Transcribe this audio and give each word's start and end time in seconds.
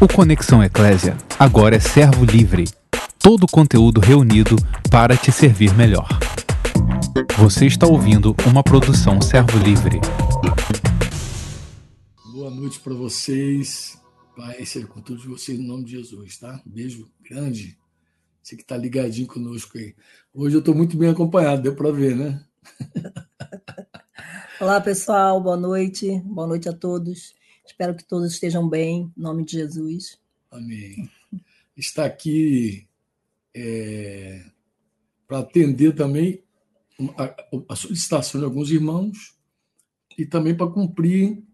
O 0.00 0.06
Conexão 0.06 0.62
Eclésia 0.62 1.16
agora 1.36 1.74
é 1.74 1.80
servo 1.80 2.24
livre. 2.24 2.66
Todo 3.18 3.42
o 3.42 3.48
conteúdo 3.48 4.00
reunido 4.00 4.54
para 4.88 5.16
te 5.16 5.32
servir 5.32 5.74
melhor. 5.74 6.06
Você 7.36 7.66
está 7.66 7.84
ouvindo 7.84 8.32
uma 8.48 8.62
produção 8.62 9.20
servo 9.20 9.58
livre. 9.58 9.98
Boa 12.32 12.48
noite 12.48 12.78
para 12.78 12.94
vocês. 12.94 13.98
Pai, 14.36 14.64
seja 14.64 14.86
com 14.86 15.00
todos 15.00 15.24
vocês 15.24 15.58
no 15.58 15.66
nome 15.66 15.82
de 15.82 15.96
Jesus, 15.96 16.38
tá? 16.38 16.62
Um 16.64 16.70
beijo 16.70 17.10
grande. 17.28 17.76
Você 18.40 18.54
que 18.54 18.62
está 18.62 18.76
ligadinho 18.76 19.26
conosco 19.26 19.78
aí. 19.78 19.96
Hoje 20.32 20.54
eu 20.54 20.60
estou 20.60 20.76
muito 20.76 20.96
bem 20.96 21.10
acompanhado, 21.10 21.62
deu 21.62 21.74
para 21.74 21.90
ver, 21.90 22.14
né? 22.14 22.40
Olá, 24.60 24.80
pessoal. 24.80 25.40
Boa 25.40 25.56
noite. 25.56 26.20
Boa 26.24 26.46
noite 26.46 26.68
a 26.68 26.72
todos. 26.72 27.36
Espero 27.68 27.94
que 27.94 28.02
todos 28.02 28.32
estejam 28.32 28.66
bem, 28.66 29.12
em 29.16 29.20
nome 29.20 29.44
de 29.44 29.52
Jesus. 29.52 30.18
Amém. 30.50 31.08
Está 31.76 32.06
aqui 32.06 32.88
é, 33.54 34.50
para 35.26 35.40
atender 35.40 35.94
também 35.94 36.42
a, 37.16 37.36
a, 37.68 37.76
solicitação 37.76 38.40
de 38.40 38.46
alguns 38.46 38.70
irmãos 38.70 39.36
e 40.16 40.24
também 40.24 40.56
para 40.56 40.70
cumprir 40.70 41.44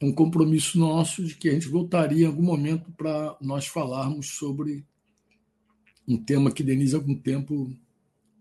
um 0.00 0.12
compromisso 0.12 0.78
nosso 0.78 1.24
de 1.24 1.34
que 1.34 1.48
a 1.48 1.52
gente 1.52 1.68
voltaria 1.68 2.24
em 2.24 2.28
algum 2.28 2.44
momento 2.44 2.90
para 2.92 3.36
nós 3.40 3.66
falarmos 3.66 4.28
sobre 4.28 4.86
um 6.06 6.16
tema 6.16 6.52
que 6.52 6.62
Denise 6.62 6.94
há 6.94 6.98
algum 6.98 7.16
tempo 7.16 7.76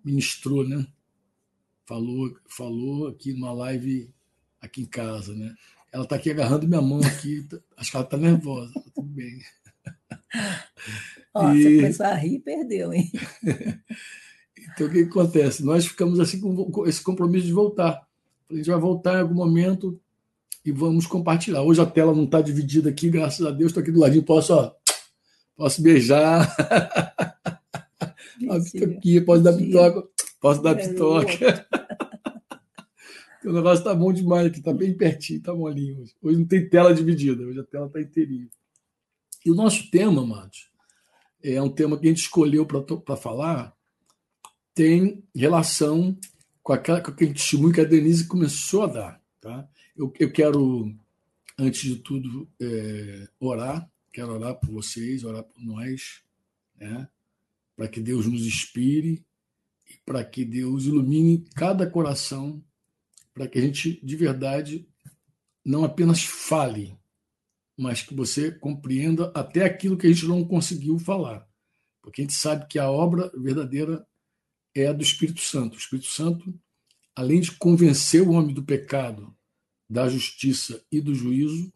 ministrou, 0.05 0.65
né? 0.65 0.85
Falou, 1.87 2.37
falou 2.48 3.07
aqui 3.07 3.34
numa 3.34 3.51
live 3.51 4.13
aqui 4.62 4.84
em 4.84 4.85
casa, 4.85 5.34
né? 5.35 5.55
Ela 5.91 6.03
está 6.03 6.16
aqui 6.16 6.31
agarrando 6.31 6.67
minha 6.67 6.81
mão 6.81 6.99
aqui. 6.99 7.48
Acho 7.77 7.91
que 7.91 7.98
ela 7.98 8.05
está 8.05 8.17
nervosa. 8.17 8.73
Tá 8.73 8.81
tudo 8.93 9.07
bem. 9.07 9.39
Ó, 11.34 11.51
e... 11.54 11.63
Você 11.63 11.76
começou 11.76 12.05
a 12.05 12.13
rir 12.13 12.35
e 12.35 12.40
perdeu, 12.40 12.93
hein? 12.93 13.12
então, 14.73 14.87
o 14.87 14.90
que, 14.90 15.04
que, 15.04 15.10
acontece? 15.10 15.63
Nós 15.63 15.85
ficamos 15.85 16.20
assim 16.20 16.40
com 16.40 16.87
esse 16.87 17.01
compromisso 17.01 17.48
de 17.48 17.54
voltar. 17.54 18.07
A 18.49 18.55
gente 18.55 18.70
vai 18.70 18.79
voltar 18.79 19.15
em 19.15 19.21
algum 19.21 19.35
momento 19.35 19.99
e 20.63 20.71
vamos 20.71 21.07
compartilhar. 21.07 21.62
Hoje 21.62 21.82
a 21.82 21.85
tela 21.85 22.13
não 22.13 22.26
está 22.26 22.41
dividida 22.41 22.90
aqui, 22.90 23.10
graças 23.10 23.45
a 23.45 23.51
Deus. 23.51 23.71
Estou 23.71 23.82
aqui 23.82 23.91
do 23.91 23.99
ladinho, 23.99 24.23
posso, 24.23 24.54
ó, 24.54 24.71
posso 25.55 25.82
beijar. 25.82 26.55
Aqui, 28.49 29.20
posso 29.21 29.43
dar 29.43 29.54
pitoca. 29.54 30.07
Posso 30.40 30.62
dar 30.63 30.73
pitoca. 30.73 31.67
O 33.45 33.54
negócio 33.54 33.84
tá 33.84 33.95
bom 33.95 34.12
demais 34.12 34.48
aqui, 34.48 34.62
tá 34.62 34.73
bem 34.73 34.93
pertinho, 34.93 35.41
tá 35.41 35.54
molinho 35.54 36.01
hoje. 36.01 36.13
Não 36.21 36.45
tem 36.45 36.68
tela 36.68 36.93
dividida, 36.93 37.43
hoje 37.43 37.59
a 37.59 37.63
tela 37.63 37.90
tá 37.90 38.01
inteirinha. 38.01 38.49
E 39.45 39.51
o 39.51 39.55
nosso 39.55 39.90
tema, 39.90 40.21
amados, 40.21 40.70
é 41.41 41.62
um 41.62 41.70
tema 41.70 41.98
que 41.98 42.05
a 42.05 42.10
gente 42.10 42.21
escolheu 42.21 42.65
para 42.65 43.15
falar, 43.15 43.73
tem 44.73 45.23
relação 45.34 46.17
com, 46.62 46.73
aquela, 46.73 47.01
com 47.01 47.12
aquele 47.12 47.34
testemunho 47.34 47.73
que 47.73 47.82
a 47.82 47.85
Denise 47.85 48.27
começou 48.27 48.84
a 48.84 48.87
dar. 48.87 49.23
Tá? 49.40 49.67
Eu, 49.95 50.12
eu 50.20 50.32
quero, 50.32 50.93
antes 51.57 51.82
de 51.82 51.95
tudo, 51.98 52.48
é, 52.62 53.27
orar, 53.40 53.90
quero 54.12 54.34
orar 54.34 54.55
por 54.55 54.70
vocês, 54.70 55.23
orar 55.23 55.43
por 55.43 55.63
nós, 55.63 56.21
né? 56.77 57.07
para 57.76 57.87
que 57.87 58.01
Deus 58.01 58.27
nos 58.27 58.45
inspire 58.45 59.23
e 59.90 59.98
para 60.05 60.23
que 60.23 60.43
Deus 60.43 60.84
ilumine 60.84 61.45
cada 61.55 61.90
coração 61.90 62.62
para 63.40 63.48
que 63.48 63.57
a 63.57 63.62
gente, 63.62 64.06
de 64.06 64.18
verdade, 64.18 64.85
não 65.63 65.85
apenas 65.85 66.25
fale, 66.25 67.00
mas 67.78 68.01
que 68.01 68.13
você 68.13 68.51
compreenda 68.51 69.31
até 69.34 69.63
aquilo 69.63 69.95
que 69.95 70.06
a 70.06 70.12
gente 70.12 70.28
não 70.28 70.44
conseguiu 70.44 71.00
falar. 71.00 71.47
Porque 72.01 72.19
a 72.19 72.25
gente 72.25 72.34
sabe 72.34 72.67
que 72.67 72.78
a 72.78 72.91
obra 72.91 73.31
verdadeira 73.34 74.06
é 74.75 74.88
a 74.88 74.91
do 74.91 75.01
Espírito 75.01 75.39
Santo. 75.39 75.75
O 75.75 75.79
Espírito 75.79 76.09
Santo, 76.09 76.53
além 77.16 77.39
de 77.39 77.53
convencer 77.53 78.22
o 78.22 78.31
homem 78.31 78.53
do 78.53 78.61
pecado, 78.61 79.33
da 79.89 80.09
justiça 80.09 80.83
e 80.91 81.00
do 81.00 81.16
juízo, 81.16 81.71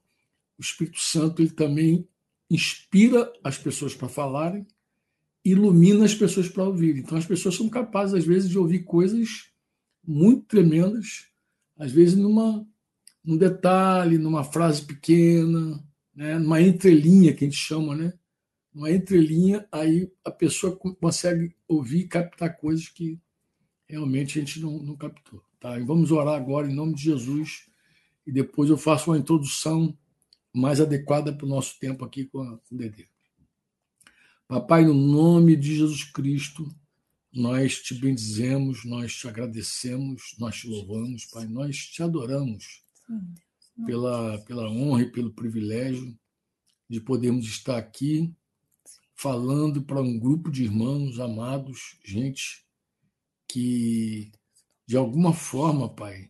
o 0.57 0.61
Espírito 0.61 0.99
Santo 0.99 1.41
ele 1.41 1.51
também 1.51 2.05
inspira 2.49 3.31
as 3.41 3.57
pessoas 3.57 3.95
para 3.95 4.09
falarem, 4.09 4.67
ilumina 5.45 6.03
as 6.03 6.13
pessoas 6.13 6.49
para 6.49 6.65
ouvirem. 6.65 7.03
Então 7.03 7.17
as 7.17 7.25
pessoas 7.25 7.55
são 7.55 7.69
capazes 7.69 8.15
às 8.15 8.25
vezes 8.25 8.49
de 8.49 8.59
ouvir 8.59 8.83
coisas 8.83 9.49
muito 10.05 10.43
tremendas 10.43 11.31
às 11.77 11.91
vezes 11.91 12.15
numa 12.15 12.65
num 13.23 13.37
detalhe, 13.37 14.17
numa 14.17 14.43
frase 14.43 14.85
pequena, 14.85 15.81
né, 16.13 16.37
numa 16.37 16.61
entrelinha 16.61 17.33
que 17.33 17.45
a 17.45 17.47
gente 17.47 17.57
chama, 17.57 17.95
né? 17.95 18.13
Uma 18.73 18.91
entrelinha, 18.91 19.65
aí 19.71 20.11
a 20.25 20.31
pessoa 20.31 20.75
consegue 20.75 21.55
ouvir 21.67 21.99
e 21.99 22.07
captar 22.07 22.57
coisas 22.57 22.89
que 22.89 23.19
realmente 23.87 24.37
a 24.37 24.41
gente 24.41 24.59
não, 24.59 24.79
não 24.79 24.95
captou. 24.95 25.43
Tá? 25.59 25.79
E 25.79 25.83
vamos 25.83 26.11
orar 26.11 26.35
agora 26.35 26.69
em 26.69 26.75
nome 26.75 26.95
de 26.95 27.03
Jesus 27.03 27.67
e 28.25 28.31
depois 28.31 28.69
eu 28.69 28.77
faço 28.77 29.11
uma 29.11 29.17
introdução 29.17 29.97
mais 30.51 30.81
adequada 30.81 31.33
para 31.33 31.45
o 31.45 31.49
nosso 31.49 31.79
tempo 31.79 32.03
aqui 32.03 32.25
com, 32.25 32.39
o 32.41 32.59
Dedê. 32.71 33.07
Papai, 34.47 34.85
no 34.85 34.93
nome 34.93 35.55
de 35.55 35.75
Jesus 35.75 36.03
Cristo, 36.03 36.67
nós 37.33 37.81
te 37.81 37.95
bendizemos, 37.95 38.85
nós 38.85 39.15
te 39.15 39.27
agradecemos, 39.27 40.35
nós 40.37 40.57
te 40.57 40.67
louvamos, 40.67 41.25
Pai, 41.25 41.47
nós 41.47 41.77
te 41.77 42.03
adoramos 42.03 42.83
pela, 43.85 44.37
pela 44.45 44.69
honra 44.69 45.01
e 45.01 45.11
pelo 45.11 45.33
privilégio 45.33 46.15
de 46.87 47.01
podermos 47.01 47.45
estar 47.45 47.77
aqui 47.77 48.31
falando 49.15 49.81
para 49.83 50.01
um 50.01 50.19
grupo 50.19 50.51
de 50.51 50.63
irmãos 50.63 51.19
amados, 51.19 51.97
gente 52.05 52.63
que 53.47 54.31
de 54.85 54.95
alguma 54.95 55.33
forma, 55.33 55.89
Pai, 55.89 56.29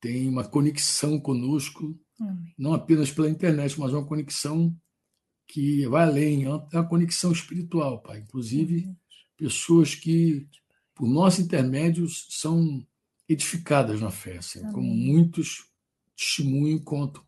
tem 0.00 0.26
uma 0.26 0.44
conexão 0.44 1.20
conosco, 1.20 1.98
Amém. 2.18 2.54
não 2.56 2.72
apenas 2.72 3.10
pela 3.10 3.28
internet, 3.28 3.78
mas 3.78 3.92
uma 3.92 4.06
conexão 4.06 4.74
que 5.46 5.86
vai 5.86 6.04
além, 6.04 6.44
é 6.44 6.48
uma 6.48 6.88
conexão 6.88 7.32
espiritual, 7.32 8.00
Pai. 8.00 8.20
Inclusive, 8.20 8.84
Amém 8.84 8.99
pessoas 9.40 9.94
que, 9.94 10.46
por 10.94 11.08
nosso 11.08 11.40
intermédio, 11.40 12.06
são 12.08 12.86
edificadas 13.26 14.00
na 14.00 14.10
fé, 14.10 14.36
assim, 14.36 14.60
como 14.72 14.94
muitos 14.94 15.64
testemunham 16.14 16.76
e 16.76 16.80
contam 16.80 17.24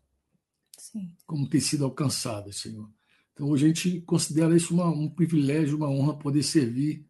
Sim. 0.77 1.11
como 1.25 1.49
tem 1.49 1.59
sido 1.59 1.83
alcançadas, 1.83 2.57
Senhor. 2.57 2.87
Então, 3.33 3.49
hoje 3.49 3.65
a 3.65 3.67
gente 3.69 4.01
considera 4.01 4.55
isso 4.55 4.75
uma, 4.75 4.87
um 4.87 5.09
privilégio, 5.09 5.75
uma 5.75 5.89
honra 5.89 6.15
poder 6.15 6.43
servir 6.43 7.03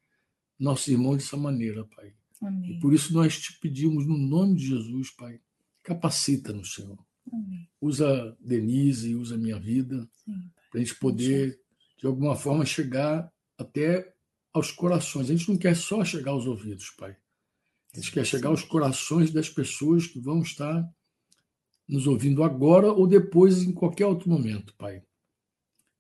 nossos 0.57 0.87
irmãos 0.87 1.17
dessa 1.17 1.35
maneira, 1.35 1.83
Pai. 1.83 2.13
Amém. 2.41 2.77
E 2.77 2.79
por 2.79 2.93
isso 2.93 3.13
nós 3.13 3.37
te 3.37 3.59
pedimos, 3.59 4.07
no 4.07 4.17
nome 4.17 4.55
de 4.55 4.67
Jesus, 4.67 5.11
Pai, 5.11 5.41
capacita-nos, 5.81 6.75
Senhor. 6.75 6.97
Amém. 7.31 7.67
Usa 7.81 8.37
Denise, 8.39 9.15
usa 9.15 9.37
minha 9.37 9.59
vida, 9.59 10.09
para 10.71 10.79
a 10.79 10.83
gente 10.83 10.95
poder, 10.95 11.59
de 11.97 12.07
alguma 12.07 12.37
forma, 12.37 12.65
chegar 12.65 13.29
até 13.57 14.13
aos 14.53 14.71
corações. 14.71 15.29
A 15.29 15.35
gente 15.35 15.49
não 15.49 15.57
quer 15.57 15.75
só 15.75 16.05
chegar 16.05 16.31
aos 16.31 16.45
ouvidos, 16.45 16.91
Pai. 16.91 17.17
A 17.93 17.99
gente 17.99 18.11
quer 18.11 18.25
chegar 18.25 18.49
aos 18.49 18.63
corações 18.63 19.31
das 19.31 19.49
pessoas 19.49 20.07
que 20.07 20.19
vão 20.19 20.41
estar 20.41 20.87
nos 21.87 22.07
ouvindo 22.07 22.43
agora 22.43 22.91
ou 22.91 23.07
depois, 23.07 23.63
em 23.63 23.71
qualquer 23.71 24.05
outro 24.05 24.29
momento, 24.29 24.73
Pai. 24.77 25.03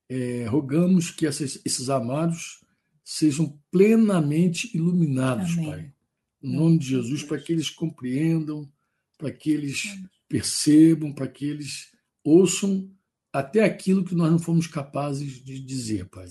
É, 0.09 0.45
rogamos 0.45 1.11
que 1.11 1.25
essas, 1.25 1.59
esses 1.65 1.89
amados 1.89 2.63
sejam 3.03 3.59
plenamente 3.71 4.75
iluminados, 4.75 5.53
Amém. 5.53 5.65
Pai. 5.65 5.93
Em 6.41 6.55
nome 6.55 6.77
de 6.77 6.87
Jesus, 6.87 7.23
para 7.23 7.39
que 7.39 7.53
eles 7.53 7.69
compreendam, 7.69 8.69
para 9.17 9.31
que 9.31 9.49
eles 9.51 9.83
percebam, 10.27 11.13
para 11.13 11.27
que 11.27 11.45
eles 11.45 11.91
ouçam 12.23 12.89
até 13.31 13.63
aquilo 13.63 14.03
que 14.03 14.15
nós 14.15 14.31
não 14.31 14.39
fomos 14.39 14.67
capazes 14.67 15.43
de 15.43 15.59
dizer, 15.59 16.07
Pai. 16.09 16.27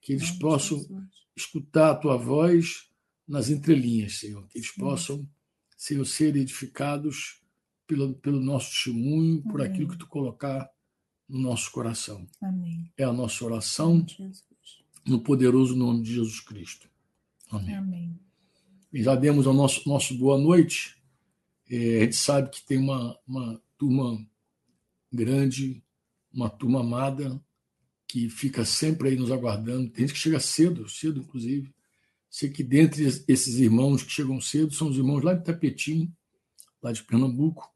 Que 0.00 0.14
eles 0.14 0.30
possam 0.32 0.84
escutar 1.36 1.90
a 1.90 1.94
tua 1.94 2.16
voz 2.16 2.88
nas 3.26 3.48
entrelinhas, 3.48 4.18
Senhor, 4.18 4.46
que 4.48 4.58
eles 4.58 4.70
possam, 4.70 5.28
Senhor, 5.76 6.04
ser 6.04 6.36
edificados 6.36 7.40
pelo, 7.86 8.14
pelo 8.14 8.40
nosso 8.40 8.70
testemunho, 8.70 9.40
Amém. 9.40 9.42
por 9.42 9.62
aquilo 9.62 9.88
que 9.88 9.98
tu 9.98 10.06
colocar 10.06 10.70
no 11.28 11.38
nosso 11.38 11.70
coração. 11.70 12.26
Amém. 12.40 12.92
É 12.96 13.04
a 13.04 13.12
nossa 13.12 13.44
oração 13.44 14.04
no 15.06 15.20
poderoso 15.20 15.74
nome 15.74 16.02
de 16.02 16.14
Jesus 16.14 16.40
Cristo. 16.40 16.88
Amém. 17.50 17.74
Amém. 17.74 18.20
E 18.92 19.02
já 19.02 19.14
demos 19.14 19.46
a 19.46 19.52
nosso, 19.52 19.88
nosso 19.88 20.16
boa 20.16 20.38
noite. 20.38 20.96
É, 21.70 21.98
a 21.98 22.04
gente 22.04 22.16
sabe 22.16 22.50
que 22.50 22.64
tem 22.64 22.78
uma, 22.78 23.18
uma 23.26 23.60
turma 23.78 24.24
grande, 25.10 25.82
uma 26.32 26.50
turma 26.50 26.80
amada, 26.80 27.42
que 28.12 28.28
fica 28.28 28.62
sempre 28.62 29.08
aí 29.08 29.16
nos 29.16 29.32
aguardando. 29.32 29.88
Tem 29.88 30.06
gente 30.06 30.12
que 30.12 30.20
chega 30.20 30.38
cedo, 30.38 30.86
cedo, 30.86 31.20
inclusive. 31.20 31.74
Sei 32.28 32.50
que 32.50 32.62
dentre 32.62 33.04
esses 33.26 33.54
irmãos 33.58 34.02
que 34.02 34.12
chegam 34.12 34.38
cedo 34.38 34.74
são 34.74 34.90
os 34.90 34.98
irmãos 34.98 35.22
lá 35.22 35.32
de 35.32 35.42
Tapetim, 35.42 36.12
lá 36.82 36.92
de 36.92 37.02
Pernambuco. 37.04 37.66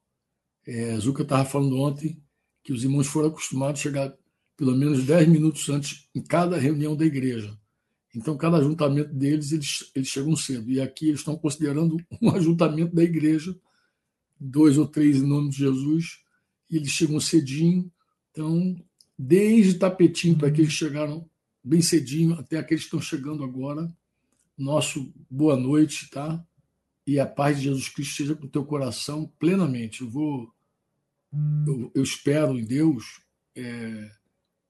É, 0.66 0.94
Zuca 0.98 1.22
estava 1.22 1.46
falando 1.46 1.78
ontem 1.78 2.22
que 2.62 2.70
os 2.70 2.84
irmãos 2.84 3.06
foram 3.06 3.28
acostumados 3.28 3.80
a 3.80 3.82
chegar 3.82 4.14
pelo 4.58 4.76
menos 4.76 5.06
10 5.06 5.26
minutos 5.26 5.70
antes 5.70 6.06
em 6.14 6.22
cada 6.22 6.58
reunião 6.58 6.94
da 6.94 7.06
igreja. 7.06 7.58
Então, 8.14 8.36
cada 8.36 8.58
ajuntamento 8.58 9.14
deles, 9.14 9.52
eles, 9.52 9.90
eles 9.94 10.08
chegam 10.08 10.36
cedo. 10.36 10.70
E 10.70 10.82
aqui 10.82 11.08
eles 11.08 11.20
estão 11.20 11.38
considerando 11.38 11.96
um 12.20 12.30
ajuntamento 12.30 12.94
da 12.94 13.02
igreja, 13.02 13.58
dois 14.38 14.76
ou 14.76 14.86
três 14.86 15.16
em 15.16 15.26
nome 15.26 15.48
de 15.48 15.56
Jesus, 15.56 16.18
e 16.68 16.76
eles 16.76 16.90
chegam 16.90 17.18
cedinho. 17.20 17.90
Então, 18.32 18.76
desde 19.18 19.78
tapetinho 19.78 20.36
para 20.36 20.48
aqueles 20.48 20.70
que 20.70 20.76
chegaram 20.76 21.28
bem 21.62 21.82
cedinho 21.82 22.34
até 22.34 22.58
aqueles 22.58 22.84
que 22.84 22.88
estão 22.88 23.00
chegando 23.00 23.42
agora, 23.42 23.92
nosso 24.56 25.12
boa 25.30 25.56
noite, 25.56 26.08
tá? 26.10 26.44
E 27.06 27.18
a 27.18 27.26
paz 27.26 27.58
de 27.58 27.64
Jesus 27.64 27.88
Cristo 27.88 28.10
esteja 28.12 28.34
com 28.34 28.46
o 28.46 28.50
teu 28.50 28.64
coração 28.64 29.30
plenamente. 29.38 30.02
Eu 30.02 30.10
vou, 30.10 30.52
eu, 31.66 31.90
eu 31.94 32.02
espero 32.02 32.58
em 32.58 32.64
Deus 32.64 33.20
é, 33.54 34.10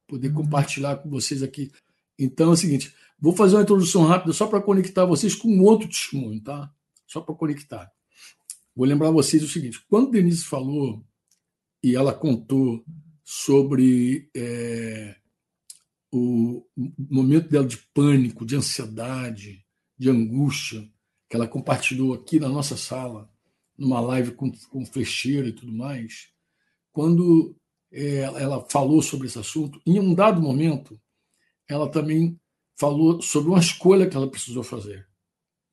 poder 0.06 0.32
compartilhar 0.32 0.96
com 0.96 1.10
vocês 1.10 1.42
aqui. 1.42 1.70
Então 2.18 2.50
é 2.50 2.52
o 2.52 2.56
seguinte, 2.56 2.94
vou 3.18 3.34
fazer 3.34 3.56
uma 3.56 3.62
introdução 3.62 4.04
rápida 4.04 4.32
só 4.32 4.46
para 4.46 4.60
conectar 4.60 5.04
vocês 5.04 5.34
com 5.34 5.60
outro 5.60 5.88
testemunho, 5.88 6.40
tá? 6.40 6.72
Só 7.06 7.20
para 7.20 7.34
conectar. 7.34 7.90
Vou 8.74 8.86
lembrar 8.86 9.10
vocês 9.10 9.42
o 9.42 9.48
seguinte: 9.48 9.82
quando 9.88 10.10
Denise 10.10 10.44
falou 10.44 11.04
e 11.82 11.94
ela 11.94 12.12
contou 12.12 12.84
sobre 13.28 14.30
é, 14.36 15.16
o 16.12 16.64
momento 17.10 17.48
dela 17.48 17.66
de 17.66 17.76
pânico, 17.92 18.46
de 18.46 18.54
ansiedade, 18.54 19.66
de 19.98 20.08
angústia, 20.08 20.88
que 21.28 21.34
ela 21.34 21.48
compartilhou 21.48 22.14
aqui 22.14 22.38
na 22.38 22.48
nossa 22.48 22.76
sala, 22.76 23.28
numa 23.76 23.98
live 23.98 24.30
com, 24.30 24.52
com 24.70 24.86
flecheira 24.86 25.48
e 25.48 25.52
tudo 25.52 25.72
mais, 25.72 26.28
quando 26.92 27.56
é, 27.90 28.18
ela 28.20 28.64
falou 28.70 29.02
sobre 29.02 29.26
esse 29.26 29.40
assunto, 29.40 29.82
em 29.84 29.98
um 29.98 30.14
dado 30.14 30.40
momento, 30.40 30.96
ela 31.68 31.90
também 31.90 32.40
falou 32.78 33.20
sobre 33.20 33.50
uma 33.50 33.58
escolha 33.58 34.08
que 34.08 34.16
ela 34.16 34.30
precisou 34.30 34.62
fazer. 34.62 35.04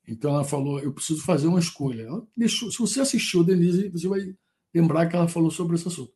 Então 0.07 0.31
ela 0.33 0.43
falou: 0.43 0.79
Eu 0.79 0.91
preciso 0.91 1.21
fazer 1.21 1.45
uma 1.45 1.59
escolha. 1.59 2.09
Deixou, 2.35 2.71
se 2.71 2.79
você 2.79 2.99
assistiu, 2.99 3.43
Denise, 3.43 3.89
você 3.89 4.07
vai 4.07 4.35
lembrar 4.73 5.07
que 5.07 5.15
ela 5.15 5.27
falou 5.27 5.51
sobre 5.51 5.75
esse 5.75 5.87
assunto. 5.87 6.11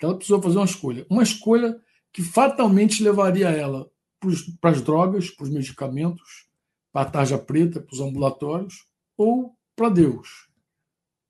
Que 0.00 0.06
ela 0.06 0.16
precisou 0.16 0.40
fazer 0.40 0.56
uma 0.56 0.64
escolha. 0.64 1.06
Uma 1.10 1.22
escolha 1.22 1.78
que 2.10 2.22
fatalmente 2.22 3.04
levaria 3.04 3.50
ela 3.50 3.86
para 4.58 4.70
as 4.70 4.80
drogas, 4.80 5.30
para 5.30 5.44
os 5.44 5.50
medicamentos, 5.50 6.48
para 6.90 7.02
a 7.02 7.10
tarja 7.10 7.36
preta, 7.36 7.80
para 7.80 7.92
os 7.92 8.00
ambulatórios, 8.00 8.86
ou 9.14 9.54
para 9.76 9.90
Deus. 9.90 10.48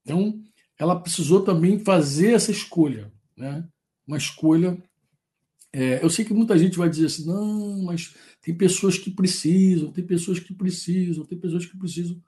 Então, 0.05 0.41
ela 0.79 0.99
precisou 0.99 1.43
também 1.43 1.81
fazer 1.81 2.33
essa 2.33 2.53
escolha. 2.53 3.13
Né? 3.37 3.69
Uma 4.07 4.17
escolha. 4.17 4.81
É, 5.73 6.03
eu 6.03 6.09
sei 6.09 6.25
que 6.25 6.33
muita 6.33 6.57
gente 6.57 6.79
vai 6.79 6.89
dizer 6.89 7.07
assim, 7.07 7.27
não, 7.27 7.83
mas 7.83 8.15
tem 8.41 8.57
pessoas 8.57 8.97
que 8.97 9.11
precisam, 9.11 9.91
tem 9.91 10.07
pessoas 10.07 10.39
que 10.39 10.55
precisam, 10.55 11.27
tem 11.27 11.37
pessoas 11.37 11.67
que 11.67 11.77
precisam. 11.77 12.23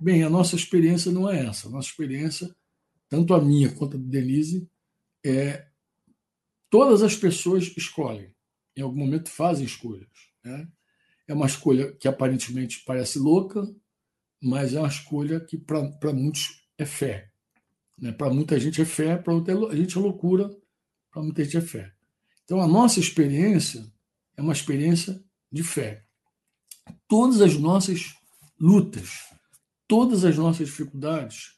Bem, 0.00 0.24
a 0.24 0.30
nossa 0.30 0.56
experiência 0.56 1.12
não 1.12 1.30
é 1.30 1.46
essa. 1.46 1.68
A 1.68 1.70
nossa 1.70 1.88
experiência, 1.88 2.52
tanto 3.08 3.32
a 3.32 3.40
minha 3.40 3.72
quanto 3.72 3.96
a 3.96 4.00
de 4.00 4.06
Denise, 4.06 4.68
é 5.24 5.66
todas 6.76 7.02
as 7.02 7.16
pessoas 7.16 7.72
escolhem, 7.74 8.30
em 8.76 8.82
algum 8.82 8.98
momento 8.98 9.30
fazem 9.30 9.64
escolhas. 9.64 10.10
Né? 10.44 10.68
É 11.26 11.32
uma 11.32 11.46
escolha 11.46 11.90
que 11.96 12.06
aparentemente 12.06 12.82
parece 12.84 13.18
louca, 13.18 13.66
mas 14.42 14.74
é 14.74 14.78
uma 14.78 14.88
escolha 14.88 15.40
que 15.40 15.56
para 15.56 16.12
muitos 16.12 16.68
é 16.76 16.84
fé. 16.84 17.30
Né? 17.98 18.12
Para 18.12 18.28
muita 18.28 18.60
gente 18.60 18.82
é 18.82 18.84
fé, 18.84 19.16
para 19.16 19.32
outra 19.32 19.74
gente 19.74 19.96
é 19.96 20.00
loucura, 20.00 20.54
para 21.10 21.22
muita 21.22 21.42
gente 21.44 21.56
é 21.56 21.62
fé. 21.62 21.94
Então 22.44 22.60
a 22.60 22.68
nossa 22.68 23.00
experiência 23.00 23.90
é 24.36 24.42
uma 24.42 24.52
experiência 24.52 25.24
de 25.50 25.62
fé. 25.62 26.04
Todas 27.08 27.40
as 27.40 27.56
nossas 27.56 28.14
lutas, 28.60 29.20
todas 29.88 30.26
as 30.26 30.36
nossas 30.36 30.68
dificuldades, 30.68 31.55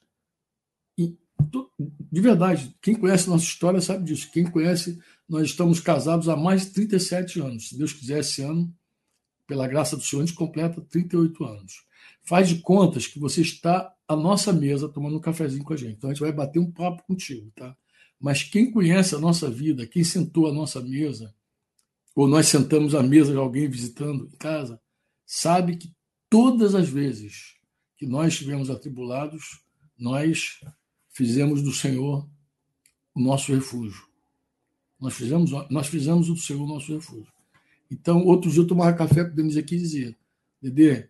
de 2.11 2.20
verdade, 2.20 2.75
quem 2.81 2.94
conhece 2.94 3.29
nossa 3.29 3.44
história 3.44 3.81
sabe 3.81 4.05
disso. 4.05 4.31
Quem 4.32 4.44
conhece, 4.44 4.99
nós 5.29 5.46
estamos 5.46 5.79
casados 5.79 6.29
há 6.29 6.37
mais 6.37 6.67
de 6.67 6.73
37 6.73 7.40
anos. 7.40 7.69
Se 7.69 7.79
Deus 7.79 7.93
quiser, 7.93 8.20
esse 8.20 8.43
ano, 8.43 8.75
pela 9.46 9.69
graça 9.69 9.96
do 9.96 10.02
Senhor, 10.02 10.23
a 10.23 10.26
gente 10.26 10.37
completa 10.37 10.81
38 10.81 11.44
anos. 11.44 11.85
Faz 12.23 12.49
de 12.49 12.56
contas 12.56 13.06
que 13.06 13.19
você 13.19 13.40
está 13.40 13.93
à 14.06 14.17
nossa 14.17 14.52
mesa 14.52 14.88
tomando 14.88 15.17
um 15.17 15.20
cafezinho 15.20 15.64
com 15.64 15.73
a 15.73 15.76
gente. 15.76 15.96
Então 15.96 16.11
a 16.11 16.12
gente 16.12 16.23
vai 16.23 16.32
bater 16.32 16.58
um 16.58 16.70
papo 16.70 17.02
contigo, 17.05 17.50
tá? 17.55 17.76
Mas 18.20 18.43
quem 18.43 18.70
conhece 18.70 19.14
a 19.14 19.19
nossa 19.19 19.49
vida, 19.50 19.87
quem 19.87 20.02
sentou 20.02 20.49
à 20.49 20.52
nossa 20.52 20.81
mesa, 20.81 21.32
ou 22.17 22.26
nós 22.26 22.49
sentamos 22.49 22.94
à 22.94 23.02
mesa 23.02 23.31
de 23.31 23.38
alguém 23.38 23.69
visitando 23.69 24.26
em 24.26 24.37
casa, 24.37 24.81
sabe 25.25 25.76
que 25.76 25.94
todas 26.29 26.75
as 26.75 26.88
vezes 26.88 27.55
que 27.96 28.06
nós 28.06 28.32
estivemos 28.32 28.70
atribulados, 28.70 29.61
nós 29.96 30.58
fizemos 31.19 31.61
do 31.62 31.73
Senhor 31.73 32.25
o 33.12 33.20
nosso 33.20 33.53
refúgio. 33.53 34.06
Nós 35.00 35.15
fizemos, 35.15 35.50
nós 35.69 35.88
fizemos 35.88 36.29
do 36.29 36.37
Senhor 36.37 36.62
o 36.62 36.69
nosso 36.69 36.94
refúgio. 36.94 37.32
Então, 37.91 38.25
outro 38.25 38.49
dia 38.49 38.62
eu 38.62 38.67
tomava 38.67 38.97
café 38.97 39.25
com 39.25 39.32
o 39.32 39.35
Denise 39.35 39.59
aqui 39.59 39.75
e 39.75 39.81
dizia: 39.81 40.17
Dedê, 40.62 41.09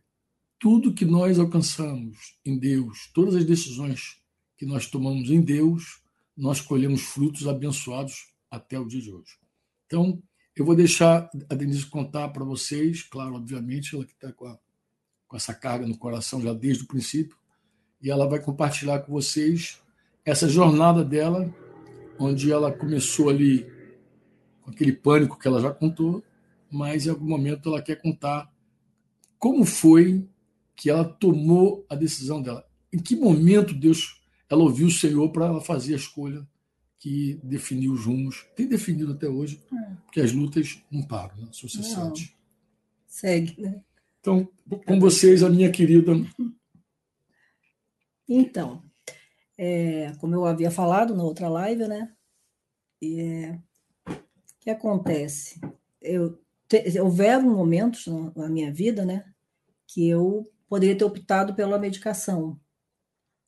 tudo 0.59 0.95
que 0.95 1.05
nós 1.05 1.39
alcançamos 1.39 2.39
em 2.43 2.59
Deus, 2.59 3.11
todas 3.13 3.35
as 3.35 3.45
decisões 3.45 4.19
que 4.57 4.65
nós 4.65 4.87
tomamos 4.87 5.29
em 5.29 5.43
Deus, 5.43 6.03
nós 6.35 6.59
colhemos 6.59 7.03
frutos 7.03 7.47
abençoados 7.47 8.33
até 8.51 8.81
o 8.81 8.87
dia 8.87 9.03
de 9.03 9.13
hoje. 9.13 9.39
Então, 9.85 10.23
eu 10.57 10.65
vou 10.65 10.75
deixar 10.75 11.31
a 11.51 11.55
Denise 11.55 11.85
contar 11.85 12.31
para 12.31 12.47
vocês, 12.47 13.03
claro, 13.03 13.35
obviamente, 13.35 13.95
ela 13.95 14.07
que 14.07 14.13
está 14.13 14.33
com, 14.33 14.59
com 15.27 15.37
essa 15.37 15.53
carga 15.53 15.87
no 15.87 15.99
coração 15.99 16.41
já 16.41 16.55
desde 16.55 16.85
o 16.85 16.89
princípio, 16.89 17.37
e 18.01 18.11
ela 18.11 18.27
vai 18.27 18.41
compartilhar 18.41 19.01
com 19.01 19.13
vocês 19.13 19.83
essa 20.31 20.47
jornada 20.47 21.03
dela, 21.03 21.53
onde 22.19 22.53
ela 22.53 22.71
começou 22.71 23.31
ali 23.31 23.67
com 24.61 24.71
aquele 24.71 24.93
pânico 24.93 25.39
que 25.39 25.49
ela 25.49 25.59
já 25.59 25.71
contou, 25.71 26.23
mas 26.71 27.07
em 27.07 27.11
algum 27.11 27.27
momento 27.27 27.71
ela 27.71 27.81
quer 27.81 27.97
contar 27.97 28.53
como 29.39 29.65
foi 29.65 30.29
que 30.77 30.91
ela 30.91 31.05
tomou 31.05 31.87
a 31.89 31.95
decisão 31.95 32.43
dela. 32.43 32.63
Em 32.93 32.99
que 32.99 33.17
momento 33.17 33.73
Deus 33.73 34.21
ela 34.51 34.63
ouviu 34.63 34.89
o 34.89 34.91
Senhor 34.93 35.31
para 35.31 35.47
ela 35.47 35.61
fazer 35.63 35.95
a 35.95 35.97
escolha 35.97 36.47
que 36.99 37.41
definiu 37.43 37.93
os 37.93 38.05
rumos, 38.05 38.47
tem 38.55 38.67
definido 38.67 39.13
até 39.13 39.29
hoje, 39.29 39.63
é. 39.73 39.95
porque 40.05 40.21
as 40.21 40.33
lutas 40.33 40.83
não 40.91 41.03
param 41.03 41.37
né? 41.37 41.49
sociedade. 41.53 42.37
Segue, 43.07 43.59
né? 43.59 43.81
Então, 44.21 44.47
com 44.85 45.01
vocês, 45.01 45.43
a 45.43 45.49
minha 45.49 45.71
querida. 45.71 46.13
Então, 48.29 48.83
é, 49.59 50.13
como 50.21 50.37
eu 50.37 50.47
havia 50.47 50.71
falado 50.71 51.17
na 51.17 51.25
outra 51.25 51.49
live, 51.49 51.89
né? 51.89 52.15
É, 53.03 53.59
o 54.07 54.61
que 54.61 54.71
acontece? 54.71 55.61
Eu, 56.01 56.41
te, 56.69 57.01
houveram 57.01 57.43
momentos 57.43 58.07
na 58.37 58.49
minha 58.49 58.73
vida, 58.73 59.05
né? 59.05 59.25
Que 59.87 60.09
eu 60.09 60.49
poderia 60.69 60.97
ter 60.97 61.05
optado 61.05 61.55
pela 61.55 61.79
medicação. 61.79 62.59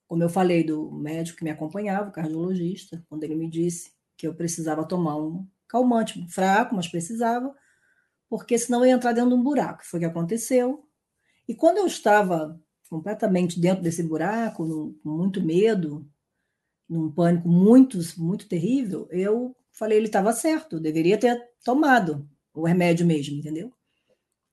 Como 0.08 0.22
eu 0.24 0.28
falei 0.28 0.64
do 0.64 0.90
médico 0.90 1.38
que 1.38 1.44
me 1.44 1.50
acompanhava, 1.50 2.08
o 2.08 2.12
cardiologista, 2.12 3.04
quando 3.08 3.22
ele 3.22 3.36
me 3.36 3.48
disse 3.48 3.92
que 4.16 4.26
eu 4.26 4.34
precisava 4.34 4.84
tomar 4.84 5.16
um 5.16 5.46
calmante 5.68 6.26
fraco, 6.28 6.74
mas 6.74 6.88
precisava, 6.88 7.54
porque 8.28 8.58
senão 8.58 8.80
eu 8.80 8.86
ia 8.86 8.94
entrar 8.94 9.12
dentro 9.12 9.30
de 9.30 9.36
um 9.36 9.42
buraco. 9.42 9.86
Foi 9.86 9.98
o 9.98 10.00
que 10.00 10.06
aconteceu. 10.06 10.84
E 11.46 11.54
quando 11.54 11.78
eu 11.78 11.86
estava 11.86 12.60
completamente 12.90 13.60
dentro 13.60 13.82
desse 13.84 14.02
buraco, 14.02 14.94
com 15.02 15.08
muito 15.08 15.40
medo, 15.40 16.04
num 16.88 17.10
pânico 17.10 17.48
muito, 17.48 17.98
muito 18.18 18.48
terrível, 18.48 19.06
eu 19.12 19.56
falei, 19.70 19.96
ele 19.96 20.06
estava 20.06 20.32
certo, 20.32 20.76
eu 20.76 20.80
deveria 20.80 21.16
ter 21.16 21.40
tomado 21.64 22.28
o 22.52 22.66
remédio 22.66 23.06
mesmo, 23.06 23.38
entendeu? 23.38 23.72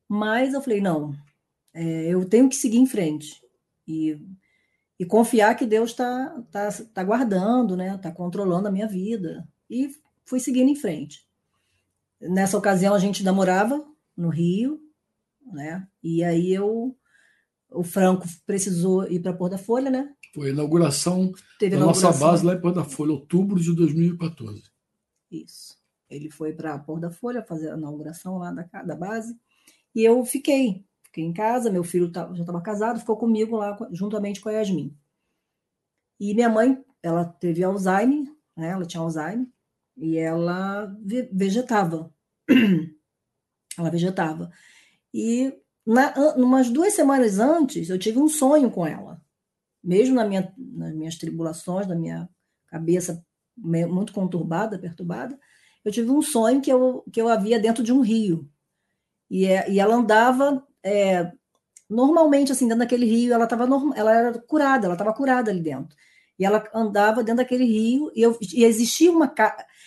Mas 0.08 0.53
eu 0.53 0.62
falei, 0.62 0.79
não, 0.79 1.15
é, 1.74 2.08
eu 2.08 2.24
tenho 2.29 2.48
que 2.48 2.56
seguir 2.56 2.77
em 2.77 2.86
frente 2.86 3.41
e, 3.88 4.22
e 5.00 5.06
confiar 5.06 5.56
que 5.56 5.65
Deus 5.65 5.89
está 5.89 6.44
tá, 6.51 6.70
tá 6.94 7.03
guardando, 7.03 7.75
né? 7.75 7.96
Está 7.96 8.12
controlando 8.12 8.67
a 8.67 8.72
minha 8.72 8.88
vida. 8.88 9.48
E 9.70 9.89
fui 10.24 10.39
seguindo 10.39 10.70
em 10.70 10.75
frente. 10.75 11.27
Nessa 12.22 12.58
ocasião 12.58 12.94
a 12.94 13.00
gente 13.00 13.24
namorava 13.24 13.86
no 14.15 14.29
Rio, 14.29 14.79
né? 15.51 15.86
E 16.01 16.24
aí 16.24 16.53
eu 16.53 16.96
o 17.71 17.83
Franco 17.83 18.27
precisou 18.45 19.07
ir 19.09 19.19
para 19.19 19.33
Porto 19.33 19.51
da 19.51 19.57
Folha, 19.57 19.89
né? 19.89 20.13
Foi 20.33 20.50
a 20.50 20.51
inauguração 20.51 21.31
Teve 21.59 21.71
da 21.71 21.77
inauguração. 21.77 22.12
nossa 22.12 22.25
base 22.25 22.45
lá 22.45 22.53
em 22.53 22.62
Porto 22.62 22.75
da 22.75 22.83
Folha, 22.83 23.12
outubro 23.12 23.59
de 23.59 23.75
2014. 23.75 24.63
Isso. 25.31 25.77
Ele 26.09 26.29
foi 26.29 26.53
para 26.53 26.77
Porto 26.79 27.01
da 27.01 27.12
Folha 27.12 27.43
fazer 27.43 27.71
a 27.71 27.77
inauguração 27.77 28.38
lá 28.38 28.51
da, 28.51 28.83
da 28.83 28.95
base. 28.95 29.38
E 29.93 30.03
eu 30.03 30.24
fiquei. 30.25 30.86
Fiquei 31.03 31.24
em 31.24 31.33
casa, 31.33 31.71
meu 31.71 31.83
filho 31.83 32.12
já 32.13 32.31
estava 32.31 32.62
casado, 32.62 33.00
ficou 33.00 33.17
comigo 33.17 33.57
lá 33.57 33.77
juntamente 33.91 34.39
com 34.39 34.50
a 34.50 34.53
Yasmin. 34.53 34.95
E 36.19 36.33
minha 36.33 36.50
mãe, 36.50 36.83
ela 37.01 37.25
teve 37.25 37.63
Alzheimer, 37.63 38.25
né? 38.55 38.69
ela 38.69 38.86
tinha 38.86 39.01
Alzheimer, 39.01 39.47
e 39.95 40.17
ela 40.17 40.95
vegetava. 41.31 42.13
ela 43.77 43.89
vegetava. 43.89 44.51
E 45.13 45.53
na, 45.88 46.13
umas 46.36 46.70
duas 46.70 46.94
semanas 46.94 47.39
antes, 47.39 47.89
eu 47.89 47.98
tive 47.98 48.20
um 48.20 48.27
sonho 48.27 48.70
com 48.70 48.86
ela. 48.86 49.22
Mesmo 49.82 50.15
na 50.15 50.25
minha, 50.25 50.53
nas 50.58 50.94
minhas 50.94 51.15
tribulações, 51.15 51.88
na 51.88 51.96
minha 51.96 52.29
cabeça 52.67 53.24
muito 53.56 54.12
conturbada, 54.12 54.77
perturbada, 54.77 55.39
eu 55.84 55.91
tive 55.91 56.12
um 56.12 56.22
sonho 56.22 56.62
que 56.62 56.72
eu, 56.72 57.03
que 57.12 57.22
eu 57.22 57.29
havia 57.29 57.58
dentro 57.60 57.82
de 57.82 57.94
um 57.94 58.01
rio. 58.01 58.50
E, 59.29 59.46
é, 59.46 59.72
e 59.72 59.79
ela 59.79 59.96
andava 59.96 60.62
é, 60.84 61.32
normalmente, 61.89 62.51
assim, 62.51 62.65
dentro 62.65 62.79
daquele 62.79 63.06
rio, 63.06 63.34
ela 63.34 63.46
estava 63.46 63.63
ela 63.96 64.13
era 64.13 64.39
curada, 64.39 64.86
ela 64.86 64.96
estava 64.96 65.13
curada 65.13 65.50
ali 65.50 65.62
dentro. 65.62 65.96
E 66.38 66.46
ela 66.46 66.63
andava 66.74 67.24
dentro 67.24 67.38
daquele 67.38 67.63
rio, 67.63 68.12
e, 68.13 68.22
eu, 68.22 68.38
e 68.41 68.63
existia 68.65 69.12
uma 69.12 69.34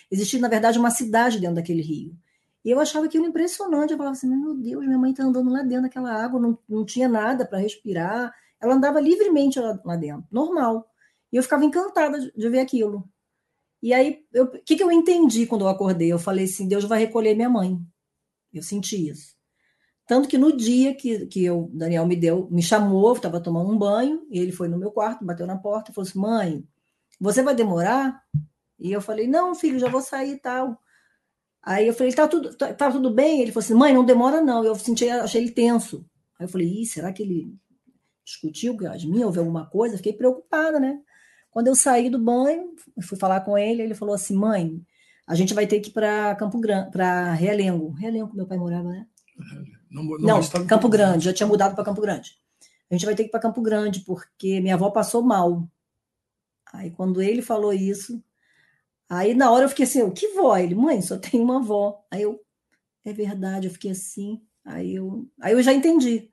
existia, 0.09 0.39
na 0.39 0.47
verdade, 0.47 0.79
uma 0.79 0.89
cidade 0.89 1.39
dentro 1.39 1.55
daquele 1.55 1.81
rio. 1.81 2.17
E 2.63 2.69
eu 2.69 2.79
achava 2.79 3.05
aquilo 3.05 3.25
impressionante. 3.25 3.91
Eu 3.91 3.97
falava 3.97 4.15
assim: 4.15 4.27
meu 4.27 4.55
Deus, 4.55 4.85
minha 4.85 4.97
mãe 4.97 5.11
está 5.11 5.23
andando 5.23 5.51
lá 5.51 5.61
dentro 5.63 5.83
daquela 5.83 6.13
água, 6.13 6.39
não, 6.39 6.57
não 6.67 6.85
tinha 6.85 7.07
nada 7.07 7.45
para 7.45 7.59
respirar. 7.59 8.33
Ela 8.59 8.75
andava 8.75 8.99
livremente 8.99 9.59
lá, 9.59 9.95
dentro, 9.95 10.25
normal. 10.31 10.87
E 11.31 11.37
eu 11.37 11.43
ficava 11.43 11.65
encantada 11.65 12.19
de, 12.19 12.31
de 12.31 12.49
ver 12.49 12.59
aquilo. 12.59 13.09
E 13.81 13.93
aí, 13.93 14.23
o 14.35 14.47
que, 14.63 14.75
que 14.75 14.83
eu 14.83 14.91
entendi 14.91 15.47
quando 15.47 15.61
eu 15.61 15.67
acordei? 15.67 16.11
Eu 16.11 16.19
falei 16.19 16.45
assim: 16.45 16.67
Deus 16.67 16.85
vai 16.85 16.99
recolher 16.99 17.33
minha 17.35 17.49
mãe. 17.49 17.79
Eu 18.53 18.61
senti 18.61 19.09
isso. 19.09 19.35
Tanto 20.05 20.27
que 20.27 20.37
no 20.37 20.55
dia 20.55 20.93
que, 20.93 21.25
que 21.27 21.49
o 21.49 21.69
Daniel 21.73 22.05
me 22.05 22.15
deu, 22.15 22.47
me 22.51 22.61
chamou, 22.61 23.09
eu 23.09 23.15
estava 23.15 23.39
tomando 23.39 23.71
um 23.71 23.77
banho, 23.77 24.27
e 24.29 24.39
ele 24.39 24.51
foi 24.51 24.67
no 24.67 24.77
meu 24.77 24.91
quarto, 24.91 25.23
bateu 25.25 25.47
na 25.47 25.57
porta 25.57 25.89
e 25.89 25.93
falou 25.93 26.07
assim: 26.07 26.19
mãe, 26.19 26.67
você 27.19 27.41
vai 27.41 27.55
demorar? 27.55 28.21
E 28.77 28.91
eu 28.91 29.01
falei: 29.01 29.27
não, 29.27 29.55
filho, 29.55 29.79
já 29.79 29.89
vou 29.89 30.01
sair 30.01 30.33
e 30.33 30.37
tal. 30.37 30.79
Aí 31.63 31.87
eu 31.87 31.93
falei: 31.93 32.13
tá 32.13 32.27
tudo, 32.27 32.55
tá, 32.55 32.73
tá, 32.73 32.91
tudo 32.91 33.11
bem? 33.11 33.41
Ele 33.41 33.51
falou 33.51 33.63
assim: 33.63 33.73
mãe, 33.73 33.93
não 33.93 34.05
demora 34.05 34.41
não. 34.41 34.63
Eu 34.63 34.75
senti, 34.75 35.07
achei 35.09 35.41
ele 35.41 35.51
tenso. 35.51 36.05
Aí 36.39 36.45
eu 36.45 36.49
falei: 36.49 36.67
Ih, 36.67 36.85
será 36.85 37.13
que 37.13 37.21
ele 37.21 37.55
discutiu 38.25 38.77
com 38.77 38.87
as 38.87 39.03
minhas, 39.05 39.25
houve 39.25 39.39
alguma 39.39 39.69
coisa? 39.69 39.97
Fiquei 39.97 40.13
preocupada, 40.13 40.79
né? 40.79 40.99
Quando 41.51 41.67
eu 41.67 41.75
saí 41.75 42.09
do 42.09 42.17
banho, 42.17 42.73
fui 43.03 43.17
falar 43.17 43.41
com 43.41 43.57
ele, 43.57 43.81
ele 43.81 43.93
falou 43.93 44.15
assim: 44.15 44.35
mãe, 44.35 44.81
a 45.27 45.35
gente 45.35 45.53
vai 45.53 45.67
ter 45.67 45.79
que 45.79 45.89
ir 45.89 45.93
para 45.93 46.35
Campo 46.35 46.59
Grande, 46.59 46.91
para 46.91 47.33
Realengo. 47.33 47.91
Realengo, 47.91 48.35
meu 48.35 48.47
pai 48.47 48.57
morava, 48.57 48.89
né? 48.89 49.05
Não, 49.89 50.03
não, 50.03 50.19
não 50.19 50.67
Campo 50.67 50.89
Grande, 50.89 51.25
já 51.25 51.33
tinha 51.33 51.47
mudado 51.47 51.75
para 51.75 51.83
Campo 51.83 52.01
Grande. 52.01 52.37
A 52.89 52.93
gente 52.93 53.05
vai 53.05 53.15
ter 53.15 53.23
que 53.23 53.29
ir 53.29 53.31
para 53.31 53.39
Campo 53.39 53.61
Grande, 53.61 54.01
porque 54.01 54.59
minha 54.59 54.75
avó 54.75 54.89
passou 54.89 55.21
mal. 55.21 55.67
Aí, 56.73 56.89
quando 56.91 57.21
ele 57.21 57.41
falou 57.41 57.73
isso, 57.73 58.23
aí 59.11 59.33
na 59.33 59.51
hora 59.51 59.65
eu 59.65 59.69
fiquei 59.69 59.85
assim: 59.85 60.09
que 60.11 60.29
vó? 60.29 60.55
Ele, 60.57 60.75
mãe, 60.75 61.01
só 61.01 61.17
tem 61.17 61.39
uma 61.39 61.57
avó. 61.57 62.03
Aí 62.09 62.23
eu, 62.23 62.39
é 63.05 63.13
verdade, 63.13 63.67
eu 63.67 63.73
fiquei 63.73 63.91
assim. 63.91 64.41
Aí 64.65 64.95
eu, 64.95 65.27
aí 65.41 65.53
eu 65.53 65.61
já 65.61 65.73
entendi. 65.73 66.31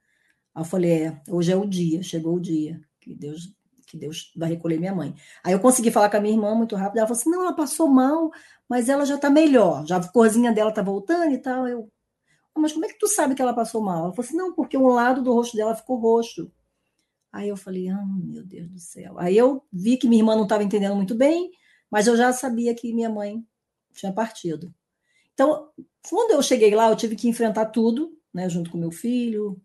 Aí 0.55 0.63
eu 0.63 0.65
falei: 0.65 0.93
é, 1.05 1.23
hoje 1.29 1.53
é 1.53 1.57
o 1.57 1.67
dia, 1.67 2.03
chegou 2.03 2.37
o 2.37 2.41
dia 2.41 2.81
que 3.01 3.15
Deus 3.15 3.55
que 3.89 3.97
Deus 3.97 4.31
vai 4.37 4.51
recolher 4.51 4.79
minha 4.79 4.95
mãe. 4.95 5.15
Aí 5.43 5.53
eu 5.55 5.61
consegui 5.61 5.91
falar 5.91 6.11
com 6.11 6.19
a 6.19 6.21
minha 6.21 6.35
irmã 6.35 6.55
muito 6.55 6.77
rápido. 6.77 6.99
Ela 6.99 7.07
falou 7.07 7.19
assim: 7.19 7.31
não, 7.31 7.43
ela 7.43 7.55
passou 7.55 7.89
mal, 7.89 8.31
mas 8.69 8.89
ela 8.89 9.05
já 9.07 9.17
está 9.17 9.31
melhor. 9.31 9.87
Já 9.87 9.97
a 9.97 10.09
corzinha 10.09 10.53
dela 10.53 10.71
está 10.71 10.83
voltando 10.83 11.33
e 11.33 11.39
tal. 11.39 11.67
Eu, 11.67 11.91
ah, 12.55 12.61
mas 12.61 12.73
como 12.73 12.85
é 12.85 12.89
que 12.89 12.99
tu 12.99 13.09
sabe 13.09 13.35
que 13.35 13.43
ela 13.43 13.55
passou 13.55 13.83
mal? 13.83 14.05
Ela 14.05 14.13
falou 14.13 14.27
assim: 14.27 14.37
não, 14.37 14.53
porque 14.55 14.77
um 14.77 14.89
lado 14.89 15.23
do 15.23 15.33
rosto 15.33 15.57
dela 15.57 15.75
ficou 15.75 15.97
roxo. 15.97 16.53
Aí 17.33 17.49
eu 17.49 17.57
falei: 17.57 17.89
ah, 17.89 18.05
meu 18.07 18.45
Deus 18.45 18.69
do 18.71 18.79
céu. 18.79 19.19
Aí 19.19 19.37
eu 19.37 19.65
vi 19.73 19.97
que 19.97 20.07
minha 20.07 20.21
irmã 20.21 20.37
não 20.37 20.45
estava 20.45 20.63
entendendo 20.63 20.95
muito 20.95 21.15
bem, 21.15 21.51
mas 21.91 22.07
eu 22.07 22.17
já 22.17 22.33
sabia 22.33 22.75
que 22.75 22.93
minha 22.93 23.09
mãe 23.09 23.45
tinha 23.93 24.13
partido. 24.13 24.73
Então, 25.35 25.69
quando 26.09 26.33
eu 26.33 26.43
cheguei 26.43 26.75
lá, 26.75 26.89
eu 26.89 26.97
tive 26.97 27.17
que 27.17 27.29
enfrentar 27.29 27.67
tudo, 27.67 28.17
né, 28.33 28.49
junto 28.49 28.71
com 28.71 28.79
meu 28.79 28.91
filho, 28.91 29.61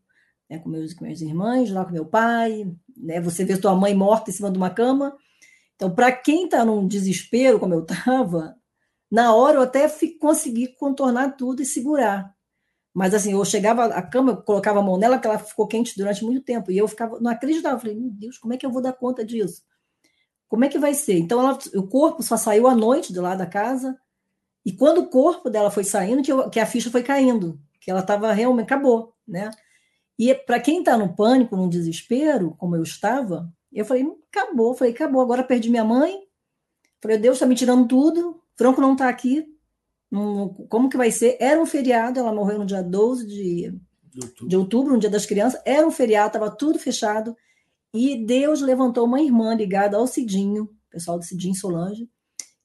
né, 0.50 0.60
com 0.60 0.70
meus, 0.70 0.94
com 0.94 1.06
meus 1.06 1.22
irmãos, 1.22 1.72
lá 1.72 1.86
com 1.86 1.92
meu 1.92 2.06
pai, 2.06 2.72
né, 2.96 3.20
você 3.20 3.44
vê 3.44 3.58
tua 3.58 3.76
mãe 3.76 3.96
morta 3.96 4.30
em 4.30 4.34
cima 4.34 4.52
de 4.52 4.58
uma 4.58 4.70
cama. 4.70 5.18
Então, 5.76 5.94
para 5.94 6.12
quem 6.12 6.46
está 6.46 6.64
num 6.64 6.88
desespero, 6.88 7.60
como 7.60 7.74
eu 7.74 7.82
estava, 7.84 8.56
na 9.12 9.34
hora 9.34 9.58
eu 9.58 9.62
até 9.62 9.88
consegui 10.20 10.68
contornar 10.76 11.38
tudo 11.38 11.62
e 11.62 11.66
segurar. 11.66 12.34
Mas 12.94 13.14
assim, 13.14 13.34
eu 13.34 13.44
chegava 13.44 13.86
à 13.86 14.02
cama, 14.02 14.38
colocava 14.38 14.80
a 14.80 14.84
mão 14.84 14.98
nela, 14.98 15.18
que 15.18 15.26
ela 15.26 15.40
ficou 15.40 15.68
quente 15.68 15.98
durante 15.98 16.24
muito 16.24 16.42
tempo. 16.44 16.72
E 16.72 16.78
eu 16.78 16.88
ficava, 16.88 17.20
não 17.20 17.32
acreditava. 17.32 17.76
Eu 17.76 17.80
falei, 17.80 17.96
meu 17.96 18.12
Deus, 18.12 18.38
como 18.38 18.54
é 18.54 18.58
que 18.58 18.66
eu 18.66 18.72
vou 18.72 18.82
dar 18.82 18.94
conta 18.94 19.26
disso? 19.26 19.64
Como 20.54 20.66
é 20.66 20.70
que 20.70 20.78
vai 20.78 20.94
ser? 20.94 21.18
Então, 21.18 21.40
ela, 21.40 21.58
o 21.74 21.88
corpo 21.88 22.22
só 22.22 22.38
saiu 22.38 22.68
à 22.68 22.76
noite 22.76 23.12
de 23.12 23.20
lá 23.20 23.34
da 23.34 23.48
casa. 23.48 23.98
E 24.64 24.72
quando 24.72 25.00
o 25.00 25.08
corpo 25.08 25.50
dela 25.50 25.72
foi 25.72 25.84
saindo, 25.84 26.22
que, 26.22 26.32
eu, 26.32 26.48
que 26.48 26.60
a 26.60 26.66
ficha 26.68 26.92
foi 26.92 27.02
caindo, 27.02 27.60
que 27.82 27.90
ela 27.90 28.02
estava 28.02 28.32
realmente, 28.32 28.68
acabou, 28.68 29.16
né? 29.28 29.50
E 30.16 30.32
para 30.36 30.60
quem 30.60 30.78
está 30.78 30.96
no 30.96 31.16
pânico, 31.16 31.58
no 31.58 31.68
desespero, 31.68 32.54
como 32.60 32.76
eu 32.76 32.84
estava, 32.84 33.52
eu 33.72 33.84
falei, 33.84 34.06
acabou, 34.32 34.76
falei, 34.76 34.94
acabou, 34.94 35.22
agora 35.22 35.44
perdi 35.44 35.72
minha 35.72 35.84
mãe. 35.84 36.20
Falei, 37.02 37.18
Deus 37.18 37.38
está 37.38 37.48
me 37.48 37.56
tirando 37.56 37.88
tudo, 37.88 38.40
Franco 38.56 38.80
não 38.80 38.94
está 38.94 39.10
aqui, 39.10 39.48
como 40.70 40.88
que 40.88 40.98
vai 40.98 41.10
ser? 41.10 41.36
Era 41.40 41.60
um 41.60 41.66
feriado, 41.66 42.20
ela 42.20 42.32
morreu 42.32 42.60
no 42.60 42.66
dia 42.68 42.84
12 42.84 43.26
de, 43.26 43.72
de, 44.04 44.20
outubro. 44.22 44.48
de 44.48 44.56
outubro, 44.56 44.94
no 44.94 45.00
dia 45.00 45.10
das 45.10 45.26
crianças, 45.26 45.60
era 45.66 45.88
um 45.88 45.90
feriado, 45.90 46.28
estava 46.28 46.52
tudo 46.52 46.78
fechado, 46.78 47.36
e 47.94 48.26
Deus 48.26 48.62
levantou 48.62 49.06
uma 49.06 49.22
irmã 49.22 49.54
ligada 49.54 49.98
ao 49.98 50.08
Cidinho, 50.08 50.70
pessoal 50.90 51.20
do 51.20 51.26
Cidinho 51.26 51.56
Solange, 51.56 52.10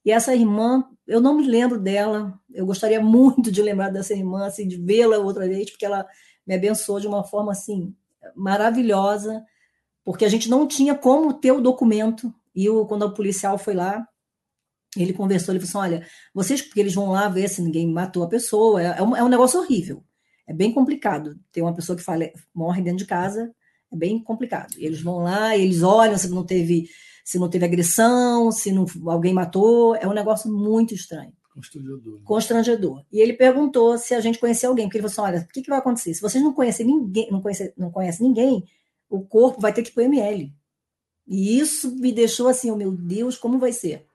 e 0.05 0.11
essa 0.11 0.35
irmã, 0.35 0.85
eu 1.07 1.21
não 1.21 1.37
me 1.37 1.47
lembro 1.47 1.79
dela, 1.79 2.33
eu 2.51 2.65
gostaria 2.65 3.01
muito 3.03 3.53
de 3.53 3.61
lembrar 3.61 3.91
dessa 3.91 4.15
irmã, 4.15 4.47
assim, 4.47 4.67
de 4.67 4.77
vê-la 4.77 5.19
outra 5.19 5.47
vez, 5.47 5.71
porque 5.71 5.85
ela 5.85 6.07
me 6.47 6.55
abençoou 6.55 6.99
de 6.99 7.07
uma 7.07 7.23
forma, 7.23 7.53
assim, 7.53 7.95
maravilhosa, 8.35 9.45
porque 10.03 10.25
a 10.25 10.29
gente 10.29 10.49
não 10.49 10.67
tinha 10.67 10.95
como 10.95 11.35
ter 11.35 11.53
o 11.53 11.61
documento, 11.61 12.33
e 12.55 12.69
o, 12.71 12.87
quando 12.87 13.03
o 13.03 13.13
policial 13.13 13.59
foi 13.59 13.75
lá, 13.75 14.07
ele 14.97 15.13
conversou, 15.13 15.55
ele 15.55 15.65
falou 15.65 15.85
assim: 15.85 15.95
olha, 15.95 16.07
vocês, 16.35 16.63
porque 16.63 16.81
eles 16.81 16.95
vão 16.95 17.11
lá 17.11 17.29
ver 17.29 17.49
se 17.49 17.61
ninguém 17.61 17.93
matou 17.93 18.23
a 18.23 18.29
pessoa, 18.29 18.83
é, 18.83 18.99
é, 18.99 19.03
um, 19.03 19.15
é 19.15 19.23
um 19.23 19.29
negócio 19.29 19.61
horrível, 19.61 20.03
é 20.47 20.55
bem 20.55 20.73
complicado. 20.73 21.39
Ter 21.53 21.61
uma 21.61 21.75
pessoa 21.75 21.97
que 21.97 22.03
fale, 22.03 22.33
morre 22.55 22.81
dentro 22.81 23.01
de 23.01 23.07
casa 23.07 23.55
é 23.93 23.97
bem 23.97 24.19
complicado. 24.23 24.75
Eles 24.79 25.01
vão 25.01 25.19
lá, 25.19 25.57
eles 25.57 25.83
olham 25.83 26.17
se 26.19 26.29
não 26.29 26.45
teve, 26.45 26.89
se 27.25 27.39
não 27.39 27.49
teve 27.49 27.65
agressão, 27.65 28.51
se 28.51 28.73
não, 28.73 28.87
alguém 29.07 29.33
matou, 29.33 29.97
é 29.97 30.07
um 30.07 30.13
negócio 30.13 30.51
muito 30.53 30.95
estranho. 30.95 31.33
Constrangedor. 31.55 32.15
Né? 32.15 32.21
Constrangedor. 32.25 33.05
E 33.13 33.21
ele 33.21 33.33
perguntou 33.33 33.99
se 33.99 34.15
a 34.15 34.21
gente 34.21 34.39
conhecia 34.39 34.69
alguém, 34.69 34.87
porque 34.87 34.99
ele 34.99 35.09
falou 35.09 35.27
assim: 35.27 35.37
olha, 35.37 35.45
o 35.45 35.53
que, 35.53 35.63
que 35.63 35.71
vai 35.71 35.79
acontecer? 35.79 36.15
Se 36.15 36.21
vocês 36.21 36.43
não 36.43 36.53
conhecem 36.53 36.87
ninguém, 36.87 37.29
não 37.31 37.41
conhecem, 37.41 37.73
não 37.77 37.91
conhecem 37.91 38.27
ninguém, 38.27 38.65
o 39.09 39.21
corpo 39.23 39.61
vai 39.61 39.73
ter 39.73 39.83
que 39.83 39.91
ir 39.91 39.93
para 39.93 40.03
o 40.03 40.07
ML. 40.07 40.53
E 41.27 41.59
isso 41.59 41.95
me 41.97 42.13
deixou 42.13 42.49
assim, 42.49 42.71
oh, 42.71 42.77
meu 42.77 42.91
Deus, 42.91 43.37
como 43.37 43.59
vai 43.59 43.73
ser? 43.73 44.07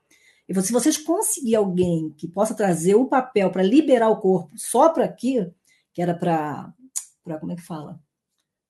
E 0.48 0.62
se 0.62 0.74
vocês 0.74 0.98
conseguirem 0.98 1.56
alguém 1.56 2.10
que 2.18 2.28
possa 2.28 2.56
trazer 2.56 2.96
o 2.96 3.06
papel 3.06 3.50
para 3.50 3.64
liberar 3.64 4.10
o 4.10 4.20
corpo 4.20 4.52
só 4.56 4.90
para 4.90 5.06
aqui, 5.06 5.48
que 5.94 6.02
era 6.02 6.14
para. 6.14 6.74
Como 7.40 7.52
é 7.52 7.56
que 7.56 7.62
fala? 7.62 8.00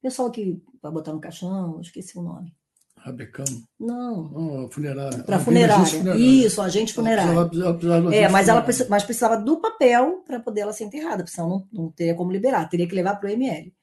Pessoal 0.03 0.29
que 0.29 0.61
vai 0.81 0.91
botar 0.91 1.13
no 1.13 1.21
caixão, 1.21 1.79
esqueci 1.79 2.19
o 2.19 2.21
nome. 2.21 2.53
Rabecão? 2.97 3.45
Não. 3.79 4.29
Não, 4.29 4.69
funerária. 4.69 5.23
Para 5.23 5.39
funerária. 5.39 5.85
funerária. 5.85 6.19
Isso, 6.19 6.61
agente 6.61 6.93
funerário. 6.93 7.31
Ela 7.31 7.47
precisava, 7.47 7.73
precisava 7.77 8.15
é, 8.15 8.27
mas 8.27 8.49
ela 8.49 8.61
precisava, 8.61 8.89
mas 8.89 9.03
precisava 9.03 9.37
do 9.37 9.61
papel 9.61 10.21
para 10.27 10.41
poder 10.41 10.61
ela 10.61 10.73
ser 10.73 10.83
enterrada, 10.83 11.23
porque 11.23 11.33
senão 11.33 11.49
não, 11.49 11.67
não 11.71 11.91
teria 11.91 12.15
como 12.15 12.33
liberar, 12.33 12.67
teria 12.67 12.85
que 12.85 12.93
levar 12.93 13.15
para 13.15 13.29
o 13.29 13.31
ML. 13.31 13.73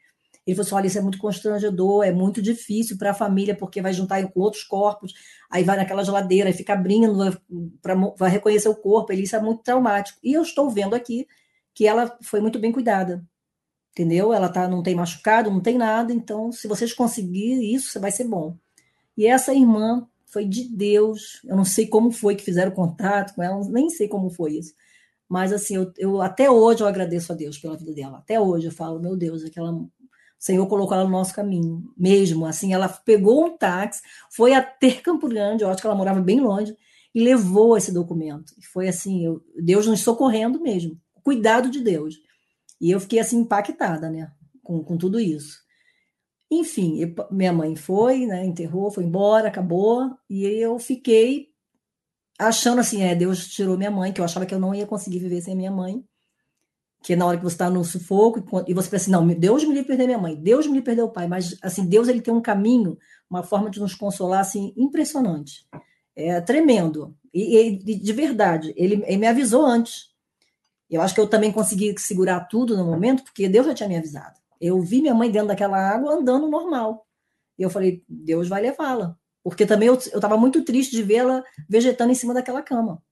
Ele 0.46 0.56
falou 0.56 0.66
assim: 0.66 0.74
olha, 0.74 0.86
isso 0.88 0.98
é 0.98 1.02
muito 1.02 1.18
constrangedor, 1.18 2.04
é 2.04 2.12
muito 2.12 2.42
difícil 2.42 2.98
para 2.98 3.12
a 3.12 3.14
família, 3.14 3.56
porque 3.56 3.80
vai 3.80 3.94
juntar 3.94 4.22
com 4.30 4.40
outros 4.40 4.62
corpos, 4.62 5.14
aí 5.50 5.64
vai 5.64 5.78
naquela 5.78 6.04
geladeira, 6.04 6.50
e 6.50 6.54
fica 6.54 6.74
abrindo, 6.74 7.16
para 7.80 7.94
vai 8.18 8.30
reconhecer 8.30 8.68
o 8.68 8.76
corpo, 8.76 9.10
ele, 9.10 9.22
isso 9.22 9.36
é 9.36 9.40
muito 9.40 9.62
traumático. 9.62 10.18
E 10.22 10.34
eu 10.34 10.42
estou 10.42 10.68
vendo 10.68 10.94
aqui 10.94 11.26
que 11.74 11.86
ela 11.86 12.14
foi 12.22 12.40
muito 12.40 12.58
bem 12.58 12.72
cuidada, 12.72 13.24
entendeu? 13.92 14.32
Ela 14.32 14.48
tá, 14.48 14.68
não 14.68 14.82
tem 14.82 14.94
machucado, 14.94 15.50
não 15.50 15.60
tem 15.60 15.76
nada, 15.76 16.12
então 16.12 16.52
se 16.52 16.68
vocês 16.68 16.92
conseguirem 16.92 17.74
isso, 17.74 18.00
vai 18.00 18.10
ser 18.10 18.24
bom. 18.24 18.56
E 19.16 19.26
essa 19.26 19.54
irmã 19.54 20.06
foi 20.26 20.44
de 20.46 20.64
Deus, 20.68 21.40
eu 21.44 21.56
não 21.56 21.64
sei 21.64 21.86
como 21.86 22.10
foi 22.12 22.36
que 22.36 22.44
fizeram 22.44 22.70
contato 22.70 23.34
com 23.34 23.42
ela, 23.42 23.62
nem 23.68 23.90
sei 23.90 24.08
como 24.08 24.30
foi 24.30 24.58
isso. 24.58 24.72
Mas 25.28 25.52
assim, 25.52 25.76
eu, 25.76 25.92
eu 25.96 26.20
até 26.20 26.50
hoje 26.50 26.82
eu 26.82 26.86
agradeço 26.86 27.32
a 27.32 27.36
Deus 27.36 27.58
pela 27.58 27.76
vida 27.76 27.92
dela. 27.92 28.18
Até 28.18 28.40
hoje 28.40 28.66
eu 28.66 28.72
falo, 28.72 29.00
meu 29.00 29.16
Deus, 29.16 29.44
aquela 29.44 29.72
o 30.40 30.42
Senhor 30.42 30.66
colocou 30.66 30.94
ela 30.94 31.04
no 31.04 31.10
nosso 31.10 31.34
caminho, 31.34 31.84
mesmo. 31.94 32.46
Assim, 32.46 32.72
ela 32.72 32.88
pegou 32.88 33.44
um 33.44 33.56
táxi, 33.58 34.00
foi 34.30 34.54
até 34.54 34.90
Campo 35.02 35.28
Grande, 35.28 35.62
eu 35.62 35.68
acho 35.68 35.82
que 35.82 35.86
ela 35.86 35.94
morava 35.94 36.20
bem 36.20 36.40
longe, 36.40 36.74
e 37.14 37.22
levou 37.22 37.76
esse 37.76 37.92
documento. 37.92 38.54
E 38.58 38.64
foi 38.64 38.88
assim, 38.88 39.24
eu, 39.24 39.44
Deus 39.54 39.86
nos 39.86 40.00
socorrendo 40.00 40.58
mesmo, 40.58 40.98
cuidado 41.22 41.70
de 41.70 41.80
Deus. 41.80 42.18
E 42.80 42.90
eu 42.90 43.00
fiquei 43.00 43.18
assim 43.18 43.38
impactada, 43.38 44.08
né, 44.10 44.32
com, 44.62 44.82
com 44.82 44.96
tudo 44.96 45.20
isso. 45.20 45.58
Enfim, 46.50 46.98
eu, 47.00 47.14
minha 47.30 47.52
mãe 47.52 47.76
foi, 47.76 48.26
né, 48.26 48.44
enterrou, 48.44 48.90
foi 48.90 49.04
embora, 49.04 49.48
acabou, 49.48 50.10
e 50.28 50.44
eu 50.44 50.78
fiquei 50.78 51.48
achando 52.38 52.80
assim, 52.80 53.02
é, 53.02 53.14
Deus 53.14 53.48
tirou 53.48 53.76
minha 53.76 53.90
mãe, 53.90 54.12
que 54.12 54.20
eu 54.20 54.24
achava 54.24 54.46
que 54.46 54.54
eu 54.54 54.58
não 54.58 54.74
ia 54.74 54.86
conseguir 54.86 55.18
viver 55.18 55.42
sem 55.42 55.54
minha 55.54 55.70
mãe. 55.70 56.04
que 57.02 57.16
na 57.16 57.26
hora 57.26 57.36
que 57.38 57.42
você 57.42 57.54
está 57.54 57.70
no 57.70 57.82
sufoco 57.82 58.44
e 58.66 58.74
você 58.74 58.90
pensa 58.90 59.04
assim, 59.04 59.10
não, 59.10 59.26
Deus 59.26 59.64
me 59.64 59.70
livre 59.70 59.86
perder 59.86 60.06
minha 60.06 60.18
mãe, 60.18 60.36
Deus 60.36 60.66
me 60.66 60.72
livre 60.74 60.84
perder 60.84 61.02
o 61.02 61.08
pai, 61.08 61.26
mas 61.26 61.56
assim, 61.62 61.86
Deus 61.86 62.08
ele 62.08 62.20
tem 62.20 62.32
um 62.32 62.42
caminho, 62.42 62.98
uma 63.28 63.42
forma 63.42 63.70
de 63.70 63.80
nos 63.80 63.94
consolar 63.94 64.40
assim 64.40 64.74
impressionante. 64.76 65.66
É 66.14 66.40
tremendo. 66.40 67.16
E, 67.32 67.58
e 67.86 67.98
de 67.98 68.12
verdade, 68.12 68.74
ele, 68.76 69.02
ele 69.06 69.16
me 69.16 69.26
avisou 69.26 69.64
antes. 69.64 70.09
Eu 70.90 71.00
acho 71.00 71.14
que 71.14 71.20
eu 71.20 71.28
também 71.28 71.52
consegui 71.52 71.94
segurar 71.98 72.40
tudo 72.40 72.76
no 72.76 72.84
momento, 72.84 73.22
porque 73.22 73.48
Deus 73.48 73.66
já 73.66 73.74
tinha 73.74 73.88
me 73.88 73.96
avisado. 73.96 74.38
Eu 74.60 74.80
vi 74.82 75.00
minha 75.00 75.14
mãe 75.14 75.30
dentro 75.30 75.48
daquela 75.48 75.78
água 75.78 76.14
andando 76.14 76.48
normal. 76.48 77.06
E 77.58 77.62
eu 77.62 77.70
falei, 77.70 78.02
Deus 78.08 78.48
vai 78.48 78.60
levá-la. 78.60 79.16
Porque 79.42 79.64
também 79.64 79.88
eu 79.88 79.94
estava 79.94 80.36
muito 80.36 80.64
triste 80.64 80.96
de 80.96 81.02
vê-la 81.02 81.42
vegetando 81.68 82.12
em 82.12 82.14
cima 82.14 82.34
daquela 82.34 82.60
cama 82.60 83.02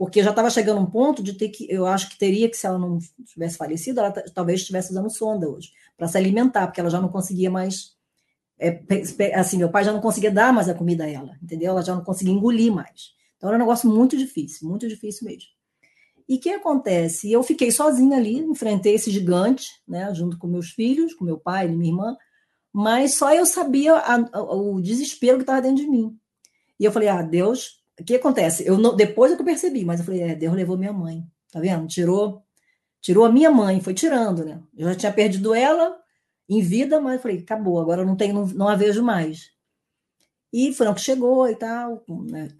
porque 0.00 0.22
já 0.22 0.30
estava 0.30 0.48
chegando 0.48 0.80
um 0.80 0.86
ponto 0.86 1.22
de 1.22 1.34
ter 1.34 1.50
que, 1.50 1.66
eu 1.70 1.84
acho 1.84 2.08
que 2.08 2.18
teria 2.18 2.48
que, 2.48 2.56
se 2.56 2.66
ela 2.66 2.78
não 2.78 2.98
tivesse 3.22 3.58
falecido, 3.58 4.00
ela 4.00 4.10
talvez 4.10 4.60
estivesse 4.60 4.92
usando 4.92 5.10
sonda 5.10 5.46
hoje, 5.46 5.72
para 5.94 6.08
se 6.08 6.16
alimentar, 6.16 6.66
porque 6.66 6.80
ela 6.80 6.88
já 6.88 6.98
não 6.98 7.10
conseguia 7.10 7.50
mais, 7.50 7.94
é, 8.58 8.80
assim, 9.34 9.58
meu 9.58 9.68
pai 9.68 9.84
já 9.84 9.92
não 9.92 10.00
conseguia 10.00 10.30
dar 10.30 10.54
mais 10.54 10.70
a 10.70 10.74
comida 10.74 11.04
a 11.04 11.06
ela, 11.06 11.36
entendeu? 11.42 11.72
Ela 11.72 11.82
já 11.82 11.94
não 11.94 12.02
conseguia 12.02 12.32
engolir 12.32 12.72
mais. 12.72 13.10
Então 13.36 13.50
era 13.50 13.58
um 13.58 13.60
negócio 13.60 13.90
muito 13.90 14.16
difícil, 14.16 14.66
muito 14.66 14.88
difícil 14.88 15.26
mesmo. 15.26 15.50
E 16.30 16.36
o 16.36 16.38
que 16.38 16.50
acontece? 16.50 17.32
Eu 17.32 17.42
fiquei 17.42 17.72
sozinha 17.72 18.16
ali, 18.16 18.38
enfrentei 18.38 18.94
esse 18.94 19.10
gigante, 19.10 19.68
né, 19.86 20.14
junto 20.14 20.38
com 20.38 20.46
meus 20.46 20.70
filhos, 20.70 21.12
com 21.12 21.24
meu 21.24 21.36
pai 21.36 21.66
minha 21.66 21.90
irmã, 21.90 22.16
mas 22.72 23.16
só 23.16 23.34
eu 23.34 23.44
sabia 23.44 23.94
a, 23.94 24.14
a, 24.14 24.40
o 24.40 24.80
desespero 24.80 25.38
que 25.38 25.42
estava 25.42 25.60
dentro 25.60 25.82
de 25.82 25.90
mim. 25.90 26.16
E 26.78 26.84
eu 26.84 26.92
falei, 26.92 27.08
ah, 27.08 27.20
Deus, 27.20 27.82
o 27.98 28.04
que 28.04 28.14
acontece? 28.14 28.64
Eu 28.64 28.78
não, 28.78 28.94
depois 28.94 29.32
é 29.32 29.34
que 29.34 29.42
eu 29.42 29.44
percebi, 29.44 29.84
mas 29.84 29.98
eu 29.98 30.06
falei, 30.06 30.22
é, 30.22 30.36
Deus 30.36 30.54
levou 30.54 30.78
minha 30.78 30.92
mãe. 30.92 31.26
Tá 31.50 31.58
vendo? 31.58 31.88
Tirou, 31.88 32.44
tirou 33.00 33.24
a 33.24 33.32
minha 33.32 33.50
mãe, 33.50 33.80
foi 33.80 33.92
tirando, 33.92 34.44
né? 34.44 34.62
Eu 34.78 34.88
já 34.90 34.94
tinha 34.94 35.12
perdido 35.12 35.52
ela 35.52 35.98
em 36.48 36.62
vida, 36.62 37.00
mas 37.00 37.14
eu 37.14 37.22
falei, 37.22 37.38
acabou, 37.38 37.80
agora 37.80 38.04
não 38.04 38.14
tenho, 38.14 38.34
não, 38.34 38.46
não 38.46 38.68
a 38.68 38.76
vejo 38.76 39.02
mais. 39.02 39.50
E 40.52 40.72
foi 40.72 40.94
que 40.94 41.00
chegou 41.00 41.48
e 41.48 41.56
tal, 41.56 42.04
né? 42.30 42.50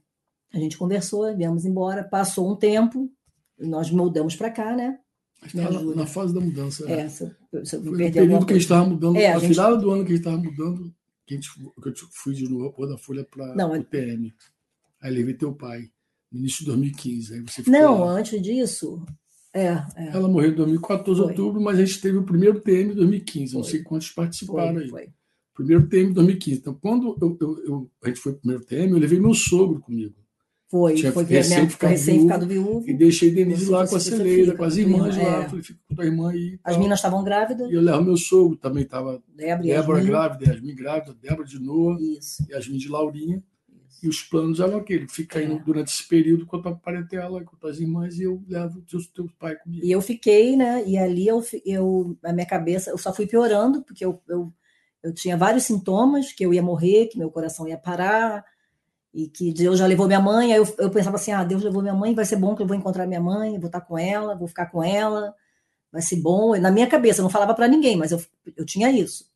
A 0.53 0.59
gente 0.59 0.77
conversou, 0.77 1.33
viemos 1.37 1.65
embora, 1.65 2.03
passou 2.03 2.51
um 2.51 2.57
tempo, 2.57 3.09
nós 3.61 3.91
mudamos 3.91 4.35
para 4.37 4.51
cá, 4.51 4.75
né? 4.75 4.99
Na, 5.55 5.71
na, 5.71 6.07
fase 6.07 6.35
da 6.35 6.41
mudança. 6.41 6.91
É, 6.91 7.09
se 7.09 7.25
eu, 7.53 7.65
se 7.65 7.77
eu 7.77 7.83
foi 7.83 7.91
no 7.93 8.13
período 8.13 8.47
que 8.47 8.53
a 8.53 8.57
gente 8.57 8.65
estava 8.65 8.85
mudando, 8.85 9.17
é, 9.17 9.35
no 9.35 9.41
gente... 9.41 9.51
final 9.51 9.79
do 9.79 9.91
ano 9.91 10.05
que 10.05 10.13
a 10.13 10.17
gente 10.17 10.27
estava 10.27 10.37
mudando, 10.37 10.95
que, 11.27 11.35
a 11.35 11.37
gente, 11.37 11.51
que 11.55 11.89
eu 11.89 11.95
fui 12.13 12.35
de 12.35 12.49
novo 12.49 12.87
da 12.87 12.99
Folha 12.99 13.25
para 13.25 13.55
o 13.55 13.85
PM. 13.85 14.35
Aí 15.01 15.11
levei 15.11 15.33
teu 15.33 15.55
pai, 15.55 15.89
no 16.31 16.41
início 16.41 16.59
de 16.61 16.67
2015. 16.67 17.35
Aí 17.35 17.41
você 17.41 17.71
Não, 17.71 18.01
lá. 18.05 18.13
antes 18.13 18.41
disso. 18.43 19.03
É, 19.53 19.69
é. 19.97 20.09
Ela 20.13 20.29
morreu 20.29 20.51
em 20.51 20.57
2014, 20.57 21.21
foi. 21.21 21.31
outubro, 21.31 21.61
mas 21.61 21.79
a 21.79 21.85
gente 21.85 22.01
teve 22.01 22.19
o 22.19 22.23
primeiro 22.23 22.61
TM 22.61 22.93
em 22.93 22.95
2015. 22.95 23.53
Foi. 23.53 23.63
Não 23.63 23.69
sei 23.69 23.83
quantos 23.83 24.11
participaram 24.11 24.75
foi, 24.75 24.83
aí. 24.83 24.91
Foi. 24.91 25.09
Primeiro 25.55 25.89
TM 25.89 26.11
em 26.11 26.13
2015. 26.13 26.59
Então, 26.59 26.75
quando 26.75 27.17
eu, 27.21 27.39
eu, 27.41 27.65
eu, 27.65 27.91
a 28.05 28.09
gente 28.09 28.21
foi 28.21 28.33
pro 28.33 28.43
primeiro 28.43 28.65
TM, 28.65 28.93
eu 28.93 28.99
levei 28.99 29.19
meu 29.19 29.35
sogro 29.35 29.81
comigo. 29.81 30.15
Foi, 30.71 30.95
Tinha 30.95 31.11
foi 31.11 31.25
recém, 31.25 31.69
ficado, 31.69 31.91
recém 31.91 32.21
ficado 32.21 32.47
viúvo. 32.47 32.89
E 32.89 32.95
deixei 32.95 33.33
Denise 33.33 33.69
lá 33.69 33.89
com 33.89 33.97
a 33.97 34.01
Celeira, 34.01 34.57
com 34.57 34.63
as 34.63 34.77
irmãs 34.77 35.17
lá. 35.17 35.43
É. 35.43 35.49
Falei, 35.49 35.65
fica 35.65 35.81
com 35.89 35.95
tua 35.97 36.05
irmã 36.05 36.31
aí. 36.31 36.61
As 36.63 36.77
meninas 36.77 37.01
estavam 37.01 37.25
grávidas. 37.25 37.69
E 37.69 37.75
eu 37.75 37.81
levo 37.81 38.05
meu 38.05 38.17
sogro, 38.17 38.57
também 38.57 38.85
estava. 38.85 39.21
Débora, 39.35 39.67
Débora 39.67 40.05
grávida, 40.05 40.45
Yasmin 40.53 40.77
grávida, 40.77 41.17
Débora 41.21 41.45
de 41.45 41.59
Noa, 41.59 41.99
Isso. 42.01 42.47
Yasmin 42.49 42.79
de 42.79 42.89
Laurinha. 42.89 43.43
E 44.01 44.09
os 44.09 44.23
planos 44.23 44.61
eram 44.61 44.79
aqueles, 44.79 45.13
fica 45.13 45.43
indo 45.43 45.57
é. 45.57 45.59
durante 45.59 45.89
esse 45.89 46.07
período 46.07 46.47
com 46.47 46.57
a 46.57 46.63
tua 46.63 46.77
parentela, 46.77 47.45
com 47.45 47.67
as 47.67 47.81
irmãs, 47.81 48.21
e 48.21 48.23
eu 48.23 48.41
levo 48.49 48.79
o 48.79 48.83
teu, 48.83 49.01
teu 49.13 49.29
pai 49.41 49.57
comigo. 49.57 49.85
E 49.85 49.91
eu 49.91 50.01
fiquei, 50.01 50.57
né? 50.57 50.85
E 50.87 50.97
ali 50.97 51.27
eu, 51.27 51.45
eu, 51.67 52.17
a 52.25 52.33
minha 52.33 52.47
cabeça, 52.47 52.91
eu 52.91 52.97
só 52.97 53.13
fui 53.13 53.27
piorando, 53.27 53.83
porque 53.83 54.05
eu, 54.05 54.23
eu, 54.29 54.53
eu 55.03 55.13
tinha 55.13 55.37
vários 55.37 55.65
sintomas, 55.65 56.33
que 56.33 56.47
eu 56.47 56.55
ia 56.55 56.63
morrer, 56.63 57.09
que 57.09 57.19
meu 57.19 57.31
coração 57.31 57.67
ia 57.67 57.77
parar, 57.77 58.45
e 59.13 59.29
que 59.29 59.53
Deus 59.53 59.79
já 59.79 59.87
levou 59.87 60.07
minha 60.07 60.21
mãe. 60.21 60.53
Aí 60.53 60.59
eu, 60.59 60.75
eu 60.79 60.91
pensava 60.91 61.17
assim: 61.17 61.33
ah, 61.33 61.45
Deus 61.45 61.63
levou 61.63 61.83
minha 61.83 61.95
mãe, 61.95 62.15
vai 62.15 62.25
ser 62.25 62.37
bom 62.37 62.55
que 62.55 62.63
eu 62.63 62.67
vou 62.67 62.77
encontrar 62.77 63.07
minha 63.07 63.21
mãe, 63.21 63.59
vou 63.59 63.67
estar 63.67 63.81
com 63.81 63.99
ela, 63.99 64.35
vou 64.35 64.49
ficar 64.49 64.67
com 64.67 64.83
ela, 64.83 65.35
vai 65.93 66.03
ser 66.03 66.17
bom. 66.17 66.57
Na 66.59 66.71
minha 66.71 66.87
cabeça, 66.87 67.21
eu 67.21 67.25
não 67.25 67.31
falava 67.31 67.55
para 67.55 67.69
ninguém, 67.69 67.97
mas 67.97 68.13
eu, 68.13 68.21
eu 68.57 68.65
tinha 68.67 68.91
isso 68.91 69.31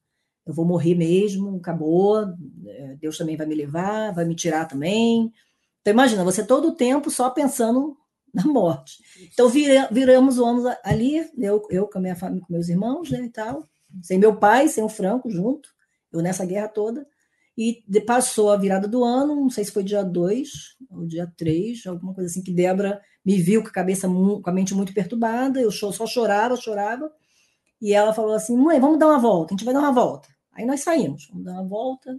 eu 0.46 0.52
vou 0.52 0.64
morrer 0.64 0.94
mesmo, 0.94 1.56
acabou, 1.56 2.22
é, 2.66 2.96
Deus 2.96 3.16
também 3.16 3.36
vai 3.36 3.46
me 3.46 3.54
levar, 3.54 4.12
vai 4.12 4.24
me 4.24 4.34
tirar 4.34 4.66
também. 4.66 5.32
Então, 5.80 5.92
imagina, 5.92 6.24
você 6.24 6.44
todo 6.44 6.68
o 6.68 6.74
tempo 6.74 7.10
só 7.10 7.30
pensando 7.30 7.96
na 8.32 8.44
morte. 8.44 8.98
Então, 9.32 9.48
vira, 9.48 9.88
viramos 9.90 10.38
o 10.38 10.44
ano 10.44 10.74
ali, 10.82 11.30
eu, 11.38 11.66
eu 11.70 11.86
com 11.88 11.98
a 11.98 12.00
minha 12.00 12.16
família, 12.16 12.44
com 12.46 12.52
meus 12.52 12.68
irmãos, 12.68 13.10
né, 13.10 13.24
e 13.24 13.30
tal, 13.30 13.66
sem 14.02 14.18
meu 14.18 14.36
pai, 14.36 14.68
sem 14.68 14.84
o 14.84 14.88
Franco 14.88 15.30
junto, 15.30 15.68
eu 16.12 16.20
nessa 16.20 16.44
guerra 16.44 16.68
toda. 16.68 17.06
E 17.56 17.84
passou 18.04 18.50
a 18.50 18.56
virada 18.56 18.88
do 18.88 19.04
ano, 19.04 19.36
não 19.36 19.50
sei 19.50 19.64
se 19.64 19.70
foi 19.70 19.84
dia 19.84 20.02
2 20.02 20.50
ou 20.90 21.06
dia 21.06 21.32
3, 21.36 21.86
alguma 21.86 22.12
coisa 22.12 22.28
assim, 22.28 22.42
que 22.42 22.52
Débora 22.52 23.00
me 23.24 23.40
viu 23.40 23.62
com 23.62 23.68
a 23.68 23.72
cabeça, 23.72 24.08
com 24.08 24.42
a 24.44 24.52
mente 24.52 24.74
muito 24.74 24.92
perturbada, 24.92 25.60
eu 25.60 25.70
só 25.70 26.06
chorava, 26.06 26.56
chorava. 26.56 27.10
E 27.80 27.92
ela 27.92 28.12
falou 28.12 28.32
assim: 28.32 28.56
mãe, 28.56 28.80
vamos 28.80 28.98
dar 28.98 29.06
uma 29.06 29.18
volta, 29.18 29.52
a 29.52 29.56
gente 29.56 29.64
vai 29.64 29.74
dar 29.74 29.80
uma 29.80 29.92
volta. 29.92 30.28
Aí 30.52 30.64
nós 30.64 30.80
saímos, 30.80 31.28
vamos 31.28 31.44
dar 31.44 31.52
uma 31.52 31.64
volta. 31.68 32.18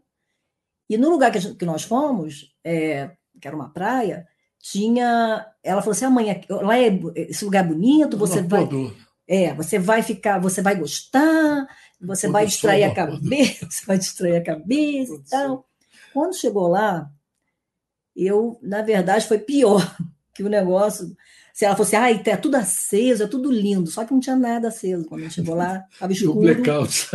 E 0.89 0.97
no 0.97 1.09
lugar 1.09 1.31
que, 1.31 1.39
gente, 1.39 1.55
que 1.55 1.65
nós 1.65 1.83
fomos, 1.83 2.53
é, 2.63 3.11
que 3.39 3.47
era 3.47 3.55
uma 3.55 3.69
praia, 3.69 4.27
tinha. 4.59 5.45
Ela 5.63 5.81
falou 5.81 5.91
assim: 5.91 6.05
amanhã, 6.05 6.39
lá 6.49 6.77
é, 6.77 6.87
esse 7.15 7.43
lugar 7.43 7.65
é 7.65 7.67
bonito, 7.67 8.17
você 8.17 8.41
vai. 8.41 8.67
É, 9.27 9.53
você 9.53 9.79
vai 9.79 10.03
ficar, 10.03 10.39
você 10.39 10.61
vai 10.61 10.75
gostar, 10.75 11.67
você 11.99 12.27
vai 12.27 12.45
distrair 12.45 12.83
a 12.83 12.93
cabeça, 12.93 13.65
você 13.69 13.85
vai 13.85 13.97
distrair 13.97 14.35
a 14.35 14.43
cabeça 14.43 15.13
e 15.13 15.23
tal. 15.29 15.65
Quando 16.13 16.37
chegou 16.37 16.67
lá, 16.67 17.09
eu, 18.15 18.59
na 18.61 18.81
verdade, 18.81 19.27
foi 19.27 19.39
pior 19.39 19.95
que 20.33 20.43
o 20.43 20.49
negócio. 20.49 21.15
Se 21.53 21.63
ela 21.63 21.75
fosse, 21.75 21.95
ai, 21.95 22.21
é 22.25 22.37
tudo 22.37 22.55
aceso, 22.55 23.23
é 23.23 23.27
tudo 23.27 23.51
lindo, 23.51 23.89
só 23.89 24.03
que 24.03 24.11
não 24.11 24.19
tinha 24.19 24.35
nada 24.35 24.67
aceso. 24.67 25.05
Quando 25.05 25.21
a 25.21 25.23
gente 25.23 25.35
chegou 25.35 25.55
lá, 25.55 25.85
estava 25.91 26.11
escuro. 26.11 26.41
Blackout 26.41 27.09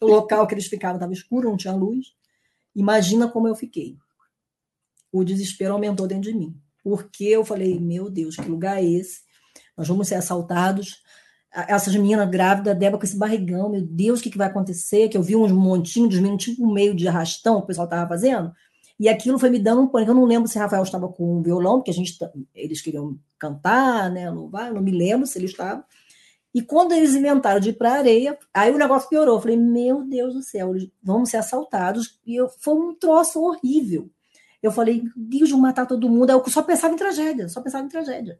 o 0.00 0.06
local 0.06 0.46
que 0.46 0.54
eles 0.54 0.66
ficavam 0.66 0.96
estava 0.96 1.12
escuro, 1.12 1.50
não 1.50 1.56
tinha 1.56 1.74
luz. 1.74 2.14
Imagina 2.74 3.28
como 3.28 3.46
eu 3.46 3.54
fiquei. 3.54 3.96
O 5.12 5.22
desespero 5.22 5.74
aumentou 5.74 6.06
dentro 6.06 6.30
de 6.30 6.36
mim. 6.36 6.56
Porque 6.82 7.24
eu 7.24 7.44
falei, 7.44 7.78
meu 7.78 8.08
Deus, 8.08 8.36
que 8.36 8.48
lugar 8.48 8.78
é 8.78 8.84
esse? 8.84 9.20
Nós 9.76 9.88
vamos 9.88 10.08
ser 10.08 10.14
assaltados. 10.14 11.02
Essas 11.52 11.94
meninas 11.94 12.28
grávidas, 12.30 12.78
Débora 12.78 12.98
com 12.98 13.04
esse 13.04 13.16
barrigão, 13.16 13.68
meu 13.68 13.82
Deus, 13.82 14.20
o 14.20 14.22
que, 14.22 14.30
que 14.30 14.38
vai 14.38 14.46
acontecer? 14.46 15.08
Que 15.08 15.16
eu 15.16 15.22
vi 15.22 15.34
uns 15.34 15.50
montinhos 15.50 16.10
dos 16.10 16.18
meninos, 16.20 16.44
tipo 16.44 16.72
meio 16.72 16.94
de 16.94 17.08
arrastão, 17.08 17.56
que 17.56 17.64
o 17.64 17.66
pessoal 17.66 17.86
estava 17.86 18.08
fazendo. 18.08 18.52
E 18.98 19.08
aquilo 19.08 19.38
foi 19.38 19.50
me 19.50 19.58
dando 19.58 19.80
um 19.80 19.86
pânico. 19.88 20.12
Eu 20.12 20.14
não 20.14 20.26
lembro 20.26 20.48
se 20.48 20.58
Rafael 20.58 20.82
estava 20.82 21.08
com 21.08 21.38
um 21.38 21.42
violão, 21.42 21.78
porque 21.78 21.90
a 21.90 21.94
gente, 21.94 22.16
eles 22.54 22.80
queriam 22.80 23.18
cantar, 23.38 24.10
né, 24.10 24.30
louvar, 24.30 24.68
eu 24.68 24.74
não 24.74 24.82
me 24.82 24.92
lembro 24.92 25.26
se 25.26 25.38
ele 25.38 25.46
estava. 25.46 25.84
E 26.52 26.60
quando 26.60 26.92
eles 26.92 27.14
inventaram 27.14 27.60
de 27.60 27.70
ir 27.70 27.72
para 27.74 27.94
a 27.94 27.98
areia, 27.98 28.38
aí 28.52 28.70
o 28.72 28.78
negócio 28.78 29.08
piorou. 29.08 29.36
Eu 29.36 29.40
falei, 29.40 29.56
meu 29.56 30.04
Deus 30.04 30.34
do 30.34 30.42
céu, 30.42 30.74
vamos 31.02 31.30
ser 31.30 31.38
assaltados. 31.38 32.20
E 32.26 32.36
eu, 32.36 32.48
foi 32.48 32.74
um 32.74 32.94
troço 32.94 33.40
horrível. 33.40 34.10
Eu 34.62 34.70
falei, 34.70 35.02
Deus, 35.16 35.50
vão 35.50 35.60
matar 35.60 35.86
todo 35.86 36.08
mundo. 36.08 36.30
Eu 36.30 36.44
só 36.48 36.62
pensava 36.62 36.92
em 36.92 36.98
tragédia, 36.98 37.48
só 37.48 37.60
pensava 37.60 37.84
em 37.84 37.88
tragédia. 37.88 38.38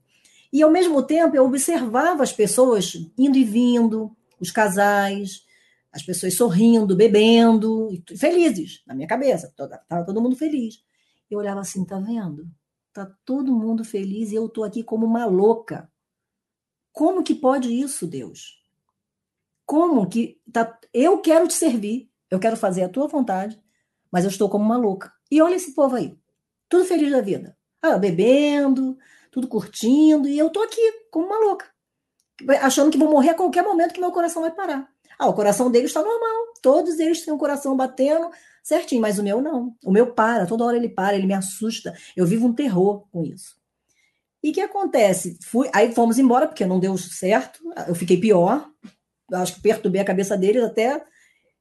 E 0.53 0.63
ao 0.63 0.71
mesmo 0.71 1.03
tempo 1.03 1.37
eu 1.37 1.45
observava 1.45 2.23
as 2.23 2.33
pessoas 2.33 2.93
indo 3.17 3.39
e 3.39 3.45
vindo, 3.45 4.15
os 4.41 4.51
casais, 4.51 5.45
as 5.93 6.03
pessoas 6.03 6.35
sorrindo, 6.35 6.97
bebendo, 6.97 7.89
felizes, 8.17 8.83
na 8.87 8.95
minha 8.95 9.09
cabeça. 9.09 9.49
Estava 9.49 10.05
todo 10.05 10.21
mundo 10.21 10.37
feliz. 10.37 10.83
Eu 11.31 11.39
olhava 11.39 11.61
assim, 11.61 11.85
tá 11.85 11.99
vendo? 11.99 12.49
Tá 12.93 13.09
todo 13.25 13.55
mundo 13.55 13.85
feliz 13.85 14.33
e 14.33 14.35
eu 14.35 14.49
tô 14.49 14.65
aqui 14.65 14.83
como 14.83 15.07
uma 15.07 15.25
louca 15.25 15.89
como 16.93 17.23
que 17.23 17.35
pode 17.35 17.73
isso, 17.73 18.07
Deus? 18.07 18.61
Como 19.65 20.09
que 20.09 20.41
tá, 20.53 20.79
eu 20.93 21.19
quero 21.21 21.47
te 21.47 21.55
servir, 21.55 22.11
eu 22.31 22.39
quero 22.39 22.57
fazer 22.57 22.83
a 22.83 22.89
tua 22.89 23.07
vontade, 23.07 23.61
mas 24.11 24.25
eu 24.25 24.31
estou 24.31 24.49
como 24.49 24.65
uma 24.65 24.77
louca. 24.77 25.13
E 25.31 25.41
olha 25.41 25.55
esse 25.55 25.75
povo 25.75 25.97
aí, 25.97 26.19
tudo 26.69 26.85
feliz 26.85 27.11
da 27.11 27.21
vida. 27.21 27.57
Ah, 27.81 27.97
bebendo, 27.97 28.99
tudo 29.31 29.49
curtindo, 29.49 30.29
e 30.29 30.39
eu 30.39 30.51
tô 30.51 30.63
aqui 30.63 30.81
como 31.11 31.27
uma 31.27 31.39
louca, 31.39 31.67
achando 32.61 32.91
que 32.91 32.99
vou 32.99 33.11
morrer 33.11 33.31
a 33.31 33.35
qualquer 33.35 33.63
momento 33.63 33.93
que 33.95 34.01
meu 34.01 34.13
coração 34.13 34.43
vai 34.43 34.51
parar. 34.51 34.89
Ah, 35.19 35.29
o 35.29 35.35
coração 35.35 35.71
deles 35.71 35.91
está 35.91 36.03
normal, 36.03 36.55
todos 36.63 36.99
eles 36.99 37.25
têm 37.25 37.33
o 37.35 37.39
coração 37.39 37.77
batendo 37.77 38.31
certinho, 38.63 39.03
mas 39.03 39.19
o 39.19 39.23
meu 39.23 39.41
não. 39.41 39.75
O 39.85 39.91
meu 39.91 40.15
para, 40.15 40.47
toda 40.47 40.65
hora 40.65 40.77
ele 40.77 40.89
para, 40.89 41.17
ele 41.17 41.27
me 41.27 41.35
assusta. 41.35 41.95
Eu 42.17 42.27
vivo 42.27 42.47
um 42.47 42.55
terror 42.55 43.07
com 43.11 43.23
isso. 43.25 43.57
E 44.43 44.51
o 44.51 44.53
que 44.53 44.61
acontece? 44.61 45.39
Fui, 45.43 45.69
aí 45.75 45.93
fomos 45.93 46.19
embora, 46.19 46.47
porque 46.47 46.65
não 46.65 46.81
deu 46.81 46.97
certo, 46.97 47.61
eu 47.87 47.95
fiquei 47.95 48.19
pior, 48.19 48.67
acho 49.33 49.57
que 49.57 49.61
perturbei 49.61 50.01
a 50.01 50.05
cabeça 50.05 50.37
deles 50.37 50.65
até. 50.65 51.05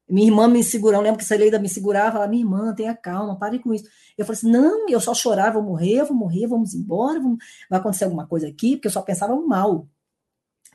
Minha 0.09 0.27
irmã 0.27 0.47
me 0.47 0.63
segurou, 0.63 1.01
lembro 1.01 1.17
que 1.17 1.23
essa 1.23 1.35
Leida 1.35 1.59
me 1.59 1.69
segurava, 1.69 2.13
falava, 2.13 2.29
minha 2.29 2.43
irmã, 2.43 2.73
tenha 2.73 2.95
calma, 2.95 3.37
pare 3.37 3.59
com 3.59 3.73
isso. 3.73 3.85
Eu 4.17 4.25
falei 4.25 4.37
assim, 4.37 4.51
não, 4.51 4.89
eu 4.89 4.99
só 4.99 5.13
chorava, 5.13 5.59
vou 5.59 5.69
morrer, 5.69 6.03
vou 6.03 6.17
morrer, 6.17 6.47
vamos 6.47 6.73
embora, 6.73 7.19
vamos... 7.19 7.37
vai 7.69 7.79
acontecer 7.79 8.05
alguma 8.05 8.25
coisa 8.25 8.47
aqui, 8.47 8.75
porque 8.75 8.87
eu 8.87 8.91
só 8.91 9.01
pensava 9.01 9.35
mal. 9.35 9.87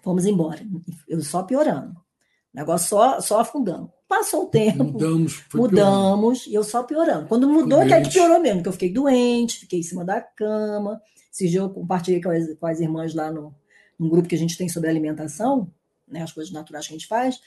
Fomos 0.03 0.25
embora. 0.25 0.61
Eu 1.09 1.21
só 1.23 1.43
piorando. 1.43 1.93
O 1.93 2.57
negócio 2.57 2.89
só, 2.89 3.21
só 3.21 3.41
afundando. 3.41 3.91
Passou 4.07 4.45
o 4.45 4.47
tempo. 4.47 4.85
Mudamos. 4.85 5.43
mudamos, 5.53 6.39
piorando. 6.39 6.51
e 6.51 6.55
eu 6.55 6.63
só 6.63 6.83
piorando. 6.85 7.27
Quando 7.27 7.49
mudou, 7.49 7.83
é 7.83 7.87
que 7.87 7.95
aí 7.95 8.09
piorou 8.09 8.39
mesmo, 8.39 8.63
que 8.63 8.69
eu 8.69 8.73
fiquei 8.73 8.93
doente, 8.93 9.61
fiquei 9.61 9.81
em 9.81 9.83
cima 9.83 10.05
da 10.05 10.21
cama. 10.21 11.01
Esse 11.33 11.49
dia 11.49 11.61
eu 11.61 11.71
compartilhei 11.71 12.23
com 12.23 12.31
as, 12.31 12.55
com 12.55 12.67
as 12.67 12.79
irmãs 12.79 13.15
lá 13.15 13.33
no, 13.33 13.53
num 13.99 14.09
grupo 14.09 14.29
que 14.29 14.35
a 14.37 14.39
gente 14.39 14.57
tem 14.57 14.69
sobre 14.69 14.89
alimentação, 14.89 15.69
né, 16.07 16.23
as 16.23 16.33
coisas 16.33 16.53
naturais 16.53 16.87
que 16.87 16.95
a 16.95 16.97
gente 16.97 17.09
faz. 17.09 17.41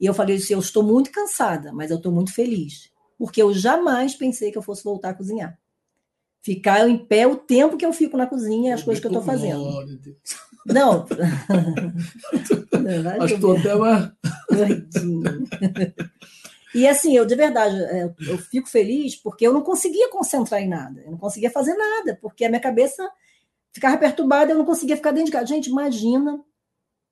E 0.00 0.06
eu 0.06 0.14
falei 0.14 0.36
assim: 0.36 0.54
eu 0.54 0.60
estou 0.60 0.82
muito 0.82 1.12
cansada, 1.12 1.72
mas 1.72 1.90
eu 1.90 1.98
estou 1.98 2.10
muito 2.10 2.32
feliz. 2.32 2.90
Porque 3.18 3.42
eu 3.42 3.52
jamais 3.52 4.14
pensei 4.14 4.50
que 4.50 4.56
eu 4.56 4.62
fosse 4.62 4.82
voltar 4.82 5.10
a 5.10 5.14
cozinhar. 5.14 5.58
Ficar 6.42 6.88
em 6.88 6.96
pé 6.96 7.26
o 7.26 7.36
tempo 7.36 7.76
que 7.76 7.84
eu 7.84 7.92
fico 7.92 8.16
na 8.16 8.26
cozinha, 8.26 8.74
as 8.74 8.82
coisas 8.82 8.98
que 8.98 9.06
eu 9.06 9.10
estou 9.10 9.22
fazendo. 9.22 9.62
Não. 10.64 11.06
Acho 13.20 13.26
que 13.28 13.34
estou 13.34 13.56
até 13.56 13.74
mais. 13.74 14.10
E 16.74 16.86
assim, 16.86 17.16
eu 17.16 17.26
de 17.26 17.34
verdade, 17.34 17.76
é, 17.76 18.14
eu 18.28 18.38
fico 18.38 18.68
feliz 18.68 19.16
porque 19.16 19.46
eu 19.46 19.52
não 19.52 19.60
conseguia 19.60 20.08
concentrar 20.08 20.62
em 20.62 20.68
nada, 20.68 21.02
eu 21.02 21.10
não 21.10 21.18
conseguia 21.18 21.50
fazer 21.50 21.74
nada, 21.74 22.16
porque 22.22 22.44
a 22.44 22.48
minha 22.48 22.60
cabeça 22.60 23.10
ficava 23.72 23.98
perturbada, 23.98 24.52
eu 24.52 24.58
não 24.58 24.64
conseguia 24.64 24.96
ficar 24.96 25.10
dentro 25.10 25.26
de 25.26 25.32
casa. 25.32 25.46
Gente, 25.46 25.68
imagina, 25.68 26.40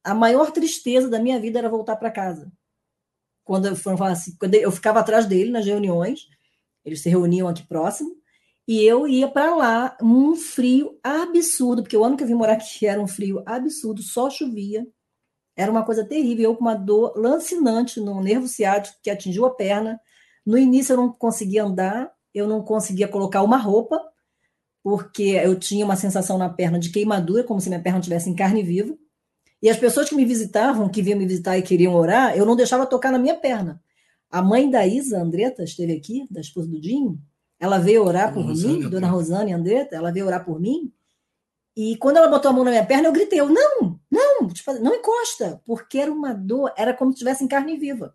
a 0.05 0.15
maior 0.15 0.53
tristeza 0.53 1.09
da 1.09 1.19
minha 1.19 1.41
vida 1.41 1.59
era 1.59 1.69
voltar 1.69 1.97
para 1.97 2.11
casa. 2.11 2.51
Quando 3.49 3.65
eu, 3.67 3.73
assim, 4.05 4.37
quando 4.39 4.55
eu 4.57 4.71
ficava 4.71 5.01
atrás 5.01 5.25
dele 5.25 5.51
nas 5.51 5.65
reuniões, 5.65 6.29
eles 6.85 7.01
se 7.01 7.09
reuniam 7.09 7.49
aqui 7.49 7.67
próximo, 7.67 8.15
e 8.69 8.85
eu 8.85 9.09
ia 9.09 9.27
para 9.27 9.57
lá, 9.57 9.97
um 10.03 10.37
frio 10.37 10.99
absurdo, 11.03 11.83
porque 11.83 11.97
o 11.97 12.05
ano 12.05 12.15
que 12.15 12.23
eu 12.23 12.27
vim 12.27 12.35
morar 12.35 12.53
aqui 12.53 12.87
era 12.87 13.01
um 13.01 13.07
frio 13.07 13.43
absurdo, 13.47 14.03
só 14.03 14.29
chovia. 14.29 14.87
Era 15.57 15.73
uma 15.73 15.83
coisa 15.83 16.05
terrível, 16.05 16.51
eu 16.51 16.57
com 16.57 16.61
uma 16.61 16.75
dor 16.75 17.15
lancinante 17.17 17.99
no 18.01 18.21
nervo 18.23 18.47
ciático 18.47 18.99
que 19.03 19.09
atingiu 19.09 19.47
a 19.47 19.55
perna. 19.55 19.99
No 20.45 20.59
início 20.59 20.93
eu 20.93 20.99
não 20.99 21.11
conseguia 21.11 21.65
andar, 21.65 22.13
eu 22.35 22.47
não 22.47 22.63
conseguia 22.63 23.09
colocar 23.09 23.43
uma 23.43 23.57
roupa, 23.57 23.99
porque 24.83 25.41
eu 25.43 25.59
tinha 25.59 25.87
uma 25.87 25.97
sensação 25.97 26.37
na 26.37 26.51
perna 26.51 26.79
de 26.79 26.91
queimadura, 26.91 27.45
como 27.45 27.63
se 27.63 27.71
minha 27.71 27.83
perna 27.83 27.99
tivesse 27.99 28.29
em 28.29 28.37
carne 28.37 28.63
viva. 28.63 28.95
E 29.61 29.69
as 29.69 29.77
pessoas 29.77 30.09
que 30.09 30.15
me 30.15 30.25
visitavam, 30.25 30.89
que 30.89 31.03
vinham 31.03 31.19
me 31.19 31.27
visitar 31.27 31.59
e 31.59 31.63
queriam 31.63 31.95
orar, 31.95 32.37
eu 32.37 32.47
não 32.47 32.55
deixava 32.55 32.87
tocar 32.87 33.11
na 33.11 33.19
minha 33.19 33.35
perna. 33.35 33.83
A 34.31 34.41
mãe 34.43 34.71
da 34.71 34.87
Isa, 34.87 35.21
Andreta, 35.21 35.65
esteve 35.65 35.93
aqui, 35.93 36.27
da 36.31 36.41
esposa 36.41 36.69
do 36.69 36.81
Dinho, 36.81 37.19
ela 37.59 37.79
veio 37.79 38.05
orar 38.05 38.33
por 38.33 38.45
Rosane, 38.45 38.85
mim, 38.85 38.89
Dona 38.89 39.09
Rosane 39.09 39.53
Andretta, 39.53 39.97
ela 39.97 40.13
veio 40.13 40.27
orar 40.27 40.45
por 40.45 40.61
mim. 40.61 40.93
E 41.77 41.97
quando 41.97 42.19
ela 42.19 42.29
botou 42.29 42.51
a 42.51 42.55
mão 42.55 42.65
na 42.65 42.71
minha 42.71 42.87
perna, 42.87 43.09
eu 43.09 43.13
gritei: 43.13 43.41
eu, 43.41 43.49
não, 43.49 43.99
não, 44.11 44.49
não 44.81 44.95
encosta, 44.95 45.61
porque 45.65 45.99
era 45.99 46.13
uma 46.13 46.33
dor, 46.35 46.73
era 46.77 46.95
como 46.95 47.11
se 47.11 47.17
estivesse 47.17 47.43
em 47.43 47.49
carne 47.49 47.77
viva. 47.77 48.15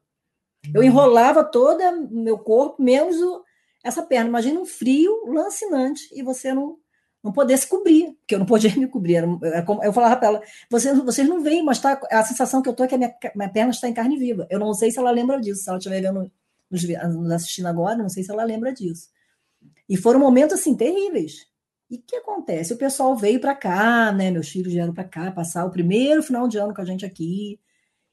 Eu 0.73 0.81
uhum. 0.81 0.87
enrolava 0.87 1.43
todo 1.43 1.79
meu 2.09 2.37
corpo, 2.37 2.81
menos 2.81 3.21
o, 3.21 3.43
essa 3.83 4.03
perna. 4.03 4.29
Imagina 4.29 4.59
um 4.59 4.65
frio 4.65 5.25
lancinante 5.27 6.07
e 6.13 6.21
você 6.21 6.53
não, 6.53 6.77
não 7.23 7.31
poder 7.31 7.57
se 7.57 7.67
cobrir, 7.67 8.13
porque 8.19 8.35
eu 8.35 8.39
não 8.39 8.45
podia 8.45 8.69
me 8.75 8.87
cobrir. 8.87 9.23
Como, 9.65 9.83
eu 9.83 9.93
falava 9.93 10.17
para 10.17 10.27
ela: 10.27 10.41
vocês, 10.69 10.97
vocês 10.99 11.27
não 11.27 11.41
veem, 11.41 11.63
mas 11.63 11.79
tá, 11.79 11.99
a 12.11 12.23
sensação 12.23 12.61
que 12.61 12.67
eu 12.67 12.73
tô 12.73 12.83
é 12.83 12.87
que 12.87 12.95
a 12.95 12.97
minha, 12.97 13.15
minha 13.35 13.49
perna 13.49 13.71
está 13.71 13.87
em 13.87 13.93
carne 13.93 14.17
viva. 14.17 14.45
Eu 14.49 14.59
não 14.59 14.73
sei 14.73 14.91
se 14.91 14.99
ela 14.99 15.11
lembra 15.11 15.39
disso, 15.39 15.63
se 15.63 15.69
ela 15.69 15.77
estiver 15.77 16.01
vendo, 16.01 16.29
nos, 16.69 16.83
nos 16.83 17.31
assistindo 17.31 17.67
agora, 17.67 17.95
não 17.95 18.09
sei 18.09 18.23
se 18.23 18.31
ela 18.31 18.43
lembra 18.43 18.73
disso. 18.73 19.07
E 19.87 19.95
foram 19.95 20.19
momentos 20.19 20.59
assim 20.59 20.75
terríveis. 20.75 21.47
E 21.89 21.97
o 21.97 22.01
que 22.01 22.15
acontece? 22.15 22.73
O 22.73 22.77
pessoal 22.77 23.15
veio 23.15 23.39
para 23.39 23.55
cá, 23.55 24.11
né? 24.11 24.31
Meus 24.31 24.49
filhos 24.49 24.73
vieram 24.73 24.93
para 24.93 25.03
cá 25.03 25.31
passar 25.31 25.65
o 25.65 25.71
primeiro 25.71 26.23
final 26.23 26.47
de 26.47 26.57
ano 26.57 26.73
com 26.73 26.81
a 26.81 26.85
gente 26.85 27.05
aqui. 27.05 27.59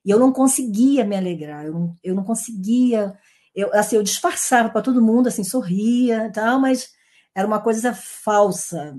E 0.04 0.10
eu 0.10 0.18
não 0.18 0.32
conseguia 0.32 1.04
me 1.04 1.16
alegrar, 1.16 1.66
eu 1.66 1.72
não, 1.72 1.96
eu 2.02 2.14
não 2.14 2.24
conseguia. 2.24 3.14
Eu, 3.54 3.72
assim, 3.74 3.96
eu 3.96 4.02
disfarçava 4.02 4.70
para 4.70 4.82
todo 4.82 5.02
mundo, 5.02 5.28
assim, 5.28 5.42
sorria 5.44 6.26
e 6.26 6.32
tal, 6.32 6.60
mas 6.60 6.92
era 7.40 7.46
uma 7.46 7.60
coisa 7.60 7.92
falsa, 7.92 8.96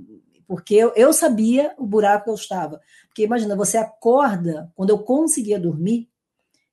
porque 0.47 0.75
eu, 0.75 0.91
eu 0.95 1.13
sabia 1.13 1.73
o 1.77 1.85
buraco 1.85 2.25
que 2.25 2.29
eu 2.29 2.35
estava. 2.35 2.81
Porque 3.07 3.23
imagina, 3.23 3.55
você 3.55 3.77
acorda, 3.77 4.71
quando 4.75 4.89
eu 4.89 4.99
conseguia 4.99 5.59
dormir, 5.59 6.09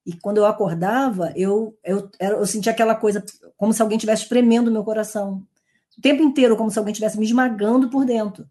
e 0.04 0.14
quando 0.14 0.38
eu 0.38 0.46
acordava, 0.46 1.32
eu, 1.36 1.76
eu, 1.84 2.10
eu 2.18 2.46
sentia 2.46 2.72
aquela 2.72 2.94
coisa, 2.94 3.22
como 3.56 3.72
se 3.74 3.82
alguém 3.82 3.96
estivesse 3.96 4.22
espremendo 4.22 4.70
meu 4.70 4.82
coração 4.82 5.46
o 5.98 6.00
tempo 6.00 6.22
inteiro, 6.22 6.56
como 6.56 6.70
se 6.70 6.78
alguém 6.78 6.92
estivesse 6.92 7.18
me 7.18 7.26
esmagando 7.26 7.90
por 7.90 8.06
dentro. 8.06 8.48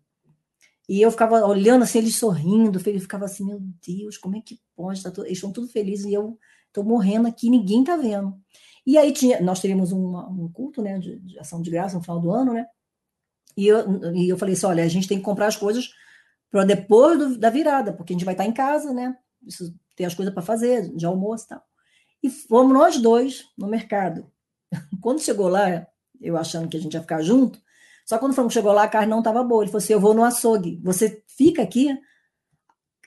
E 0.88 1.02
eu 1.02 1.10
ficava 1.10 1.46
olhando 1.46 1.84
assim, 1.84 1.98
eles 1.98 2.16
sorrindo, 2.16 2.80
ele 2.86 3.00
ficava 3.00 3.26
assim, 3.26 3.46
meu 3.46 3.60
Deus, 3.86 4.18
como 4.18 4.36
é 4.36 4.42
que 4.42 4.60
pode? 4.76 5.02
Tá 5.02 5.12
eles 5.20 5.38
estão 5.38 5.52
tudo 5.52 5.68
felizes 5.68 6.06
e 6.06 6.14
eu 6.14 6.38
estou 6.68 6.84
morrendo 6.84 7.28
aqui, 7.28 7.50
ninguém 7.50 7.82
está 7.82 7.96
vendo. 7.96 8.38
E 8.86 8.98
aí 8.98 9.12
tinha, 9.12 9.42
nós 9.42 9.60
teríamos 9.60 9.92
um, 9.92 10.18
um 10.18 10.50
culto 10.52 10.82
né, 10.82 11.00
de, 11.00 11.20
de, 11.20 11.40
ação 11.40 11.62
de 11.62 11.72
graça 11.72 11.98
no 11.98 12.04
final 12.04 12.20
do 12.20 12.32
ano, 12.32 12.54
né? 12.54 12.66
E 13.58 13.68
eu, 13.68 14.14
e 14.14 14.30
eu 14.30 14.38
falei 14.38 14.54
assim: 14.54 14.68
olha, 14.68 14.84
a 14.84 14.88
gente 14.88 15.08
tem 15.08 15.18
que 15.18 15.24
comprar 15.24 15.48
as 15.48 15.58
coisas 15.58 15.90
para 16.52 16.64
depois 16.64 17.18
do, 17.18 17.38
da 17.38 17.50
virada, 17.50 17.92
porque 17.92 18.14
a 18.14 18.16
gente 18.16 18.26
vai 18.26 18.36
estar 18.36 18.46
em 18.46 18.54
casa, 18.54 18.94
né? 18.94 19.18
Preciso 19.42 19.76
ter 19.96 20.06
as 20.06 20.14
coisas 20.14 20.34
para 20.34 20.44
fazer, 20.44 20.96
de 20.96 21.06
almoço 21.06 21.46
e 21.46 21.48
tal. 21.50 21.64
E 22.24 22.30
fomos 22.30 22.74
nós 22.74 22.98
dois 23.00 23.46
no 23.58 23.68
mercado. 23.68 24.32
Quando 25.02 25.22
chegou 25.22 25.48
lá, 25.48 25.88
eu 26.22 26.38
achando 26.38 26.70
que 26.70 26.78
a 26.78 26.80
gente 26.80 26.94
ia 26.94 27.02
ficar 27.02 27.22
junto. 27.22 27.60
Só 28.06 28.18
quando 28.18 28.34
falou 28.34 28.48
que 28.48 28.54
chegou 28.54 28.72
lá, 28.72 28.84
a 28.84 28.88
carne 28.88 29.10
não 29.10 29.20
estava 29.20 29.44
boa. 29.44 29.64
Ele 29.64 29.72
falou 29.72 29.84
assim: 29.84 29.92
eu 29.92 30.00
vou 30.00 30.14
no 30.14 30.24
açougue. 30.24 30.80
Você 30.82 31.22
fica 31.28 31.62
aqui? 31.62 31.90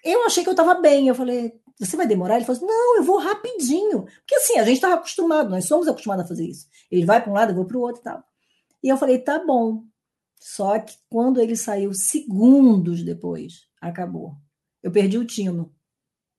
Eu 0.04 0.26
achei 0.26 0.42
que 0.42 0.48
eu 0.48 0.52
estava 0.52 0.74
bem. 0.74 1.08
Eu 1.08 1.14
falei: 1.14 1.54
você 1.78 1.96
vai 1.96 2.06
demorar? 2.06 2.36
Ele 2.36 2.44
falou 2.44 2.58
assim: 2.58 2.66
não, 2.66 2.96
eu 2.98 3.02
vou 3.02 3.16
rapidinho. 3.18 4.02
Porque 4.02 4.34
assim, 4.34 4.58
a 4.58 4.64
gente 4.64 4.74
estava 4.74 4.96
acostumado, 4.96 5.48
nós 5.48 5.64
somos 5.66 5.88
acostumados 5.88 6.26
a 6.26 6.28
fazer 6.28 6.44
isso. 6.44 6.66
Ele 6.90 7.06
vai 7.06 7.22
para 7.22 7.30
um 7.30 7.34
lado, 7.34 7.52
eu 7.52 7.56
vou 7.56 7.64
para 7.64 7.78
o 7.78 7.80
outro 7.80 8.02
e 8.02 8.04
tal. 8.04 8.22
E 8.82 8.88
eu 8.90 8.96
falei: 8.98 9.18
tá 9.18 9.42
bom. 9.42 9.84
Só 10.40 10.78
que 10.78 10.94
quando 11.10 11.40
ele 11.40 11.54
saiu 11.54 11.92
segundos 11.92 13.04
depois, 13.04 13.68
acabou. 13.80 14.36
Eu 14.82 14.90
perdi 14.90 15.18
o 15.18 15.24
tino, 15.24 15.72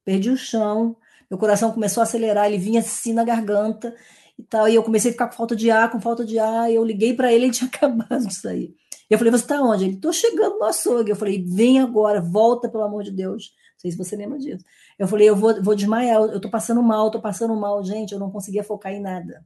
perdi 0.04 0.32
o 0.32 0.38
chão, 0.38 0.98
meu 1.30 1.38
coração 1.38 1.72
começou 1.72 2.02
a 2.02 2.04
acelerar, 2.04 2.48
ele 2.48 2.58
vinha 2.58 2.82
assim 2.82 3.14
na 3.14 3.24
garganta 3.24 3.96
e 4.38 4.44
tal. 4.44 4.68
E 4.68 4.76
eu 4.76 4.84
comecei 4.84 5.12
a 5.12 5.14
ficar 5.14 5.28
com 5.28 5.36
falta 5.36 5.56
de 5.56 5.70
ar, 5.70 5.90
com 5.92 6.02
falta 6.02 6.26
de 6.26 6.40
ar. 6.40 6.70
Eu 6.70 6.84
liguei 6.84 7.14
para 7.14 7.32
ele, 7.32 7.46
ele 7.46 7.54
tinha 7.54 7.70
acabado 7.70 8.28
de 8.28 8.34
sair. 8.34 8.76
Eu 9.10 9.18
falei, 9.18 9.32
você 9.32 9.44
está 9.44 9.62
onde? 9.62 9.86
Ele, 9.86 9.96
estou 9.96 10.12
chegando 10.12 10.58
no 10.58 10.66
açougue. 10.66 11.12
Eu 11.12 11.16
falei, 11.16 11.44
vem 11.44 11.80
agora, 11.80 12.20
volta, 12.20 12.68
pelo 12.68 12.84
amor 12.84 13.04
de 13.04 13.12
Deus. 13.12 13.54
Não 13.74 13.80
sei 13.80 13.92
se 13.92 13.98
você 13.98 14.16
lembra 14.16 14.40
disso. 14.40 14.66
Eu 14.98 15.08
falei, 15.08 15.30
eu 15.30 15.36
vou, 15.36 15.62
vou 15.64 15.76
desmaiar, 15.76 16.22
eu 16.22 16.36
estou 16.36 16.52
passando 16.52 16.82
mal, 16.84 17.08
estou 17.08 17.22
passando 17.22 17.56
mal. 17.56 17.84
Gente, 17.84 18.14
eu 18.14 18.20
não 18.20 18.32
conseguia 18.32 18.64
focar 18.64 18.92
em 18.92 19.02
nada. 19.02 19.46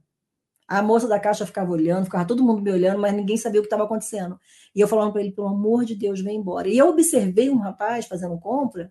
A 0.68 0.82
moça 0.82 1.06
da 1.06 1.20
caixa 1.20 1.46
ficava 1.46 1.70
olhando, 1.70 2.04
ficava 2.04 2.24
todo 2.24 2.42
mundo 2.42 2.60
me 2.60 2.70
olhando, 2.70 2.98
mas 2.98 3.14
ninguém 3.14 3.36
sabia 3.36 3.60
o 3.60 3.62
que 3.62 3.66
estava 3.66 3.84
acontecendo. 3.84 4.38
E 4.74 4.80
eu 4.80 4.88
falando 4.88 5.12
para 5.12 5.20
ele, 5.22 5.32
pelo 5.32 5.48
amor 5.48 5.84
de 5.84 5.94
Deus, 5.94 6.20
vem 6.20 6.36
embora. 6.38 6.68
E 6.68 6.76
eu 6.76 6.88
observei 6.88 7.48
um 7.50 7.58
rapaz 7.58 8.06
fazendo 8.06 8.38
compra, 8.38 8.90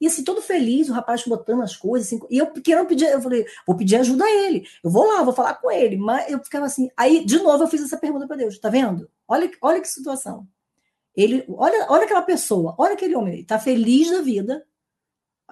e 0.00 0.06
assim, 0.06 0.22
todo 0.22 0.42
feliz, 0.42 0.88
o 0.88 0.92
rapaz 0.92 1.24
botando 1.24 1.62
as 1.62 1.74
coisas, 1.74 2.06
assim, 2.06 2.20
e 2.28 2.36
eu 2.36 2.52
querendo 2.52 2.86
pedir, 2.86 3.06
eu 3.06 3.20
falei, 3.20 3.46
vou 3.66 3.76
pedir 3.76 3.96
ajuda 3.96 4.24
a 4.24 4.30
ele, 4.30 4.66
eu 4.84 4.90
vou 4.90 5.06
lá, 5.06 5.22
vou 5.22 5.32
falar 5.32 5.54
com 5.54 5.70
ele, 5.70 5.96
mas 5.96 6.30
eu 6.30 6.38
ficava 6.44 6.66
assim, 6.66 6.90
aí 6.96 7.24
de 7.24 7.38
novo 7.38 7.64
eu 7.64 7.68
fiz 7.68 7.82
essa 7.82 7.96
pergunta 7.96 8.26
para 8.26 8.36
Deus, 8.36 8.58
tá 8.58 8.68
vendo? 8.68 9.08
Olha, 9.26 9.50
olha 9.62 9.80
que 9.80 9.88
situação. 9.88 10.46
Ele, 11.16 11.46
olha, 11.48 11.86
olha 11.88 12.04
aquela 12.04 12.20
pessoa, 12.20 12.74
olha 12.76 12.92
aquele 12.92 13.16
homem, 13.16 13.34
ele 13.34 13.44
tá 13.44 13.58
feliz 13.58 14.10
da 14.10 14.20
vida, 14.20 14.62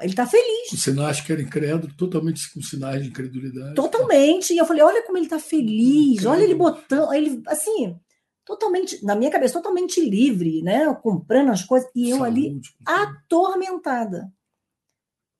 ele 0.00 0.14
tá 0.14 0.26
feliz. 0.26 0.70
Com 0.70 0.76
sinais 0.76 1.20
que 1.20 1.32
era 1.32 1.42
incrédulo, 1.42 1.92
totalmente 1.94 2.52
com 2.52 2.60
sinais 2.60 3.02
de 3.02 3.08
incredulidade. 3.08 3.74
Totalmente, 3.74 4.52
e 4.52 4.58
eu 4.58 4.66
falei, 4.66 4.82
olha 4.82 5.02
como 5.02 5.18
ele 5.18 5.28
tá 5.28 5.38
feliz, 5.38 6.24
olha 6.24 6.42
ele 6.42 6.54
botando, 6.54 7.12
ele, 7.12 7.42
assim, 7.46 7.96
totalmente, 8.44 9.04
na 9.04 9.14
minha 9.14 9.30
cabeça, 9.30 9.54
totalmente 9.54 10.00
livre, 10.00 10.62
né? 10.62 10.92
Comprando 10.94 11.50
as 11.50 11.62
coisas, 11.62 11.88
e 11.94 12.10
eu 12.10 12.18
Saúde, 12.18 12.30
ali 12.30 12.60
atormentada. 12.84 14.32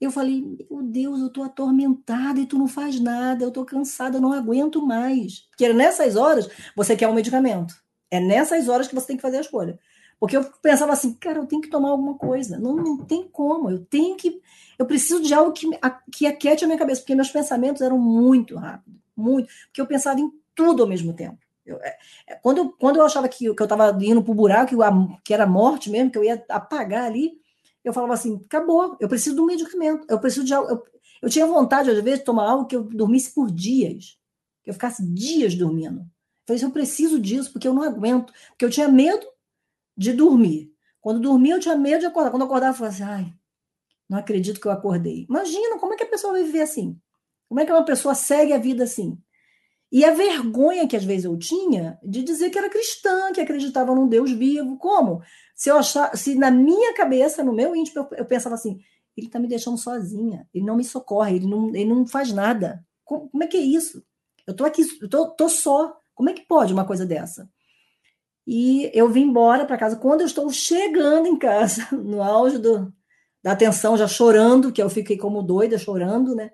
Eu 0.00 0.10
falei, 0.10 0.44
meu 0.70 0.82
Deus, 0.82 1.20
eu 1.20 1.30
tô 1.30 1.42
atormentada 1.42 2.38
e 2.38 2.46
tu 2.46 2.58
não 2.58 2.68
faz 2.68 3.00
nada, 3.00 3.44
eu 3.44 3.50
tô 3.50 3.64
cansada, 3.64 4.20
não 4.20 4.32
aguento 4.32 4.84
mais. 4.84 5.46
Porque 5.50 5.72
nessas 5.72 6.16
horas 6.16 6.48
você 6.76 6.94
quer 6.94 7.08
um 7.08 7.14
medicamento. 7.14 7.74
É 8.10 8.20
nessas 8.20 8.68
horas 8.68 8.86
que 8.86 8.94
você 8.94 9.08
tem 9.08 9.16
que 9.16 9.22
fazer 9.22 9.38
a 9.38 9.40
escolha. 9.40 9.78
Porque 10.18 10.36
eu 10.36 10.44
pensava 10.62 10.92
assim, 10.92 11.12
cara, 11.14 11.38
eu 11.38 11.46
tenho 11.46 11.62
que 11.62 11.68
tomar 11.68 11.90
alguma 11.90 12.16
coisa. 12.16 12.58
Não, 12.58 12.74
não 12.74 12.98
tem 12.98 13.28
como, 13.28 13.70
eu 13.70 13.84
tenho 13.84 14.16
que. 14.16 14.40
Eu 14.78 14.86
preciso 14.86 15.22
de 15.22 15.34
algo 15.34 15.52
que, 15.52 15.68
que 16.12 16.26
aquete 16.26 16.64
a 16.64 16.66
minha 16.66 16.78
cabeça, 16.78 17.00
porque 17.00 17.14
meus 17.14 17.30
pensamentos 17.30 17.82
eram 17.82 17.98
muito 17.98 18.56
rápidos, 18.56 19.00
muito. 19.16 19.48
Porque 19.66 19.80
eu 19.80 19.86
pensava 19.86 20.20
em 20.20 20.30
tudo 20.54 20.82
ao 20.82 20.88
mesmo 20.88 21.12
tempo. 21.12 21.38
Eu, 21.64 21.78
é, 21.82 21.96
é, 22.26 22.34
quando, 22.36 22.58
eu, 22.58 22.70
quando 22.70 22.96
eu 22.96 23.04
achava 23.04 23.28
que, 23.28 23.54
que 23.54 23.62
eu 23.62 23.64
estava 23.64 23.96
indo 24.02 24.22
para 24.22 24.32
o 24.32 24.34
buraco, 24.34 24.68
que, 24.68 24.74
eu, 24.74 25.18
que 25.24 25.34
era 25.34 25.46
morte 25.46 25.90
mesmo, 25.90 26.10
que 26.10 26.18
eu 26.18 26.24
ia 26.24 26.44
apagar 26.48 27.04
ali, 27.04 27.38
eu 27.82 27.92
falava 27.92 28.14
assim: 28.14 28.40
acabou, 28.44 28.96
eu 29.00 29.08
preciso 29.08 29.36
de 29.36 29.42
um 29.42 29.46
medicamento, 29.46 30.06
eu 30.08 30.18
preciso 30.18 30.44
de 30.44 30.54
algo. 30.54 30.70
Eu, 30.70 30.84
eu 31.22 31.30
tinha 31.30 31.46
vontade, 31.46 31.90
às 31.90 32.02
vezes, 32.02 32.18
de 32.18 32.24
tomar 32.24 32.48
algo 32.48 32.66
que 32.66 32.76
eu 32.76 32.82
dormisse 32.82 33.32
por 33.32 33.50
dias, 33.50 34.18
que 34.62 34.70
eu 34.70 34.74
ficasse 34.74 35.02
dias 35.02 35.54
dormindo. 35.54 36.00
Eu 36.00 36.46
falei 36.46 36.56
assim, 36.56 36.66
eu 36.66 36.72
preciso 36.72 37.18
disso, 37.18 37.50
porque 37.50 37.66
eu 37.66 37.72
não 37.72 37.82
aguento, 37.82 38.32
porque 38.50 38.64
eu 38.64 38.70
tinha 38.70 38.88
medo 38.88 39.26
de 39.96 40.12
dormir. 40.12 40.72
Quando 41.00 41.20
dormia, 41.20 41.54
eu 41.54 41.60
tinha 41.60 41.76
medo 41.76 42.00
de 42.00 42.06
acordar. 42.06 42.30
Quando 42.30 42.42
eu 42.42 42.46
acordava, 42.46 42.72
eu 42.72 42.78
falava 42.78 42.94
assim: 42.94 43.04
ai, 43.04 43.34
Não 44.08 44.18
acredito 44.18 44.60
que 44.60 44.66
eu 44.66 44.72
acordei. 44.72 45.26
Imagina 45.28 45.78
como 45.78 45.94
é 45.94 45.96
que 45.96 46.04
a 46.04 46.08
pessoa 46.08 46.32
vai 46.32 46.44
viver 46.44 46.62
assim. 46.62 46.98
Como 47.48 47.60
é 47.60 47.66
que 47.66 47.72
uma 47.72 47.84
pessoa 47.84 48.14
segue 48.14 48.52
a 48.52 48.58
vida 48.58 48.84
assim? 48.84 49.18
E 49.92 50.04
a 50.04 50.12
vergonha 50.12 50.88
que 50.88 50.96
às 50.96 51.04
vezes 51.04 51.24
eu 51.24 51.38
tinha 51.38 51.98
de 52.02 52.22
dizer 52.22 52.50
que 52.50 52.58
era 52.58 52.68
cristã, 52.68 53.32
que 53.32 53.40
acreditava 53.40 53.94
num 53.94 54.08
Deus 54.08 54.32
vivo. 54.32 54.76
Como? 54.76 55.22
Se 55.54 55.70
eu 55.70 55.76
achar, 55.76 56.16
se 56.16 56.34
na 56.34 56.50
minha 56.50 56.92
cabeça, 56.94 57.44
no 57.44 57.52
meu 57.52 57.76
íntimo, 57.76 58.00
eu, 58.00 58.18
eu 58.18 58.24
pensava 58.24 58.56
assim, 58.56 58.80
ele 59.16 59.28
está 59.28 59.38
me 59.38 59.46
deixando 59.46 59.78
sozinha, 59.78 60.48
ele 60.52 60.64
não 60.64 60.76
me 60.76 60.84
socorre, 60.84 61.36
ele 61.36 61.46
não, 61.46 61.68
ele 61.68 61.84
não 61.84 62.06
faz 62.06 62.32
nada. 62.32 62.84
Como, 63.04 63.28
como 63.28 63.44
é 63.44 63.46
que 63.46 63.56
é 63.56 63.60
isso? 63.60 64.04
Eu 64.46 64.54
tô 64.54 64.64
aqui, 64.64 64.82
eu 65.00 65.08
tô, 65.08 65.30
tô 65.30 65.48
só. 65.48 65.96
Como 66.14 66.28
é 66.28 66.32
que 66.32 66.46
pode 66.46 66.72
uma 66.72 66.84
coisa 66.84 67.06
dessa? 67.06 67.48
E 68.46 68.90
eu 68.92 69.08
vim 69.08 69.22
embora 69.22 69.64
para 69.64 69.78
casa. 69.78 69.96
Quando 69.96 70.20
eu 70.20 70.26
estou 70.26 70.50
chegando 70.50 71.26
em 71.26 71.38
casa, 71.38 71.86
no 71.96 72.22
auge 72.22 72.58
do, 72.58 72.92
da 73.42 73.52
atenção, 73.52 73.96
já 73.96 74.06
chorando, 74.06 74.72
que 74.72 74.82
eu 74.82 74.90
fiquei 74.90 75.16
como 75.16 75.42
doida, 75.42 75.78
chorando, 75.78 76.34
né? 76.34 76.50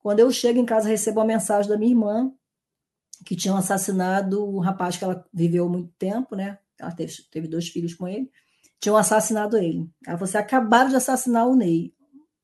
Quando 0.00 0.20
eu 0.20 0.30
chego 0.30 0.58
em 0.58 0.66
casa, 0.66 0.88
recebo 0.88 1.20
uma 1.20 1.26
mensagem 1.26 1.68
da 1.68 1.78
minha 1.78 1.92
irmã, 1.92 2.32
que 3.24 3.34
tinham 3.34 3.56
assassinado 3.56 4.46
um 4.46 4.58
rapaz 4.58 4.96
que 4.96 5.04
ela 5.04 5.24
viveu 5.32 5.68
muito 5.68 5.92
tempo, 5.98 6.36
né? 6.36 6.58
Ela 6.78 6.92
teve, 6.92 7.12
teve 7.30 7.48
dois 7.48 7.68
filhos 7.68 7.94
com 7.94 8.06
ele. 8.06 8.30
Tinham 8.80 8.96
assassinado 8.96 9.56
ele. 9.56 9.88
Ela 10.06 10.18
você 10.18 10.36
acabaram 10.36 10.90
de 10.90 10.96
assassinar 10.96 11.48
o 11.48 11.56
Ney. 11.56 11.94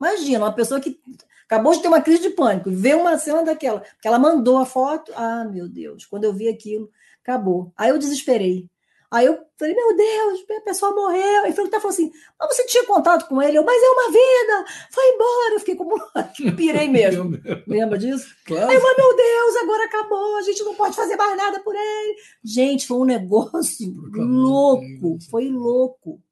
Imagina, 0.01 0.47
uma 0.47 0.55
pessoa 0.55 0.81
que 0.81 0.99
acabou 1.45 1.73
de 1.73 1.83
ter 1.83 1.89
uma 1.89 2.01
crise 2.01 2.23
de 2.23 2.31
pânico, 2.31 2.71
vê 2.71 2.95
uma 2.95 3.19
cena 3.19 3.45
daquela, 3.45 3.83
que 4.01 4.09
ela 4.09 4.19
mandou 4.19 4.57
a 4.57 4.65
foto. 4.65 5.13
Ah, 5.15 5.45
meu 5.45 5.69
Deus, 5.69 6.07
quando 6.07 6.25
eu 6.25 6.33
vi 6.33 6.49
aquilo, 6.49 6.91
acabou. 7.23 7.73
Aí 7.77 7.91
eu 7.91 7.99
desesperei. 7.99 8.71
Aí 9.11 9.27
eu 9.27 9.37
falei, 9.59 9.75
meu 9.75 9.97
Deus, 9.97 10.45
a 10.57 10.61
pessoa 10.61 10.95
morreu. 10.95 11.43
Aí 11.43 11.47
ele 11.47 11.53
falou 11.53 11.89
assim: 11.89 12.13
mas 12.39 12.55
você 12.55 12.65
tinha 12.67 12.87
contato 12.87 13.27
com 13.27 13.43
ele? 13.43 13.59
Eu, 13.59 13.65
mas 13.65 13.83
é 13.83 13.89
uma 13.89 14.07
vida, 14.07 14.73
foi 14.93 15.05
embora. 15.09 15.55
Eu 15.55 15.59
fiquei 15.59 15.75
como. 15.75 16.01
Pirei 16.57 16.87
mesmo. 16.89 17.37
Lembra 17.67 17.99
disso? 17.99 18.33
Claro. 18.47 18.69
Aí 18.69 18.77
eu 18.77 18.81
falei, 18.81 18.97
meu 18.97 19.17
Deus, 19.17 19.57
agora 19.57 19.85
acabou, 19.85 20.37
a 20.37 20.43
gente 20.43 20.63
não 20.63 20.77
pode 20.77 20.95
fazer 20.95 21.17
mais 21.17 21.37
nada 21.37 21.59
por 21.61 21.75
ele. 21.75 22.17
Gente, 22.45 22.87
foi 22.87 22.99
um 22.99 23.05
negócio 23.05 23.93
louco, 24.15 25.19
foi 25.29 25.49
louco. 25.49 26.23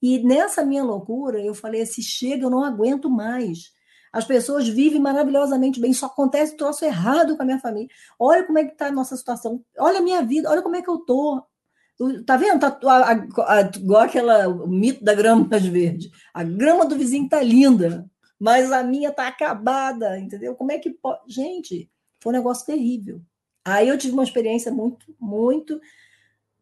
E 0.00 0.18
nessa 0.22 0.64
minha 0.64 0.82
loucura, 0.82 1.38
eu 1.42 1.54
falei: 1.54 1.84
se 1.84 2.02
chega, 2.02 2.46
eu 2.46 2.50
não 2.50 2.64
aguento 2.64 3.10
mais. 3.10 3.74
As 4.10 4.24
pessoas 4.24 4.66
vivem 4.66 5.00
maravilhosamente 5.00 5.80
bem, 5.80 5.92
só 5.92 6.06
acontece 6.06 6.56
troço 6.56 6.84
errado 6.84 7.36
com 7.36 7.42
a 7.42 7.46
minha 7.46 7.58
família. 7.58 7.88
Olha 8.18 8.44
como 8.44 8.58
é 8.58 8.64
que 8.64 8.72
está 8.72 8.86
a 8.86 8.92
nossa 8.92 9.16
situação, 9.16 9.60
olha 9.76 9.98
a 9.98 10.02
minha 10.02 10.22
vida, 10.22 10.48
olha 10.48 10.62
como 10.62 10.76
é 10.76 10.80
que 10.80 10.88
eu 10.88 10.98
tô. 10.98 11.42
Tá 12.26 12.36
vendo? 12.36 12.60
Tá, 12.60 12.78
a, 12.84 13.12
a, 13.12 13.60
igual 13.76 14.02
aquela, 14.02 14.48
o 14.48 14.68
mito 14.68 15.04
da 15.04 15.14
grama 15.14 15.46
mais 15.48 15.64
verde. 15.66 16.10
A 16.32 16.42
grama 16.42 16.84
do 16.84 16.96
vizinho 16.96 17.28
tá 17.28 17.40
linda, 17.40 18.08
mas 18.38 18.72
a 18.72 18.82
minha 18.82 19.12
tá 19.12 19.28
acabada, 19.28 20.18
entendeu? 20.18 20.54
Como 20.54 20.72
é 20.72 20.78
que 20.78 20.90
pode. 20.90 21.20
Gente, 21.32 21.90
foi 22.20 22.32
um 22.32 22.36
negócio 22.36 22.66
terrível. 22.66 23.20
Aí 23.64 23.88
eu 23.88 23.96
tive 23.96 24.12
uma 24.12 24.24
experiência 24.24 24.72
muito, 24.72 25.14
muito 25.18 25.80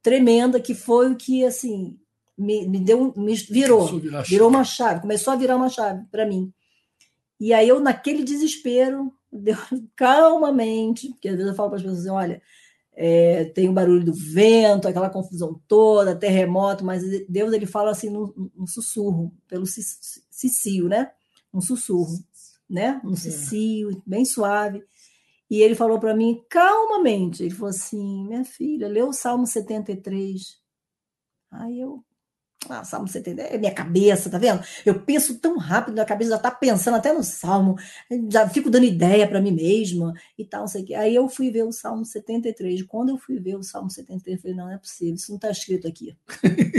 tremenda, 0.03 0.61
que 0.61 0.75
foi 0.75 1.11
o 1.11 1.17
que, 1.17 1.45
assim, 1.45 1.99
me, 2.37 2.67
me 2.69 2.79
deu, 2.79 3.13
me 3.17 3.35
virou, 3.35 4.01
virou 4.25 4.49
uma 4.49 4.65
chave, 4.65 5.01
começou 5.01 5.33
a 5.33 5.37
virar 5.37 5.57
uma 5.57 5.69
chave 5.69 6.05
para 6.11 6.27
mim. 6.27 6.53
E 7.41 7.53
aí 7.53 7.69
eu, 7.69 7.81
naquele 7.81 8.23
desespero, 8.23 9.13
deu, 9.33 9.57
calmamente, 9.97 11.09
porque 11.09 11.29
às 11.29 11.35
vezes 11.37 11.51
eu 11.51 11.57
falo 11.57 11.71
para 11.71 11.77
as 11.79 11.83
pessoas 11.83 12.01
assim, 12.01 12.11
olha, 12.11 12.43
é, 12.95 13.45
tem 13.47 13.69
o 13.69 13.73
barulho 13.73 14.05
do 14.05 14.13
vento, 14.13 14.87
aquela 14.87 15.09
confusão 15.09 15.61
toda, 15.67 16.17
terremoto, 16.17 16.85
mas 16.85 17.03
Deus 17.29 17.53
ele 17.53 17.67
fala 17.67 17.91
assim 17.91 18.11
num, 18.11 18.67
sussurro, 18.67 19.33
pelo 19.49 19.65
cicio, 19.67 20.89
né? 20.89 21.11
Um 21.53 21.61
sussurro, 21.61 22.19
né? 22.69 23.01
Um 23.05 23.17
cicio, 23.17 24.03
bem 24.07 24.25
suave. 24.25 24.85
E 25.51 25.61
ele 25.61 25.75
falou 25.75 25.99
para 25.99 26.15
mim 26.15 26.43
calmamente, 26.49 27.43
ele 27.43 27.55
falou 27.55 27.71
assim, 27.71 28.27
minha 28.27 28.45
filha, 28.45 28.89
lê 28.89 29.03
o 29.03 29.13
Salmo 29.13 29.47
73. 29.47 30.59
Aí 31.51 31.81
eu 31.81 32.03
ah, 32.69 32.85
Salmo 32.85 33.09
70 33.09 33.43
é 33.43 33.59
minha 33.59 33.75
cabeça, 33.75 34.31
tá 34.31 34.39
vendo? 34.39 34.63
Eu 34.87 35.01
penso 35.01 35.39
tão 35.39 35.59
rápido, 35.59 35.99
a 35.99 36.05
cabeça 36.05 36.31
já 36.31 36.39
tá 36.39 36.51
pensando 36.51 36.97
até 36.97 37.13
no 37.13 37.23
Salmo, 37.23 37.77
já 38.31 38.49
fico 38.49 38.71
dando 38.71 38.85
ideia 38.85 39.27
para 39.27 39.41
mim 39.41 39.53
mesma 39.53 40.15
e 40.39 40.45
tal, 40.45 40.63
não 40.63 40.69
sei 40.69 40.83
o 40.83 40.87
quê. 40.87 40.95
Aí 40.95 41.15
eu 41.15 41.29
fui 41.29 41.51
ver 41.51 41.65
o 41.65 41.73
Salmo 41.73 42.05
73. 42.05 42.83
Quando 42.85 43.11
eu 43.11 43.19
fui 43.19 43.39
ver 43.41 43.57
o 43.57 43.63
Salmo 43.63 43.91
73, 43.91 44.37
eu 44.37 44.43
falei: 44.43 44.57
não, 44.57 44.67
não 44.67 44.73
é 44.73 44.79
possível, 44.79 45.15
isso 45.15 45.31
não 45.31 45.37
está 45.37 45.51
escrito 45.51 45.89
aqui. 45.89 46.17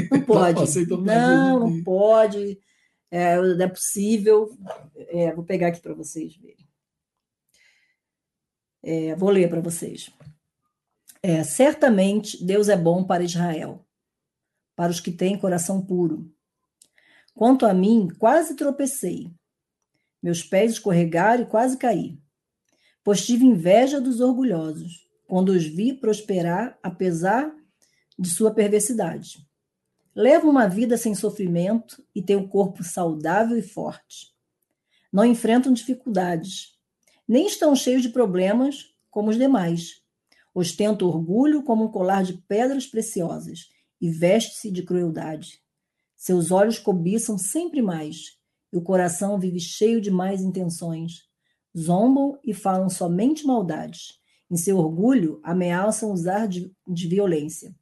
Não 0.10 0.22
pode. 0.24 0.86
não, 1.04 1.60
não 1.60 1.84
pode. 1.84 2.60
É, 3.12 3.36
não 3.40 3.66
é 3.66 3.68
possível. 3.68 4.50
É, 4.96 5.34
vou 5.34 5.44
pegar 5.44 5.68
aqui 5.68 5.82
para 5.82 5.94
vocês 5.94 6.36
verem. 6.38 6.66
É, 8.82 9.16
vou 9.16 9.30
ler 9.30 9.50
para 9.50 9.62
vocês. 9.62 10.10
É, 11.22 11.44
certamente 11.44 12.44
Deus 12.44 12.68
é 12.70 12.76
bom 12.76 13.04
para 13.04 13.24
Israel 13.24 13.86
para 14.76 14.92
os 14.92 15.00
que 15.00 15.12
têm 15.12 15.38
coração 15.38 15.86
puro. 15.86 16.32
Quanto 17.36 17.66
a 17.66 17.74
mim, 17.74 18.08
quase 18.20 18.56
tropecei. 18.56 19.32
Meus 20.22 20.44
pés 20.44 20.74
escorregaram 20.74 21.44
e 21.44 21.48
quase 21.48 21.78
caí. 21.78 22.18
Pois 23.04 23.26
tive 23.26 23.46
inveja 23.46 24.00
dos 24.00 24.22
orgulhosos, 24.22 25.08
quando 25.28 25.50
os 25.50 25.66
vi 25.66 25.94
prosperar 25.94 26.78
apesar 26.82 27.54
de 28.18 28.30
sua 28.30 28.54
perversidade. 28.54 29.46
Levo 30.16 30.50
uma 30.50 30.68
vida 30.68 30.96
sem 30.96 31.16
sofrimento 31.16 32.06
e 32.14 32.22
tenho 32.22 32.42
um 32.42 32.48
corpo 32.48 32.84
saudável 32.84 33.58
e 33.58 33.64
forte. 33.64 34.32
Não 35.12 35.26
enfrentam 35.26 35.74
dificuldades, 35.74 36.78
nem 37.28 37.48
estão 37.48 37.76
cheios 37.76 38.04
de 38.04 38.10
problemas 38.10 38.94
como 39.10 39.30
os 39.30 39.38
demais. 39.38 40.02
Ostento 40.54 41.08
orgulho 41.08 41.64
como 41.64 41.86
um 41.86 41.92
colar 41.92 42.24
de 42.24 42.34
pedras 42.48 42.86
preciosas 42.86 43.70
e 44.04 44.10
veste-se 44.10 44.70
de 44.70 44.84
crueldade. 44.84 45.62
Seus 46.14 46.52
olhos 46.52 46.78
cobiçam 46.78 47.38
sempre 47.38 47.82
mais, 47.82 48.38
e 48.74 48.76
o 48.78 48.82
coração 48.82 49.40
vive 49.40 49.62
cheio 49.62 50.02
de 50.02 50.12
más 50.12 50.42
intenções. 50.42 51.30
Zombam 51.76 52.38
e 52.44 52.54
falam 52.54 52.90
somente 52.90 53.48
maldades. 53.48 54.20
Em 54.52 54.58
seu 54.58 54.78
orgulho, 54.78 55.40
ameaçam 55.42 56.12
usar 56.12 56.48
de, 56.48 56.70
de 56.86 57.08
violência. 57.08 57.74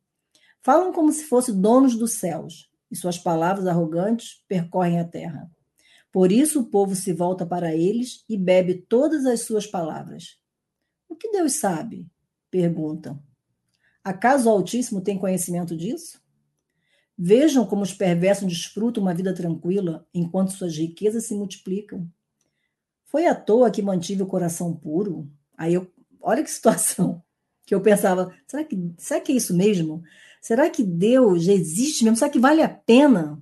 Falam 0.61 0.93
como 0.93 1.11
se 1.11 1.23
fossem 1.23 1.59
donos 1.59 1.95
dos 1.95 2.13
céus, 2.13 2.69
e 2.91 2.95
suas 2.95 3.17
palavras 3.17 3.65
arrogantes 3.65 4.43
percorrem 4.47 4.99
a 4.99 5.03
terra. 5.03 5.49
Por 6.11 6.31
isso 6.31 6.61
o 6.61 6.69
povo 6.69 6.95
se 6.95 7.11
volta 7.13 7.47
para 7.47 7.75
eles 7.75 8.23
e 8.29 8.37
bebe 8.37 8.75
todas 8.75 9.25
as 9.25 9.41
suas 9.41 9.65
palavras. 9.65 10.37
O 11.09 11.15
que 11.15 11.31
Deus 11.31 11.53
sabe? 11.53 12.05
perguntam. 12.51 13.30
Acaso 14.03 14.49
o 14.49 14.51
Altíssimo 14.51 15.01
tem 15.01 15.17
conhecimento 15.17 15.75
disso? 15.75 16.21
Vejam 17.17 17.65
como 17.65 17.83
os 17.83 17.93
perversos 17.93 18.47
desfrutam 18.47 19.03
uma 19.03 19.13
vida 19.13 19.33
tranquila 19.33 20.07
enquanto 20.13 20.53
suas 20.53 20.75
riquezas 20.75 21.25
se 21.25 21.35
multiplicam. 21.35 22.09
Foi 23.05 23.27
à 23.27 23.35
toa 23.35 23.69
que 23.69 23.81
mantive 23.81 24.23
o 24.23 24.27
coração 24.27 24.73
puro? 24.73 25.29
Aí 25.55 25.73
eu, 25.73 25.91
olha 26.19 26.43
que 26.43 26.49
situação 26.51 27.21
que 27.65 27.75
eu 27.75 27.81
pensava, 27.81 28.33
será 28.47 28.63
que, 28.63 28.75
será 28.97 29.21
que 29.21 29.31
é 29.31 29.35
isso 29.35 29.55
mesmo? 29.55 30.03
Será 30.41 30.69
que 30.69 30.83
Deus 30.83 31.47
existe 31.47 32.03
mesmo? 32.03 32.17
Será 32.17 32.31
que 32.31 32.39
vale 32.39 32.63
a 32.63 32.69
pena 32.69 33.39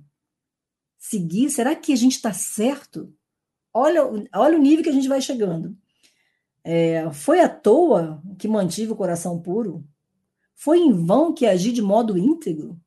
seguir? 0.98 1.48
Será 1.50 1.74
que 1.74 1.92
a 1.92 1.96
gente 1.96 2.16
está 2.16 2.32
certo? 2.32 3.12
Olha, 3.72 4.02
olha 4.34 4.58
o 4.58 4.60
nível 4.60 4.84
que 4.84 4.90
a 4.90 4.92
gente 4.92 5.08
vai 5.08 5.22
chegando. 5.22 5.76
É, 6.62 7.10
foi 7.12 7.40
à 7.40 7.48
toa 7.48 8.22
que 8.38 8.46
mantive 8.46 8.92
o 8.92 8.96
coração 8.96 9.40
puro? 9.40 9.82
Foi 10.62 10.78
em 10.78 10.92
vão 10.92 11.32
que 11.32 11.46
agi 11.46 11.72
de 11.72 11.80
modo 11.80 12.18
íntegro? 12.18 12.78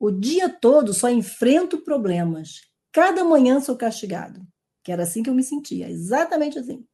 O 0.00 0.10
dia 0.10 0.48
todo 0.48 0.92
só 0.92 1.08
enfrento 1.08 1.84
problemas. 1.84 2.62
Cada 2.90 3.22
manhã 3.22 3.60
sou 3.60 3.76
castigado. 3.76 4.44
Que 4.82 4.90
era 4.90 5.04
assim 5.04 5.22
que 5.22 5.30
eu 5.30 5.34
me 5.34 5.44
sentia, 5.44 5.88
exatamente 5.88 6.58
assim. 6.58 6.84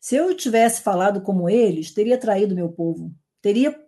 Se 0.00 0.16
eu 0.16 0.36
tivesse 0.36 0.82
falado 0.82 1.22
como 1.22 1.48
eles, 1.48 1.94
teria 1.94 2.18
traído 2.18 2.56
meu 2.56 2.72
povo. 2.72 3.14
Teria 3.40 3.80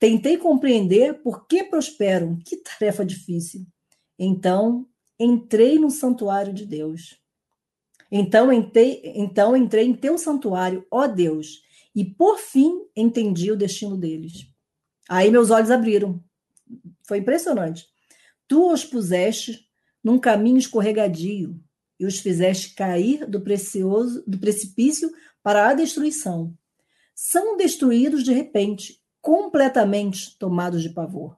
tentei 0.00 0.36
compreender 0.36 1.22
por 1.22 1.46
que 1.46 1.62
prosperam. 1.62 2.36
Que 2.44 2.56
tarefa 2.56 3.04
difícil. 3.04 3.64
Então, 4.18 4.88
entrei 5.16 5.78
no 5.78 5.90
santuário 5.90 6.52
de 6.52 6.66
Deus. 6.66 7.22
Então 8.10 8.52
entrei, 8.52 9.00
então 9.14 9.56
entrei 9.56 9.86
em 9.86 9.94
teu 9.94 10.18
santuário, 10.18 10.86
ó 10.90 11.06
Deus, 11.06 11.62
e 11.94 12.04
por 12.04 12.38
fim 12.38 12.84
entendi 12.94 13.50
o 13.50 13.56
destino 13.56 13.96
deles. 13.96 14.51
Aí 15.08 15.30
meus 15.30 15.50
olhos 15.50 15.70
abriram. 15.70 16.22
Foi 17.06 17.18
impressionante. 17.18 17.86
Tu 18.48 18.72
os 18.72 18.84
puseste 18.84 19.68
num 20.02 20.18
caminho 20.18 20.58
escorregadio 20.58 21.60
e 21.98 22.06
os 22.06 22.18
fizeste 22.18 22.74
cair 22.74 23.26
do 23.26 23.40
precioso 23.40 24.24
do 24.26 24.38
precipício 24.38 25.12
para 25.42 25.68
a 25.68 25.74
destruição. 25.74 26.56
São 27.14 27.56
destruídos 27.56 28.24
de 28.24 28.32
repente, 28.32 29.00
completamente 29.20 30.36
tomados 30.38 30.82
de 30.82 30.90
pavor. 30.90 31.36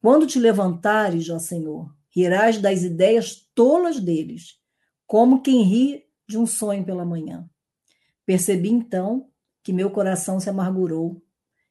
Quando 0.00 0.26
te 0.26 0.38
levantares, 0.38 1.28
ó 1.28 1.38
Senhor, 1.38 1.94
rirás 2.10 2.58
das 2.58 2.82
ideias 2.82 3.48
tolas 3.54 4.00
deles. 4.00 4.58
como 5.06 5.42
quem 5.42 5.62
ri 5.62 6.04
de 6.26 6.38
um 6.38 6.46
sonho 6.46 6.84
pela 6.84 7.04
manhã. 7.04 7.48
Percebi 8.24 8.70
então 8.70 9.28
que 9.62 9.72
meu 9.72 9.90
coração 9.90 10.40
se 10.40 10.48
amargurou 10.48 11.22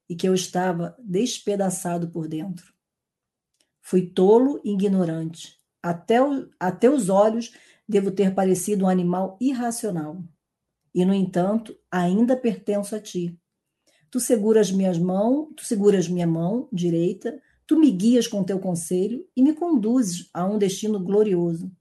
e 0.09 0.15
que 0.15 0.27
eu 0.27 0.33
estava 0.33 0.95
despedaçado 0.99 2.09
por 2.09 2.27
dentro. 2.27 2.73
Fui 3.81 4.05
tolo 4.05 4.61
e 4.63 4.71
ignorante. 4.71 5.57
Até, 5.81 6.21
o, 6.21 6.49
até 6.59 6.89
os 6.89 7.09
olhos 7.09 7.53
devo 7.87 8.11
ter 8.11 8.33
parecido 8.33 8.85
um 8.85 8.89
animal 8.89 9.37
irracional. 9.41 10.23
E, 10.95 11.03
no 11.03 11.13
entanto, 11.13 11.77
ainda 11.91 12.37
pertenço 12.37 12.95
a 12.95 12.99
ti. 12.99 13.37
Tu 14.09 14.19
seguras 14.19 14.71
minhas 14.71 14.97
mãos, 14.97 15.49
tu 15.55 15.65
seguras 15.65 16.07
minha 16.07 16.27
mão 16.27 16.69
direita, 16.71 17.41
tu 17.65 17.79
me 17.79 17.91
guias 17.91 18.27
com 18.27 18.43
teu 18.43 18.59
conselho 18.59 19.27
e 19.35 19.41
me 19.41 19.53
conduzes 19.53 20.29
a 20.33 20.45
um 20.45 20.57
destino 20.57 20.99
glorioso. 20.99 21.71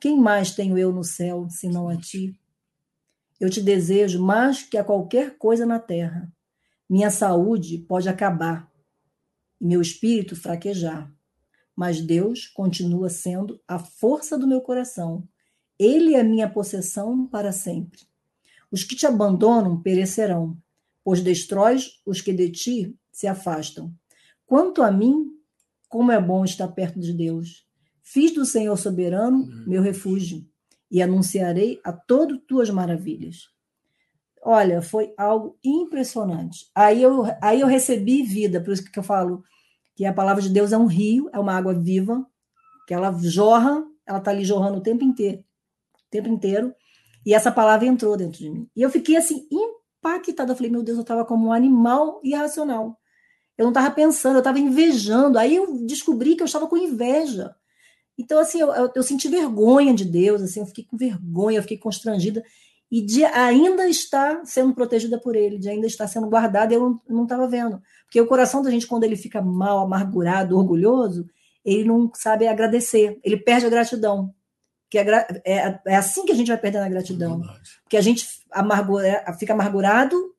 Quem 0.00 0.18
mais 0.18 0.54
tenho 0.54 0.78
eu 0.78 0.92
no 0.92 1.02
céu, 1.02 1.48
senão 1.50 1.88
a 1.88 1.96
ti? 1.96 2.38
Eu 3.40 3.50
te 3.50 3.60
desejo 3.60 4.22
mais 4.22 4.62
que 4.62 4.78
a 4.78 4.84
qualquer 4.84 5.36
coisa 5.36 5.66
na 5.66 5.78
terra. 5.78 6.32
Minha 6.88 7.10
saúde 7.10 7.78
pode 7.78 8.08
acabar 8.08 8.70
e 9.60 9.66
meu 9.66 9.80
espírito 9.80 10.36
fraquejar, 10.36 11.12
mas 11.74 12.00
Deus 12.00 12.46
continua 12.46 13.08
sendo 13.08 13.60
a 13.66 13.78
força 13.78 14.38
do 14.38 14.46
meu 14.46 14.60
coração. 14.60 15.26
Ele 15.78 16.14
é 16.14 16.22
minha 16.22 16.48
possessão 16.48 17.26
para 17.26 17.52
sempre. 17.52 18.00
Os 18.70 18.84
que 18.84 18.94
te 18.94 19.06
abandonam 19.06 19.80
perecerão, 19.80 20.56
pois 21.02 21.20
destróis 21.20 22.00
os 22.04 22.20
que 22.20 22.32
de 22.32 22.50
ti 22.50 22.98
se 23.10 23.26
afastam. 23.26 23.92
Quanto 24.46 24.82
a 24.82 24.90
mim, 24.90 25.34
como 25.94 26.10
é 26.10 26.20
bom 26.20 26.44
estar 26.44 26.66
perto 26.68 26.98
de 26.98 27.12
Deus. 27.12 27.64
Fiz 28.02 28.34
do 28.34 28.44
Senhor 28.44 28.76
soberano 28.76 29.44
uhum. 29.44 29.64
meu 29.66 29.80
refúgio 29.80 30.44
e 30.90 31.00
anunciarei 31.00 31.80
a 31.84 31.92
todo 31.92 32.38
tuas 32.38 32.68
maravilhas. 32.68 33.48
Olha, 34.46 34.82
foi 34.82 35.14
algo 35.16 35.58
impressionante. 35.64 36.66
Aí 36.74 37.02
eu, 37.02 37.24
aí 37.40 37.62
eu 37.62 37.66
recebi 37.66 38.22
vida, 38.22 38.60
por 38.60 38.74
isso 38.74 38.84
que 38.84 38.98
eu 38.98 39.02
falo 39.02 39.42
que 39.96 40.04
a 40.04 40.12
palavra 40.12 40.42
de 40.42 40.50
Deus 40.50 40.70
é 40.70 40.76
um 40.76 40.84
rio, 40.84 41.30
é 41.32 41.38
uma 41.38 41.54
água 41.56 41.72
viva, 41.72 42.26
que 42.86 42.92
ela 42.92 43.10
jorra, 43.22 43.82
ela 44.06 44.18
está 44.18 44.30
ali 44.30 44.44
jorrando 44.44 44.78
o 44.78 44.82
tempo 44.82 45.02
inteiro, 45.02 45.38
o 45.38 46.10
tempo 46.10 46.28
inteiro, 46.28 46.74
e 47.24 47.32
essa 47.32 47.50
palavra 47.50 47.86
entrou 47.86 48.18
dentro 48.18 48.38
de 48.38 48.50
mim. 48.50 48.68
E 48.76 48.82
eu 48.82 48.90
fiquei 48.90 49.16
assim, 49.16 49.48
impactada. 49.50 50.52
Eu 50.52 50.56
falei, 50.56 50.70
meu 50.70 50.82
Deus, 50.82 50.98
eu 50.98 51.02
estava 51.02 51.24
como 51.24 51.48
um 51.48 51.52
animal 51.52 52.20
irracional. 52.22 52.98
Eu 53.56 53.64
não 53.64 53.70
estava 53.70 53.90
pensando, 53.90 54.34
eu 54.34 54.40
estava 54.40 54.58
invejando. 54.58 55.38
Aí 55.38 55.56
eu 55.56 55.86
descobri 55.86 56.36
que 56.36 56.42
eu 56.42 56.46
estava 56.46 56.66
com 56.66 56.76
inveja. 56.76 57.54
Então, 58.18 58.38
assim, 58.38 58.60
eu, 58.60 58.74
eu, 58.74 58.92
eu, 58.94 59.02
senti 59.02 59.26
vergonha 59.26 59.94
de 59.94 60.04
Deus, 60.04 60.42
assim, 60.42 60.60
eu 60.60 60.66
fiquei 60.66 60.84
com 60.84 60.96
vergonha, 60.98 61.58
eu 61.58 61.62
fiquei 61.62 61.78
constrangida 61.78 62.44
e 62.94 63.02
de 63.02 63.24
ainda 63.24 63.88
estar 63.88 64.46
sendo 64.46 64.72
protegida 64.72 65.18
por 65.18 65.34
Ele, 65.34 65.58
de 65.58 65.68
ainda 65.68 65.84
estar 65.84 66.06
sendo 66.06 66.28
guardada, 66.28 66.72
eu 66.72 67.00
não 67.08 67.24
estava 67.24 67.48
vendo. 67.48 67.82
Porque 68.04 68.20
o 68.20 68.26
coração 68.28 68.62
da 68.62 68.70
gente, 68.70 68.86
quando 68.86 69.02
ele 69.02 69.16
fica 69.16 69.42
mal, 69.42 69.80
amargurado, 69.80 70.56
orgulhoso, 70.56 71.28
ele 71.64 71.82
não 71.82 72.08
sabe 72.14 72.46
agradecer, 72.46 73.18
ele 73.24 73.36
perde 73.36 73.66
a 73.66 73.68
gratidão. 73.68 74.32
Que 74.88 74.98
é, 74.98 75.26
é, 75.44 75.80
é 75.88 75.96
assim 75.96 76.24
que 76.24 76.30
a 76.30 76.36
gente 76.36 76.46
vai 76.46 76.56
perdendo 76.56 76.84
a 76.84 76.88
gratidão. 76.88 77.42
É 77.42 77.58
porque 77.82 77.96
a 77.96 78.00
gente 78.00 78.28
amargura, 78.48 79.24
fica 79.40 79.54
amargurado, 79.54 80.32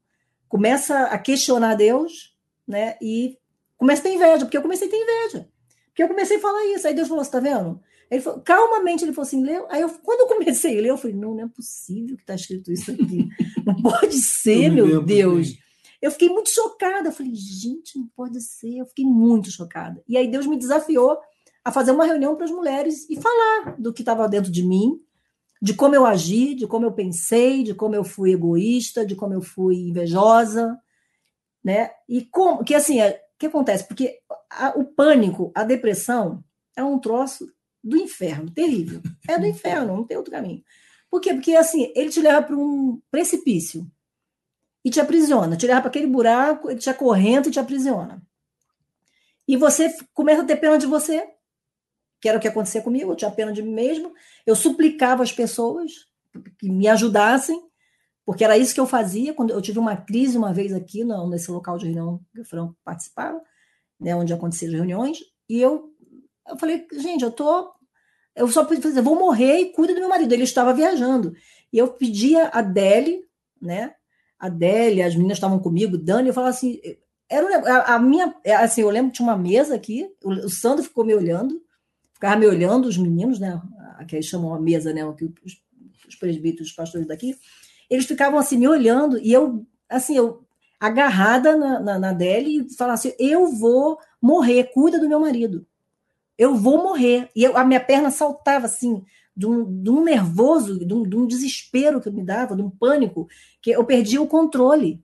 começa 0.48 1.08
a 1.08 1.18
questionar 1.18 1.76
Deus, 1.76 2.34
né? 2.66 2.96
E 3.02 3.38
começa 3.76 4.00
a 4.00 4.04
ter 4.04 4.14
inveja, 4.14 4.46
porque 4.46 4.56
eu 4.56 4.62
comecei 4.62 4.88
a 4.88 4.92
ter 4.92 4.96
inveja. 4.96 5.50
Porque 5.88 6.04
eu 6.04 6.08
comecei 6.08 6.38
a 6.38 6.40
falar 6.40 6.66
isso. 6.68 6.88
Aí 6.88 6.94
Deus 6.94 7.10
falou: 7.10 7.22
você 7.22 7.32
tá 7.32 7.42
vendo? 7.42 7.82
Ele 8.10 8.22
falou, 8.22 8.40
calmamente 8.42 9.04
ele 9.04 9.14
falou 9.14 9.28
assim, 9.28 9.44
leu. 9.44 9.66
Aí 9.70 9.82
eu, 9.82 9.90
quando 9.90 10.22
eu 10.22 10.28
comecei 10.28 10.78
a 10.78 10.82
ler, 10.82 10.90
eu 10.90 10.98
falei, 10.98 11.16
não, 11.16 11.34
não 11.34 11.44
é 11.44 11.48
possível 11.48 12.16
que 12.16 12.24
está 12.24 12.36
escrito 12.36 12.72
isso 12.72 12.92
aqui. 12.92 13.28
Não 13.66 13.76
pode 13.82 14.16
ser, 14.18 14.70
meu 14.70 15.02
Deus. 15.02 15.50
Bem. 15.50 15.60
Eu 16.02 16.12
fiquei 16.12 16.30
muito 16.30 16.52
chocada. 16.52 17.10
Eu 17.10 17.12
falei, 17.12 17.34
gente, 17.34 17.98
não 17.98 18.08
pode 18.16 18.40
ser. 18.42 18.78
Eu 18.78 18.86
fiquei 18.86 19.06
muito 19.06 19.50
chocada. 19.50 20.04
E 20.08 20.18
aí 20.18 20.28
Deus 20.28 20.46
me 20.46 20.58
desafiou 20.58 21.18
a 21.64 21.72
fazer 21.72 21.92
uma 21.92 22.06
reunião 22.06 22.36
para 22.36 22.46
as 22.46 22.52
mulheres 22.52 23.10
e 23.10 23.20
falar 23.20 23.76
do 23.80 23.92
que 23.92 24.04
estava 24.04 24.30
dentro 24.30 24.52
de 24.52 24.64
mim, 24.64 25.02
de 25.60 25.74
como 25.74 25.96
eu 25.96 26.06
agi, 26.06 26.54
de 26.54 26.68
como 26.68 26.86
eu 26.86 26.92
pensei, 26.92 27.64
de 27.64 27.74
como 27.74 27.96
eu 27.96 28.04
fui 28.04 28.34
egoísta, 28.34 29.04
de 29.04 29.16
como 29.16 29.34
eu 29.34 29.42
fui 29.42 29.78
invejosa, 29.78 30.78
né? 31.64 31.90
E 32.08 32.24
como 32.24 32.64
que 32.64 32.76
assim, 32.76 33.02
é, 33.02 33.20
o 33.36 33.40
que 33.40 33.48
acontece? 33.48 33.88
Porque 33.88 34.20
a, 34.52 34.78
o 34.78 34.86
pânico, 34.86 35.52
a 35.56 35.64
depressão 35.64 36.44
é 36.76 36.84
um 36.84 37.00
troço 37.00 37.52
do 37.86 37.96
inferno, 37.96 38.50
terrível. 38.50 39.02
É 39.28 39.38
do 39.38 39.46
inferno, 39.46 39.96
não 39.96 40.04
tem 40.04 40.18
outro 40.18 40.32
caminho. 40.32 40.64
Por 41.10 41.22
quê? 41.22 41.34
Porque 41.34 41.56
assim, 41.56 41.92
ele 41.96 42.10
te 42.10 42.20
leva 42.20 42.42
para 42.42 42.58
um 42.58 43.00
precipício 43.12 43.90
e 44.84 44.90
te 44.90 45.00
aprisiona, 45.00 45.56
te 45.56 45.68
leva 45.68 45.82
para 45.82 45.90
aquele 45.90 46.08
buraco, 46.08 46.70
ele 46.70 46.80
te 46.80 46.90
acorrenta 46.90 47.48
e 47.48 47.52
te 47.52 47.60
aprisiona. 47.60 48.22
E 49.48 49.56
você 49.56 49.96
começa 50.14 50.42
a 50.42 50.46
ter 50.46 50.56
pena 50.56 50.78
de 50.78 50.88
você, 50.88 51.28
que 52.20 52.28
era 52.28 52.40
o 52.40 52.42
que 52.42 52.48
acontecia 52.48 52.82
comigo, 52.82 53.12
eu 53.12 53.16
tinha 53.16 53.30
pena 53.30 53.54
de 53.54 53.62
mim 53.62 53.74
mesmo. 53.74 54.12
Eu 54.46 54.56
suplicava 54.56 55.22
as 55.22 55.32
pessoas 55.32 56.08
que 56.58 56.68
me 56.70 56.88
ajudassem, 56.88 57.64
porque 58.26 58.44
era 58.44 58.58
isso 58.58 58.74
que 58.74 58.80
eu 58.80 58.88
fazia 58.88 59.32
quando 59.34 59.52
eu 59.52 59.62
tive 59.62 59.78
uma 59.78 59.96
crise 59.96 60.36
uma 60.36 60.52
vez 60.52 60.74
aqui 60.74 61.04
nesse 61.30 61.52
local 61.52 61.78
de 61.78 61.86
reunião 61.86 62.20
que 62.34 62.42
o 62.42 62.46
Franco 62.46 62.76
participava, 62.84 63.40
né, 64.00 64.16
onde 64.16 64.34
aconteciam 64.34 64.70
as 64.70 64.76
reuniões, 64.76 65.20
e 65.48 65.62
eu, 65.62 65.94
eu 66.48 66.58
falei, 66.58 66.88
gente, 66.92 67.24
eu 67.24 67.32
tô 67.32 67.75
eu 68.36 68.48
só 68.50 68.66
podia 68.66 68.82
dizer, 68.82 69.02
vou 69.02 69.18
morrer 69.18 69.60
e 69.60 69.72
cuida 69.72 69.94
do 69.94 70.00
meu 70.00 70.10
marido. 70.10 70.34
Ele 70.34 70.44
estava 70.44 70.74
viajando. 70.74 71.34
E 71.72 71.78
eu 71.78 71.88
pedia 71.88 72.50
a 72.50 72.62
Deli, 72.62 73.24
né? 73.62 73.94
A 74.38 74.50
Deli, 74.50 75.02
as 75.02 75.16
meninas 75.16 75.38
estavam 75.38 75.58
comigo, 75.60 75.98
Dani, 75.98 76.28
eu 76.28 76.34
falava 76.34 76.54
assim, 76.54 76.80
era 77.30 77.58
a, 77.72 77.96
a 77.96 78.00
minha, 78.00 78.36
é, 78.44 78.54
assim, 78.54 78.82
eu 78.82 78.90
lembro 78.90 79.12
que 79.12 79.18
tinha 79.18 79.28
uma 79.28 79.38
mesa 79.38 79.74
aqui, 79.74 80.08
o, 80.24 80.30
o 80.32 80.50
Sandro 80.50 80.84
ficou 80.84 81.06
me 81.06 81.16
olhando, 81.16 81.62
ficava 82.14 82.36
me 82.36 82.46
olhando, 82.46 82.86
os 82.86 82.98
meninos, 82.98 83.40
né? 83.40 83.62
Que 84.08 84.18
eles 84.18 84.26
chamam 84.26 84.54
a 84.54 84.60
mesa, 84.60 84.94
né? 84.94 85.06
Os, 85.06 85.16
os 86.08 86.16
presbíteros, 86.16 86.68
os 86.68 86.76
pastores 86.76 87.08
daqui, 87.08 87.36
eles 87.90 88.06
ficavam 88.06 88.38
assim 88.38 88.58
me 88.58 88.68
olhando 88.68 89.18
e 89.18 89.32
eu, 89.32 89.66
assim, 89.90 90.18
eu 90.18 90.46
agarrada 90.80 91.56
na, 91.56 91.80
na, 91.80 92.00
na 92.00 92.14
Deli 92.14 92.60
e 92.60 92.74
falava 92.76 92.96
assim, 92.96 93.14
eu 93.18 93.48
vou 93.48 93.98
morrer, 94.22 94.66
cuida 94.74 95.00
do 95.00 95.08
meu 95.08 95.20
marido 95.20 95.66
eu 96.38 96.56
vou 96.56 96.84
morrer. 96.84 97.30
E 97.36 97.44
eu, 97.44 97.58
a 97.58 97.64
minha 97.64 97.80
perna 97.80 98.12
saltava 98.12 98.66
assim, 98.66 99.04
de 99.36 99.46
um, 99.46 99.84
de 99.84 99.90
um 99.90 100.04
nervoso, 100.04 100.86
de 100.86 100.94
um, 100.94 101.04
de 101.04 101.16
um, 101.16 101.28
desespero 101.28 102.02
que 102.02 102.10
me 102.10 102.24
dava, 102.24 102.56
de 102.56 102.62
um 102.62 102.70
pânico, 102.70 103.28
que 103.62 103.72
eu 103.72 103.84
perdi 103.86 104.18
o 104.18 104.28
controle. 104.28 105.04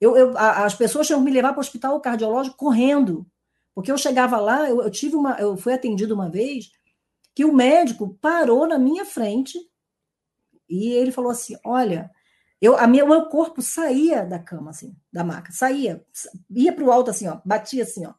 Eu, 0.00 0.16
eu 0.16 0.38
as 0.38 0.74
pessoas 0.74 1.06
tinham 1.06 1.20
que 1.20 1.24
me 1.24 1.32
levar 1.32 1.52
para 1.52 1.58
o 1.58 1.60
hospital 1.60 2.00
cardiológico 2.00 2.56
correndo. 2.56 3.26
Porque 3.74 3.90
eu 3.90 3.98
chegava 3.98 4.38
lá, 4.38 4.68
eu, 4.68 4.82
eu 4.82 4.90
tive 4.90 5.16
uma, 5.16 5.36
eu 5.40 5.56
fui 5.56 5.72
atendido 5.72 6.14
uma 6.14 6.30
vez, 6.30 6.70
que 7.34 7.44
o 7.44 7.52
médico 7.52 8.16
parou 8.20 8.66
na 8.66 8.78
minha 8.78 9.04
frente 9.04 9.58
e 10.68 10.92
ele 10.92 11.10
falou 11.10 11.30
assim: 11.30 11.56
olha, 11.64 12.10
eu, 12.60 12.76
a 12.76 12.86
minha, 12.86 13.04
o 13.04 13.08
meu 13.08 13.26
corpo 13.26 13.60
saía 13.60 14.24
da 14.24 14.38
cama, 14.38 14.70
assim, 14.70 14.96
da 15.12 15.24
maca, 15.24 15.52
saía, 15.52 16.04
ia 16.50 16.72
para 16.72 16.84
o 16.84 16.92
alto 16.92 17.10
assim, 17.10 17.26
ó, 17.26 17.40
batia 17.44 17.82
assim, 17.82 18.06
ó. 18.06 18.14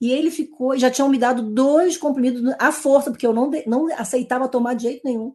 E 0.00 0.12
ele 0.12 0.30
ficou, 0.30 0.76
já 0.76 0.90
tinham 0.90 1.08
me 1.08 1.18
dado 1.18 1.42
dois 1.42 1.96
comprimidos 1.96 2.54
à 2.58 2.70
força, 2.70 3.10
porque 3.10 3.26
eu 3.26 3.32
não, 3.32 3.50
não 3.66 3.86
aceitava 3.96 4.48
tomar 4.48 4.74
de 4.74 4.84
jeito 4.84 5.02
nenhum. 5.04 5.34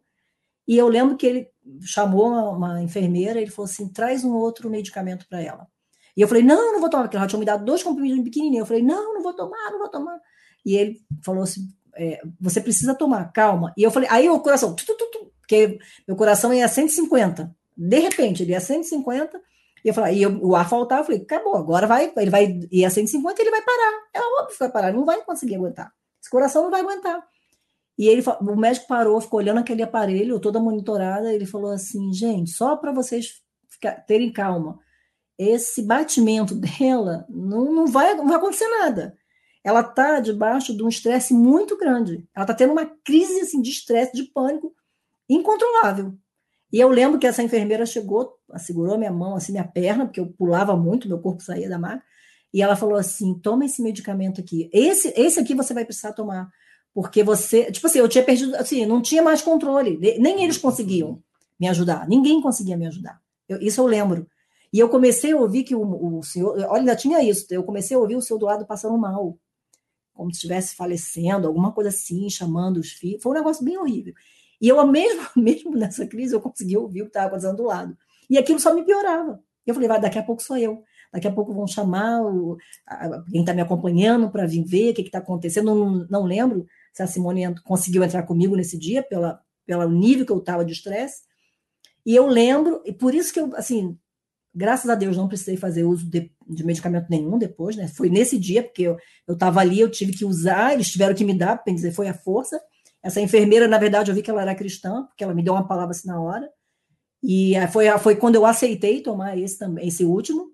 E 0.67 0.77
eu 0.77 0.87
lembro 0.87 1.17
que 1.17 1.25
ele 1.25 1.47
chamou 1.81 2.27
uma, 2.27 2.49
uma 2.51 2.83
enfermeira, 2.83 3.41
ele 3.41 3.51
falou 3.51 3.69
assim: 3.69 3.91
traz 3.91 4.23
um 4.23 4.33
outro 4.35 4.69
medicamento 4.69 5.27
para 5.27 5.41
ela. 5.41 5.67
E 6.15 6.21
eu 6.21 6.27
falei: 6.27 6.43
não, 6.43 6.73
não 6.73 6.79
vou 6.79 6.89
tomar, 6.89 7.03
porque 7.03 7.17
ela 7.17 7.27
tinha 7.27 7.39
me 7.39 7.45
dado 7.45 7.65
dois 7.65 7.81
comprimidos 7.81 8.23
pequenininhos. 8.23 8.61
Eu 8.61 8.67
falei: 8.67 8.83
não, 8.83 9.15
não 9.15 9.23
vou 9.23 9.33
tomar, 9.33 9.71
não 9.71 9.79
vou 9.79 9.89
tomar. 9.89 10.19
E 10.65 10.75
ele 10.75 11.01
falou 11.23 11.43
assim: 11.43 11.67
é, 11.95 12.21
você 12.39 12.61
precisa 12.61 12.93
tomar, 12.93 13.31
calma. 13.31 13.73
E 13.75 13.83
eu 13.83 13.91
falei: 13.91 14.07
aí 14.11 14.29
o 14.29 14.39
coração, 14.39 14.75
tu, 14.75 14.85
tu, 14.85 14.95
tu, 14.95 15.31
porque 15.39 15.79
meu 16.07 16.15
coração 16.15 16.53
ia 16.53 16.65
a 16.65 16.69
150. 16.69 17.53
De 17.75 17.99
repente, 17.99 18.43
ele 18.43 18.51
ia 18.51 18.59
a 18.59 18.61
150 18.61 19.41
e 19.83 19.89
eu 19.89 19.93
falei, 19.93 20.17
e 20.17 20.21
eu, 20.21 20.39
o 20.43 20.55
ar 20.55 20.69
faltava, 20.69 21.01
eu 21.01 21.05
falei, 21.05 21.21
acabou, 21.21 21.55
agora 21.55 21.87
vai, 21.87 22.11
ele 22.15 22.29
vai 22.29 22.59
ir 22.71 22.85
a 22.85 22.89
150 22.89 23.41
ele 23.41 23.51
vai 23.51 23.61
parar. 23.61 23.93
É 24.13 24.19
óbvio 24.19 24.53
que 24.53 24.59
vai 24.59 24.71
parar, 24.71 24.93
não 24.93 25.05
vai 25.05 25.23
conseguir 25.23 25.55
aguentar. 25.55 25.91
Esse 26.21 26.29
coração 26.29 26.63
não 26.63 26.71
vai 26.71 26.81
aguentar. 26.81 27.23
E 27.97 28.07
ele, 28.07 28.23
o 28.41 28.55
médico 28.55 28.87
parou, 28.87 29.19
ficou 29.19 29.39
olhando 29.39 29.59
aquele 29.59 29.83
aparelho, 29.83 30.39
toda 30.39 30.59
monitorada, 30.59 31.33
ele 31.33 31.45
falou 31.45 31.71
assim, 31.71 32.13
gente, 32.13 32.51
só 32.51 32.75
para 32.75 32.91
vocês 32.91 33.41
ficar, 33.69 33.93
terem 34.05 34.31
calma, 34.31 34.79
esse 35.37 35.81
batimento 35.81 36.53
dela 36.55 37.25
não, 37.29 37.71
não, 37.71 37.87
vai, 37.87 38.13
não 38.13 38.27
vai 38.27 38.37
acontecer 38.37 38.67
nada. 38.67 39.17
Ela 39.63 39.81
está 39.81 40.19
debaixo 40.19 40.75
de 40.75 40.83
um 40.83 40.89
estresse 40.89 41.33
muito 41.33 41.77
grande. 41.77 42.27
Ela 42.35 42.43
está 42.43 42.53
tendo 42.53 42.73
uma 42.73 42.85
crise 43.03 43.41
assim, 43.41 43.61
de 43.61 43.69
estresse, 43.69 44.13
de 44.13 44.23
pânico 44.23 44.73
incontrolável. 45.29 46.15
E 46.71 46.79
eu 46.79 46.89
lembro 46.89 47.19
que 47.19 47.27
essa 47.27 47.43
enfermeira 47.43 47.85
chegou, 47.85 48.33
segurou 48.57 48.97
minha 48.97 49.11
mão, 49.11 49.35
assim, 49.35 49.51
minha 49.51 49.67
perna, 49.67 50.05
porque 50.05 50.19
eu 50.19 50.27
pulava 50.27 50.75
muito, 50.75 51.07
meu 51.07 51.19
corpo 51.19 51.43
saía 51.43 51.67
da 51.67 51.77
maca, 51.77 52.03
e 52.53 52.61
ela 52.61 52.75
falou 52.75 52.95
assim: 52.95 53.37
toma 53.39 53.65
esse 53.65 53.81
medicamento 53.81 54.39
aqui. 54.39 54.69
Esse, 54.73 55.13
esse 55.17 55.39
aqui 55.39 55.53
você 55.53 55.73
vai 55.73 55.85
precisar 55.85 56.13
tomar, 56.13 56.49
Porque 56.93 57.23
você, 57.23 57.71
tipo 57.71 57.87
assim, 57.87 57.99
eu 57.99 58.07
tinha 58.07 58.23
perdido, 58.23 58.55
assim, 58.55 58.85
não 58.85 59.01
tinha 59.01 59.21
mais 59.21 59.41
controle, 59.41 59.97
nem 60.19 60.43
eles 60.43 60.57
conseguiam 60.57 61.21
me 61.59 61.67
ajudar, 61.67 62.07
ninguém 62.07 62.41
conseguia 62.41 62.77
me 62.77 62.87
ajudar. 62.87 63.21
Eu, 63.47 63.59
isso 63.61 63.81
eu 63.81 63.85
lembro. 63.85 64.27
E 64.73 64.79
eu 64.79 64.87
comecei 64.87 65.33
a 65.33 65.37
ouvir 65.37 65.63
que 65.63 65.75
o, 65.75 66.17
o 66.17 66.23
senhor, 66.23 66.57
olha, 66.69 66.79
ainda 66.79 66.95
tinha 66.95 67.21
isso, 67.21 67.45
eu 67.51 67.63
comecei 67.63 67.95
a 67.95 67.99
ouvir 67.99 68.15
o 68.15 68.21
senhor 68.21 68.39
do 68.39 68.45
lado 68.45 68.65
passando 68.65 68.97
mal, 68.97 69.37
como 70.13 70.31
se 70.31 70.37
estivesse 70.37 70.75
falecendo, 70.75 71.47
alguma 71.47 71.71
coisa 71.71 71.89
assim, 71.89 72.29
chamando 72.29 72.77
os 72.77 72.91
filhos. 72.91 73.21
Foi 73.21 73.31
um 73.31 73.35
negócio 73.35 73.63
bem 73.65 73.77
horrível. 73.77 74.13
E 74.61 74.67
eu, 74.67 74.85
mesmo, 74.85 75.21
mesmo 75.35 75.71
nessa 75.71 76.05
crise, 76.05 76.35
eu 76.35 76.41
consegui 76.41 76.77
ouvir 76.77 77.01
o 77.01 77.05
que 77.05 77.09
estava 77.09 77.27
acontecendo 77.27 77.57
do 77.57 77.63
lado. 77.63 77.97
E 78.29 78.37
aquilo 78.37 78.59
só 78.59 78.73
me 78.73 78.85
piorava. 78.85 79.41
Eu 79.65 79.73
falei, 79.73 79.89
vai, 79.89 79.99
daqui 79.99 80.19
a 80.19 80.23
pouco 80.23 80.41
sou 80.41 80.57
eu. 80.57 80.83
Daqui 81.11 81.27
a 81.27 81.31
pouco 81.31 81.53
vão 81.53 81.67
chamar 81.67 82.21
o, 82.21 82.57
a, 82.87 83.23
quem 83.29 83.41
está 83.41 83.53
me 83.53 83.61
acompanhando 83.61 84.29
para 84.29 84.45
vir 84.45 84.63
ver 84.63 84.91
o 84.91 84.93
que 84.93 85.01
está 85.01 85.17
acontecendo. 85.17 85.75
Não, 85.75 86.07
não 86.09 86.23
lembro 86.23 86.65
se 86.93 87.03
a 87.03 87.07
Simone 87.07 87.53
conseguiu 87.63 88.03
entrar 88.03 88.23
comigo 88.23 88.55
nesse 88.55 88.77
dia, 88.77 89.03
pela, 89.03 89.41
pelo 89.65 89.89
nível 89.89 90.25
que 90.25 90.31
eu 90.31 90.37
estava 90.37 90.63
de 90.63 90.71
estresse. 90.71 91.23
E 92.05 92.15
eu 92.15 92.27
lembro, 92.27 92.81
e 92.85 92.93
por 92.93 93.13
isso 93.13 93.33
que 93.33 93.39
eu, 93.39 93.53
assim, 93.55 93.97
graças 94.53 94.89
a 94.89 94.95
Deus 94.95 95.17
não 95.17 95.27
precisei 95.27 95.57
fazer 95.57 95.83
uso 95.83 96.09
de, 96.09 96.31
de 96.47 96.65
medicamento 96.65 97.07
nenhum 97.09 97.37
depois, 97.37 97.75
né? 97.75 97.87
Foi 97.87 98.09
nesse 98.09 98.37
dia, 98.37 98.63
porque 98.63 98.83
eu 98.83 98.97
estava 99.29 99.59
ali, 99.59 99.79
eu 99.79 99.89
tive 99.89 100.13
que 100.13 100.25
usar, 100.25 100.73
eles 100.73 100.89
tiveram 100.89 101.13
que 101.13 101.25
me 101.25 101.33
dar, 101.33 101.57
para 101.57 101.73
dizer, 101.73 101.91
foi 101.91 102.07
a 102.07 102.13
força. 102.13 102.59
Essa 103.03 103.19
enfermeira, 103.19 103.67
na 103.67 103.77
verdade, 103.77 104.11
eu 104.11 104.15
vi 104.15 104.21
que 104.21 104.29
ela 104.29 104.41
era 104.41 104.55
cristã, 104.55 105.05
porque 105.05 105.23
ela 105.23 105.33
me 105.33 105.43
deu 105.43 105.53
uma 105.53 105.67
palavra 105.67 105.91
assim 105.91 106.07
na 106.07 106.21
hora. 106.21 106.51
E 107.23 107.53
foi, 107.71 107.87
foi 107.99 108.15
quando 108.15 108.35
eu 108.35 108.45
aceitei 108.45 109.01
tomar 109.01 109.37
esse 109.37 109.57
também, 109.57 109.87
esse 109.87 110.03
último. 110.03 110.51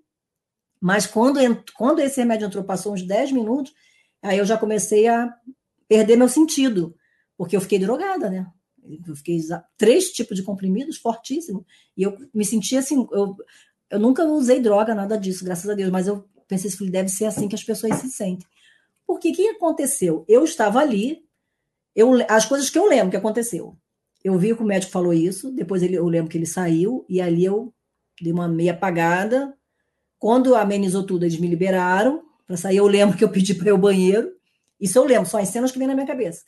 Mas 0.80 1.06
quando, 1.06 1.40
quando 1.74 2.00
esse 2.00 2.20
remédio 2.20 2.46
entrou, 2.46 2.64
passou 2.64 2.92
uns 2.92 3.02
10 3.02 3.32
minutos, 3.32 3.72
aí 4.22 4.38
eu 4.38 4.44
já 4.44 4.56
comecei 4.56 5.08
a 5.08 5.34
perder 5.88 6.16
meu 6.16 6.28
sentido, 6.28 6.94
porque 7.36 7.56
eu 7.56 7.60
fiquei 7.60 7.78
drogada, 7.78 8.30
né? 8.30 8.46
Eu 9.06 9.16
fiquei 9.16 9.38
três 9.76 10.10
tipos 10.12 10.36
de 10.36 10.42
comprimidos 10.42 10.98
fortíssimos, 10.98 11.64
e 11.96 12.02
eu 12.02 12.16
me 12.32 12.44
sentia 12.44 12.78
assim, 12.78 13.06
eu, 13.12 13.36
eu 13.90 13.98
nunca 13.98 14.24
usei 14.24 14.60
droga, 14.60 14.94
nada 14.94 15.18
disso, 15.18 15.44
graças 15.44 15.68
a 15.68 15.74
Deus, 15.74 15.90
mas 15.90 16.06
eu 16.06 16.24
pensei 16.46 16.70
que 16.70 16.90
deve 16.90 17.08
ser 17.08 17.26
assim 17.26 17.48
que 17.48 17.54
as 17.54 17.64
pessoas 17.64 17.96
se 17.96 18.10
sentem. 18.10 18.46
Porque 19.06 19.30
o 19.30 19.34
que 19.34 19.48
aconteceu? 19.48 20.24
Eu 20.28 20.44
estava 20.44 20.80
ali, 20.80 21.24
eu, 21.98 22.12
as 22.28 22.46
coisas 22.46 22.70
que 22.70 22.78
eu 22.78 22.88
lembro 22.88 23.10
que 23.10 23.16
aconteceu. 23.16 23.76
Eu 24.22 24.38
vi 24.38 24.54
que 24.54 24.62
o 24.62 24.66
médico 24.66 24.92
falou 24.92 25.12
isso, 25.12 25.50
depois 25.50 25.82
ele, 25.82 25.96
eu 25.96 26.06
lembro 26.06 26.30
que 26.30 26.38
ele 26.38 26.46
saiu, 26.46 27.04
e 27.08 27.20
ali 27.20 27.44
eu 27.44 27.74
dei 28.22 28.32
uma 28.32 28.46
meia 28.46 28.70
apagada. 28.72 29.52
Quando 30.16 30.54
amenizou 30.54 31.02
tudo, 31.02 31.24
eles 31.24 31.40
me 31.40 31.48
liberaram 31.48 32.22
para 32.46 32.56
sair. 32.56 32.76
Eu 32.76 32.86
lembro 32.86 33.16
que 33.18 33.24
eu 33.24 33.28
pedi 33.28 33.52
para 33.52 33.66
ir 33.66 33.70
ao 33.70 33.78
banheiro. 33.78 34.32
Isso 34.80 34.96
eu 34.96 35.04
lembro, 35.04 35.28
são 35.28 35.40
as 35.40 35.48
cenas 35.48 35.72
que 35.72 35.78
vêm 35.78 35.88
na 35.88 35.94
minha 35.94 36.06
cabeça. 36.06 36.42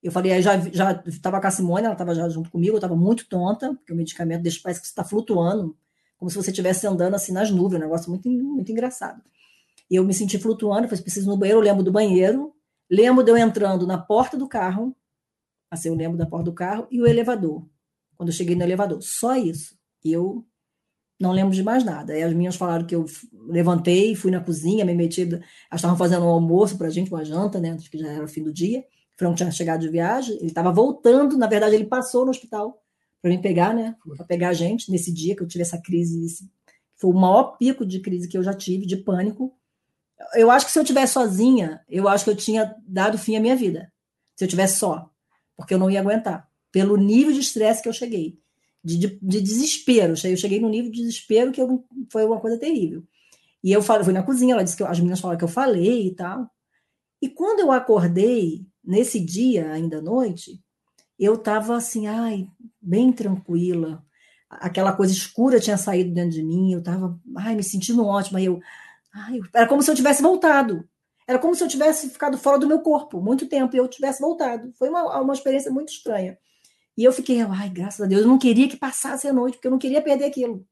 Eu 0.00 0.12
falei, 0.12 0.32
aí 0.32 0.42
já 0.42 0.56
já 0.72 1.02
estava 1.04 1.40
com 1.40 1.46
a 1.48 1.50
Simone, 1.50 1.84
ela 1.84 1.94
estava 1.94 2.14
já 2.14 2.28
junto 2.28 2.48
comigo, 2.48 2.74
eu 2.74 2.78
estava 2.78 2.94
muito 2.94 3.28
tonta, 3.28 3.74
porque 3.74 3.92
o 3.92 3.96
medicamento 3.96 4.42
deixa 4.42 4.60
parece 4.62 4.80
que 4.80 4.86
está 4.86 5.02
flutuando, 5.02 5.76
como 6.16 6.30
se 6.30 6.36
você 6.36 6.50
estivesse 6.50 6.86
andando 6.86 7.14
assim 7.14 7.32
nas 7.32 7.50
nuvens, 7.50 7.78
um 7.80 7.84
negócio 7.84 8.08
muito, 8.08 8.28
muito 8.28 8.70
engraçado. 8.70 9.20
E 9.90 9.96
eu 9.96 10.04
me 10.04 10.14
senti 10.14 10.38
flutuando, 10.38 10.86
falei, 10.86 11.02
preciso 11.02 11.26
ir 11.26 11.30
no 11.30 11.36
banheiro, 11.36 11.58
eu 11.58 11.64
lembro 11.64 11.82
do 11.82 11.90
banheiro, 11.90 12.51
lembro 12.94 13.24
de 13.24 13.30
eu 13.30 13.36
entrando 13.36 13.86
na 13.86 13.98
porta 13.98 14.36
do 14.36 14.48
carro, 14.48 14.94
assim, 15.70 15.88
eu 15.88 15.94
lembro 15.94 16.18
da 16.18 16.26
porta 16.26 16.44
do 16.44 16.52
carro, 16.52 16.86
e 16.90 17.00
o 17.00 17.06
elevador, 17.06 17.66
quando 18.16 18.28
eu 18.28 18.34
cheguei 18.34 18.54
no 18.54 18.62
elevador, 18.62 19.00
só 19.00 19.36
isso. 19.36 19.76
Eu 20.04 20.46
não 21.18 21.32
lembro 21.32 21.54
de 21.54 21.62
mais 21.62 21.84
nada. 21.84 22.12
Aí 22.12 22.22
as 22.22 22.34
minhas 22.34 22.56
falaram 22.56 22.86
que 22.86 22.94
eu 22.94 23.06
levantei, 23.48 24.14
fui 24.14 24.30
na 24.30 24.40
cozinha, 24.40 24.84
me 24.84 24.94
meti, 24.94 25.22
elas 25.22 25.42
estavam 25.74 25.96
fazendo 25.96 26.24
um 26.24 26.28
almoço 26.28 26.76
para 26.76 26.88
a 26.88 26.90
gente, 26.90 27.10
uma 27.12 27.24
janta, 27.24 27.60
né, 27.60 27.76
que 27.90 27.98
já 27.98 28.08
era 28.08 28.24
o 28.24 28.28
fim 28.28 28.42
do 28.42 28.52
dia, 28.52 28.84
Franco 29.16 29.36
tinha 29.36 29.50
chegado 29.50 29.80
de 29.80 29.88
viagem, 29.88 30.36
ele 30.36 30.46
estava 30.46 30.72
voltando, 30.72 31.36
na 31.36 31.46
verdade, 31.46 31.74
ele 31.74 31.84
passou 31.84 32.24
no 32.24 32.30
hospital 32.30 32.82
para 33.20 33.30
me 33.30 33.40
pegar, 33.40 33.72
né? 33.72 33.94
Para 34.16 34.26
pegar 34.26 34.48
a 34.48 34.52
gente 34.52 34.90
nesse 34.90 35.12
dia 35.12 35.36
que 35.36 35.42
eu 35.42 35.46
tive 35.46 35.62
essa 35.62 35.80
crise. 35.80 36.24
Esse, 36.24 36.50
foi 36.96 37.10
o 37.10 37.14
maior 37.14 37.56
pico 37.56 37.86
de 37.86 38.00
crise 38.00 38.28
que 38.28 38.36
eu 38.36 38.42
já 38.42 38.52
tive, 38.52 38.84
de 38.84 38.96
pânico. 38.96 39.56
Eu 40.34 40.50
acho 40.50 40.66
que 40.66 40.72
se 40.72 40.78
eu 40.78 40.84
tivesse 40.84 41.14
sozinha, 41.14 41.80
eu 41.88 42.08
acho 42.08 42.24
que 42.24 42.30
eu 42.30 42.36
tinha 42.36 42.74
dado 42.86 43.18
fim 43.18 43.36
à 43.36 43.40
minha 43.40 43.56
vida. 43.56 43.92
Se 44.36 44.44
eu 44.44 44.48
tivesse 44.48 44.78
só, 44.78 45.10
porque 45.56 45.74
eu 45.74 45.78
não 45.78 45.90
ia 45.90 46.00
aguentar. 46.00 46.48
Pelo 46.70 46.96
nível 46.96 47.32
de 47.32 47.40
estresse 47.40 47.82
que 47.82 47.88
eu 47.88 47.92
cheguei, 47.92 48.38
de, 48.84 48.96
de, 48.96 49.18
de, 49.20 49.40
desespero. 49.40 50.14
Eu 50.24 50.36
cheguei 50.36 50.60
no 50.60 50.68
nível 50.68 50.90
de 50.90 50.98
desespero 50.98 51.52
que 51.52 51.60
eu, 51.60 51.84
foi 52.10 52.24
uma 52.24 52.40
coisa 52.40 52.58
terrível. 52.58 53.04
E 53.62 53.70
eu 53.70 53.82
falei, 53.82 54.04
fui 54.04 54.12
na 54.12 54.22
cozinha, 54.22 54.54
ela 54.54 54.64
disse 54.64 54.76
que 54.76 54.82
eu, 54.82 54.88
as 54.88 54.98
meninas 54.98 55.20
falaram 55.20 55.38
que 55.38 55.44
eu 55.44 55.48
falei 55.48 56.08
e 56.08 56.14
tal. 56.14 56.50
E 57.20 57.28
quando 57.28 57.60
eu 57.60 57.70
acordei, 57.70 58.66
nesse 58.84 59.20
dia, 59.20 59.70
ainda 59.70 59.98
à 59.98 60.02
noite, 60.02 60.60
eu 61.18 61.34
estava 61.34 61.76
assim, 61.76 62.08
ai, 62.08 62.48
bem 62.80 63.12
tranquila. 63.12 64.04
Aquela 64.50 64.92
coisa 64.92 65.12
escura 65.12 65.60
tinha 65.60 65.76
saído 65.76 66.12
dentro 66.12 66.32
de 66.32 66.42
mim, 66.42 66.72
eu 66.72 66.80
estava, 66.80 67.18
ai, 67.36 67.54
me 67.54 67.62
sentindo 67.62 68.04
ótima. 68.04 68.42
eu, 68.42 68.60
ai, 69.12 69.40
era 69.54 69.66
como 69.66 69.82
se 69.82 69.90
eu 69.90 69.94
tivesse 69.94 70.22
voltado. 70.22 70.88
Era 71.26 71.38
como 71.38 71.54
se 71.54 71.62
eu 71.62 71.68
tivesse 71.68 72.10
ficado 72.10 72.36
fora 72.36 72.58
do 72.58 72.66
meu 72.66 72.80
corpo 72.80 73.20
muito 73.20 73.46
tempo 73.46 73.74
e 73.74 73.78
eu 73.78 73.88
tivesse 73.88 74.20
voltado. 74.20 74.72
Foi 74.74 74.88
uma, 74.88 75.20
uma 75.20 75.32
experiência 75.32 75.70
muito 75.70 75.92
estranha. 75.92 76.36
E 76.96 77.04
eu 77.04 77.12
fiquei, 77.12 77.40
ai, 77.40 77.70
graças 77.70 78.00
a 78.00 78.06
Deus, 78.06 78.22
eu 78.22 78.28
não 78.28 78.38
queria 78.38 78.68
que 78.68 78.76
passasse 78.76 79.26
a 79.26 79.32
noite, 79.32 79.54
porque 79.54 79.66
eu 79.66 79.70
não 79.70 79.78
queria 79.78 80.02
perder 80.02 80.24
aquilo. 80.24 80.66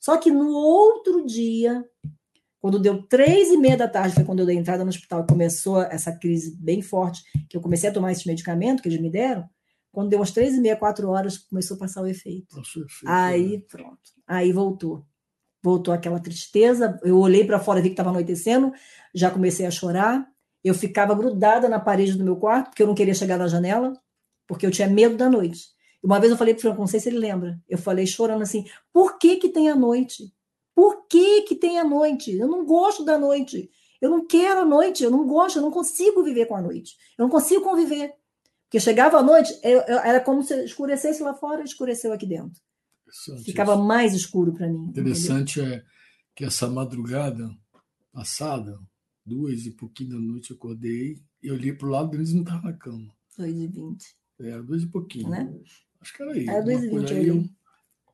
Só 0.00 0.16
que 0.16 0.30
no 0.30 0.48
outro 0.50 1.24
dia, 1.24 1.84
quando 2.60 2.78
deu 2.78 3.02
três 3.02 3.50
e 3.50 3.56
meia 3.56 3.76
da 3.76 3.88
tarde, 3.88 4.14
foi 4.14 4.24
quando 4.24 4.40
eu 4.40 4.46
dei 4.46 4.56
entrada 4.56 4.84
no 4.84 4.90
hospital 4.90 5.22
e 5.22 5.26
começou 5.26 5.80
essa 5.82 6.12
crise 6.12 6.56
bem 6.56 6.82
forte, 6.82 7.22
que 7.48 7.56
eu 7.56 7.60
comecei 7.60 7.88
a 7.88 7.92
tomar 7.92 8.10
esse 8.10 8.26
medicamento 8.26 8.82
que 8.82 8.88
eles 8.88 9.00
me 9.00 9.10
deram. 9.10 9.48
Quando 9.92 10.10
deu 10.10 10.18
umas 10.18 10.32
três 10.32 10.54
e 10.54 10.60
meia, 10.60 10.76
quatro 10.76 11.08
horas, 11.08 11.38
começou 11.38 11.76
a 11.76 11.80
passar 11.80 12.02
o 12.02 12.06
efeito. 12.06 12.56
Passou 12.56 12.82
o 12.82 12.86
efeito 12.86 13.08
aí, 13.08 13.58
né? 13.58 13.62
pronto. 13.68 14.00
Aí 14.26 14.52
voltou. 14.52 15.06
Voltou 15.64 15.94
aquela 15.94 16.20
tristeza. 16.20 17.00
Eu 17.02 17.18
olhei 17.18 17.42
para 17.42 17.58
fora, 17.58 17.80
vi 17.80 17.88
que 17.88 17.94
estava 17.94 18.10
anoitecendo, 18.10 18.70
já 19.14 19.30
comecei 19.30 19.64
a 19.64 19.70
chorar. 19.70 20.28
Eu 20.62 20.74
ficava 20.74 21.14
grudada 21.14 21.70
na 21.70 21.80
parede 21.80 22.12
do 22.12 22.22
meu 22.22 22.36
quarto, 22.36 22.66
porque 22.66 22.82
eu 22.82 22.86
não 22.86 22.94
queria 22.94 23.14
chegar 23.14 23.38
na 23.38 23.48
janela, 23.48 23.94
porque 24.46 24.66
eu 24.66 24.70
tinha 24.70 24.86
medo 24.86 25.16
da 25.16 25.30
noite. 25.30 25.68
Uma 26.02 26.20
vez 26.20 26.30
eu 26.30 26.36
falei 26.36 26.52
para 26.52 26.58
o 26.58 26.62
Franco, 26.62 26.80
não 26.80 26.86
sei 26.86 27.00
se 27.00 27.08
ele 27.08 27.18
lembra, 27.18 27.58
eu 27.66 27.78
falei 27.78 28.06
chorando 28.06 28.42
assim: 28.42 28.66
por 28.92 29.18
que, 29.18 29.36
que 29.36 29.48
tem 29.48 29.70
a 29.70 29.74
noite? 29.74 30.30
Por 30.74 31.06
que, 31.06 31.42
que 31.42 31.54
tem 31.54 31.78
a 31.78 31.84
noite? 31.84 32.36
Eu 32.36 32.46
não 32.46 32.66
gosto 32.66 33.02
da 33.02 33.16
noite. 33.16 33.70
Eu 34.02 34.10
não 34.10 34.26
quero 34.26 34.60
a 34.60 34.64
noite, 34.66 35.02
eu 35.02 35.10
não 35.10 35.26
gosto, 35.26 35.58
eu 35.58 35.62
não 35.62 35.70
consigo 35.70 36.22
viver 36.22 36.44
com 36.44 36.56
a 36.56 36.60
noite. 36.60 36.94
Eu 37.16 37.22
não 37.22 37.30
consigo 37.30 37.62
conviver. 37.62 38.12
Porque 38.64 38.78
chegava 38.80 39.16
a 39.16 39.22
noite, 39.22 39.58
eu, 39.62 39.80
eu, 39.80 39.98
era 40.00 40.20
como 40.20 40.42
se 40.42 40.62
escurecesse 40.64 41.22
lá 41.22 41.32
fora, 41.32 41.62
escureceu 41.62 42.12
aqui 42.12 42.26
dentro. 42.26 42.60
Ficava 43.44 43.74
isso. 43.74 43.84
mais 43.84 44.14
escuro 44.14 44.52
para 44.52 44.68
mim. 44.68 44.88
Interessante 44.88 45.60
entendeu? 45.60 45.78
é 45.78 45.84
que 46.34 46.44
essa 46.44 46.68
madrugada 46.68 47.50
passada, 48.12 48.78
duas 49.24 49.66
e 49.66 49.70
pouquinho 49.70 50.10
da 50.10 50.18
noite, 50.18 50.50
eu 50.50 50.56
acordei 50.56 51.22
e 51.42 51.50
olhei 51.50 51.72
para 51.72 51.86
o 51.86 51.90
lado 51.90 52.10
deles 52.10 52.32
não 52.32 52.42
estava 52.42 52.62
na 52.62 52.72
cama. 52.72 53.12
Dois 53.36 53.56
e 53.56 53.66
vinte. 53.66 54.16
Era 54.38 54.62
dois 54.62 54.82
e 54.82 54.86
pouquinho. 54.86 55.28
Né? 55.28 55.52
Acho 56.00 56.14
que 56.14 56.22
era 56.22 56.32
aí. 56.32 56.48
Era 56.48 56.62
dois 56.62 56.82
e 56.82 56.88
vinte, 56.88 57.12
eu 57.12 57.48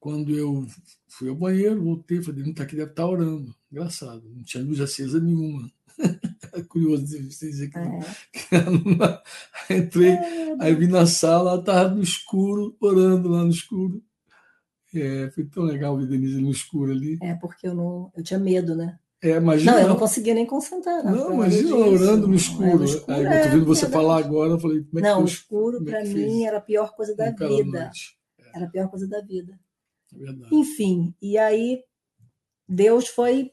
quando 0.01 0.34
eu 0.34 0.66
fui 1.07 1.28
ao 1.28 1.36
banheiro, 1.36 1.84
voltei, 1.84 2.22
falei, 2.22 2.42
não 2.42 2.51
está 2.51 2.62
aqui, 2.62 2.74
deve 2.74 2.90
estar 2.90 3.03
tá 3.03 3.09
orando. 3.09 3.55
Engraçado, 3.70 4.22
não 4.34 4.42
tinha 4.42 4.64
luz 4.64 4.80
acesa 4.80 5.20
nenhuma. 5.20 5.70
É 6.53 6.62
curioso 6.62 7.07
vocês 7.07 7.36
dizer 7.38 7.70
que, 7.70 7.78
é. 7.78 8.01
Entrei, 9.78 10.09
é, 10.09 10.57
aí 10.59 10.74
vim 10.74 10.88
na 10.88 11.07
sala, 11.07 11.53
ela 11.53 11.61
estava 11.61 11.94
no 11.94 12.03
escuro, 12.03 12.76
orando 12.80 13.28
lá 13.28 13.44
no 13.44 13.51
escuro. 13.51 14.03
É, 14.95 15.30
foi 15.30 15.45
tão 15.45 15.64
legal 15.64 15.97
ver 15.97 16.07
Denise 16.07 16.41
no 16.41 16.51
escuro 16.51 16.93
ali. 16.93 17.18
É, 17.22 17.34
porque 17.34 17.66
eu 17.66 17.74
não 17.74 18.11
eu 18.16 18.22
tinha 18.22 18.38
medo, 18.38 18.74
né? 18.74 18.99
É, 19.22 19.36
imagina, 19.36 19.72
não, 19.72 19.80
eu 19.80 19.88
não 19.88 19.97
conseguia 19.99 20.32
nem 20.32 20.47
concentrar. 20.47 21.05
Não, 21.05 21.12
não 21.12 21.34
imagina 21.34 21.76
orando 21.76 22.26
no 22.26 22.34
escuro. 22.34 22.78
No 22.78 22.84
escuro 22.84 23.12
aí 23.12 23.24
eu 23.24 23.43
tô 23.43 23.49
vendo 23.51 23.66
você 23.66 23.86
falar 23.88 24.18
agora, 24.18 24.53
eu 24.53 24.59
falei, 24.59 24.82
como 24.82 24.99
é 24.99 25.03
que 25.03 25.09
Não, 25.09 25.22
o 25.22 25.26
escuro 25.26 25.84
para 25.84 26.03
mim 26.05 26.45
era 26.45 26.57
a 26.57 26.61
pior 26.61 26.95
coisa 26.95 27.14
da 27.14 27.30
vida. 27.30 27.91
Era 28.55 28.64
a 28.64 28.70
pior 28.70 28.88
coisa 28.88 29.07
da 29.07 29.20
vida. 29.20 29.61
Verdade. 30.11 30.55
Enfim, 30.55 31.14
e 31.20 31.36
aí 31.36 31.84
Deus 32.68 33.09
foi. 33.09 33.53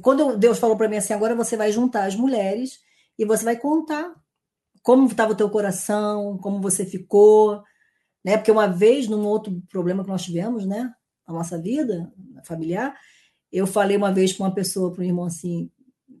Quando 0.00 0.36
Deus 0.36 0.58
falou 0.58 0.76
para 0.76 0.88
mim 0.88 0.96
assim, 0.96 1.12
agora 1.12 1.34
você 1.34 1.56
vai 1.56 1.70
juntar 1.70 2.06
as 2.06 2.16
mulheres 2.16 2.80
e 3.18 3.24
você 3.24 3.44
vai 3.44 3.56
contar 3.56 4.14
como 4.82 5.06
estava 5.06 5.32
o 5.32 5.36
teu 5.36 5.50
coração, 5.50 6.38
como 6.38 6.60
você 6.60 6.86
ficou, 6.86 7.62
né? 8.26 8.36
Porque 8.36 8.50
uma 8.50 8.66
vez, 8.66 9.06
num 9.06 9.24
outro 9.24 9.62
problema 9.70 10.02
que 10.02 10.10
nós 10.10 10.24
tivemos, 10.24 10.66
né, 10.66 10.92
na 11.28 11.32
nossa 11.32 11.56
vida 11.56 12.12
familiar, 12.44 12.92
eu 13.52 13.68
falei 13.68 13.96
uma 13.96 14.12
vez 14.12 14.32
para 14.32 14.46
uma 14.46 14.52
pessoa, 14.52 14.92
para 14.92 15.02
um 15.02 15.06
irmão 15.06 15.26
assim, 15.26 15.70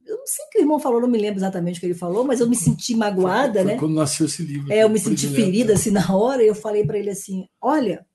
eu 0.06 0.16
não 0.16 0.26
sei 0.26 0.44
o 0.44 0.50
que 0.50 0.58
o 0.58 0.62
irmão 0.62 0.78
falou, 0.78 1.00
não 1.00 1.08
me 1.08 1.18
lembro 1.18 1.40
exatamente 1.40 1.78
o 1.78 1.80
que 1.80 1.86
ele 1.86 1.94
falou, 1.94 2.22
mas 2.22 2.38
eu 2.38 2.48
me 2.48 2.54
senti 2.54 2.94
magoada, 2.94 3.54
foi, 3.54 3.62
foi 3.62 3.72
né? 3.72 3.78
Quando 3.80 3.94
nasceu 3.96 4.26
esse 4.26 4.44
livro. 4.44 4.72
É, 4.72 4.84
eu 4.84 4.88
me 4.88 5.00
senti 5.00 5.26
ferida 5.26 5.72
assim 5.72 5.90
na 5.90 6.14
hora, 6.14 6.44
e 6.44 6.46
eu 6.46 6.54
falei 6.54 6.86
para 6.86 6.96
ele 6.96 7.10
assim: 7.10 7.48
olha, 7.60 8.06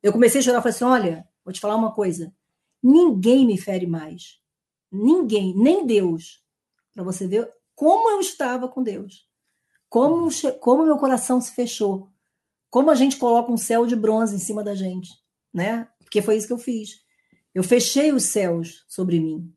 eu 0.00 0.12
comecei 0.12 0.40
a 0.40 0.44
chorar, 0.44 0.62
falei 0.62 0.76
assim: 0.76 0.84
olha, 0.84 1.26
vou 1.44 1.52
te 1.52 1.58
falar 1.58 1.74
uma 1.74 1.92
coisa. 1.92 2.32
Ninguém 2.80 3.44
me 3.44 3.58
fere 3.58 3.86
mais. 3.88 4.38
Ninguém, 4.92 5.52
nem 5.56 5.84
Deus. 5.84 6.40
Para 6.94 7.02
você 7.02 7.26
ver 7.26 7.50
como 7.74 8.10
eu 8.10 8.20
estava 8.20 8.68
com 8.68 8.80
Deus. 8.80 9.26
Como, 9.88 10.28
como 10.60 10.84
meu 10.84 10.98
coração 10.98 11.40
se 11.40 11.52
fechou. 11.52 12.08
Como 12.70 12.90
a 12.90 12.94
gente 12.94 13.16
coloca 13.16 13.50
um 13.50 13.56
céu 13.56 13.86
de 13.86 13.96
bronze 13.96 14.34
em 14.34 14.38
cima 14.38 14.62
da 14.62 14.74
gente, 14.74 15.10
né? 15.52 15.88
Porque 15.98 16.22
foi 16.22 16.36
isso 16.36 16.46
que 16.46 16.52
eu 16.52 16.58
fiz. 16.58 17.00
Eu 17.54 17.62
fechei 17.62 18.12
os 18.12 18.24
céus 18.24 18.84
sobre 18.88 19.18
mim. 19.18 19.52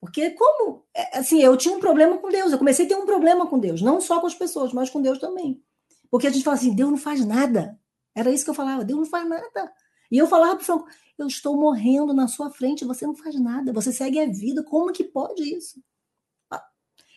Porque 0.00 0.30
como, 0.30 0.84
é, 0.94 1.18
assim, 1.18 1.42
eu 1.42 1.56
tinha 1.56 1.74
um 1.74 1.80
problema 1.80 2.18
com 2.18 2.28
Deus, 2.28 2.52
eu 2.52 2.58
comecei 2.58 2.86
a 2.86 2.88
ter 2.88 2.96
um 2.96 3.06
problema 3.06 3.46
com 3.46 3.58
Deus, 3.58 3.82
não 3.82 4.00
só 4.00 4.20
com 4.20 4.26
as 4.26 4.34
pessoas, 4.34 4.72
mas 4.72 4.90
com 4.90 5.02
Deus 5.02 5.18
também. 5.18 5.62
Porque 6.10 6.26
a 6.26 6.30
gente 6.30 6.44
fala 6.44 6.56
assim, 6.56 6.74
Deus 6.74 6.90
não 6.90 6.98
faz 6.98 7.24
nada. 7.24 7.78
Era 8.14 8.30
isso 8.30 8.44
que 8.44 8.50
eu 8.50 8.54
falava, 8.54 8.84
Deus 8.84 9.00
não 9.00 9.06
faz 9.06 9.28
nada. 9.28 9.72
E 10.10 10.18
eu 10.18 10.26
falava 10.26 10.54
para 10.54 10.62
o 10.62 10.64
Franco, 10.64 10.86
eu 11.18 11.26
estou 11.26 11.56
morrendo 11.56 12.12
na 12.12 12.28
sua 12.28 12.50
frente, 12.50 12.84
você 12.84 13.06
não 13.06 13.14
faz 13.14 13.38
nada, 13.40 13.72
você 13.72 13.92
segue 13.92 14.20
a 14.20 14.26
vida, 14.26 14.62
como 14.62 14.92
que 14.92 15.04
pode 15.04 15.42
isso? 15.42 15.82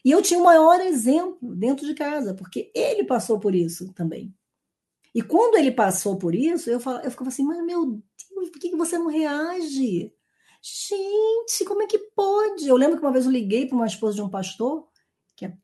E 0.04 0.12
eu 0.12 0.22
tinha 0.22 0.40
o 0.40 0.46
maior 0.46 0.80
exemplo 0.80 1.54
dentro 1.56 1.86
de 1.86 1.94
casa, 1.94 2.34
porque 2.34 2.72
ele 2.74 3.04
passou 3.04 3.40
por 3.40 3.54
isso 3.54 3.94
também. 3.94 4.34
E 5.14 5.22
quando 5.22 5.56
ele 5.56 5.72
passou 5.72 6.18
por 6.18 6.36
isso, 6.36 6.70
eu, 6.70 6.80
falava, 6.80 7.04
eu 7.04 7.12
ficava 7.12 7.30
assim, 7.30 7.44
mas 7.44 7.64
meu 7.66 7.86
Deus, 7.86 8.50
por 8.50 8.60
que 8.60 8.76
você 8.76 8.98
não 8.98 9.08
reage? 9.08 10.14
Gente, 10.62 11.66
como 11.66 11.82
é 11.82 11.88
que 11.88 11.98
pode? 12.16 12.68
Eu 12.68 12.76
lembro 12.76 12.98
que 12.98 13.04
uma 13.04 13.12
vez 13.12 13.26
eu 13.26 13.32
liguei 13.32 13.66
para 13.66 13.76
uma 13.76 13.88
esposa 13.88 14.16
de 14.16 14.22
um 14.22 14.30
pastor, 14.30 14.88
que 15.36 15.46
é 15.46 15.58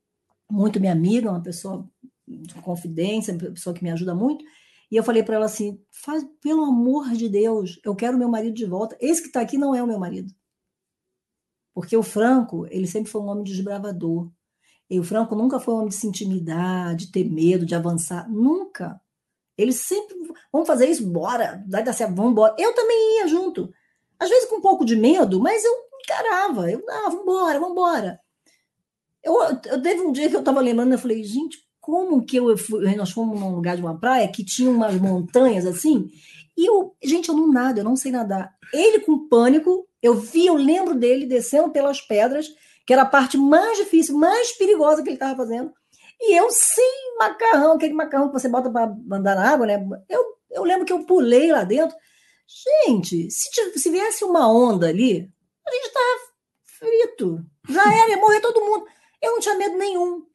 muito 0.49 0.79
minha 0.79 0.93
amiga, 0.93 1.29
uma 1.29 1.41
pessoa 1.41 1.87
de 2.27 2.53
confidência, 2.55 3.33
uma 3.33 3.51
pessoa 3.51 3.73
que 3.73 3.83
me 3.83 3.91
ajuda 3.91 4.15
muito, 4.15 4.43
e 4.91 4.95
eu 4.95 5.03
falei 5.03 5.23
para 5.23 5.35
ela 5.35 5.45
assim: 5.45 5.79
faz, 5.91 6.25
pelo 6.41 6.63
amor 6.63 7.11
de 7.11 7.27
Deus, 7.29 7.79
eu 7.83 7.95
quero 7.95 8.17
meu 8.17 8.29
marido 8.29 8.55
de 8.55 8.65
volta. 8.65 8.97
Esse 8.99 9.21
que 9.21 9.27
está 9.27 9.41
aqui 9.41 9.57
não 9.57 9.73
é 9.75 9.83
o 9.83 9.87
meu 9.87 9.99
marido. 9.99 10.33
Porque 11.73 11.97
o 11.97 12.03
Franco, 12.03 12.65
ele 12.69 12.87
sempre 12.87 13.11
foi 13.11 13.21
um 13.21 13.27
homem 13.27 13.43
desbravador. 13.43 14.31
E 14.89 14.99
o 14.99 15.03
Franco 15.03 15.35
nunca 15.35 15.59
foi 15.59 15.73
um 15.73 15.77
homem 15.77 15.89
de 15.89 15.95
se 15.95 16.07
intimidar, 16.07 16.95
de 16.95 17.11
ter 17.11 17.25
medo, 17.25 17.65
de 17.65 17.75
avançar. 17.75 18.29
Nunca. 18.31 19.01
Ele 19.57 19.71
sempre. 19.71 20.15
Vamos 20.51 20.67
fazer 20.67 20.89
isso? 20.89 21.05
Bora. 21.05 21.63
Vai 21.67 21.83
dar 21.83 21.93
certo, 21.93 22.15
vamos 22.15 22.31
embora. 22.31 22.55
Eu 22.57 22.73
também 22.73 23.19
ia 23.19 23.27
junto. 23.27 23.71
Às 24.19 24.29
vezes 24.29 24.49
com 24.49 24.57
um 24.57 24.61
pouco 24.61 24.85
de 24.85 24.95
medo, 24.95 25.39
mas 25.39 25.63
eu 25.63 25.73
encarava. 26.03 26.71
Eu, 26.71 26.83
ah, 26.89 27.09
vamos 27.09 27.21
embora, 27.21 27.59
vamos 27.59 27.71
embora. 27.71 28.19
Eu, 29.23 29.41
eu 29.41 29.81
teve 29.81 30.01
um 30.01 30.11
dia 30.11 30.29
que 30.29 30.35
eu 30.35 30.39
estava 30.39 30.61
lembrando, 30.61 30.93
eu 30.93 30.99
falei, 30.99 31.23
gente, 31.23 31.57
como 31.81 32.23
que 32.23 32.37
eu 32.37 32.55
fui, 32.57 32.95
nós 32.95 33.11
fomos 33.11 33.39
num 33.39 33.55
lugar 33.55 33.75
de 33.75 33.81
uma 33.81 33.99
praia 33.99 34.27
que 34.27 34.43
tinha 34.45 34.69
umas 34.69 34.95
montanhas 34.95 35.65
assim, 35.65 36.09
e 36.57 36.69
eu, 36.69 36.95
gente, 37.03 37.29
eu 37.29 37.35
não 37.35 37.51
nado, 37.51 37.79
eu 37.79 37.83
não 37.83 37.95
sei 37.95 38.11
nadar. 38.11 38.55
Ele 38.71 38.99
com 38.99 39.27
pânico, 39.27 39.87
eu 40.01 40.15
vi, 40.15 40.45
eu 40.45 40.55
lembro 40.55 40.95
dele 40.95 41.25
descendo 41.25 41.71
pelas 41.71 41.99
pedras, 41.99 42.47
que 42.85 42.93
era 42.93 43.01
a 43.01 43.07
parte 43.07 43.37
mais 43.37 43.77
difícil, 43.77 44.17
mais 44.17 44.51
perigosa 44.57 45.01
que 45.01 45.09
ele 45.09 45.15
estava 45.15 45.35
fazendo. 45.35 45.71
E 46.19 46.33
eu 46.37 46.49
sem 46.49 47.17
macarrão, 47.19 47.73
aquele 47.73 47.93
macarrão 47.93 48.27
que 48.27 48.33
você 48.33 48.47
bota 48.47 48.69
para 48.69 48.95
andar 49.11 49.35
na 49.35 49.51
água, 49.51 49.65
né? 49.65 49.85
Eu, 50.09 50.23
eu 50.51 50.63
lembro 50.63 50.85
que 50.85 50.93
eu 50.93 51.05
pulei 51.05 51.51
lá 51.51 51.63
dentro. 51.63 51.95
Gente, 52.85 53.29
se, 53.29 53.49
se 53.77 53.89
viesse 53.89 54.23
uma 54.23 54.51
onda 54.51 54.87
ali, 54.87 55.31
a 55.67 55.71
gente 55.71 55.85
estava 55.85 56.19
frito. 56.63 57.45
Já 57.69 57.81
era, 57.81 58.11
ia 58.11 58.17
morrer 58.17 58.39
todo 58.39 58.63
mundo. 58.63 58.85
Eu 59.21 59.31
não 59.31 59.39
tinha 59.39 59.55
medo 59.55 59.77
nenhum. 59.77 60.25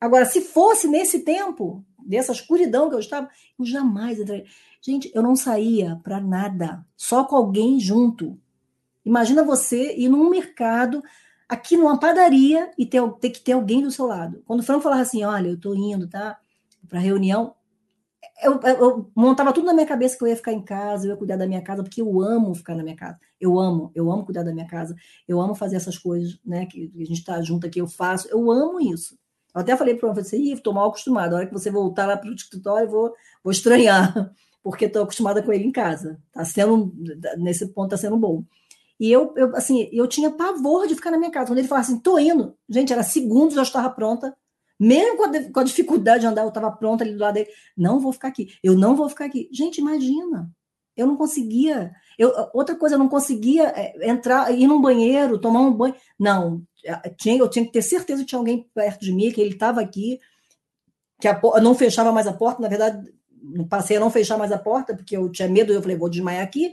Agora, 0.00 0.24
se 0.24 0.40
fosse 0.40 0.86
nesse 0.86 1.20
tempo, 1.20 1.84
dessa 1.98 2.32
escuridão 2.32 2.88
que 2.88 2.94
eu 2.94 3.00
estava, 3.00 3.28
eu 3.58 3.64
jamais 3.64 4.20
entraria. 4.20 4.46
Gente, 4.80 5.10
eu 5.14 5.22
não 5.22 5.34
saía 5.34 6.00
para 6.04 6.20
nada, 6.20 6.86
só 6.96 7.24
com 7.24 7.34
alguém 7.34 7.80
junto. 7.80 8.40
Imagina 9.04 9.42
você 9.42 9.96
ir 9.96 10.08
num 10.08 10.30
mercado, 10.30 11.02
aqui 11.48 11.76
numa 11.76 11.98
padaria, 11.98 12.70
e 12.76 12.84
ter, 12.84 13.02
ter 13.20 13.30
que 13.30 13.40
ter 13.40 13.52
alguém 13.52 13.82
do 13.82 13.90
seu 13.90 14.06
lado. 14.06 14.42
Quando 14.46 14.60
o 14.60 14.62
Franco 14.62 14.82
falava 14.82 15.02
assim: 15.02 15.24
Olha, 15.24 15.48
eu 15.48 15.54
estou 15.54 15.74
indo, 15.74 16.08
tá? 16.08 16.38
Para 16.88 17.00
reunião, 17.00 17.54
eu, 18.42 18.60
eu, 18.62 18.76
eu, 18.80 19.10
montava 19.14 19.52
tudo 19.52 19.66
na 19.66 19.74
minha 19.74 19.86
cabeça 19.86 20.16
que 20.16 20.22
eu 20.22 20.28
ia 20.28 20.36
ficar 20.36 20.52
em 20.52 20.62
casa, 20.62 21.06
eu 21.06 21.10
ia 21.10 21.16
cuidar 21.16 21.36
da 21.36 21.46
minha 21.46 21.62
casa, 21.62 21.82
porque 21.82 22.00
eu 22.00 22.20
amo 22.20 22.54
ficar 22.54 22.74
na 22.74 22.82
minha 22.82 22.96
casa. 22.96 23.18
Eu 23.40 23.58
amo, 23.58 23.90
eu 23.94 24.10
amo 24.10 24.24
cuidar 24.24 24.42
da 24.42 24.52
minha 24.52 24.66
casa, 24.66 24.94
eu 25.26 25.40
amo 25.40 25.54
fazer 25.54 25.76
essas 25.76 25.98
coisas, 25.98 26.38
né? 26.44 26.66
Que 26.66 26.92
a 26.94 27.04
gente 27.04 27.14
está 27.18 27.40
junto 27.42 27.66
aqui, 27.66 27.80
eu 27.80 27.88
faço, 27.88 28.28
eu 28.28 28.50
amo 28.50 28.80
isso. 28.80 29.18
Eu 29.54 29.60
até 29.62 29.76
falei 29.76 29.94
para 29.94 30.08
o 30.08 30.18
assim, 30.18 30.52
estou 30.52 30.72
mal 30.72 30.88
acostumada. 30.88 31.34
A 31.34 31.38
hora 31.38 31.46
que 31.46 31.52
você 31.52 31.70
voltar 31.70 32.06
lá 32.06 32.16
para 32.16 32.30
o 32.30 32.34
escritório, 32.34 32.88
vou, 32.88 33.12
vou 33.42 33.50
estranhar, 33.50 34.32
porque 34.62 34.84
estou 34.84 35.02
acostumada 35.02 35.42
com 35.42 35.52
ele 35.52 35.64
em 35.64 35.72
casa. 35.72 36.20
Tá 36.32 36.44
sendo, 36.44 36.94
nesse 37.38 37.66
ponto, 37.68 37.94
está 37.94 37.96
sendo 37.96 38.16
bom. 38.16 38.44
E 38.98 39.10
eu, 39.10 39.32
eu, 39.36 39.54
assim, 39.56 39.88
eu 39.92 40.06
tinha 40.08 40.30
pavor 40.30 40.86
de 40.86 40.94
ficar 40.94 41.10
na 41.10 41.18
minha 41.18 41.30
casa. 41.30 41.48
Quando 41.48 41.58
ele 41.58 41.68
falava 41.68 41.86
assim, 41.86 42.00
tô 42.00 42.18
indo, 42.18 42.54
gente, 42.68 42.92
era 42.92 43.02
segundos, 43.02 43.54
já 43.54 43.62
estava 43.62 43.90
pronta. 43.90 44.36
Mesmo 44.78 45.16
com 45.16 45.24
a, 45.24 45.52
com 45.52 45.60
a 45.60 45.64
dificuldade 45.64 46.20
de 46.20 46.26
andar, 46.26 46.42
eu 46.42 46.48
estava 46.48 46.70
pronta 46.70 47.04
ali 47.04 47.12
do 47.12 47.20
lado 47.20 47.34
dele. 47.34 47.48
Não 47.76 48.00
vou 48.00 48.12
ficar 48.12 48.28
aqui, 48.28 48.48
eu 48.62 48.74
não 48.74 48.96
vou 48.96 49.08
ficar 49.08 49.26
aqui. 49.26 49.48
Gente, 49.52 49.78
imagina. 49.78 50.50
Eu 50.96 51.06
não 51.06 51.16
conseguia. 51.16 51.92
Eu, 52.18 52.32
outra 52.52 52.74
coisa, 52.74 52.96
eu 52.96 52.98
não 52.98 53.08
conseguia 53.08 53.68
é, 53.68 54.10
entrar, 54.10 54.52
ir 54.52 54.66
num 54.66 54.80
banheiro, 54.80 55.38
tomar 55.38 55.60
um 55.60 55.72
banho. 55.72 55.94
Não, 56.18 56.62
tinha, 57.16 57.38
eu 57.38 57.48
tinha 57.48 57.64
que 57.64 57.70
ter 57.70 57.82
certeza 57.82 58.22
que 58.22 58.28
tinha 58.28 58.38
alguém 58.38 58.68
perto 58.74 59.04
de 59.04 59.12
mim, 59.12 59.30
que 59.30 59.40
ele 59.40 59.54
estava 59.54 59.80
aqui, 59.80 60.18
que 61.20 61.28
a, 61.28 61.40
não 61.62 61.74
fechava 61.76 62.10
mais 62.10 62.26
a 62.26 62.32
porta. 62.32 62.60
Na 62.60 62.68
verdade, 62.68 63.12
passei 63.68 63.96
a 63.96 64.00
não 64.00 64.10
fechar 64.10 64.36
mais 64.36 64.50
a 64.50 64.58
porta, 64.58 64.94
porque 64.94 65.16
eu 65.16 65.30
tinha 65.30 65.48
medo, 65.48 65.72
eu 65.72 65.80
falei, 65.80 65.96
vou 65.96 66.08
desmaiar 66.08 66.42
aqui, 66.42 66.72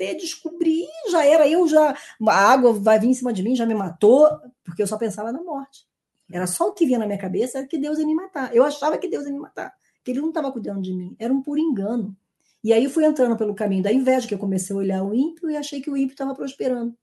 até 0.00 0.14
descobrir, 0.14 0.86
já 1.10 1.24
era 1.24 1.46
eu, 1.46 1.68
já 1.68 1.94
a 2.26 2.34
água 2.34 2.72
vai 2.72 2.98
vir 2.98 3.08
em 3.08 3.14
cima 3.14 3.32
de 3.32 3.42
mim, 3.42 3.54
já 3.54 3.66
me 3.66 3.74
matou, 3.74 4.26
porque 4.64 4.82
eu 4.82 4.86
só 4.86 4.96
pensava 4.96 5.30
na 5.30 5.42
morte. 5.42 5.84
Era 6.32 6.46
só 6.46 6.68
o 6.68 6.72
que 6.72 6.86
vinha 6.86 6.98
na 6.98 7.06
minha 7.06 7.18
cabeça, 7.18 7.58
era 7.58 7.66
que 7.66 7.76
Deus 7.76 7.98
ia 7.98 8.06
me 8.06 8.14
matar. 8.14 8.54
Eu 8.54 8.64
achava 8.64 8.96
que 8.96 9.08
Deus 9.08 9.26
ia 9.26 9.32
me 9.32 9.38
matar, 9.38 9.74
que 10.02 10.10
ele 10.10 10.20
não 10.20 10.28
estava 10.30 10.50
cuidando 10.50 10.80
de 10.80 10.94
mim, 10.94 11.14
era 11.18 11.32
um 11.32 11.42
puro 11.42 11.60
engano. 11.60 12.16
E 12.64 12.72
aí 12.72 12.88
fui 12.88 13.04
entrando 13.04 13.36
pelo 13.36 13.54
caminho 13.54 13.82
da 13.82 13.92
inveja, 13.92 14.26
que 14.26 14.34
eu 14.34 14.38
comecei 14.38 14.74
a 14.74 14.78
olhar 14.78 15.02
o 15.04 15.14
ímpio 15.14 15.50
e 15.50 15.56
achei 15.56 15.80
que 15.80 15.90
o 15.90 15.96
ímpio 15.96 16.14
estava 16.14 16.34
prosperando. 16.34 16.96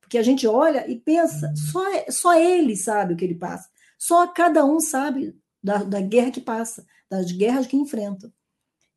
Porque 0.00 0.16
a 0.16 0.22
gente 0.22 0.46
olha 0.46 0.90
e 0.90 0.98
pensa, 0.98 1.52
só, 1.54 1.82
só 2.08 2.34
ele 2.34 2.76
sabe 2.76 3.12
o 3.12 3.16
que 3.16 3.24
ele 3.24 3.34
passa. 3.34 3.68
Só 3.98 4.26
cada 4.26 4.64
um 4.64 4.80
sabe 4.80 5.36
da, 5.62 5.82
da 5.82 6.00
guerra 6.00 6.30
que 6.30 6.40
passa, 6.40 6.86
das 7.10 7.30
guerras 7.32 7.66
que 7.66 7.76
enfrenta. 7.76 8.32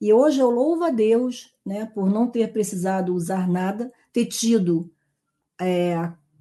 E 0.01 0.11
hoje 0.11 0.39
eu 0.39 0.49
louvo 0.49 0.83
a 0.83 0.89
Deus 0.89 1.53
né, 1.65 1.85
por 1.85 2.09
não 2.09 2.27
ter 2.27 2.51
precisado 2.51 3.13
usar 3.13 3.47
nada, 3.47 3.93
ter 4.11 4.25
tido 4.25 4.91
é, 5.59 5.95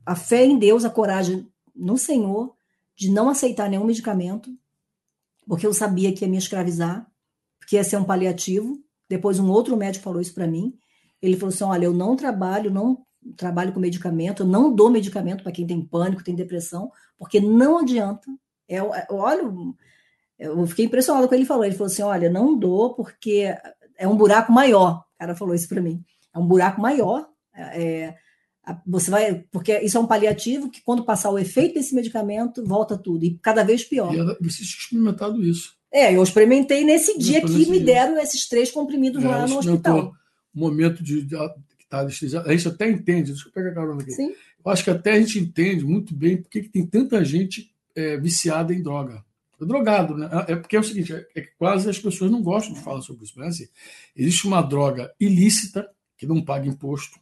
a 0.04 0.16
fé 0.16 0.44
em 0.46 0.58
Deus, 0.58 0.84
a 0.84 0.90
coragem 0.90 1.46
no 1.76 1.98
Senhor, 1.98 2.54
de 2.96 3.10
não 3.10 3.28
aceitar 3.28 3.68
nenhum 3.68 3.84
medicamento, 3.84 4.50
porque 5.46 5.66
eu 5.66 5.74
sabia 5.74 6.12
que 6.12 6.24
ia 6.24 6.30
me 6.30 6.38
escravizar, 6.38 7.06
que 7.68 7.76
ia 7.76 7.84
ser 7.84 7.98
um 7.98 8.04
paliativo, 8.04 8.82
depois, 9.10 9.40
um 9.40 9.50
outro 9.50 9.76
médico 9.76 10.04
falou 10.04 10.20
isso 10.20 10.32
para 10.32 10.46
mim. 10.46 10.72
Ele 11.20 11.36
falou 11.36 11.52
assim: 11.52 11.64
olha, 11.64 11.84
eu 11.86 11.92
não 11.92 12.14
trabalho, 12.14 12.70
não 12.70 13.04
trabalho 13.36 13.72
com 13.72 13.80
medicamento, 13.80 14.44
eu 14.44 14.46
não 14.46 14.72
dou 14.72 14.88
medicamento 14.88 15.42
para 15.42 15.50
quem 15.50 15.66
tem 15.66 15.84
pânico, 15.84 16.22
tem 16.22 16.36
depressão, 16.36 16.92
porque 17.18 17.40
não 17.40 17.78
adianta. 17.78 18.30
É, 18.68 18.76
é, 18.76 19.06
olha, 19.10 19.42
eu 20.40 20.66
fiquei 20.66 20.86
impressionada 20.86 21.28
com 21.28 21.34
ele 21.34 21.44
falou. 21.44 21.64
Ele 21.64 21.76
falou 21.76 21.92
assim: 21.92 22.02
olha, 22.02 22.30
não 22.30 22.58
dou 22.58 22.94
porque 22.94 23.54
é 23.98 24.08
um 24.08 24.16
buraco 24.16 24.50
maior. 24.50 25.04
O 25.14 25.18
cara 25.18 25.36
falou 25.36 25.54
isso 25.54 25.68
para 25.68 25.82
mim. 25.82 26.02
É 26.34 26.38
um 26.38 26.46
buraco 26.46 26.80
maior. 26.80 27.28
É, 27.54 28.14
você 28.86 29.10
vai, 29.10 29.44
porque 29.50 29.78
isso 29.80 29.98
é 29.98 30.00
um 30.00 30.06
paliativo 30.06 30.70
que 30.70 30.82
quando 30.82 31.04
passar 31.04 31.30
o 31.30 31.38
efeito 31.38 31.74
desse 31.74 31.94
medicamento 31.94 32.64
volta 32.64 32.96
tudo 32.96 33.24
e 33.24 33.38
cada 33.42 33.62
vez 33.62 33.84
pior. 33.84 34.14
E 34.14 34.18
você 34.18 34.62
tinha 34.62 34.78
experimentado 34.78 35.42
isso? 35.42 35.74
É, 35.92 36.14
eu 36.14 36.22
experimentei 36.22 36.84
nesse 36.84 37.18
dia 37.18 37.40
que 37.40 37.52
me 37.52 37.78
dia. 37.78 37.84
deram 37.84 38.18
esses 38.18 38.48
três 38.48 38.70
comprimidos 38.70 39.22
é, 39.24 39.28
lá 39.28 39.46
no 39.46 39.58
hospital. 39.58 40.12
momento 40.54 41.02
de, 41.02 41.22
de, 41.22 41.36
que 41.78 41.86
tá 41.88 42.00
A 42.00 42.08
gente 42.08 42.68
até 42.68 42.88
entende, 42.88 43.32
deixa 43.32 43.48
eu 43.48 43.52
pegar 43.52 43.70
a 43.70 43.74
carona 43.74 44.00
aqui. 44.00 44.12
Sim. 44.12 44.32
Eu 44.64 44.70
acho 44.70 44.84
que 44.84 44.90
até 44.90 45.12
a 45.12 45.20
gente 45.20 45.38
entende 45.38 45.84
muito 45.84 46.14
bem 46.14 46.36
porque 46.36 46.62
que 46.62 46.68
tem 46.68 46.86
tanta 46.86 47.24
gente 47.24 47.72
é, 47.96 48.16
viciada 48.16 48.72
em 48.72 48.82
droga. 48.82 49.24
É 49.60 49.64
drogado, 49.64 50.16
né? 50.16 50.28
É 50.48 50.56
porque 50.56 50.76
é 50.76 50.80
o 50.80 50.84
seguinte, 50.84 51.12
é, 51.12 51.26
é 51.34 51.40
que 51.42 51.52
quase 51.58 51.88
as 51.88 51.98
pessoas 51.98 52.30
não 52.30 52.42
gostam 52.42 52.74
de 52.74 52.80
falar 52.80 53.02
sobre 53.02 53.24
isso, 53.24 53.34
mas 53.36 53.54
assim, 53.54 53.68
existe 54.16 54.46
uma 54.46 54.62
droga 54.62 55.14
ilícita 55.20 55.88
que 56.16 56.26
não 56.26 56.42
paga 56.42 56.66
imposto, 56.66 57.18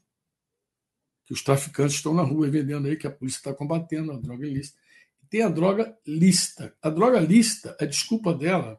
que 1.24 1.32
os 1.32 1.42
traficantes 1.42 1.96
estão 1.96 2.14
na 2.14 2.22
rua 2.22 2.48
vendendo 2.48 2.86
aí, 2.86 2.96
que 2.96 3.06
a 3.06 3.10
polícia 3.10 3.38
está 3.38 3.52
combatendo 3.52 4.12
a 4.12 4.16
droga 4.16 4.46
ilícita 4.46 4.78
tem 5.30 5.42
a 5.42 5.48
droga 5.48 5.96
lista. 6.06 6.74
A 6.82 6.90
droga 6.90 7.20
lista, 7.20 7.76
a 7.80 7.84
desculpa 7.84 8.34
dela 8.34 8.78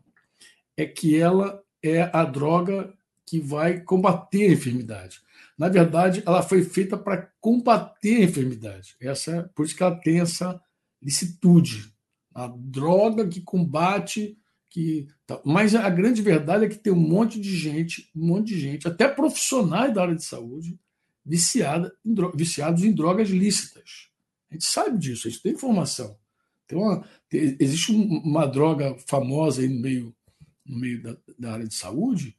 é 0.76 0.86
que 0.86 1.20
ela 1.20 1.62
é 1.82 2.10
a 2.14 2.24
droga 2.26 2.94
que 3.26 3.40
vai 3.40 3.80
combater 3.82 4.50
a 4.50 4.54
enfermidade. 4.54 5.22
Na 5.58 5.70
verdade, 5.70 6.24
ela 6.26 6.42
foi 6.42 6.64
feita 6.64 6.98
para 6.98 7.30
combater 7.40 8.18
a 8.18 8.24
enfermidade. 8.24 8.96
Essa, 9.00 9.50
por 9.56 9.66
isso 9.66 9.76
que 9.76 9.84
ela 9.84 9.96
tem 9.96 10.20
essa 10.20 10.60
licitude. 11.02 11.94
A 12.34 12.48
droga 12.48 13.28
que 13.28 13.42
combate 13.42 14.38
que 14.70 15.08
tá. 15.26 15.42
mas 15.44 15.74
a 15.74 15.90
grande 15.90 16.22
verdade 16.22 16.66
é 16.66 16.70
que 16.70 16.78
tem 16.78 16.94
um 16.94 16.96
monte 16.96 17.40
de 17.40 17.56
gente, 17.56 18.10
um 18.16 18.28
monte 18.28 18.50
de 18.50 18.60
gente, 18.60 18.88
até 18.88 19.08
profissionais 19.08 19.94
da 19.94 20.04
área 20.04 20.16
de 20.16 20.24
saúde, 20.24 20.80
viciada 21.26 21.92
em, 22.06 22.16
viciados 22.36 22.84
em 22.84 22.94
drogas 22.94 23.30
lícitas. 23.30 24.10
A 24.50 24.54
gente 24.54 24.66
sabe 24.66 24.98
disso, 24.98 25.28
a 25.28 25.32
gente 25.32 25.42
tem 25.42 25.54
informação. 25.54 26.18
Então, 26.66 27.04
existe 27.32 27.92
uma 27.92 28.46
droga 28.46 28.96
famosa 29.08 29.62
aí 29.62 29.68
no 29.68 29.82
meio, 29.82 30.16
no 30.64 30.80
meio 30.80 31.02
da, 31.02 31.18
da 31.38 31.54
área 31.54 31.68
de 31.68 31.74
saúde 31.74 32.36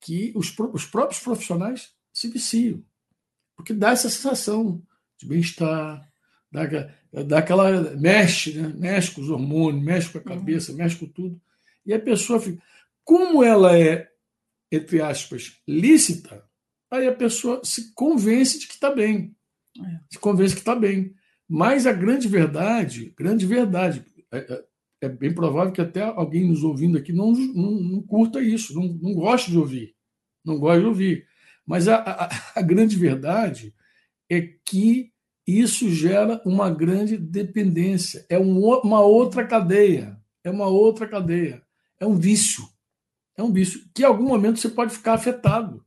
que 0.00 0.32
os, 0.34 0.54
os 0.72 0.86
próprios 0.86 1.22
profissionais 1.22 1.92
se 2.12 2.28
viciam, 2.28 2.82
porque 3.56 3.74
dá 3.74 3.90
essa 3.90 4.08
sensação 4.08 4.82
de 5.18 5.26
bem-estar, 5.26 6.10
dá, 6.50 6.66
dá 7.22 7.38
aquela. 7.38 7.94
mexe, 7.96 8.54
né? 8.54 8.72
mexe 8.76 9.12
com 9.12 9.20
os 9.20 9.30
hormônios, 9.30 9.84
mexe 9.84 10.10
com 10.10 10.18
a 10.18 10.20
uhum. 10.20 10.38
cabeça, 10.38 10.72
uhum. 10.72 10.78
mexe 10.78 10.96
com 10.96 11.06
tudo. 11.06 11.40
E 11.86 11.94
a 11.94 12.00
pessoa 12.00 12.40
fica. 12.40 12.60
Como 13.04 13.44
ela 13.44 13.78
é, 13.78 14.08
entre 14.72 15.00
aspas, 15.00 15.60
lícita, 15.68 16.42
aí 16.90 17.06
a 17.06 17.14
pessoa 17.14 17.60
se 17.62 17.92
convence 17.94 18.58
de 18.58 18.66
que 18.66 18.74
está 18.74 18.90
bem. 18.90 19.36
É. 19.78 20.00
Se 20.10 20.18
convence 20.18 20.54
que 20.54 20.60
está 20.60 20.74
bem. 20.74 21.14
Mas 21.48 21.86
a 21.86 21.92
grande 21.92 22.26
verdade, 22.26 23.12
grande 23.16 23.44
verdade, 23.44 24.04
é, 24.32 24.38
é, 24.38 24.64
é, 25.02 25.08
bem 25.08 25.32
provável 25.32 25.72
que 25.72 25.80
até 25.80 26.02
alguém 26.02 26.48
nos 26.48 26.64
ouvindo 26.64 26.96
aqui 26.96 27.12
não, 27.12 27.32
não, 27.32 27.70
não 27.72 28.02
curta 28.02 28.40
isso, 28.40 28.74
não, 28.74 28.88
não 28.94 29.12
gosta 29.12 29.50
de 29.50 29.58
ouvir. 29.58 29.94
Não 30.44 30.58
gosta 30.58 30.80
de 30.80 30.86
ouvir. 30.86 31.26
Mas 31.66 31.86
a, 31.86 31.96
a, 31.96 32.30
a 32.56 32.62
grande 32.62 32.96
verdade 32.96 33.74
é 34.28 34.40
que 34.40 35.13
isso 35.46 35.90
gera 35.90 36.40
uma 36.44 36.70
grande 36.70 37.16
dependência. 37.16 38.24
É 38.28 38.38
um, 38.38 38.58
uma 38.82 39.00
outra 39.00 39.46
cadeia. 39.46 40.18
É 40.42 40.50
uma 40.50 40.66
outra 40.66 41.06
cadeia. 41.06 41.62
É 42.00 42.06
um 42.06 42.16
vício. 42.16 42.64
É 43.36 43.42
um 43.42 43.52
vício 43.52 43.82
que 43.94 44.02
em 44.02 44.06
algum 44.06 44.26
momento 44.26 44.58
você 44.58 44.68
pode 44.68 44.94
ficar 44.94 45.14
afetado. 45.14 45.84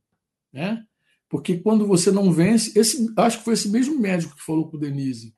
Né? 0.51 0.85
Porque 1.29 1.57
quando 1.57 1.87
você 1.87 2.11
não 2.11 2.31
vence, 2.31 2.77
esse, 2.77 3.11
acho 3.17 3.39
que 3.39 3.45
foi 3.45 3.53
esse 3.53 3.69
mesmo 3.69 3.99
médico 3.99 4.35
que 4.35 4.43
falou 4.43 4.69
com 4.69 4.77
o 4.77 4.79
Denise 4.79 5.35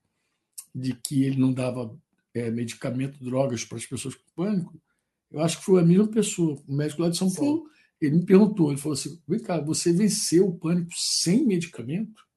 de 0.74 0.94
que 0.94 1.24
ele 1.24 1.38
não 1.38 1.52
dava 1.52 1.98
é, 2.34 2.52
medicamento, 2.52 3.24
drogas 3.24 3.64
para 3.64 3.78
as 3.78 3.86
pessoas 3.86 4.16
com 4.16 4.24
pânico. 4.36 4.80
Eu 5.32 5.42
acho 5.42 5.60
que 5.60 5.66
foi 5.66 5.82
a 5.82 5.86
mesma 5.86 6.08
pessoa, 6.08 6.62
o 6.68 6.74
médico 6.74 7.02
lá 7.02 7.10
de 7.10 7.18
São 7.18 7.30
Sim. 7.30 7.38
Paulo. 7.38 7.70
Ele 8.02 8.18
me 8.18 8.26
perguntou, 8.26 8.72
ele 8.72 8.80
falou 8.80 8.94
assim: 8.94 9.20
vem 9.28 9.40
cá, 9.40 9.60
você 9.60 9.92
venceu 9.92 10.48
o 10.48 10.58
pânico 10.58 10.92
sem 10.96 11.46
medicamento? 11.46 12.29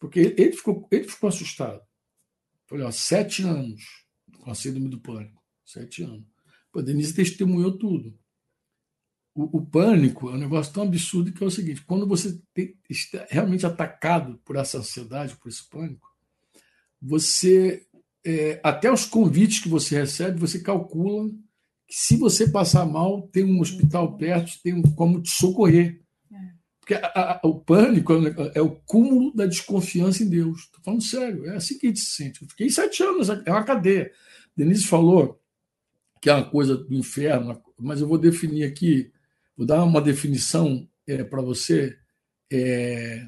Porque 0.00 0.34
ele 0.36 0.52
ficou, 0.52 0.88
ele 0.90 1.04
ficou 1.04 1.28
assustado. 1.28 1.82
Falei, 2.66 2.84
ó, 2.84 2.90
sete 2.90 3.42
anos 3.42 3.84
com 4.40 4.50
a 4.50 4.54
síndrome 4.54 4.88
do 4.88 4.98
pânico. 4.98 5.40
Sete 5.64 6.02
anos. 6.02 6.24
Pô, 6.72 6.80
a 6.80 6.82
Denise 6.82 7.14
testemunhou 7.14 7.76
tudo. 7.78 8.18
O, 9.34 9.58
o, 9.58 9.66
pânico 9.66 10.28
é 10.30 10.32
um 10.32 10.38
negócio 10.38 10.72
tão 10.72 10.82
absurdo 10.82 11.32
que 11.32 11.44
é 11.44 11.46
o 11.46 11.50
seguinte: 11.50 11.84
quando 11.84 12.06
você 12.06 12.40
está 12.88 13.26
realmente 13.30 13.64
atacado 13.64 14.40
por 14.44 14.56
essa 14.56 14.78
ansiedade, 14.78 15.36
por 15.36 15.48
esse 15.48 15.68
pânico, 15.68 16.08
você 17.00 17.86
é, 18.24 18.60
até 18.62 18.90
os 18.90 19.04
convites 19.04 19.60
que 19.60 19.68
você 19.68 19.98
recebe, 19.98 20.40
você 20.40 20.60
calcula 20.60 21.28
que 21.86 21.94
se 21.94 22.16
você 22.16 22.48
passar 22.48 22.86
mal, 22.86 23.28
tem 23.28 23.44
um 23.44 23.60
hospital 23.60 24.16
perto, 24.16 24.60
tem 24.62 24.80
como 24.94 25.22
te 25.22 25.30
socorrer. 25.30 26.02
Porque 26.80 26.94
a, 26.94 27.06
a, 27.06 27.40
o 27.44 27.60
pânico 27.60 28.12
é, 28.14 28.52
é 28.56 28.62
o 28.62 28.70
cúmulo 28.70 29.34
da 29.34 29.46
desconfiança 29.46 30.22
em 30.22 30.28
Deus. 30.28 30.60
Estou 30.60 30.82
falando 30.82 31.02
sério, 31.02 31.46
é 31.46 31.56
assim 31.56 31.78
que 31.78 31.86
a 31.86 31.90
gente 31.90 32.00
se 32.00 32.12
sente. 32.12 32.42
Eu 32.42 32.48
fiquei 32.48 32.70
sete 32.70 33.02
anos, 33.02 33.28
é 33.28 33.50
uma 33.50 33.64
cadeia. 33.64 34.10
Denise 34.56 34.86
falou 34.86 35.40
que 36.20 36.28
é 36.28 36.34
uma 36.34 36.48
coisa 36.48 36.76
do 36.76 36.94
inferno, 36.94 37.62
mas 37.78 38.00
eu 38.00 38.08
vou 38.08 38.18
definir 38.18 38.64
aqui, 38.64 39.10
vou 39.56 39.66
dar 39.66 39.82
uma 39.84 40.00
definição 40.00 40.86
é, 41.06 41.24
para 41.24 41.40
você, 41.40 41.98
é, 42.52 43.26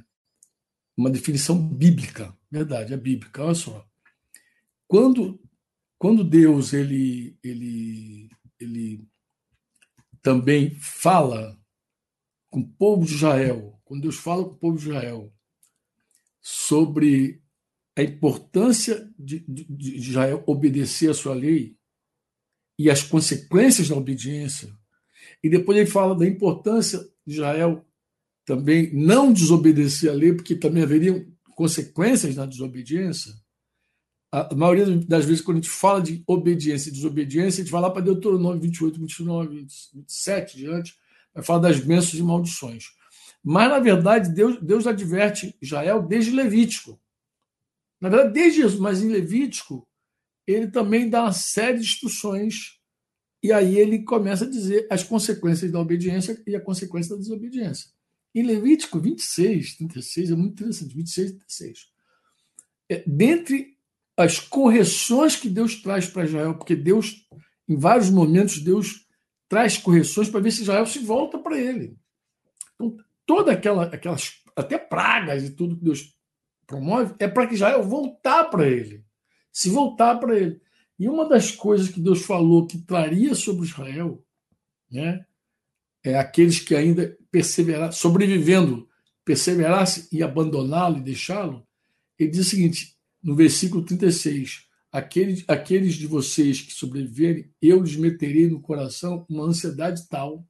uma 0.96 1.10
definição 1.10 1.56
bíblica, 1.56 2.36
verdade, 2.50 2.92
é 2.92 2.96
bíblica. 2.96 3.44
Olha 3.44 3.54
só, 3.54 3.86
quando 4.86 5.40
quando 5.98 6.24
Deus 6.24 6.72
ele 6.72 7.38
ele 7.42 8.28
ele 8.58 9.08
também 10.20 10.74
fala 10.78 11.58
com 12.52 12.60
o 12.60 12.68
povo 12.68 13.06
de 13.06 13.14
Israel, 13.14 13.80
quando 13.82 14.02
Deus 14.02 14.16
fala 14.16 14.44
com 14.44 14.50
o 14.50 14.56
povo 14.56 14.76
de 14.76 14.84
Israel 14.84 15.32
sobre 16.38 17.40
a 17.96 18.02
importância 18.02 19.10
de, 19.18 19.40
de, 19.48 19.64
de 19.64 19.96
Israel 19.96 20.44
obedecer 20.46 21.08
a 21.10 21.14
sua 21.14 21.34
lei 21.34 21.74
e 22.78 22.90
as 22.90 23.02
consequências 23.02 23.88
da 23.88 23.96
obediência, 23.96 24.70
e 25.42 25.48
depois 25.48 25.78
ele 25.78 25.86
fala 25.88 26.14
da 26.14 26.26
importância 26.26 26.98
de 27.26 27.32
Israel 27.32 27.86
também 28.44 28.92
não 28.92 29.32
desobedecer 29.32 30.10
a 30.10 30.14
lei, 30.14 30.34
porque 30.34 30.54
também 30.54 30.82
haveriam 30.82 31.24
consequências 31.54 32.36
na 32.36 32.44
desobediência. 32.44 33.32
A 34.30 34.54
maioria 34.54 34.86
das 35.06 35.24
vezes, 35.24 35.40
quando 35.40 35.56
a 35.58 35.60
gente 35.60 35.70
fala 35.70 36.02
de 36.02 36.22
obediência 36.26 36.90
e 36.90 36.92
desobediência, 36.92 37.62
a 37.62 37.64
gente 37.64 37.72
vai 37.72 37.80
lá 37.80 37.90
para 37.90 38.02
Deuteronômio 38.02 38.60
28, 38.60 39.00
29, 39.00 39.66
27 39.94 40.56
diante, 40.56 40.94
vai 41.34 41.42
falar 41.42 41.60
das 41.60 41.80
bênçãos 41.80 42.14
e 42.14 42.22
maldições. 42.22 42.84
Mas, 43.42 43.68
na 43.68 43.78
verdade, 43.78 44.32
Deus, 44.32 44.60
Deus 44.62 44.86
adverte 44.86 45.56
Israel 45.60 46.02
desde 46.02 46.30
Levítico. 46.30 47.00
Na 48.00 48.08
verdade, 48.08 48.34
desde 48.34 48.62
Jesus, 48.62 48.80
mas 48.80 49.02
em 49.02 49.08
Levítico, 49.08 49.86
ele 50.46 50.68
também 50.68 51.08
dá 51.08 51.22
uma 51.22 51.32
série 51.32 51.78
de 51.78 51.84
instruções 51.84 52.80
e 53.42 53.52
aí 53.52 53.76
ele 53.76 54.04
começa 54.04 54.44
a 54.44 54.48
dizer 54.48 54.86
as 54.88 55.02
consequências 55.02 55.70
da 55.70 55.80
obediência 55.80 56.40
e 56.46 56.54
a 56.54 56.60
consequência 56.60 57.14
da 57.14 57.20
desobediência. 57.20 57.90
Em 58.34 58.42
Levítico 58.44 59.00
26, 59.00 59.76
36, 59.76 60.30
é 60.30 60.34
muito 60.34 60.52
interessante, 60.52 60.94
26 60.94 61.30
e 61.30 61.34
36. 61.34 61.88
É, 62.88 63.04
dentre 63.06 63.76
as 64.16 64.38
correções 64.38 65.34
que 65.34 65.48
Deus 65.48 65.82
traz 65.82 66.06
para 66.06 66.24
Israel, 66.24 66.54
porque 66.54 66.76
Deus, 66.76 67.26
em 67.68 67.76
vários 67.76 68.10
momentos, 68.10 68.60
Deus 68.60 69.01
traz 69.52 69.76
correções 69.76 70.30
para 70.30 70.40
ver 70.40 70.50
se 70.50 70.62
Israel 70.62 70.86
se 70.86 70.98
volta 71.00 71.38
para 71.38 71.60
ele. 71.60 71.94
Então, 72.74 72.96
toda 73.26 73.52
aquela, 73.52 73.84
aquelas, 73.84 74.40
até 74.56 74.78
pragas 74.78 75.44
e 75.44 75.50
tudo 75.50 75.76
que 75.76 75.84
Deus 75.84 76.16
promove, 76.66 77.14
é 77.18 77.28
para 77.28 77.46
que 77.46 77.52
Israel 77.52 77.82
voltar 77.82 78.44
para 78.44 78.66
ele, 78.66 79.04
se 79.52 79.68
voltar 79.68 80.16
para 80.16 80.38
ele. 80.38 80.58
E 80.98 81.06
uma 81.06 81.28
das 81.28 81.50
coisas 81.50 81.90
que 81.90 82.00
Deus 82.00 82.22
falou 82.22 82.66
que 82.66 82.78
traria 82.78 83.34
sobre 83.34 83.66
Israel, 83.66 84.24
né, 84.90 85.26
é 86.02 86.16
aqueles 86.18 86.58
que 86.58 86.74
ainda 86.74 87.14
perseverar, 87.30 87.92
sobrevivendo, 87.92 88.88
perseverasse 89.22 90.08
e 90.10 90.22
abandoná-lo 90.22 90.96
e 90.96 91.02
deixá-lo, 91.02 91.68
ele 92.18 92.30
diz 92.30 92.46
o 92.46 92.48
seguinte: 92.48 92.96
no 93.22 93.36
versículo 93.36 93.84
36, 93.84 94.66
aqueles, 94.92 95.42
aqueles 95.48 95.94
de 95.94 96.06
vocês 96.06 96.60
que 96.60 96.72
sobreviverem, 96.72 97.50
eu 97.60 97.80
lhes 97.80 97.96
meterei 97.96 98.48
no 98.48 98.60
coração 98.60 99.26
uma 99.28 99.44
ansiedade 99.44 100.06
tal 100.08 100.46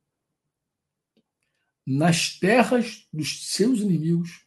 nas 1.86 2.38
terras 2.38 3.06
dos 3.12 3.52
seus 3.52 3.80
inimigos 3.80 4.44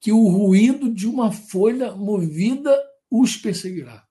que 0.00 0.12
o 0.12 0.28
ruído 0.28 0.92
de 0.92 1.06
uma 1.06 1.32
folha 1.32 1.94
movida 1.94 2.76
os 3.10 3.36
perseguirá. 3.36 4.06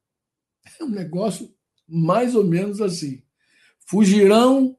É 0.79 0.83
um 0.83 0.89
negócio 0.89 1.53
mais 1.87 2.35
ou 2.35 2.43
menos 2.43 2.81
assim. 2.81 3.21
Fugirão 3.87 4.77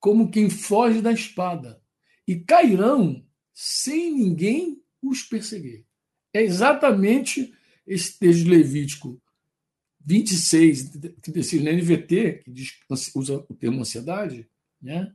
como 0.00 0.30
quem 0.30 0.48
foge 0.48 1.02
da 1.02 1.12
espada 1.12 1.82
e 2.26 2.36
cairão 2.36 3.24
sem 3.52 4.12
ninguém 4.12 4.82
os 5.02 5.22
perseguir. 5.22 5.84
É 6.32 6.42
exatamente 6.42 7.52
esse 7.86 8.18
texto 8.18 8.48
Levítico 8.48 9.20
26, 10.08 10.90
36, 11.20 11.62
na 11.62 11.70
NVT, 11.70 12.40
que 12.42 12.50
diz, 12.50 12.78
usa 13.14 13.44
o 13.46 13.54
termo 13.54 13.82
ansiedade, 13.82 14.48
né? 14.80 15.12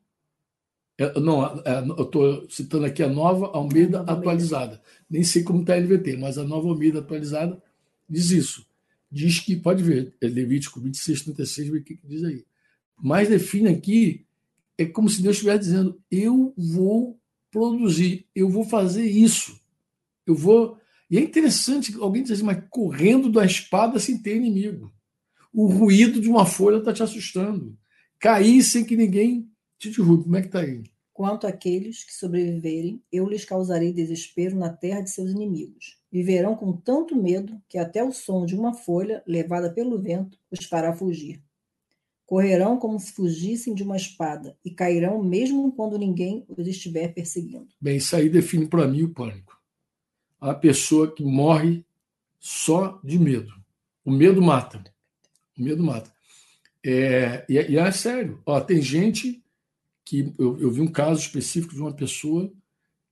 É, 1.00 1.20
não, 1.20 1.44
é, 1.44 1.84
eu 1.98 2.04
estou 2.04 2.48
citando 2.48 2.86
aqui 2.86 3.02
a 3.02 3.10
nova 3.10 3.48
Almeida 3.48 4.02
atualizada. 4.02 4.80
Nem 5.10 5.24
sei 5.24 5.41
como 5.41 5.62
está 5.62 5.74
a 5.74 5.80
NVT, 5.80 6.18
mas 6.18 6.38
a 6.38 6.44
nova 6.44 6.70
Almeida 6.70 7.00
atualizada 7.00 7.60
diz 8.08 8.30
isso. 8.30 8.68
Diz 9.12 9.39
que, 9.39 9.56
pode 9.56 9.82
ver, 9.82 10.14
é 10.22 10.28
Levítico 10.28 10.80
26, 10.80 11.24
36, 11.24 11.70
o 11.70 11.82
que 11.82 12.00
diz 12.04 12.24
aí. 12.24 12.46
Mas 13.02 13.30
define 13.30 13.70
aqui, 13.70 14.24
é 14.78 14.86
como 14.86 15.10
se 15.10 15.24
Deus 15.24 15.38
estivesse 15.38 15.62
dizendo: 15.62 16.00
eu 16.12 16.54
vou 16.56 17.20
produzir, 17.50 18.28
eu 18.36 18.48
vou 18.48 18.64
fazer 18.64 19.06
isso, 19.06 19.60
eu 20.28 20.36
vou 20.36 20.78
e 21.14 21.18
é 21.20 21.22
interessante 21.22 21.95
alguém 21.99 22.24
dizer 22.24 22.34
assim, 22.34 22.43
mas 22.43 22.64
correndo 22.72 23.32
da 23.32 23.45
espada 23.45 23.99
sem 23.99 24.18
ter 24.18 24.36
inimigo. 24.36 24.91
O 25.53 25.68
ruído 25.68 26.20
de 26.20 26.28
uma 26.28 26.43
folha 26.43 26.78
está 26.78 26.91
te 26.91 27.03
assustando. 27.03 27.78
Cair 28.20 28.64
sem 28.64 28.84
que 28.84 28.97
ninguém 28.97 29.47
te 29.78 29.91
derrube. 29.91 30.24
Como 30.24 30.36
é 30.38 30.41
que 30.41 30.47
está 30.47 30.61
aí? 30.61 30.82
Quanto 31.14 31.45
àqueles 31.45 32.03
que 32.03 32.16
sobreviverem, 32.16 32.99
eu 33.11 33.30
lhes 33.30 33.45
causarei 33.45 33.93
desespero 33.93 34.57
na 34.57 34.74
terra 34.74 35.01
de 35.01 35.11
seus 35.11 35.30
inimigos. 35.30 35.99
Viverão 36.11 36.55
com 36.55 36.74
tanto 36.74 37.16
medo 37.16 37.61
que 37.70 37.78
até 37.78 38.03
o 38.03 38.11
som 38.11 38.43
de 38.43 38.55
uma 38.55 38.74
folha 38.74 39.22
levada 39.28 39.72
pelo 39.72 40.01
vento 40.01 40.39
os 40.49 40.66
fará 40.66 40.95
fugir. 40.95 41.43
Correrão 42.26 42.80
como 42.80 42.99
se 42.99 43.11
fugissem 43.11 43.76
de 43.76 43.84
uma 43.84 43.97
espada 43.97 44.57
e 44.66 44.72
cairão 44.72 45.22
mesmo 45.22 45.72
quando 45.74 45.95
ninguém 45.95 46.43
os 46.49 46.68
estiver 46.68 47.14
perseguindo. 47.14 47.68
Bem, 47.80 47.97
isso 47.97 48.16
aí 48.16 48.30
define 48.30 48.66
para 48.66 48.88
mim 48.88 49.03
o 49.03 49.14
pânico 49.14 49.53
a 50.50 50.54
pessoa 50.54 51.10
que 51.10 51.24
morre 51.24 51.86
só 52.39 53.00
de 53.04 53.18
medo. 53.18 53.54
O 54.04 54.12
medo 54.12 54.41
mata. 54.41 54.84
O 55.58 55.64
medo 55.64 55.82
mata. 55.82 56.14
É, 56.86 57.46
e, 57.48 57.58
é, 57.58 57.72
e 57.72 57.78
é 57.78 57.91
sério. 57.91 58.41
Ó, 58.46 58.60
tem 58.60 58.82
gente 58.82 59.41
que. 60.04 60.34
Eu, 60.38 60.60
eu 60.60 60.70
vi 60.70 60.82
um 60.82 60.91
caso 60.91 61.22
específico 61.22 61.74
de 61.74 61.80
uma 61.80 61.94
pessoa 61.94 62.52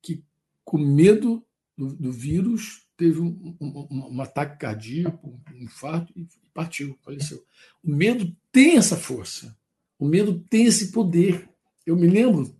que, 0.01 0.21
com 0.65 0.77
medo 0.77 1.41
do, 1.77 1.95
do 1.95 2.11
vírus, 2.11 2.85
teve 2.97 3.21
um, 3.21 3.55
um, 3.61 4.15
um, 4.15 4.21
ataque 4.21 4.59
cardíaco, 4.59 5.39
um 5.53 5.63
infarto 5.63 6.11
e 6.17 6.27
partiu, 6.53 6.97
faleceu. 7.01 7.41
O 7.81 7.89
medo 7.89 8.35
tem 8.51 8.75
essa 8.75 8.97
força. 8.97 9.57
O 9.97 10.05
medo 10.05 10.43
tem 10.49 10.65
esse 10.65 10.91
poder. 10.91 11.49
Eu 11.85 11.95
me 11.95 12.07
lembro 12.07 12.53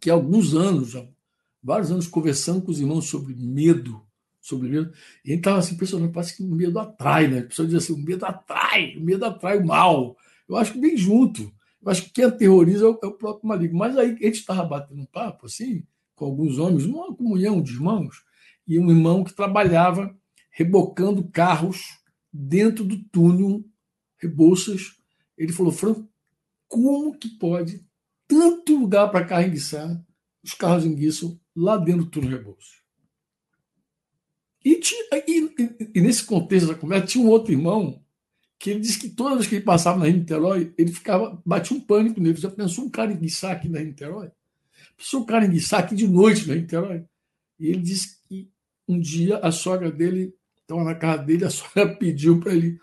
que 0.00 0.10
há 0.10 0.14
alguns 0.14 0.52
anos, 0.52 0.90
já, 0.90 1.06
vários 1.64 1.90
anos, 1.90 2.06
conversando 2.06 2.60
com 2.60 2.70
os 2.70 2.78
irmãos 2.78 3.06
sobre 3.06 3.34
medo, 3.34 4.02
sobre 4.38 4.68
medo, 4.68 4.92
e 5.24 5.30
a 5.30 5.34
gente 5.34 5.40
estava 5.40 5.58
assim 5.58 5.76
pensando, 5.76 6.12
parece 6.12 6.36
que 6.36 6.42
o 6.42 6.46
medo 6.46 6.78
atrai, 6.78 7.26
né? 7.26 7.38
A 7.38 7.44
pessoa 7.44 7.66
diz 7.66 7.76
assim, 7.76 7.94
o 7.94 7.98
medo 7.98 8.26
atrai, 8.26 8.94
o 8.96 9.00
medo 9.00 9.24
atrai 9.24 9.58
o 9.58 9.66
mal. 9.66 10.14
Eu 10.46 10.56
acho 10.56 10.74
que 10.74 10.80
vem 10.80 10.96
junto. 10.96 11.50
Eu 11.82 11.90
acho 11.90 12.02
que 12.02 12.10
quem 12.10 12.24
aterroriza 12.24 12.84
é 12.84 12.88
o, 12.88 13.00
é 13.02 13.10
próprio 13.10 13.48
maligno. 13.48 13.78
Mas 13.78 13.96
aí 13.96 14.10
a 14.10 14.26
gente 14.26 14.34
estava 14.34 14.62
batendo 14.64 15.00
um 15.00 15.06
papo, 15.06 15.46
assim, 15.46 15.82
com 16.14 16.26
alguns 16.26 16.58
homens, 16.58 16.86
numa 16.86 17.14
comunhão 17.14 17.62
de 17.62 17.72
irmãos, 17.72 18.22
e 18.68 18.78
um 18.78 18.90
irmão 18.90 19.24
que 19.24 19.32
trabalhava 19.32 20.14
rebocando 20.50 21.24
carros 21.24 21.98
dentro 22.30 22.84
do 22.84 23.02
túnel 23.04 23.64
Rebouças. 24.18 24.96
Ele 25.36 25.52
falou, 25.52 25.72
Franco, 25.72 26.06
como 26.68 27.16
que 27.16 27.28
pode 27.28 27.84
tanto 28.28 28.76
lugar 28.76 29.10
para 29.10 29.24
carro 29.24 29.46
enguiçar, 29.46 30.02
os 30.42 30.54
carros 30.54 30.84
enguiçam 30.84 31.38
lá 31.54 31.76
dentro 31.76 32.04
do 32.04 32.28
Rebouças? 32.28 32.82
E, 34.64 34.76
tinha, 34.76 35.04
e, 35.26 35.54
e, 35.58 35.90
e, 35.94 36.00
nesse 36.00 36.24
contexto 36.24 36.68
da 36.68 36.74
conversa, 36.74 37.06
tinha 37.06 37.24
um 37.24 37.28
outro 37.28 37.52
irmão 37.52 38.02
que 38.58 38.70
ele 38.70 38.80
disse 38.80 38.98
que 38.98 39.10
toda 39.10 39.34
vez 39.34 39.46
que 39.46 39.56
ele 39.56 39.64
passava 39.64 39.98
na 39.98 40.08
Niterói, 40.08 40.72
ele 40.78 40.90
ficava, 40.90 41.40
batia 41.44 41.76
um 41.76 41.80
pânico 41.80 42.18
nele. 42.18 42.40
Já 42.40 42.50
pensou 42.50 42.86
um 42.86 42.90
cara 42.90 43.12
enguiçar 43.12 43.52
aqui 43.52 43.68
na 43.68 43.80
Niterói? 43.80 44.30
Pensou 44.96 45.20
um 45.20 45.26
cara 45.26 45.44
enguiçar 45.44 45.80
aqui 45.80 45.94
de 45.94 46.08
noite 46.08 46.48
na 46.48 46.54
Niterói? 46.54 47.04
E 47.60 47.68
ele 47.68 47.82
disse 47.82 48.22
que 48.26 48.50
um 48.88 48.98
dia 48.98 49.36
a 49.38 49.52
sogra 49.52 49.90
dele 49.90 50.34
estava 50.62 50.82
na 50.82 50.94
casa 50.94 51.22
dele, 51.22 51.44
a 51.44 51.50
sogra 51.50 51.94
pediu 51.94 52.40
para 52.40 52.54
ele. 52.54 52.80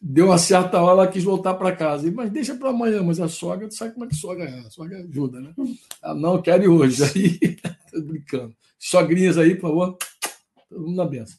Deu 0.00 0.26
uma 0.26 0.38
certa 0.38 0.80
hora, 0.80 1.02
ela 1.02 1.10
quis 1.10 1.24
voltar 1.24 1.54
para 1.54 1.74
casa. 1.74 2.10
Mas 2.12 2.30
deixa 2.30 2.54
para 2.54 2.70
amanhã, 2.70 3.02
mas 3.02 3.20
a 3.20 3.28
sogra, 3.28 3.70
sabe 3.70 3.94
como 3.94 4.04
é 4.04 4.08
que 4.08 4.14
a 4.14 4.18
sogra 4.18 4.44
é? 4.44 4.58
A 4.60 4.70
sogra 4.70 4.98
ajuda, 4.98 5.40
né? 5.40 5.54
Ah, 6.02 6.14
não, 6.14 6.40
quero 6.42 6.64
ir 6.64 6.68
hoje. 6.68 7.02
Aí, 7.04 7.56
tô 7.90 8.02
brincando. 8.02 8.54
Sogrinhas 8.78 9.38
aí, 9.38 9.54
por 9.54 9.70
favor, 9.70 9.98
todo 10.68 10.82
mundo 10.82 10.96
na 10.96 11.06
benção. 11.06 11.38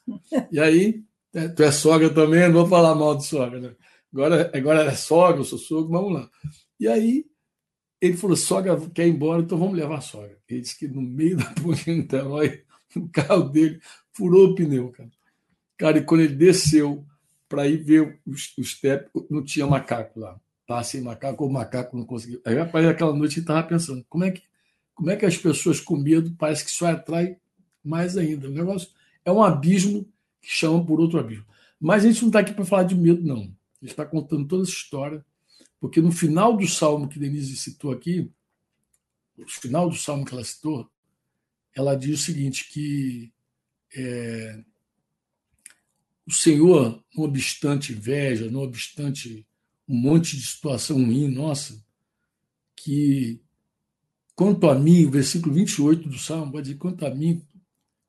E 0.52 0.60
aí, 0.60 1.04
é, 1.34 1.48
tu 1.48 1.62
é 1.62 1.72
sogra 1.72 2.10
também, 2.10 2.48
não 2.48 2.62
vou 2.62 2.68
falar 2.68 2.96
mal 2.96 3.16
de 3.16 3.26
sogra, 3.26 3.60
né? 3.60 3.76
Agora, 4.12 4.52
agora 4.54 4.84
é 4.86 4.96
sogra, 4.96 5.40
eu 5.40 5.46
sou 5.46 5.60
sogro, 5.60 5.92
vamos 5.92 6.14
lá. 6.14 6.30
E 6.80 6.88
aí, 6.88 7.26
ele 8.02 8.18
falou: 8.18 8.36
sogra 8.36 8.76
quer 8.90 9.08
ir 9.08 9.12
embora, 9.12 9.42
então 9.42 9.58
vamos 9.58 9.78
levar 9.78 9.98
a 9.98 10.02
sogra. 10.02 10.38
Ele 10.50 10.62
disse 10.62 10.78
que 10.78 10.88
no 10.88 11.02
meio 11.02 11.38
da 11.38 11.46
ponte 11.62 11.90
Niterói, 11.92 12.64
o 12.96 13.08
carro 13.10 13.44
dele 13.44 13.80
furou 14.12 14.48
o 14.48 14.56
pneu, 14.56 14.92
cara. 14.92 15.12
Cara, 15.78 15.98
e 16.00 16.04
quando 16.04 16.22
ele 16.22 16.36
desceu 16.36 17.06
para 17.48 17.68
ir 17.68 17.78
ver 17.78 18.20
os, 18.26 18.54
os 18.58 18.72
step, 18.72 19.10
não 19.30 19.44
tinha 19.44 19.66
macaco 19.66 20.20
lá. 20.20 20.40
Estava 20.62 20.84
sem 20.84 21.02
macaco, 21.02 21.46
o 21.46 21.52
macaco 21.52 21.96
não 21.96 22.06
conseguiu. 22.06 22.42
Aí, 22.46 22.56
rapaz, 22.56 22.86
aquela 22.86 23.14
noite 23.14 23.36
ele 23.36 23.42
estava 23.42 23.66
pensando: 23.66 24.06
como 24.10 24.26
é, 24.26 24.32
que, 24.32 24.44
como 24.94 25.10
é 25.10 25.16
que 25.16 25.26
as 25.26 25.38
pessoas 25.38 25.80
com 25.80 25.96
medo 25.96 26.36
parece 26.38 26.66
que 26.66 26.72
só 26.72 26.88
atrai 26.88 27.38
mais 27.84 28.18
ainda? 28.18 28.48
O 28.48 28.52
negócio 28.52 28.90
é 29.24 29.32
um 29.32 29.42
abismo 29.42 30.04
que 30.42 30.50
chama 30.50 30.86
por 30.86 31.00
outro 31.00 31.20
abismo. 31.20 31.46
Mas 31.80 32.04
a 32.04 32.08
gente 32.08 32.22
não 32.22 32.30
está 32.30 32.40
aqui 32.40 32.54
para 32.54 32.66
falar 32.66 32.84
de 32.84 32.96
medo, 32.96 33.26
não. 33.26 33.44
A 33.82 33.86
gente 33.86 33.92
está 33.92 34.06
contando 34.06 34.48
toda 34.48 34.64
essa 34.64 34.72
história, 34.72 35.24
porque 35.80 36.02
no 36.02 36.12
final 36.12 36.58
do 36.58 36.68
salmo 36.68 37.08
que 37.08 37.20
Denise 37.20 37.56
citou 37.56 37.92
aqui, 37.92 38.30
no 39.38 39.48
final 39.48 39.90
do 39.90 39.96
salmo 39.96 40.26
que 40.26 40.34
ela 40.34 40.44
citou, 40.44 40.90
ela 41.74 41.96
diz 41.96 42.20
o 42.20 42.24
seguinte: 42.24 42.68
que 42.70 43.32
é, 43.96 44.60
o 46.28 46.32
Senhor, 46.32 47.02
não 47.16 47.24
obstante 47.24 47.94
inveja, 47.94 48.52
não 48.52 48.62
obstante 48.62 49.48
um 49.88 49.96
monte 49.96 50.36
de 50.36 50.46
situação 50.46 50.98
ruim 50.98 51.30
nossa, 51.30 51.82
que 52.76 53.42
quanto 54.36 54.70
a 54.70 54.76
mim, 54.76 55.06
o 55.06 55.12
versículo 55.12 55.56
28 55.56 56.10
do 56.10 56.20
Salmo 56.20 56.52
vai 56.52 56.62
dizer: 56.62 56.76
quanto 56.76 57.06
a 57.06 57.16
mim, 57.16 57.42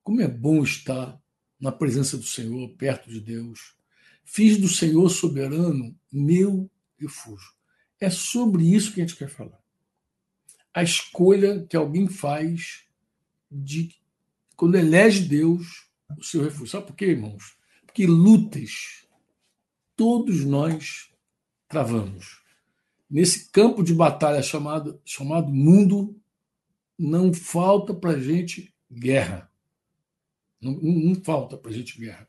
como 0.02 0.20
é 0.20 0.26
bom 0.26 0.64
estar 0.64 1.16
na 1.60 1.70
presença 1.70 2.16
do 2.16 2.24
Senhor, 2.24 2.68
perto 2.76 3.08
de 3.08 3.20
Deus. 3.20 3.76
Fiz 4.24 4.58
do 4.58 4.68
Senhor 4.68 5.08
soberano 5.08 5.96
meu 6.12 6.70
refúgio. 6.98 7.52
É 8.00 8.10
sobre 8.10 8.64
isso 8.64 8.92
que 8.92 9.00
a 9.00 9.06
gente 9.06 9.16
quer 9.16 9.28
falar. 9.28 9.58
A 10.74 10.82
escolha 10.82 11.64
que 11.66 11.76
alguém 11.76 12.08
faz 12.08 12.84
de 13.50 13.94
quando 14.54 14.76
elege 14.76 15.20
Deus 15.20 15.88
o 16.16 16.22
seu 16.22 16.42
refúgio. 16.42 16.68
Sabe 16.68 16.86
por 16.86 16.96
quê, 16.96 17.06
irmãos? 17.06 17.57
Porque 17.88 18.06
lutas 18.06 19.06
todos 19.96 20.44
nós 20.44 21.10
travamos. 21.66 22.42
Nesse 23.10 23.50
campo 23.50 23.82
de 23.82 23.94
batalha 23.94 24.42
chamado, 24.42 25.00
chamado 25.06 25.48
mundo, 25.48 26.14
não 26.98 27.32
falta 27.32 27.94
para 27.94 28.20
gente 28.20 28.74
guerra. 28.92 29.50
Não, 30.60 30.72
não 30.74 31.14
falta 31.14 31.56
para 31.56 31.72
gente 31.72 31.98
guerra. 31.98 32.28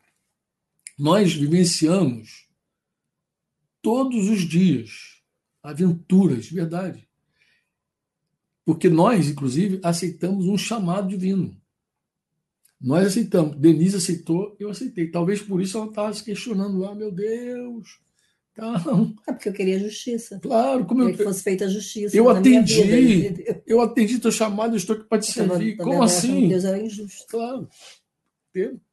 Nós 0.97 1.33
vivenciamos 1.33 2.47
todos 3.81 4.29
os 4.29 4.47
dias 4.47 5.21
aventuras, 5.61 6.49
verdade. 6.49 7.05
Porque 8.63 8.89
nós, 8.89 9.27
inclusive, 9.27 9.81
aceitamos 9.83 10.47
um 10.47 10.57
chamado 10.57 11.09
divino. 11.09 11.59
Nós 12.81 13.07
aceitamos. 13.07 13.57
Denise 13.57 13.97
aceitou, 13.97 14.55
eu 14.59 14.69
aceitei. 14.69 15.11
Talvez 15.11 15.41
por 15.41 15.61
isso 15.61 15.77
ela 15.77 15.87
estava 15.87 16.13
se 16.13 16.23
questionando. 16.23 16.85
Ah, 16.85 16.95
meu 16.95 17.11
Deus. 17.11 17.99
Então, 18.53 19.13
é 19.27 19.33
porque 19.33 19.49
eu 19.49 19.53
queria 19.53 19.79
justiça. 19.79 20.39
Claro, 20.39 20.85
como 20.85 21.03
eu, 21.03 21.11
que 21.11 21.23
fosse 21.23 21.43
feita 21.43 21.65
a 21.65 21.67
justiça. 21.67 22.15
Eu 22.15 22.29
atendi. 22.29 22.81
Vida, 22.81 23.63
eu 23.67 23.81
atendi 23.81 24.19
teu 24.19 24.31
chamado, 24.31 24.73
eu 24.73 24.77
estou 24.77 24.95
aqui 24.95 25.05
para 25.05 25.19
te 25.19 25.31
servir. 25.31 25.75
Como 25.77 26.01
assim? 26.01 26.47
Deus 26.47 26.63
era 26.63 26.81
injusto. 26.81 27.25
Claro. 27.27 27.67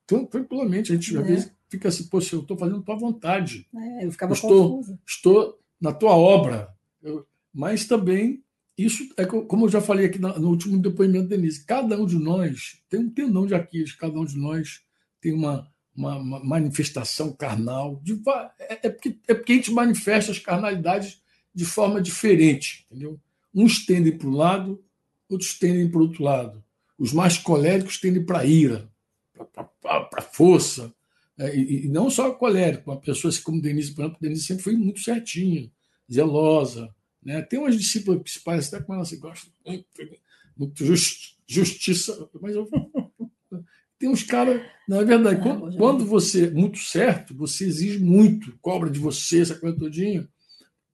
Tranquilamente. 0.07 0.93
A 0.93 0.95
gente 0.97 1.17
é. 1.17 1.21
às 1.21 1.27
vezes 1.27 1.53
fica 1.69 1.89
assim, 1.89 2.05
poxa, 2.05 2.35
eu 2.35 2.41
estou 2.41 2.57
fazendo 2.57 2.83
tua 2.83 2.97
vontade. 2.97 3.69
É, 3.75 4.05
eu 4.05 4.13
ficava 4.13 4.33
estou, 4.33 4.71
confusa. 4.79 4.99
Estou 5.07 5.59
na 5.81 5.93
tua 5.93 6.17
obra. 6.17 6.69
Eu, 7.03 7.27
mas 7.53 7.87
também 7.87 8.43
isso 8.77 9.09
é 9.17 9.25
como 9.25 9.65
eu 9.65 9.71
já 9.71 9.81
falei 9.81 10.07
aqui 10.07 10.19
no 10.19 10.49
último 10.49 10.79
depoimento, 10.79 11.29
Denise. 11.29 11.65
Cada 11.65 11.99
um 11.99 12.05
de 12.05 12.19
nós 12.19 12.79
tem 12.91 13.01
um 13.01 13.09
tendão 13.09 13.47
de 13.47 13.55
Aquiles, 13.55 13.93
cada 13.93 14.19
um 14.19 14.25
de 14.25 14.37
nós 14.37 14.83
tem 15.21 15.33
uma, 15.33 15.67
uma, 15.95 16.17
uma 16.17 16.45
manifestação 16.45 17.33
carnal. 17.33 17.99
De, 18.03 18.21
é, 18.59 18.87
é, 18.87 18.91
porque, 18.91 19.19
é 19.27 19.35
porque 19.35 19.53
a 19.53 19.57
gente 19.57 19.73
manifesta 19.73 20.31
as 20.31 20.39
carnalidades 20.39 21.23
de 21.55 21.65
forma 21.65 22.03
diferente, 22.03 22.85
entendeu? 22.91 23.19
Uns 23.55 23.87
tendem 23.87 24.17
para 24.17 24.29
um 24.29 24.37
lado, 24.37 24.85
outros 25.27 25.59
tendem 25.59 25.89
para 25.89 25.99
o 25.99 26.03
outro 26.03 26.23
lado. 26.23 26.63
Os 26.99 27.15
mais 27.15 27.39
coléricos 27.39 27.99
tendem 27.99 28.25
para 28.25 28.41
a 28.41 28.45
ira, 28.45 28.91
para 29.81 30.07
a 30.19 30.23
força. 30.23 30.93
É, 31.39 31.57
e, 31.57 31.87
e, 31.87 31.89
não 31.89 32.11
só 32.11 32.31
colérico, 32.33 32.91
uma 32.91 33.01
pessoa 33.01 33.31
assim 33.31 33.43
como 33.43 33.61
Denise, 33.61 33.95
por 33.95 34.03
exemplo, 34.03 34.19
Denise 34.21 34.45
sempre 34.45 34.65
foi 34.65 34.77
muito 34.77 35.01
certinha, 35.01 35.71
zelosa, 36.13 36.95
né? 37.27 37.43
Tem 37.43 37.59
umas 37.59 37.77
discípulas 37.77 38.23
que 38.23 38.31
se 38.31 38.41
parecem 38.41 38.79
até 38.79 38.87
com 38.87 38.95
ela, 38.95 39.05
se 39.05 39.17
gostam 39.17 39.53
muito 40.57 40.85
just, 40.85 41.35
justiça, 41.45 42.31
mas 42.41 42.55
eu, 42.55 42.71
tem 43.99 44.09
uns 44.09 44.23
caras. 44.23 44.63
Na 44.89 44.99
é 44.99 45.05
verdade, 45.05 45.43
quando, 45.43 45.77
quando, 45.77 46.07
você 46.07 46.47
é 46.47 46.51
muito 46.51 46.79
certo, 46.79 47.35
você 47.35 47.67
exige 47.67 47.99
muito, 47.99 48.57
cobra 48.63 48.89
de 48.89 49.01
você 49.01 49.41
essa 49.41 49.59
coisa 49.59 49.77
todinha, 49.77 50.29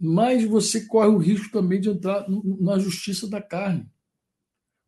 mas 0.01 0.43
você 0.45 0.87
corre 0.87 1.11
o 1.11 1.18
risco 1.18 1.53
também 1.53 1.78
de 1.78 1.91
entrar 1.91 2.24
na 2.59 2.78
justiça 2.78 3.28
da 3.28 3.43
carne. 3.43 3.87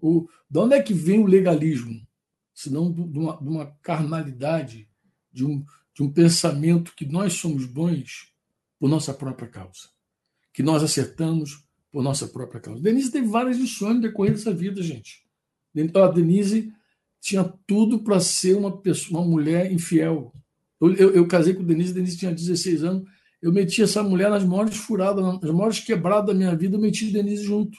O, 0.01 0.27
de 0.49 0.59
onde 0.59 0.75
é 0.75 0.83
que 0.83 0.95
vem 0.95 1.21
o 1.21 1.27
legalismo? 1.27 2.01
Senão 2.55 2.91
de 2.91 3.19
uma, 3.19 3.37
de 3.37 3.49
uma 3.49 3.67
carnalidade, 3.83 4.89
de 5.31 5.45
um, 5.45 5.63
de 5.95 6.03
um 6.03 6.11
pensamento 6.11 6.95
que 6.97 7.05
nós 7.05 7.35
somos 7.35 7.67
bons 7.67 8.33
por 8.79 8.89
nossa 8.89 9.13
própria 9.13 9.47
causa 9.47 9.94
que 10.55 10.63
nós 10.63 10.83
acertamos 10.85 11.67
por 11.91 12.03
nossa 12.03 12.29
própria 12.29 12.61
causa. 12.61 12.81
Denise 12.81 13.11
teve 13.11 13.27
várias 13.27 13.59
lições 13.59 13.97
no 13.97 14.01
decorrer 14.01 14.33
dessa 14.33 14.55
vida, 14.55 14.81
gente. 14.81 15.23
A 15.95 16.07
Denise 16.07 16.73
tinha 17.21 17.45
tudo 17.67 17.99
para 17.99 18.21
ser 18.21 18.57
uma 18.57 18.81
pessoa, 18.81 19.21
uma 19.21 19.29
mulher 19.29 19.71
infiel. 19.73 20.33
Eu, 20.81 20.95
eu, 20.95 21.11
eu 21.11 21.29
casei 21.29 21.55
com 21.55 21.65
Denise, 21.65 21.93
Denise 21.93 22.17
tinha 22.17 22.33
16 22.33 22.85
anos. 22.85 23.09
Eu 23.43 23.53
meti 23.53 23.83
essa 23.83 24.03
mulher 24.03 24.31
nas 24.31 24.45
maiores 24.45 24.77
furadas, 24.77 25.25
nas 25.25 25.51
maiores 25.51 25.81
quebradas 25.81 26.29
da 26.29 26.35
minha 26.35 26.55
vida, 26.55 26.77
eu 26.77 26.81
meti 26.81 27.11
Denise 27.11 27.43
junto. 27.43 27.77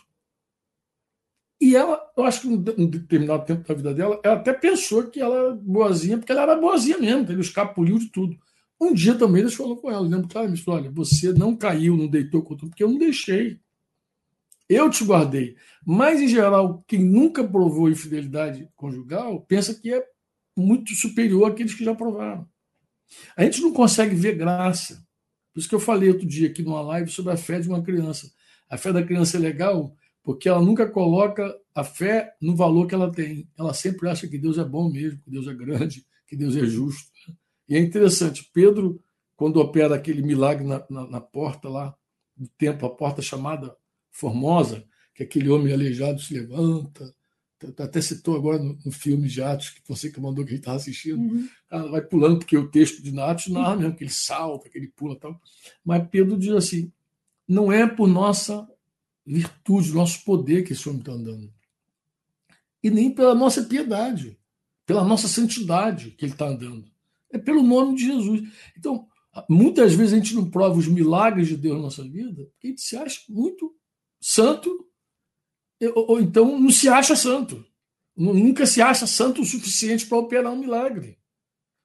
E 1.59 1.76
ela, 1.76 1.99
eu 2.17 2.26
acho 2.26 2.41
que 2.41 2.47
um 2.47 2.57
determinado 2.88 3.45
tempo 3.45 3.65
da 3.65 3.73
vida 3.73 3.93
dela, 3.93 4.19
ela 4.21 4.36
até 4.36 4.51
pensou 4.51 5.07
que 5.09 5.21
ela 5.21 5.36
era 5.36 5.55
boazinha, 5.55 6.17
porque 6.17 6.32
ela 6.32 6.41
era 6.41 6.59
boazinha 6.59 6.97
mesmo, 6.97 7.32
ele 7.32 7.39
escapuliu 7.39 7.97
de 7.97 8.09
tudo. 8.11 8.38
Um 8.80 8.93
dia 8.93 9.15
também 9.15 9.41
Deus 9.41 9.53
falou 9.53 9.78
com 9.78 9.89
ela, 9.89 10.01
lembro 10.01 10.28
claramente, 10.28 10.63
olha, 10.67 10.91
você 10.91 11.32
não 11.32 11.55
caiu, 11.55 11.95
não 11.95 12.07
deitou 12.07 12.41
contra 12.41 12.67
porque 12.67 12.84
eu 12.84 12.89
não 12.89 12.97
deixei. 12.97 13.59
Eu 14.67 14.89
te 14.89 15.03
guardei. 15.03 15.55
Mas, 15.86 16.21
em 16.21 16.28
geral, 16.28 16.84
quem 16.88 17.03
nunca 17.03 17.43
provou 17.43 17.89
infidelidade 17.89 18.67
conjugal 18.76 19.41
pensa 19.41 19.73
que 19.73 19.93
é 19.93 20.03
muito 20.57 20.93
superior 20.95 21.51
àqueles 21.51 21.73
que 21.73 21.86
já 21.86 21.93
provaram. 21.93 22.47
A 23.38 23.43
gente 23.43 23.61
não 23.61 23.71
consegue 23.71 24.15
ver 24.15 24.36
graça. 24.36 25.05
Por 25.53 25.59
isso 25.59 25.69
que 25.69 25.76
eu 25.76 25.80
falei 25.80 26.09
outro 26.09 26.28
dia 26.28 26.49
aqui 26.49 26.63
numa 26.63 26.82
live 26.82 27.09
sobre 27.09 27.32
a 27.32 27.38
fé 27.38 27.59
de 27.59 27.69
uma 27.69 27.82
criança. 27.82 28.32
A 28.69 28.78
fé 28.78 28.91
da 28.91 29.03
criança 29.03 29.38
é 29.38 29.39
legal 29.39 29.95
porque 30.23 30.49
ela 30.49 30.61
nunca 30.61 30.89
coloca 30.89 31.55
a 31.73 31.84
fé 31.84 32.36
no 32.41 32.55
valor 32.55 32.88
que 32.88 32.95
ela 32.95 33.11
tem. 33.11 33.47
Ela 33.57 33.73
sempre 33.73 34.09
acha 34.09 34.28
que 34.28 34.39
Deus 34.39 34.57
é 34.57 34.65
bom 34.65 34.89
mesmo, 34.89 35.21
que 35.21 35.30
Deus 35.30 35.47
é 35.47 35.53
grande, 35.53 36.03
que 36.28 36.36
Deus 36.36 36.55
é 36.55 36.65
justo. 36.65 37.11
E 37.68 37.76
é 37.76 37.80
interessante, 37.80 38.49
Pedro, 38.53 39.01
quando 39.36 39.57
opera 39.57 39.95
aquele 39.95 40.22
milagre 40.22 40.66
na, 40.66 40.86
na, 40.89 41.07
na 41.07 41.22
porta 41.22 41.68
lá 41.68 41.95
do 42.36 42.47
templo, 42.57 42.88
a 42.88 42.95
porta 42.95 43.22
chamada 43.22 43.76
Formosa, 44.11 44.86
que 45.13 45.24
aquele 45.24 45.49
homem 45.49 45.74
aleijado 45.74 46.22
se 46.22 46.34
levanta, 46.34 47.13
até 47.80 48.01
citou 48.01 48.36
agora 48.36 48.59
no, 48.59 48.78
no, 48.86 48.91
filme 48.91 49.28
de 49.28 49.41
Atos, 49.41 49.70
que 49.70 49.82
você 49.88 50.11
que 50.11 50.20
mandou 50.20 50.43
que 50.43 50.51
a 50.51 50.53
gente 50.53 50.61
estava 50.61 50.78
assistindo, 50.78 51.20
uhum. 51.20 51.49
vai 51.91 52.01
pulando, 52.01 52.39
porque 52.39 52.57
o 52.57 52.70
texto 52.70 53.01
de 53.01 53.18
Atos 53.20 53.47
narra 53.47 53.78
mesmo 53.78 53.95
que 53.95 54.03
ele 54.03 54.11
salta, 54.11 54.70
que 54.70 54.78
ele 54.78 54.88
pula 54.88 55.16
tal. 55.16 55.39
Mas 55.84 56.07
Pedro 56.09 56.38
diz 56.38 56.51
assim: 56.51 56.91
não 57.47 57.72
é 57.72 57.88
por 57.88 58.07
nossa 58.07 58.68
virtude, 59.26 59.93
nosso 59.93 60.24
poder 60.24 60.63
que 60.63 60.74
esse 60.74 60.88
homem 60.88 60.99
está 60.99 61.13
andando. 61.13 61.51
E 62.84 62.91
nem 62.91 63.09
pela 63.09 63.34
nossa 63.34 63.63
piedade, 63.63 64.38
pela 64.86 65.03
nossa 65.03 65.28
santidade 65.28 66.11
que 66.11 66.26
ele 66.26 66.34
está 66.34 66.47
andando. 66.47 66.86
É 67.36 67.38
pelo 67.38 67.61
nome 67.61 67.95
de 67.95 68.05
Jesus. 68.05 68.41
Então, 68.77 69.07
muitas 69.49 69.93
vezes 69.93 70.13
a 70.13 70.17
gente 70.17 70.33
não 70.33 70.49
prova 70.49 70.77
os 70.77 70.88
milagres 70.88 71.47
de 71.47 71.57
Deus 71.57 71.75
na 71.75 71.83
nossa 71.83 72.03
vida, 72.03 72.45
porque 72.45 72.67
a 72.67 72.69
gente 72.69 72.81
se 72.81 72.95
acha 72.95 73.19
muito 73.27 73.75
santo 74.21 74.86
ou, 75.93 76.21
então 76.21 76.59
não 76.59 76.69
se 76.69 76.88
acha 76.88 77.15
santo. 77.15 77.65
Nunca 78.15 78.65
se 78.65 78.81
acha 78.81 79.05
santo 79.05 79.41
o 79.41 79.45
suficiente 79.45 80.05
para 80.05 80.17
operar 80.17 80.53
um 80.53 80.57
milagre. 80.57 81.17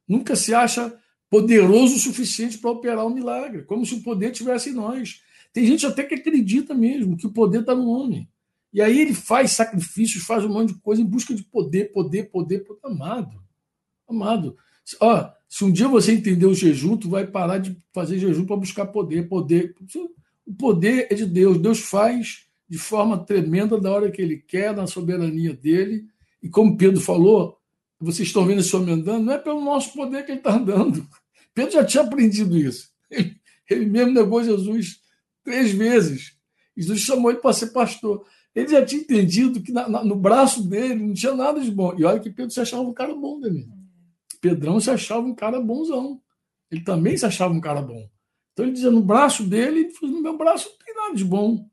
Nunca 0.06 0.36
se 0.36 0.54
acha 0.54 0.96
poderoso 1.28 1.96
o 1.96 1.98
suficiente 1.98 2.58
para 2.58 2.70
operar 2.70 3.04
um 3.04 3.14
milagre, 3.14 3.64
como 3.64 3.84
se 3.84 3.94
o 3.94 4.02
poder 4.02 4.30
tivesse 4.30 4.70
em 4.70 4.74
nós. 4.74 5.20
Tem 5.52 5.66
gente 5.66 5.84
até 5.84 6.04
que 6.04 6.14
acredita 6.14 6.72
mesmo 6.74 7.16
que 7.16 7.26
o 7.26 7.32
poder 7.32 7.62
está 7.62 7.74
no 7.74 7.88
homem. 7.88 8.28
E 8.72 8.80
aí 8.80 9.00
ele 9.00 9.14
faz 9.14 9.50
sacrifícios, 9.52 10.24
faz 10.24 10.44
um 10.44 10.48
monte 10.48 10.72
de 10.72 10.80
coisa 10.80 11.02
em 11.02 11.04
busca 11.06 11.34
de 11.34 11.42
poder, 11.42 11.92
poder, 11.92 12.30
poder, 12.30 12.60
poder. 12.60 12.80
Amado. 12.84 13.42
Amado. 14.08 14.56
Ó, 15.00 15.30
se 15.50 15.64
um 15.64 15.72
dia 15.72 15.88
você 15.88 16.12
entender 16.12 16.46
o 16.46 16.54
jejum, 16.54 16.96
tu 16.96 17.10
vai 17.10 17.26
parar 17.26 17.58
de 17.58 17.76
fazer 17.92 18.20
jejum 18.20 18.46
para 18.46 18.54
buscar 18.54 18.86
poder. 18.86 19.28
Poder. 19.28 19.74
O 20.46 20.54
poder 20.54 21.08
é 21.10 21.14
de 21.14 21.26
Deus. 21.26 21.58
Deus 21.58 21.80
faz 21.80 22.46
de 22.68 22.78
forma 22.78 23.18
tremenda 23.18 23.76
da 23.76 23.90
hora 23.90 24.12
que 24.12 24.22
ele 24.22 24.36
quer, 24.36 24.72
na 24.76 24.86
soberania 24.86 25.52
dele. 25.52 26.04
E 26.40 26.48
como 26.48 26.76
Pedro 26.76 27.00
falou, 27.00 27.58
vocês 27.98 28.28
estão 28.28 28.46
vendo 28.46 28.60
esse 28.60 28.74
homem 28.76 28.94
andando, 28.94 29.24
não 29.24 29.32
é 29.32 29.38
pelo 29.38 29.60
nosso 29.60 29.92
poder 29.92 30.24
que 30.24 30.30
ele 30.30 30.38
está 30.38 30.54
andando. 30.54 31.04
Pedro 31.52 31.72
já 31.72 31.84
tinha 31.84 32.04
aprendido 32.04 32.56
isso. 32.56 32.88
Ele, 33.68 33.86
mesmo 33.86 34.12
negou 34.12 34.44
Jesus 34.44 35.00
três 35.42 35.72
vezes. 35.72 36.36
Jesus 36.76 37.00
chamou 37.00 37.28
ele 37.32 37.40
para 37.40 37.52
ser 37.52 37.72
pastor. 37.72 38.24
Ele 38.54 38.68
já 38.68 38.86
tinha 38.86 39.02
entendido 39.02 39.60
que 39.60 39.72
na, 39.72 39.88
na, 39.88 40.04
no 40.04 40.14
braço 40.14 40.62
dele 40.62 40.94
não 40.94 41.12
tinha 41.12 41.34
nada 41.34 41.60
de 41.60 41.72
bom. 41.72 41.92
E 41.98 42.04
olha 42.04 42.20
que 42.20 42.30
Pedro 42.30 42.52
se 42.52 42.60
achava 42.60 42.82
um 42.82 42.94
cara 42.94 43.12
bom, 43.16 43.40
né, 43.40 43.50
Pedrão 44.40 44.80
se 44.80 44.90
achava 44.90 45.26
um 45.26 45.34
cara 45.34 45.60
bonzão. 45.60 46.20
Ele 46.70 46.82
também 46.82 47.16
se 47.16 47.26
achava 47.26 47.52
um 47.52 47.60
cara 47.60 47.82
bom. 47.82 48.08
Então 48.52 48.64
ele 48.64 48.74
dizia: 48.74 48.90
no 48.90 49.02
braço 49.02 49.44
dele, 49.44 49.80
ele 49.80 49.90
falou, 49.90 50.16
no 50.16 50.22
meu 50.22 50.36
braço 50.38 50.68
não 50.68 50.78
tem 50.84 50.94
nada 50.94 51.14
de 51.14 51.24
bom 51.24 51.70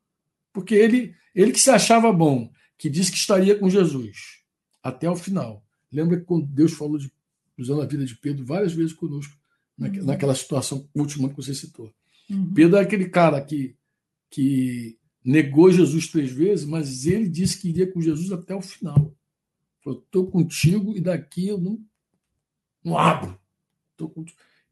porque 0.57 0.73
ele, 0.73 1.13
ele 1.35 1.51
que 1.51 1.59
se 1.59 1.69
achava 1.69 2.11
bom, 2.11 2.51
que 2.79 2.89
disse 2.89 3.11
que 3.11 3.17
estaria 3.19 3.55
com 3.59 3.69
Jesus 3.69 4.39
até 4.81 5.07
o 5.07 5.15
final. 5.15 5.63
Lembra 5.91 6.17
que 6.17 6.25
quando 6.25 6.47
Deus 6.47 6.73
falou 6.73 6.97
de 6.97 7.11
usando 7.55 7.83
a 7.83 7.85
vida 7.85 8.03
de 8.03 8.15
Pedro 8.15 8.43
várias 8.43 8.73
vezes 8.73 8.91
conosco, 8.91 9.37
uhum. 9.77 10.03
naquela 10.03 10.33
situação 10.33 10.89
última 10.95 11.29
que 11.29 11.35
você 11.35 11.53
citou. 11.53 11.93
Uhum. 12.27 12.55
Pedro 12.55 12.77
é 12.77 12.81
aquele 12.81 13.07
cara 13.07 13.39
que, 13.39 13.75
que 14.31 14.97
negou 15.23 15.71
Jesus 15.71 16.07
três 16.07 16.31
vezes, 16.31 16.65
mas 16.65 17.05
ele 17.05 17.29
disse 17.29 17.61
que 17.61 17.69
iria 17.69 17.91
com 17.91 18.01
Jesus 18.01 18.31
até 18.31 18.55
o 18.55 18.61
final. 18.61 19.15
Falou: 19.83 19.99
estou 19.99 20.25
contigo 20.25 20.97
e 20.97 20.99
daqui 20.99 21.49
eu 21.49 21.59
não, 21.59 21.79
não 22.87 22.97
abro. 22.97 23.37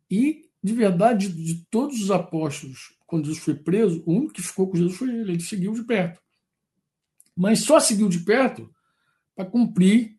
E, 0.10 0.50
de 0.64 0.74
verdade, 0.74 1.28
de, 1.28 1.54
de 1.54 1.66
todos 1.70 2.02
os 2.02 2.12
apóstolos 2.12 2.96
quando 3.06 3.26
Jesus 3.26 3.44
foi 3.44 3.56
preso, 3.56 4.02
o 4.06 4.12
único 4.14 4.34
que 4.34 4.42
ficou 4.42 4.68
com 4.68 4.78
Jesus 4.78 4.98
foi 4.98 5.10
ele, 5.10 5.34
ele 5.34 5.40
seguiu 5.42 5.74
de 5.74 5.84
perto. 5.84 6.20
Mas 7.36 7.60
só 7.60 7.80
seguiu 7.80 8.08
de 8.08 8.20
perto 8.20 8.74
para 9.36 9.46
cumprir 9.46 10.18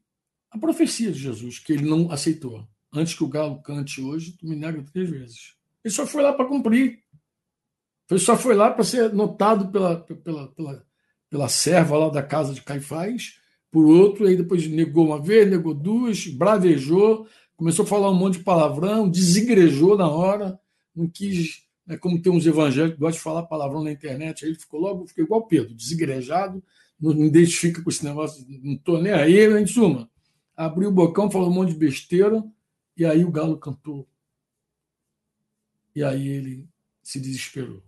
a 0.51 0.59
profecia 0.59 1.11
de 1.11 1.19
Jesus, 1.19 1.59
que 1.59 1.73
ele 1.73 1.89
não 1.89 2.13
aceitou. 2.13 2.67
Antes 2.93 3.15
que 3.15 3.25
o 3.25 3.29
galo 3.29 3.61
cante 3.63 4.01
hoje, 4.01 4.33
tu 4.33 4.47
me 4.47 4.55
nega 4.55 4.85
três 4.93 5.11
vezes. 5.11 5.55
Ele 5.83 5.93
só 5.93 6.07
foi 6.07 6.23
lá 6.23 6.33
para 6.33 6.47
cumprir. 6.47 7.03
Ele 8.11 8.21
só 8.21 8.37
foi 8.37 8.55
lá 8.55 8.71
para 8.71 8.85
ser 8.85 9.13
notado 9.13 9.71
pela, 9.73 10.01
pela, 10.01 10.49
pela, 10.49 10.87
pela 11.29 11.49
serva 11.49 11.97
lá 11.97 12.09
da 12.09 12.23
casa 12.23 12.55
de 12.55 12.63
Caifás, 12.63 13.41
por 13.71 13.85
outro, 13.85 14.27
aí 14.27 14.37
depois 14.37 14.67
negou 14.69 15.07
uma 15.07 15.21
vez, 15.21 15.51
negou 15.51 15.75
duas, 15.75 16.27
bravejou, 16.27 17.27
começou 17.57 17.85
a 17.85 17.89
falar 17.89 18.11
um 18.11 18.15
monte 18.15 18.39
de 18.39 18.45
palavrão, 18.45 19.09
desigrejou 19.09 19.97
na 19.97 20.09
hora, 20.09 20.61
não 20.95 21.09
quis 21.09 21.67
né, 21.87 21.97
como 21.97 22.21
tem 22.21 22.33
uns 22.33 22.47
evangélicos 22.47 22.97
que 22.97 23.01
gostam 23.01 23.19
de 23.19 23.25
falar 23.25 23.43
palavrão 23.45 23.83
na 23.83 23.93
internet, 23.93 24.45
aí 24.45 24.51
ele 24.51 24.59
ficou 24.59 24.81
logo, 24.81 25.07
ficou 25.07 25.25
igual 25.25 25.47
Pedro, 25.47 25.75
desigrejado, 25.75 26.63
não 27.01 27.15
me 27.15 27.27
identifica 27.27 27.83
com 27.83 27.91
esse 27.91 28.05
negócio, 28.05 28.45
não 28.49 28.75
estou 28.75 29.01
nem 29.01 29.13
aí, 29.13 29.47
em 29.61 29.67
suma. 29.67 30.11
Abriu 30.57 30.89
o 30.89 30.93
bocão, 30.93 31.31
falou 31.31 31.51
um 31.51 31.55
monte 31.55 31.73
de 31.73 31.79
besteira, 31.79 32.43
e 32.97 33.05
aí 33.05 33.25
o 33.25 33.31
galo 33.31 33.59
cantou. 33.59 34.09
E 35.95 36.03
aí 36.03 36.27
ele 36.29 36.67
se 37.03 37.21
desesperou. 37.21 37.83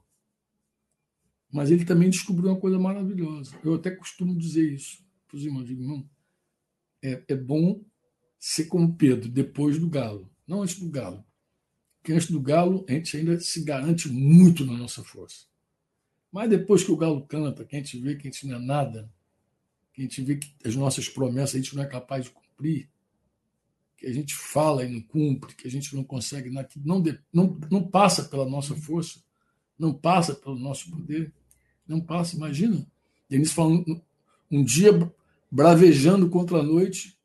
Mas 1.51 1.71
ele 1.71 1.85
também 1.85 2.11
descobriu 2.11 2.51
uma 2.51 2.61
coisa 2.61 2.79
maravilhosa. 2.79 3.59
Eu 3.65 3.75
até 3.75 3.91
costumo 3.91 4.37
dizer 4.37 4.71
isso 4.71 5.03
para 5.27 5.39
os 5.39 5.45
irmãos. 5.45 5.67
Digo, 5.67 5.83
irmão, 5.83 6.09
é, 7.03 7.23
é 7.29 7.35
bom 7.35 7.83
ser 8.39 8.67
como 8.67 8.95
Pedro, 8.95 9.29
depois 9.29 9.79
do 9.79 9.89
galo, 9.89 10.31
não 10.47 10.63
antes 10.63 10.79
do 10.79 10.89
galo 10.89 11.25
que 12.09 12.13
antes 12.15 12.31
do 12.31 12.41
Galo 12.41 12.87
a 12.89 12.93
gente 12.93 13.19
ainda 13.19 13.39
se 13.39 13.63
garante 13.63 14.09
muito 14.09 14.65
na 14.65 14.73
nossa 14.73 15.05
força. 15.05 15.45
Mas 16.33 16.49
depois 16.49 16.83
que 16.83 16.91
o 16.91 16.97
Galo 16.97 17.27
canta, 17.27 17.67
que 17.67 17.77
a 17.77 17.79
gente 17.79 17.99
vê 17.99 18.17
que 18.17 18.27
a 18.27 18.31
gente 18.31 18.47
não 18.47 18.57
é 18.57 18.59
nada, 18.59 19.13
que 19.93 20.01
a 20.01 20.05
gente 20.05 20.23
vê 20.23 20.37
que 20.37 20.55
as 20.65 20.75
nossas 20.75 21.07
promessas 21.07 21.55
a 21.55 21.59
gente 21.59 21.77
não 21.77 21.83
é 21.83 21.87
capaz 21.87 22.25
de 22.25 22.31
cumprir, 22.31 22.89
que 23.95 24.07
a 24.07 24.13
gente 24.13 24.35
fala 24.35 24.87
e 24.87 24.89
não 24.91 25.03
cumpre, 25.03 25.55
que 25.55 25.69
a 25.69 25.71
gente 25.71 25.95
não 25.95 26.03
consegue, 26.03 26.49
não, 26.49 27.05
não, 27.31 27.61
não 27.71 27.87
passa 27.87 28.25
pela 28.25 28.49
nossa 28.49 28.75
força, 28.75 29.21
não 29.79 29.93
passa 29.93 30.35
pelo 30.35 30.59
nosso 30.59 30.91
poder, 30.91 31.31
não 31.87 32.01
passa, 32.01 32.37
imagina. 32.37 32.87
Denis 33.29 33.53
falando 33.53 34.03
um 34.51 34.65
dia 34.65 34.93
bravejando 35.51 36.31
contra 36.31 36.61
a 36.61 36.63
noite, 36.63 37.18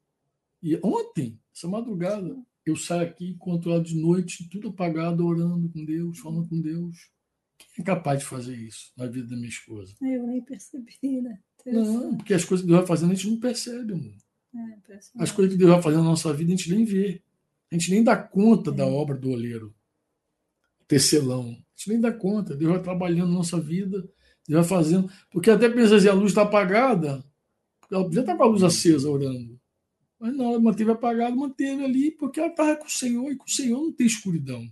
e 0.64 0.80
ontem, 0.82 1.38
essa 1.54 1.68
madrugada, 1.68 2.34
eu 2.66 2.78
saio 2.78 3.02
aqui, 3.02 3.28
encontro 3.32 3.72
ela 3.72 3.84
de 3.84 3.96
noite, 3.96 4.48
tudo 4.50 4.70
apagado, 4.70 5.26
orando 5.26 5.70
com 5.70 5.84
Deus, 5.84 6.18
falando 6.20 6.48
com 6.48 6.62
Deus. 6.62 7.12
Quem 7.58 7.84
é 7.84 7.86
capaz 7.86 8.20
de 8.20 8.26
fazer 8.26 8.56
isso 8.56 8.94
na 8.96 9.06
vida 9.06 9.28
da 9.28 9.36
minha 9.36 9.50
esposa? 9.50 9.94
Eu 10.02 10.26
nem 10.26 10.42
percebi, 10.42 11.22
né? 11.22 11.38
Não, 11.66 12.16
porque 12.16 12.34
as 12.34 12.46
coisas 12.46 12.64
que 12.64 12.68
Deus 12.68 12.80
vai 12.80 12.88
fazendo 12.88 13.12
a 13.12 13.16
gente 13.16 13.30
não 13.30 13.40
percebe, 13.40 13.94
amor. 13.94 14.14
É, 14.56 15.00
as 15.18 15.32
coisas 15.32 15.54
que 15.54 15.60
Deus 15.60 15.72
vai 15.72 15.82
fazendo 15.82 16.04
na 16.04 16.10
nossa 16.10 16.34
vida 16.34 16.54
a 16.54 16.56
gente 16.56 16.72
nem 16.72 16.86
vê. 16.86 17.22
A 17.70 17.76
gente 17.76 17.92
nem 17.92 18.04
dá 18.04 18.16
conta 18.16 18.70
é. 18.70 18.74
da 18.74 18.86
obra 18.86 19.18
do 19.18 19.32
oleiro, 19.32 19.76
tecelão. 20.88 21.50
A 21.50 21.76
gente 21.76 21.90
nem 21.90 22.00
dá 22.00 22.12
conta. 22.12 22.56
Deus 22.56 22.72
vai 22.72 22.82
trabalhando 22.82 23.30
na 23.30 23.38
nossa 23.38 23.60
vida, 23.60 24.02
Deus 24.48 24.60
vai 24.60 24.64
fazendo. 24.64 25.10
Porque 25.30 25.50
até 25.50 25.68
pensa 25.68 25.98
assim, 25.98 26.08
a 26.08 26.14
luz 26.14 26.32
está 26.32 26.44
apagada, 26.44 27.24
ela 27.92 28.10
já 28.12 28.22
está 28.22 28.36
com 28.38 28.44
a 28.44 28.48
luz 28.48 28.64
acesa 28.64 29.10
orando. 29.10 29.60
Mas 30.24 30.38
não, 30.38 30.52
ela 30.52 30.60
manteve 30.62 30.90
apagado, 30.90 31.36
manteve 31.36 31.84
ali, 31.84 32.10
porque 32.10 32.40
ela 32.40 32.48
estava 32.48 32.78
com 32.78 32.86
o 32.86 32.90
Senhor, 32.90 33.30
e 33.30 33.36
com 33.36 33.44
o 33.44 33.50
Senhor 33.50 33.82
não 33.82 33.92
tem 33.92 34.08
escuridão. 34.08 34.66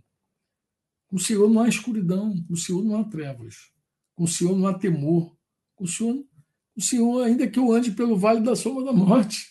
Com 1.09 1.17
o 1.17 1.19
Senhor 1.19 1.49
não 1.49 1.61
há 1.61 1.67
escuridão, 1.67 2.41
com 2.47 2.53
o 2.53 2.57
Senhor 2.57 2.81
não 2.85 2.97
há 2.97 3.03
trevas, 3.03 3.69
com 4.15 4.23
o 4.23 4.27
Senhor 4.29 4.57
não 4.57 4.65
há 4.65 4.73
temor, 4.73 5.35
com 5.75 5.83
o 5.83 5.87
Senhor, 5.89 6.25
o 6.73 6.81
Senhor 6.81 7.23
ainda 7.25 7.45
que 7.49 7.59
eu 7.59 7.69
ande 7.73 7.91
pelo 7.91 8.17
vale 8.17 8.39
da 8.39 8.55
sombra 8.55 8.85
da 8.85 8.93
morte. 8.93 9.45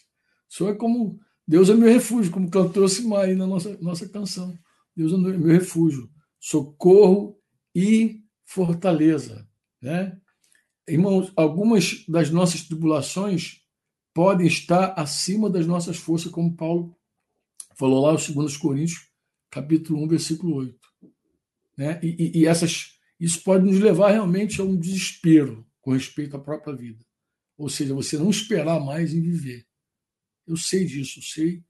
O 0.51 0.55
Senhor 0.55 0.71
é 0.71 0.75
como, 0.75 1.21
Deus 1.47 1.69
é 1.69 1.75
meu 1.75 1.93
refúgio, 1.93 2.33
como 2.33 2.51
cantou 2.51 2.89
Simai 2.89 3.35
na 3.35 3.47
nossa, 3.47 3.77
nossa 3.83 4.09
canção. 4.09 4.59
Deus 4.97 5.13
é 5.13 5.19
meu 5.19 5.53
refúgio, 5.53 6.11
socorro 6.39 7.39
e 7.75 8.25
fortaleza. 8.47 9.47
Né? 9.83 10.19
Irmãos, 10.89 11.31
algumas 11.37 12.07
das 12.09 12.31
nossas 12.31 12.63
tribulações 12.63 13.61
podem 14.15 14.47
estar 14.47 14.95
acima 14.99 15.49
das 15.49 15.67
nossas 15.67 15.97
forças, 15.97 16.31
como 16.31 16.57
Paulo 16.57 16.97
falou 17.77 18.05
lá, 18.05 18.15
os 18.15 18.29
2 18.29 18.57
Coríntios, 18.57 19.09
capítulo 19.51 20.03
1, 20.05 20.09
versículo 20.09 20.57
8. 20.57 20.79
Né? 21.77 22.01
E, 22.03 22.09
e, 22.09 22.41
e 22.41 22.47
essas, 22.47 22.99
isso 23.19 23.43
pode 23.43 23.65
nos 23.65 23.79
levar 23.79 24.11
realmente 24.11 24.61
a 24.61 24.65
um 24.65 24.77
desespero 24.77 25.67
com 25.81 25.93
respeito 25.93 26.37
à 26.37 26.41
própria 26.41 26.75
vida. 26.75 27.05
Ou 27.57 27.69
seja, 27.69 27.95
você 27.95 28.19
não 28.19 28.31
esperar 28.31 28.81
mais 28.81 29.15
em 29.15 29.21
viver. 29.21 29.67
Eu 30.47 30.57
sei 30.57 30.85
disso, 30.85 31.19
eu 31.19 31.23
sei. 31.23 31.65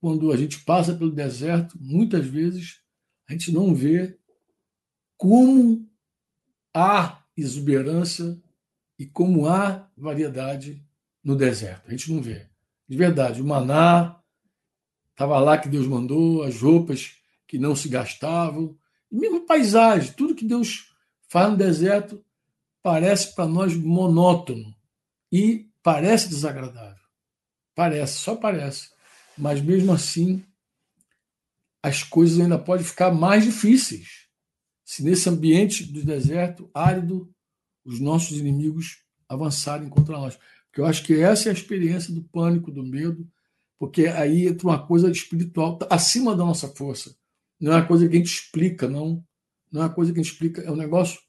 Quando 0.00 0.32
a 0.32 0.36
gente 0.36 0.64
passa 0.64 0.94
pelo 0.94 1.10
deserto, 1.10 1.78
muitas 1.80 2.26
vezes 2.26 2.80
a 3.28 3.32
gente 3.32 3.52
não 3.52 3.74
vê 3.74 4.18
como 5.16 5.90
há 6.74 7.24
exuberância 7.36 8.40
e 8.98 9.06
como 9.06 9.46
há 9.46 9.90
variedade 9.96 10.84
no 11.22 11.36
deserto. 11.36 11.88
A 11.88 11.90
gente 11.90 12.12
não 12.12 12.22
vê. 12.22 12.46
De 12.88 12.96
verdade, 12.96 13.42
o 13.42 13.46
maná 13.46 14.18
estava 15.10 15.38
lá 15.38 15.58
que 15.58 15.68
Deus 15.68 15.86
mandou, 15.86 16.42
as 16.42 16.60
roupas 16.60 17.16
que 17.46 17.58
não 17.58 17.74
se 17.74 17.88
gastavam, 17.88 18.76
mesmo 19.10 19.46
paisagem, 19.46 20.12
tudo 20.12 20.34
que 20.34 20.44
Deus 20.44 20.92
faz 21.28 21.50
no 21.50 21.56
deserto 21.56 22.24
parece 22.82 23.34
para 23.34 23.46
nós 23.46 23.74
monótono 23.74 24.74
e 25.32 25.70
parece 25.82 26.28
desagradável. 26.28 27.02
Parece, 27.74 28.18
só 28.18 28.34
parece. 28.34 28.90
Mas 29.36 29.60
mesmo 29.60 29.92
assim, 29.92 30.44
as 31.82 32.02
coisas 32.02 32.40
ainda 32.40 32.58
podem 32.58 32.84
ficar 32.84 33.12
mais 33.12 33.44
difíceis. 33.44 34.26
Se 34.84 35.02
nesse 35.02 35.28
ambiente 35.28 35.84
do 35.84 36.04
deserto 36.04 36.70
árido, 36.74 37.32
os 37.84 38.00
nossos 38.00 38.38
inimigos 38.38 39.02
avançarem 39.28 39.88
contra 39.88 40.16
nós. 40.18 40.38
Porque 40.68 40.80
eu 40.80 40.86
acho 40.86 41.02
que 41.04 41.20
essa 41.20 41.48
é 41.48 41.50
a 41.50 41.54
experiência 41.54 42.12
do 42.14 42.22
pânico, 42.22 42.70
do 42.70 42.84
medo, 42.84 43.28
porque 43.78 44.06
aí 44.06 44.46
entra 44.46 44.66
uma 44.66 44.86
coisa 44.86 45.10
espiritual 45.10 45.78
acima 45.90 46.36
da 46.36 46.44
nossa 46.44 46.68
força. 46.68 47.16
Não 47.60 47.72
é 47.72 47.76
uma 47.76 47.86
coisa 47.86 48.08
que 48.08 48.14
a 48.14 48.18
gente 48.18 48.32
explica, 48.32 48.88
não. 48.88 49.24
Não 49.70 49.82
é 49.82 49.84
uma 49.84 49.94
coisa 49.94 50.12
que 50.12 50.20
a 50.20 50.22
gente 50.22 50.32
explica, 50.32 50.62
é 50.62 50.70
um 50.70 50.76
negócio 50.76 51.20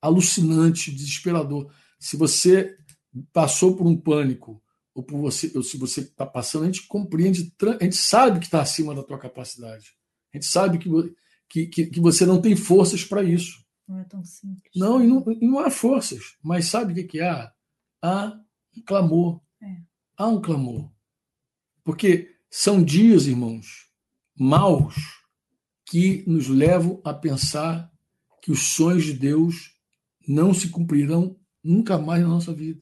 alucinante, 0.00 0.92
desesperador. 0.92 1.72
Se 1.98 2.16
você 2.16 2.76
passou 3.32 3.76
por 3.76 3.86
um 3.86 3.96
pânico, 3.96 4.62
ou 4.94 5.02
por 5.02 5.18
você, 5.20 5.50
ou 5.54 5.62
se 5.62 5.76
você 5.76 6.02
está 6.02 6.24
passando, 6.24 6.62
a 6.62 6.66
gente 6.66 6.86
compreende, 6.86 7.52
a 7.80 7.84
gente 7.84 7.96
sabe 7.96 8.38
que 8.38 8.46
está 8.46 8.62
acima 8.62 8.94
da 8.94 9.02
tua 9.02 9.18
capacidade. 9.18 9.92
A 10.32 10.36
gente 10.36 10.46
sabe 10.46 10.78
que, 10.78 11.66
que, 11.66 11.86
que 11.86 12.00
você 12.00 12.24
não 12.24 12.40
tem 12.40 12.54
forças 12.54 13.04
para 13.04 13.22
isso. 13.22 13.64
Não 13.88 13.98
é 13.98 14.04
tão 14.04 14.24
simples. 14.24 14.70
Não, 14.74 15.02
e 15.02 15.06
não, 15.06 15.24
e 15.32 15.46
não 15.46 15.58
há 15.58 15.70
forças. 15.70 16.36
Mas 16.42 16.66
sabe 16.66 16.92
o 16.92 16.94
que, 16.94 17.04
que 17.04 17.20
há? 17.20 17.52
Há 18.02 18.38
um 18.76 18.82
clamor. 18.82 19.40
É. 19.62 19.82
Há 20.16 20.26
um 20.26 20.40
clamor. 20.40 20.90
Porque 21.82 22.36
são 22.50 22.82
dias, 22.82 23.26
irmãos, 23.26 23.90
maus 24.34 24.94
que 25.84 26.24
nos 26.26 26.48
levam 26.48 27.00
a 27.04 27.12
pensar 27.12 27.92
que 28.40 28.50
os 28.50 28.74
sonhos 28.74 29.04
de 29.04 29.12
Deus 29.12 29.74
não 30.26 30.54
se 30.54 30.68
cumprirão 30.68 31.38
nunca 31.62 31.98
mais 31.98 32.22
na 32.22 32.28
nossa 32.28 32.52
vida. 32.52 32.80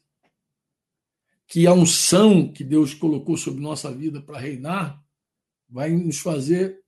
Que 1.46 1.66
a 1.66 1.72
unção 1.72 2.52
que 2.52 2.64
Deus 2.64 2.94
colocou 2.94 3.36
sobre 3.36 3.60
nossa 3.60 3.92
vida 3.92 4.20
para 4.22 4.38
reinar 4.38 5.02
vai 5.68 5.90
nos 5.90 6.18
fazer 6.18 6.82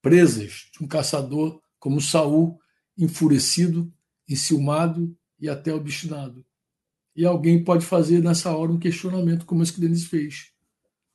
presas 0.00 0.68
de 0.72 0.84
um 0.84 0.86
caçador 0.86 1.60
como 1.78 2.00
Saul, 2.00 2.58
enfurecido, 2.96 3.92
enciumado 4.28 5.16
e 5.38 5.48
até 5.48 5.72
obstinado. 5.72 6.44
E 7.14 7.24
alguém 7.24 7.62
pode 7.62 7.86
fazer 7.86 8.22
nessa 8.22 8.56
hora 8.56 8.72
um 8.72 8.78
questionamento 8.78 9.46
como 9.46 9.62
esse 9.62 9.72
que 9.72 9.80
Denis 9.80 10.04
fez. 10.06 10.52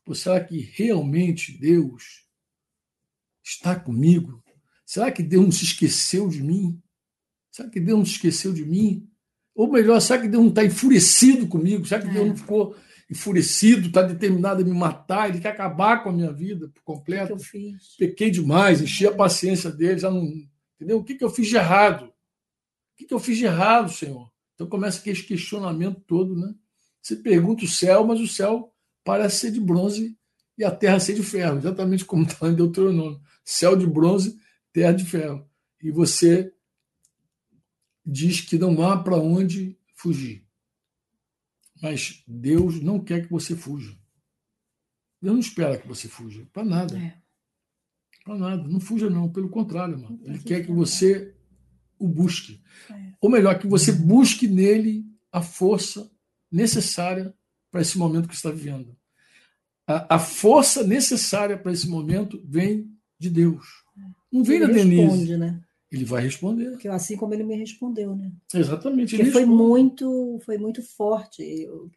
Pô, 0.05 0.15
será 0.15 0.43
que 0.43 0.59
realmente 0.59 1.57
Deus 1.57 2.25
está 3.43 3.75
comigo? 3.75 4.43
Será 4.85 5.11
que 5.11 5.21
Deus 5.21 5.43
não 5.43 5.51
se 5.51 5.65
esqueceu 5.65 6.29
de 6.29 6.41
mim? 6.41 6.81
Será 7.51 7.69
que 7.69 7.79
Deus 7.79 7.99
não 7.99 8.05
se 8.05 8.13
esqueceu 8.13 8.53
de 8.53 8.65
mim? 8.65 9.07
Ou 9.53 9.69
melhor, 9.69 9.99
será 9.99 10.21
que 10.21 10.27
Deus 10.27 10.41
não 10.41 10.49
está 10.49 10.63
enfurecido 10.63 11.47
comigo? 11.47 11.85
Será 11.85 12.01
que 12.01 12.07
é. 12.07 12.13
Deus 12.13 12.27
não 12.27 12.35
ficou 12.35 12.75
enfurecido, 13.09 13.87
está 13.87 14.01
determinado 14.01 14.61
a 14.61 14.65
me 14.65 14.71
matar, 14.71 15.29
ele 15.29 15.39
quer 15.39 15.49
acabar 15.49 16.03
com 16.03 16.09
a 16.09 16.13
minha 16.13 16.31
vida 16.31 16.69
por 16.69 16.81
completo? 16.83 17.33
Eu 17.33 17.39
fiz? 17.39 17.95
Pequei 17.97 18.29
demais, 18.29 18.81
enchi 18.81 19.05
a 19.05 19.11
paciência 19.11 19.71
dele, 19.71 19.99
já 19.99 20.09
não. 20.09 20.23
Entendeu? 20.75 20.99
O 20.99 21.03
que, 21.03 21.15
que 21.15 21.23
eu 21.23 21.29
fiz 21.29 21.47
de 21.47 21.57
errado? 21.57 22.05
O 22.05 22.13
que, 22.95 23.05
que 23.05 23.13
eu 23.13 23.19
fiz 23.19 23.37
de 23.37 23.45
errado, 23.45 23.91
Senhor? 23.91 24.31
Então 24.59 24.67
começa 24.67 24.99
aquele 24.99 25.23
questionamento 25.23 26.01
todo, 26.01 26.35
né? 26.35 26.53
Você 27.01 27.15
pergunta 27.15 27.63
o 27.63 27.67
céu, 27.67 28.05
mas 28.05 28.19
o 28.19 28.27
céu 28.27 28.75
parece 29.05 29.37
ser 29.37 29.51
de 29.51 29.61
bronze 29.61 30.19
e 30.57 30.65
a 30.65 30.69
terra 30.69 30.99
ser 30.99 31.13
de 31.13 31.23
ferro, 31.23 31.59
exatamente 31.59 32.03
como 32.03 32.25
está 32.25 32.45
em 32.49 32.55
Deuteronômio. 32.55 33.21
Céu 33.45 33.73
de 33.77 33.87
bronze, 33.87 34.37
terra 34.73 34.91
de 34.91 35.05
ferro. 35.05 35.49
E 35.81 35.89
você 35.91 36.53
diz 38.05 38.41
que 38.41 38.59
não 38.59 38.85
há 38.85 39.01
para 39.01 39.15
onde 39.15 39.79
fugir. 39.95 40.45
Mas 41.81 42.21
Deus 42.27 42.81
não 42.81 42.99
quer 42.99 43.25
que 43.25 43.31
você 43.31 43.55
fuja. 43.55 43.97
Deus 45.21 45.33
não 45.35 45.39
espera 45.39 45.77
que 45.77 45.87
você 45.87 46.09
fuja. 46.09 46.45
Para 46.51 46.65
nada. 46.65 46.99
É. 46.99 47.17
Para 48.25 48.37
nada. 48.37 48.67
Não 48.67 48.81
fuja, 48.81 49.09
não. 49.09 49.31
Pelo 49.31 49.47
contrário, 49.47 49.97
mano. 49.97 50.19
Ele 50.21 50.39
quer 50.39 50.65
que 50.65 50.71
você 50.73 51.33
o 51.97 52.09
busque. 52.09 52.61
É. 52.89 53.08
Ou 53.21 53.29
melhor, 53.29 53.59
que 53.59 53.67
você 53.67 53.91
busque 53.91 54.47
nele 54.47 55.05
a 55.31 55.41
força 55.41 56.09
necessária 56.51 57.33
para 57.71 57.81
esse 57.81 57.97
momento 57.97 58.27
que 58.27 58.35
está 58.35 58.49
vivendo. 58.49 58.95
A, 59.85 60.15
a 60.15 60.19
força 60.19 60.83
necessária 60.83 61.57
para 61.57 61.71
esse 61.71 61.87
momento 61.87 62.41
vem 62.45 62.91
de 63.19 63.29
Deus. 63.29 63.65
Não 64.31 64.43
vem 64.43 64.57
ele 64.57 64.67
da 64.67 64.73
Denise. 64.73 65.01
Responde, 65.01 65.37
né? 65.37 65.61
Ele 65.91 66.05
vai 66.05 66.21
responder. 66.23 66.71
Porque 66.71 66.87
assim 66.87 67.17
como 67.17 67.33
ele 67.33 67.43
me 67.43 67.55
respondeu, 67.55 68.15
né? 68.15 68.31
Exatamente. 68.53 69.15
Porque 69.15 69.31
foi 69.31 69.45
muito, 69.45 70.39
foi 70.45 70.57
muito 70.57 70.81
forte. 70.83 71.41
Eu, 71.41 71.89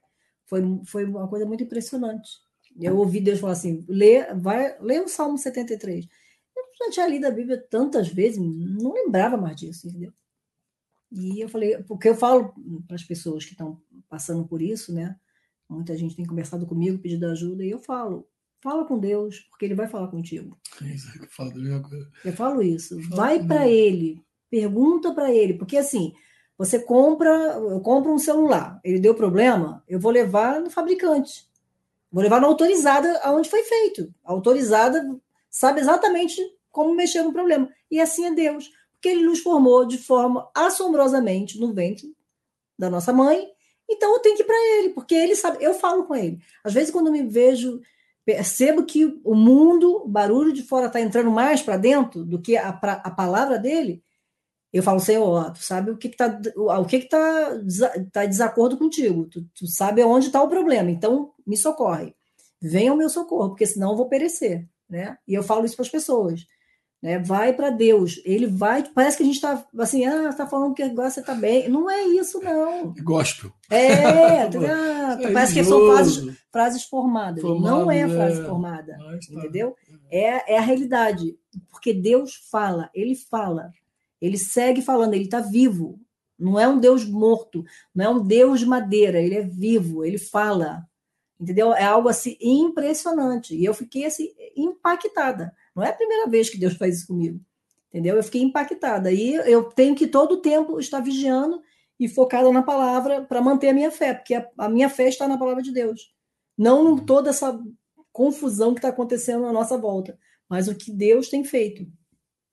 foi, 0.47 0.63
foi 0.85 1.05
uma 1.05 1.29
coisa 1.29 1.47
muito 1.47 1.63
impressionante. 1.63 2.31
Eu 2.81 2.97
ouvi 2.97 3.21
Deus 3.21 3.39
falar 3.39 3.53
assim: 3.53 3.85
lê, 3.87 4.33
vai, 4.35 4.77
lê 4.81 4.99
o 4.99 5.09
Salmo 5.09 5.37
73 5.37 6.09
já 6.85 6.91
tinha 6.91 7.09
lido 7.09 7.27
a 7.27 7.31
Bíblia 7.31 7.59
tantas 7.71 8.09
vezes, 8.09 8.39
não 8.39 8.93
lembrava 8.93 9.37
mais 9.37 9.57
disso, 9.57 9.89
entendeu? 9.89 10.13
E 11.13 11.41
eu 11.41 11.49
falei, 11.49 11.77
porque 11.83 12.09
eu 12.09 12.15
falo 12.15 12.55
para 12.87 12.97
as 12.97 13.05
pessoas 13.05 13.45
que 13.45 13.53
estão 13.53 13.81
passando 14.09 14.47
por 14.47 14.63
isso, 14.63 14.95
né? 14.95 15.15
Muita 15.69 15.97
gente 15.97 16.17
tem 16.17 16.25
conversado 16.25 16.67
comigo, 16.67 16.99
pedindo 16.99 17.27
ajuda, 17.27 17.65
e 17.65 17.71
eu 17.71 17.79
falo, 17.79 18.27
fala 18.63 18.87
com 18.87 18.99
Deus, 18.99 19.41
porque 19.51 19.67
ele 19.67 19.75
vai 19.75 19.89
falar 19.89 20.09
contigo. 20.09 20.59
É 20.83 20.95
eu 21.23 21.29
falo 21.29 21.53
coisa. 21.83 22.11
Eu 22.25 22.33
falo 22.33 22.63
isso. 22.63 22.99
vai 23.11 23.45
para 23.45 23.69
ele, 23.69 24.23
pergunta 24.51 25.13
para 25.13 25.33
ele, 25.33 25.55
porque 25.55 25.77
assim, 25.77 26.13
você 26.57 26.79
compra, 26.79 27.31
eu 27.31 27.81
compro 27.81 28.13
um 28.13 28.19
celular, 28.19 28.81
ele 28.83 29.01
deu 29.01 29.15
problema, 29.15 29.83
eu 29.87 30.01
vou 30.01 30.13
levar 30.13 30.61
no 30.61 30.71
fabricante. 30.71 31.47
Vou 32.11 32.23
levar 32.23 32.41
na 32.41 32.47
autorizada 32.47 33.19
aonde 33.23 33.49
foi 33.49 33.63
feito. 33.63 34.15
A 34.23 34.33
autorizada 34.33 35.03
sabe 35.51 35.81
exatamente 35.81 36.41
como 36.71 36.95
mexer 36.95 37.23
no 37.23 37.33
problema. 37.33 37.71
E 37.91 37.99
assim 37.99 38.27
é 38.27 38.35
Deus, 38.35 38.71
porque 39.03 39.09
ele 39.09 39.27
nos 39.27 39.41
formou 39.41 39.85
de 39.85 39.99
forma 39.99 40.49
assombrosamente 40.55 41.59
no 41.59 41.75
ventre 41.75 42.15
da 42.79 42.89
nossa 42.89 43.13
mãe. 43.13 43.49
Então 43.91 44.15
eu 44.15 44.21
tenho 44.21 44.37
que 44.37 44.43
ir 44.43 44.47
para 44.47 44.79
ele, 44.79 44.91
porque 44.91 45.13
ele 45.13 45.35
sabe, 45.35 45.59
eu 45.61 45.75
falo 45.75 46.05
com 46.05 46.15
ele. 46.15 46.39
Às 46.63 46.73
vezes 46.73 46.93
quando 46.93 47.09
eu 47.09 47.13
me 47.13 47.25
vejo, 47.25 47.81
percebo 48.25 48.85
que 48.85 49.21
o 49.25 49.35
mundo, 49.35 50.05
o 50.05 50.09
barulho 50.09 50.53
de 50.53 50.63
fora 50.63 50.87
está 50.87 51.01
entrando 51.01 51.33
mais 51.33 51.61
para 51.61 51.77
dentro 51.77 52.25
do 52.25 52.41
que 52.41 52.57
a, 52.57 52.69
a 52.69 53.11
palavra 53.11 53.59
dele, 53.59 54.05
eu 54.73 54.85
falo, 54.85 55.01
Senhor, 55.01 55.53
tu 55.53 55.65
sabe 55.65 55.91
o 55.91 55.97
que 55.97 56.07
está 56.07 56.41
o 56.57 56.85
que 56.87 56.97
está 56.99 57.61
tá 58.13 58.25
desacordo 58.25 58.77
contigo, 58.79 59.27
tu, 59.27 59.45
tu 59.53 59.67
sabe 59.67 60.05
onde 60.05 60.27
está 60.27 60.41
o 60.41 60.49
problema, 60.49 60.93
então 60.93 61.33
me 61.45 61.57
socorre. 61.57 62.15
Venha 62.61 62.93
ao 62.93 62.97
meu 62.97 63.11
socorro, 63.11 63.49
porque 63.49 63.67
senão 63.67 63.91
eu 63.91 63.97
vou 63.97 64.09
perecer. 64.09 64.65
Né? 64.89 65.19
E 65.27 65.35
eu 65.35 65.43
falo 65.43 65.65
isso 65.65 65.75
para 65.75 65.87
as 65.87 65.91
pessoas. 65.91 66.47
Né? 67.03 67.19
Vai 67.19 67.53
para 67.53 67.71
Deus. 67.71 68.21
Ele 68.25 68.47
vai. 68.47 68.85
Parece 68.85 69.17
que 69.17 69.25
a 69.25 69.27
gente 69.27 69.35
está 69.35 69.67
assim, 69.79 70.05
ah, 70.07 70.29
está 70.29 70.47
falando 70.47 70.75
que 70.75 70.83
agora 70.83 71.11
você 71.11 71.21
está 71.21 71.35
bem. 71.35 71.69
Não 71.69 71.91
é 71.91 72.03
isso, 72.05 72.41
não. 72.41 72.95
Gospel. 73.03 73.53
É, 73.69 74.05
ah, 74.47 75.19
é 75.21 75.33
parece 75.33 75.55
que 75.55 75.65
são 75.65 75.87
frases, 75.87 76.37
frases 76.53 76.85
formadas. 76.85 77.43
Formado, 77.43 77.65
não 77.65 77.91
é 77.91 78.09
frase 78.09 78.41
é. 78.41 78.45
formada. 78.45 78.97
Tá. 78.97 79.19
Entendeu? 79.33 79.75
É, 80.11 80.55
é 80.55 80.59
a 80.59 80.63
realidade. 80.63 81.37
Porque 81.69 81.93
Deus 81.93 82.37
fala, 82.51 82.89
ele 82.95 83.17
fala. 83.17 83.73
Ele 84.21 84.39
segue 84.39 84.81
falando, 84.81 85.15
ele 85.15 85.25
está 85.25 85.41
vivo. 85.41 85.99
Não 86.39 86.59
é 86.59 86.69
um 86.69 86.79
Deus 86.79 87.05
morto, 87.05 87.65
não 87.95 88.05
é 88.05 88.09
um 88.09 88.25
Deus 88.25 88.61
de 88.61 88.67
madeira, 88.67 89.21
ele 89.21 89.37
é 89.37 89.43
vivo, 89.43 90.05
ele 90.05 90.19
fala. 90.19 90.85
Entendeu? 91.41 91.73
É 91.73 91.85
algo 91.85 92.09
assim 92.09 92.37
impressionante. 92.41 93.55
E 93.55 93.65
eu 93.65 93.75
fiquei 93.75 94.05
assim 94.05 94.33
impactada. 94.57 95.53
Não 95.75 95.83
é 95.83 95.89
a 95.89 95.95
primeira 95.95 96.29
vez 96.29 96.51
que 96.51 96.59
Deus 96.59 96.75
faz 96.75 96.99
isso 96.99 97.07
comigo. 97.07 97.41
Entendeu? 97.89 98.17
Eu 98.17 98.23
fiquei 98.23 98.43
impactada. 98.43 99.13
E 99.13 99.35
eu 99.35 99.65
tenho 99.65 99.95
que 99.95 100.07
todo 100.07 100.33
o 100.33 100.41
tempo 100.41 100.79
estar 100.81 101.01
vigiando 101.01 101.61
e 102.01 102.09
focada 102.09 102.51
na 102.51 102.63
palavra 102.63 103.23
para 103.23 103.41
manter 103.41 103.69
a 103.69 103.75
minha 103.75 103.91
fé, 103.91 104.15
porque 104.15 104.35
a, 104.35 104.49
a, 104.59 104.69
minha 104.69 104.89
fé 104.89 105.09
está 105.09 105.29
na 105.29 105.39
palavra 105.39 105.63
de 105.63 105.71
Deus. 105.71 106.13
Não 106.57 106.97
em 106.97 107.05
toda 107.05 107.31
essa 107.31 107.59
confusão 108.11 108.75
que 108.75 108.79
está 108.79 108.89
acontecendo 108.89 109.47
à 109.47 109.53
nossa 109.53 109.79
volta, 109.79 110.19
mas 110.49 110.69
o 110.69 110.75
que 110.75 110.91
Deus 110.91 111.29
tem 111.29 111.45
feito. 111.45 111.87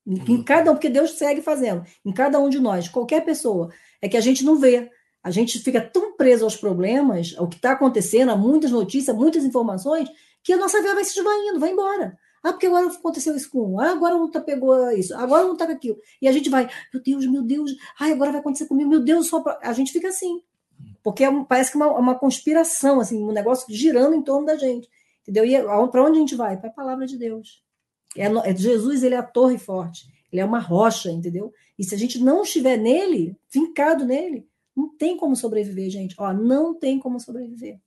Em 0.06 0.20
uhum. 0.20 0.44
cada 0.44 0.72
um, 0.72 0.76
porque 0.76 0.90
Deus 0.90 1.12
segue 1.12 1.42
fazendo, 1.42 1.84
em 2.06 2.12
cada 2.12 2.40
um 2.40 2.50
de 2.50 2.60
nós, 2.60 2.88
qualquer 2.88 3.24
pessoa, 3.24 3.70
é 4.02 4.10
que 4.10 4.18
a 4.18 4.22
gente 4.22 4.44
não 4.44 4.56
vê. 4.56 4.90
A 5.24 5.32
gente 5.32 5.60
fica 5.60 5.82
tão 5.82 6.16
preso 6.16 6.44
aos 6.44 6.56
problemas, 6.56 7.36
ao 7.38 7.48
que 7.48 7.58
está 7.58 7.72
acontecendo, 7.72 8.32
a 8.32 8.36
muitas 8.36 8.72
notícias, 8.72 9.16
muitas 9.16 9.44
informações, 9.44 10.10
que 10.44 10.54
a 10.54 10.58
nossa 10.58 10.82
vida 10.82 10.96
vai 10.96 11.04
se 11.04 11.18
esvaindo, 11.18 11.60
vai 11.60 11.72
embora. 11.72 12.18
Ah, 12.44 12.52
porque 12.54 12.68
agora 12.68 12.88
aconteceu 12.88 13.36
isso 13.36 13.50
com 13.50 13.74
um. 13.74 13.80
Ah, 13.80 13.92
agora 13.92 14.16
um 14.16 14.30
tá 14.30 14.40
pegou 14.40 14.90
isso. 14.92 15.16
Agora 15.16 15.46
um 15.46 15.56
tá 15.56 15.66
com 15.66 15.74
aquilo. 15.74 15.98
E 16.22 16.28
a 16.28 16.32
gente 16.32 16.50
vai, 16.50 16.70
meu 16.94 17.04
Deus, 17.04 17.28
meu 17.28 17.44
Deus. 17.44 17.72
Ai, 18.00 18.12
agora 18.12 18.32
vai 18.32 18.40
acontecer 18.40 18.68
comigo. 18.68 18.90
Meu 18.90 19.02
Deus, 19.02 19.28
só 19.28 19.42
pra... 19.42 19.60
a 19.62 19.74
gente 19.74 19.92
fica 19.92 20.08
assim. 20.08 20.42
Porque 21.04 21.24
é, 21.24 21.44
parece 21.46 21.72
que 21.72 21.78
é 21.78 21.86
uma, 21.86 21.98
uma 21.98 22.16
conspiração, 22.16 23.00
assim, 23.00 23.22
um 23.24 23.32
negócio 23.32 23.66
girando 23.74 24.16
em 24.16 24.22
torno 24.22 24.46
da 24.46 24.56
gente. 24.56 24.90
Entendeu? 25.22 25.46
E 25.46 25.62
para 25.90 26.04
onde 26.04 26.18
a 26.18 26.22
gente 26.22 26.36
vai? 26.36 26.58
Para 26.58 26.70
a 26.70 26.74
palavra 26.74 27.06
de 27.06 27.18
Deus. 27.18 27.64
É, 28.18 28.26
é, 28.26 28.56
Jesus, 28.56 29.04
ele 29.04 29.16
é 29.16 29.18
a 29.18 29.24
torre 29.24 29.58
forte. 29.58 30.08
Ele 30.32 30.42
é 30.42 30.46
uma 30.46 30.60
rocha, 30.60 31.12
entendeu? 31.12 31.54
E 31.78 31.84
se 31.84 31.94
a 31.94 31.98
gente 31.98 32.20
não 32.20 32.44
estiver 32.44 32.78
nele, 32.78 33.36
fincado 33.48 34.06
nele, 34.06 34.48
não 34.76 34.96
tem 34.96 35.18
como 35.18 35.36
sobreviver, 35.36 35.90
gente. 35.90 36.16
Ó, 36.18 36.34
não 36.34 36.74
tem 36.74 37.00
como 37.00 37.20
sobreviver. 37.20 37.80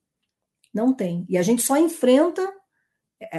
Não 0.73 0.93
tem. 0.93 1.25
E 1.29 1.37
a 1.37 1.43
gente 1.43 1.63
só 1.63 1.77
enfrenta 1.77 2.43
é, 2.43 2.53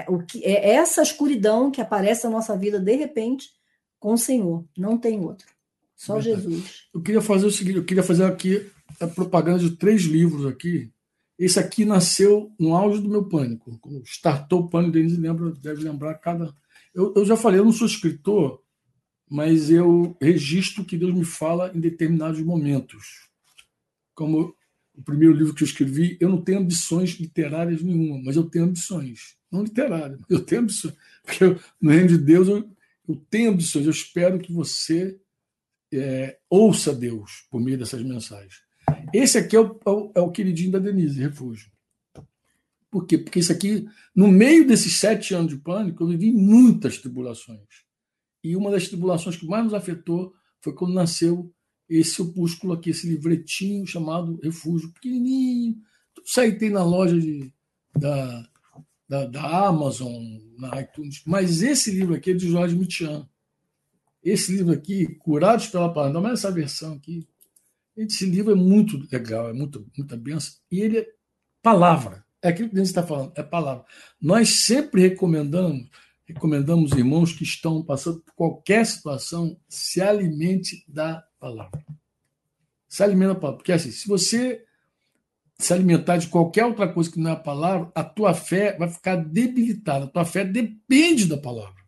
o 0.07 0.19
que 0.19 0.43
é 0.43 0.71
essa 0.75 1.01
escuridão 1.01 1.71
que 1.71 1.81
aparece 1.81 2.25
na 2.25 2.31
nossa 2.31 2.57
vida 2.57 2.79
de 2.79 2.95
repente 2.95 3.49
com 3.99 4.13
o 4.13 4.17
Senhor. 4.17 4.65
Não 4.77 4.97
tem 4.97 5.19
outro. 5.19 5.47
Só 5.95 6.19
Jesus. 6.19 6.83
Eu 6.93 7.01
queria 7.01 7.21
fazer 7.21 7.45
o 7.45 7.51
seguinte, 7.51 7.77
eu 7.77 7.85
queria 7.85 8.03
fazer 8.03 8.25
aqui 8.25 8.69
a 8.99 9.07
propaganda 9.07 9.59
de 9.59 9.71
três 9.71 10.03
livros 10.03 10.45
aqui. 10.45 10.91
Esse 11.39 11.59
aqui 11.59 11.85
nasceu 11.85 12.51
no 12.59 12.75
auge 12.75 13.01
do 13.01 13.09
meu 13.09 13.27
pânico. 13.27 13.77
Quando 13.79 14.03
startou 14.05 14.61
o 14.61 14.69
pânico, 14.69 14.91
Denise 14.91 15.19
lembra, 15.19 15.51
deve 15.51 15.83
lembrar 15.83 16.15
cada. 16.15 16.53
Eu, 16.93 17.13
eu 17.15 17.25
já 17.25 17.35
falei, 17.35 17.59
eu 17.59 17.65
não 17.65 17.71
sou 17.71 17.87
escritor, 17.87 18.61
mas 19.29 19.71
eu 19.71 20.15
registro 20.21 20.83
o 20.83 20.85
que 20.85 20.97
Deus 20.97 21.13
me 21.13 21.25
fala 21.25 21.71
em 21.73 21.79
determinados 21.79 22.41
momentos. 22.41 23.29
Como 24.13 24.53
o 24.93 25.01
primeiro 25.01 25.33
livro 25.33 25.55
que 25.55 25.63
eu 25.63 25.67
escrevi, 25.67 26.17
eu 26.19 26.29
não 26.29 26.41
tenho 26.41 26.59
ambições 26.59 27.11
literárias 27.11 27.81
nenhuma, 27.81 28.21
mas 28.23 28.35
eu 28.35 28.43
tenho 28.43 28.65
ambições. 28.65 29.35
Não 29.53 29.63
literárias, 29.63 30.19
eu 30.27 30.43
tenho 30.43 30.61
ambições. 30.61 30.95
Porque 31.23 31.43
eu, 31.43 31.59
no 31.79 31.91
reino 31.91 32.07
de 32.07 32.17
Deus 32.17 32.47
eu, 32.47 32.67
eu 33.07 33.15
tenho 33.29 33.51
ambições. 33.51 33.85
Eu 33.85 33.91
espero 33.91 34.39
que 34.39 34.51
você 34.51 35.19
é, 35.93 36.39
ouça 36.49 36.91
Deus 36.91 37.45
por 37.51 37.61
meio 37.61 37.77
dessas 37.77 38.01
mensagens. 38.01 38.63
Esse 39.13 39.37
aqui 39.37 39.55
é 39.55 39.59
o, 39.59 39.79
é 39.85 39.89
o, 39.89 40.11
é 40.15 40.19
o 40.21 40.31
queridinho 40.31 40.71
da 40.71 40.79
Denise, 40.79 41.21
Refúgio. 41.21 41.71
Por 42.89 43.05
quê? 43.05 43.17
Porque 43.19 43.39
isso 43.39 43.51
aqui, 43.51 43.87
no 44.15 44.27
meio 44.27 44.67
desses 44.67 44.99
sete 44.99 45.35
anos 45.35 45.51
de 45.51 45.57
pânico, 45.57 46.03
eu 46.03 46.07
vivi 46.07 46.31
muitas 46.31 46.97
tribulações. 46.97 47.59
E 48.43 48.55
uma 48.55 48.71
das 48.71 48.87
tribulações 48.87 49.37
que 49.37 49.45
mais 49.45 49.63
nos 49.63 49.73
afetou 49.73 50.33
foi 50.61 50.73
quando 50.73 50.93
nasceu 50.93 51.53
esse 51.87 52.21
opúsculo 52.21 52.73
aqui, 52.73 52.89
esse 52.89 53.07
livretinho 53.07 53.85
chamado 53.85 54.39
Refúgio, 54.41 54.91
pequenininho. 54.93 55.75
Tudo 56.13 56.25
isso 56.25 56.41
aí 56.41 56.57
tem 56.57 56.69
na 56.69 56.83
loja 56.83 57.19
de, 57.19 57.53
da, 57.95 58.49
da, 59.07 59.25
da, 59.25 59.67
Amazon, 59.67 60.21
na 60.57 60.81
iTunes. 60.81 61.21
Mas 61.25 61.61
esse 61.61 61.91
livro 61.91 62.15
aqui 62.15 62.31
é 62.31 62.33
de 62.33 62.49
Jorge 62.49 62.75
Mitian. 62.75 63.27
Esse 64.23 64.55
livro 64.55 64.73
aqui, 64.73 65.15
Curados 65.15 65.67
pela 65.67 65.93
Palavra, 65.93 66.29
é 66.29 66.33
essa 66.33 66.51
versão 66.51 66.93
aqui. 66.93 67.27
Esse 67.95 68.25
livro 68.25 68.51
é 68.51 68.55
muito 68.55 68.97
legal, 69.11 69.49
é 69.49 69.53
muito, 69.53 69.85
muita 69.97 70.17
benção. 70.17 70.55
E 70.71 70.79
ele 70.79 70.99
é 70.99 71.07
palavra. 71.61 72.25
É 72.41 72.49
aquilo 72.49 72.69
que 72.69 72.75
a 72.75 72.79
gente 72.79 72.87
está 72.87 73.03
falando, 73.03 73.31
é 73.35 73.43
palavra. 73.43 73.85
Nós 74.19 74.49
sempre 74.49 75.01
recomendamos, 75.01 75.89
recomendamos 76.25 76.91
irmãos 76.91 77.31
que 77.31 77.43
estão 77.43 77.83
passando 77.83 78.19
por 78.21 78.33
qualquer 78.33 78.85
situação, 78.85 79.57
se 79.69 80.01
alimente 80.01 80.83
da 80.87 81.23
palavra. 81.39 81.85
Se 82.87 83.01
alimenta 83.03 83.35
da 83.35 83.39
palavra. 83.39 83.57
Porque 83.57 83.71
assim, 83.71 83.91
se 83.91 84.07
você 84.07 84.65
se 85.57 85.73
alimentar 85.73 86.17
de 86.17 86.27
qualquer 86.27 86.65
outra 86.65 86.91
coisa 86.91 87.11
que 87.11 87.19
não 87.19 87.29
é 87.29 87.33
a 87.33 87.37
palavra, 87.37 87.91
a 87.95 88.03
tua 88.03 88.33
fé 88.33 88.77
vai 88.77 88.89
ficar 88.89 89.15
debilitada. 89.15 90.05
A 90.05 90.09
tua 90.09 90.25
fé 90.25 90.43
depende 90.43 91.25
da 91.25 91.37
palavra. 91.37 91.83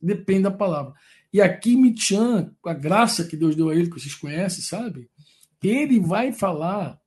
Depende 0.00 0.42
da 0.42 0.50
palavra. 0.50 0.92
E 1.32 1.40
aqui 1.40 1.76
Mitian, 1.76 2.54
com 2.60 2.68
a 2.68 2.74
graça 2.74 3.24
que 3.24 3.36
Deus 3.36 3.56
deu 3.56 3.70
a 3.70 3.74
ele, 3.74 3.88
que 3.88 4.00
vocês 4.00 4.14
conhecem, 4.14 4.62
sabe? 4.62 5.08
Ele 5.62 5.98
vai 6.00 6.32
falar 6.32 7.00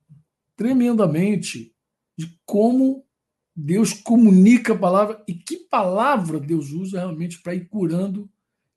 tremendamente 0.55 1.73
de 2.17 2.39
como 2.45 3.05
Deus 3.55 3.93
comunica 3.93 4.73
a 4.73 4.77
palavra 4.77 5.23
e 5.27 5.33
que 5.33 5.57
palavra 5.57 6.39
Deus 6.39 6.71
usa 6.71 6.99
realmente 6.99 7.41
para 7.41 7.53
ir 7.53 7.67
curando 7.67 8.29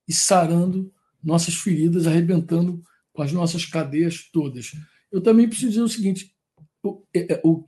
e 0.07 0.13
sarando 0.13 0.93
nossas 1.23 1.55
feridas, 1.55 2.07
arrebentando 2.07 2.83
com 3.11 3.21
as 3.21 3.31
nossas 3.31 3.65
cadeias 3.65 4.29
todas. 4.31 4.71
Eu 5.11 5.21
também 5.21 5.47
preciso 5.47 5.71
dizer 5.71 5.81
o 5.81 5.89
seguinte: 5.89 6.33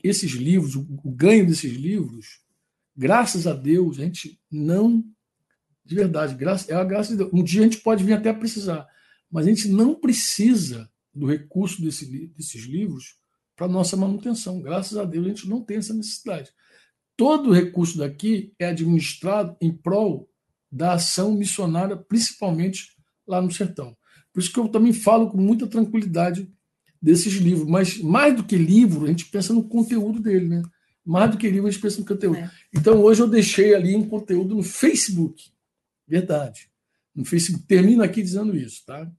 esses 0.03 0.31
livros, 0.31 0.75
o 0.75 1.11
ganho 1.11 1.45
desses 1.45 1.73
livros, 1.73 2.41
graças 2.95 3.45
a 3.47 3.53
Deus, 3.53 3.99
a 3.99 4.03
gente 4.03 4.39
não 4.49 5.03
de 5.91 5.95
verdade, 5.95 6.35
graça, 6.35 6.71
é 6.71 6.75
a 6.75 6.83
graça 6.83 7.11
de 7.11 7.17
Deus. 7.17 7.33
Um 7.33 7.43
dia 7.43 7.61
a 7.61 7.63
gente 7.63 7.79
pode 7.79 8.03
vir 8.03 8.13
até 8.13 8.29
a 8.29 8.33
precisar, 8.33 8.87
mas 9.29 9.45
a 9.45 9.49
gente 9.49 9.67
não 9.67 9.95
precisa 9.95 10.89
do 11.13 11.25
recurso 11.25 11.81
desse, 11.81 12.27
desses 12.27 12.63
livros 12.63 13.17
para 13.55 13.67
nossa 13.67 13.97
manutenção. 13.97 14.61
Graças 14.61 14.97
a 14.97 15.03
Deus 15.03 15.25
a 15.25 15.29
gente 15.29 15.49
não 15.49 15.61
tem 15.61 15.77
essa 15.77 15.93
necessidade. 15.93 16.51
Todo 17.17 17.49
o 17.49 17.53
recurso 17.53 17.97
daqui 17.97 18.53
é 18.57 18.67
administrado 18.67 19.55
em 19.59 19.71
prol 19.71 20.29
da 20.71 20.93
ação 20.93 21.33
missionária, 21.33 21.97
principalmente 21.97 22.95
lá 23.27 23.41
no 23.41 23.51
sertão. 23.51 23.95
Por 24.31 24.39
isso 24.39 24.51
que 24.51 24.59
eu 24.59 24.69
também 24.69 24.93
falo 24.93 25.29
com 25.29 25.37
muita 25.37 25.67
tranquilidade 25.67 26.49
desses 27.01 27.33
livros. 27.33 27.67
Mas 27.67 27.97
mais 27.97 28.35
do 28.35 28.43
que 28.43 28.55
livro, 28.55 29.05
a 29.05 29.07
gente 29.07 29.25
pensa 29.25 29.53
no 29.53 29.63
conteúdo 29.63 30.19
dele, 30.19 30.47
né? 30.47 30.63
Mais 31.03 31.31
do 31.31 31.37
que 31.37 31.49
livro, 31.49 31.67
a 31.67 31.71
gente 31.71 31.81
pensa 31.81 31.99
no 31.99 32.05
conteúdo. 32.05 32.37
É. 32.37 32.51
Então, 32.73 33.01
hoje 33.01 33.21
eu 33.21 33.27
deixei 33.27 33.73
ali 33.73 33.95
um 33.95 34.07
conteúdo 34.07 34.55
no 34.55 34.63
Facebook. 34.63 35.49
Verdade. 36.07 36.69
No 37.15 37.25
Facebook. 37.25 37.65
Termino 37.65 38.03
aqui 38.03 38.21
dizendo 38.21 38.55
isso, 38.55 38.85
tá? 38.85 39.11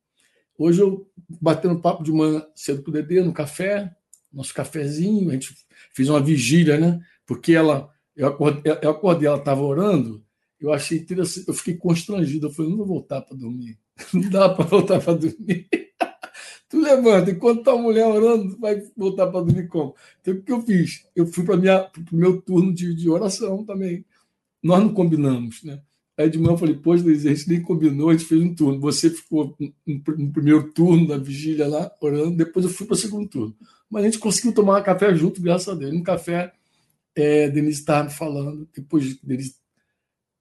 Hoje 0.57 0.81
eu 0.81 1.11
batendo 1.41 1.81
papo 1.81 2.05
de 2.05 2.13
manhã 2.13 2.47
cedo 2.55 2.83
com 2.83 2.91
o 2.91 2.93
Dedê 2.93 3.21
no 3.23 3.33
café, 3.33 3.95
nosso 4.33 4.55
cafezinho, 4.55 5.31
a 5.31 5.33
gente 5.33 5.55
fez 5.93 6.09
uma 6.09 6.21
vigília, 6.21 6.79
né? 6.79 7.01
Porque 7.27 7.53
ela, 7.53 7.91
eu 8.15 8.29
acordei, 8.29 8.73
eu 8.81 8.91
acordei 8.91 9.29
ela 9.29 9.39
estava 9.39 9.63
orando, 9.63 10.25
eu 10.61 10.73
achei 10.73 10.99
interessante, 10.99 11.49
eu 11.49 11.55
fiquei 11.55 11.75
constrangido, 11.75 12.47
eu 12.47 12.51
falei, 12.53 12.71
não 12.71 12.79
vou 12.79 12.87
voltar 12.87 13.21
para 13.23 13.37
dormir, 13.37 13.79
não 14.15 14.31
dá 14.31 14.49
para 14.49 14.65
voltar 14.65 15.01
para 15.01 15.15
dormir. 15.15 15.69
Tu 16.73 16.81
levanta, 16.81 17.31
enquanto 17.31 17.63
tua 17.63 17.77
mulher 17.77 18.07
orando, 18.07 18.57
vai 18.59 18.83
voltar 18.97 19.27
para 19.27 19.43
dormir 19.43 19.69
como? 19.69 19.95
Então, 20.23 20.33
o 20.33 20.43
que 20.43 20.51
eu 20.51 20.63
fiz? 20.63 21.07
Eu 21.15 21.27
fui 21.27 21.45
para 21.45 21.55
o 21.55 22.17
meu 22.17 22.41
turno 22.41 22.73
de, 22.73 22.95
de 22.95 23.11
oração 23.11 23.63
também. 23.63 24.07
Nós 24.63 24.81
não 24.81 24.95
combinamos, 24.95 25.63
né? 25.63 25.83
Aí 26.17 26.31
de 26.31 26.39
manhã 26.39 26.55
eu 26.55 26.59
falei, 26.59 26.75
poxa, 26.75 27.05
Luiz, 27.05 27.27
a 27.27 27.35
gente 27.35 27.47
nem 27.47 27.61
combinou, 27.61 28.09
a 28.09 28.13
gente 28.15 28.25
fez 28.25 28.41
um 28.41 28.55
turno. 28.55 28.81
Você 28.81 29.11
ficou 29.11 29.55
no 29.87 30.33
primeiro 30.33 30.73
turno 30.73 31.07
da 31.07 31.19
vigília 31.19 31.69
lá, 31.69 31.93
orando, 32.01 32.39
depois 32.39 32.65
eu 32.65 32.71
fui 32.71 32.87
para 32.87 32.95
o 32.95 32.97
segundo 32.97 33.29
turno. 33.29 33.55
Mas 33.91 34.05
a 34.05 34.07
gente 34.07 34.19
conseguiu 34.19 34.55
tomar 34.55 34.81
um 34.81 34.83
café 34.83 35.15
junto, 35.15 35.43
graças 35.43 35.69
a 35.69 35.75
Deus. 35.75 35.93
No 35.93 36.03
café, 36.03 36.55
é, 37.15 37.51
Denise 37.51 37.81
estava 37.81 38.09
falando, 38.09 38.67
depois 38.75 39.19
Denise 39.23 39.57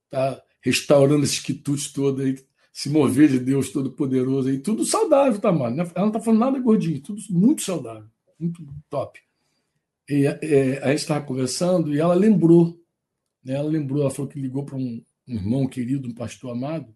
está 0.06 0.42
restaurando 0.62 1.26
esses 1.26 1.40
quitutes 1.40 1.92
todos 1.92 2.24
aí, 2.24 2.38
se 2.72 2.90
mover 2.90 3.30
de 3.30 3.40
Deus 3.40 3.70
Todo-Poderoso 3.70 4.50
aí, 4.50 4.60
tudo 4.60 4.86
saudável, 4.86 5.40
tá, 5.40 5.52
mano? 5.52 5.82
Ela 5.82 5.92
não 5.96 6.08
está 6.08 6.20
falando 6.20 6.40
nada 6.40 6.60
gordinho, 6.60 7.02
tudo 7.02 7.22
muito 7.30 7.62
saudável, 7.62 8.10
muito 8.40 8.66
top. 8.90 9.20
E, 10.10 10.26
é, 10.26 10.80
a 10.84 10.90
gente 10.90 11.00
estava 11.00 11.26
conversando 11.26 11.94
e 11.94 12.00
ela 12.00 12.14
lembrou, 12.14 12.80
né? 13.44 13.54
Ela 13.56 13.70
lembrou, 13.70 14.02
ela 14.02 14.12
falou 14.12 14.30
que 14.30 14.40
ligou 14.40 14.66
para 14.66 14.78
um 14.78 15.04
um 15.28 15.36
irmão 15.36 15.68
querido, 15.68 16.08
um 16.08 16.14
pastor 16.14 16.52
amado, 16.52 16.96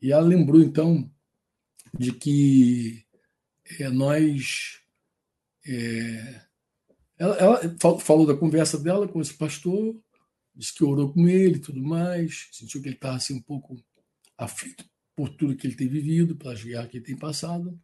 e 0.00 0.12
ela 0.12 0.26
lembrou 0.26 0.62
então 0.62 1.10
de 1.96 2.12
que 2.12 3.04
é, 3.78 3.88
nós. 3.90 4.80
É, 5.66 6.42
ela, 7.18 7.36
ela, 7.36 7.76
falou 8.00 8.26
da 8.26 8.34
conversa 8.34 8.78
dela 8.78 9.06
com 9.06 9.20
esse 9.20 9.34
pastor, 9.34 9.94
disse 10.54 10.74
que 10.74 10.84
orou 10.84 11.12
com 11.12 11.28
ele 11.28 11.56
e 11.56 11.60
tudo 11.60 11.82
mais, 11.82 12.48
sentiu 12.50 12.80
que 12.80 12.88
ele 12.88 12.94
estava 12.94 13.16
assim, 13.16 13.34
um 13.36 13.42
pouco 13.42 13.76
aflito 14.38 14.88
por 15.20 15.28
tudo 15.28 15.54
que 15.54 15.66
ele 15.66 15.76
tem 15.76 15.86
vivido, 15.86 16.34
pelas 16.34 16.64
guerras 16.64 16.90
que 16.90 16.96
ele 16.96 17.04
tem 17.04 17.14
passado. 17.14 17.78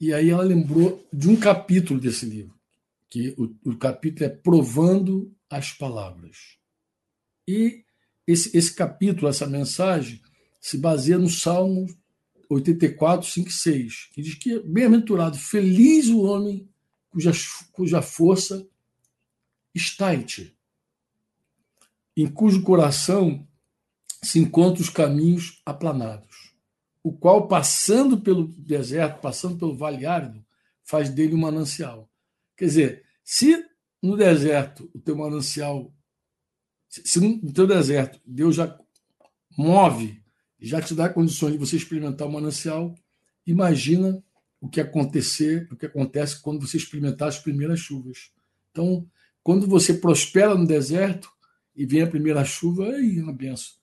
E 0.00 0.14
aí 0.14 0.30
ela 0.30 0.44
lembrou 0.44 1.04
de 1.12 1.28
um 1.28 1.34
capítulo 1.34 1.98
desse 1.98 2.24
livro, 2.24 2.54
que 3.10 3.34
o, 3.36 3.72
o 3.72 3.76
capítulo 3.76 4.26
é 4.26 4.28
Provando 4.28 5.34
as 5.50 5.72
Palavras. 5.72 6.56
E 7.48 7.82
esse, 8.24 8.56
esse 8.56 8.72
capítulo, 8.72 9.26
essa 9.26 9.44
mensagem, 9.44 10.22
se 10.60 10.78
baseia 10.78 11.18
no 11.18 11.28
Salmo 11.28 11.84
84, 12.48 13.28
5 13.28 13.48
e 13.48 13.52
6, 13.52 14.10
que 14.12 14.22
diz 14.22 14.34
que 14.36 14.52
é 14.52 14.60
bem-aventurado, 14.60 15.36
feliz 15.36 16.06
o 16.06 16.20
homem 16.20 16.68
cuja, 17.10 17.32
cuja 17.72 18.00
força 18.00 18.64
está 19.74 20.14
em 20.14 20.22
ti, 20.22 20.56
em 22.16 22.28
cujo 22.28 22.62
coração 22.62 23.44
se 24.26 24.38
encontra 24.38 24.82
os 24.82 24.90
caminhos 24.90 25.60
aplanados, 25.64 26.35
o 27.06 27.12
qual, 27.12 27.46
passando 27.46 28.20
pelo 28.20 28.48
deserto, 28.48 29.20
passando 29.20 29.56
pelo 29.56 29.76
vale 29.76 30.04
árido, 30.04 30.44
faz 30.82 31.08
dele 31.08 31.36
um 31.36 31.38
manancial. 31.38 32.10
Quer 32.56 32.64
dizer, 32.64 33.04
se 33.22 33.64
no 34.02 34.16
deserto 34.16 34.90
o 34.92 34.98
teu 34.98 35.14
manancial, 35.14 35.94
se 36.88 37.20
no 37.20 37.52
teu 37.52 37.64
deserto 37.64 38.20
Deus 38.26 38.56
já 38.56 38.76
move, 39.56 40.20
já 40.58 40.82
te 40.82 40.96
dá 40.96 41.08
condições 41.08 41.52
de 41.52 41.58
você 41.58 41.76
experimentar 41.76 42.26
o 42.26 42.32
manancial, 42.32 42.92
imagina 43.46 44.20
o 44.60 44.68
que 44.68 44.80
acontecer, 44.80 45.68
o 45.70 45.76
que 45.76 45.86
acontece 45.86 46.42
quando 46.42 46.66
você 46.66 46.76
experimentar 46.76 47.28
as 47.28 47.38
primeiras 47.38 47.78
chuvas. 47.78 48.32
Então, 48.72 49.08
quando 49.44 49.64
você 49.68 49.94
prospera 49.94 50.56
no 50.56 50.66
deserto 50.66 51.30
e 51.76 51.86
vem 51.86 52.02
a 52.02 52.10
primeira 52.10 52.44
chuva, 52.44 52.88
aí 52.96 53.20
é 53.20 53.22
uma 53.22 53.32
benção. 53.32 53.76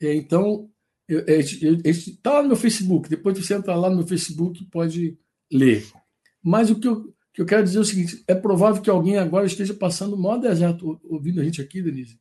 É, 0.00 0.12
então, 0.12 0.68
está 1.08 2.32
lá 2.32 2.42
no 2.42 2.48
meu 2.48 2.56
Facebook. 2.56 3.08
Depois 3.08 3.38
você 3.38 3.54
entra 3.54 3.74
lá 3.74 3.90
no 3.90 3.96
meu 3.96 4.06
Facebook 4.06 4.62
e 4.62 4.66
pode 4.66 5.18
ler. 5.52 5.86
Mas 6.42 6.70
o 6.70 6.78
que 6.78 6.88
eu, 6.88 7.14
que 7.32 7.42
eu 7.42 7.46
quero 7.46 7.64
dizer 7.64 7.78
é 7.78 7.80
o 7.80 7.84
seguinte: 7.84 8.24
é 8.26 8.34
provável 8.34 8.82
que 8.82 8.90
alguém 8.90 9.18
agora 9.18 9.46
esteja 9.46 9.74
passando 9.74 10.14
o 10.14 10.20
maior 10.20 10.38
deserto, 10.38 11.00
ouvindo 11.04 11.40
a 11.40 11.44
gente 11.44 11.60
aqui, 11.60 11.82
Denise, 11.82 12.18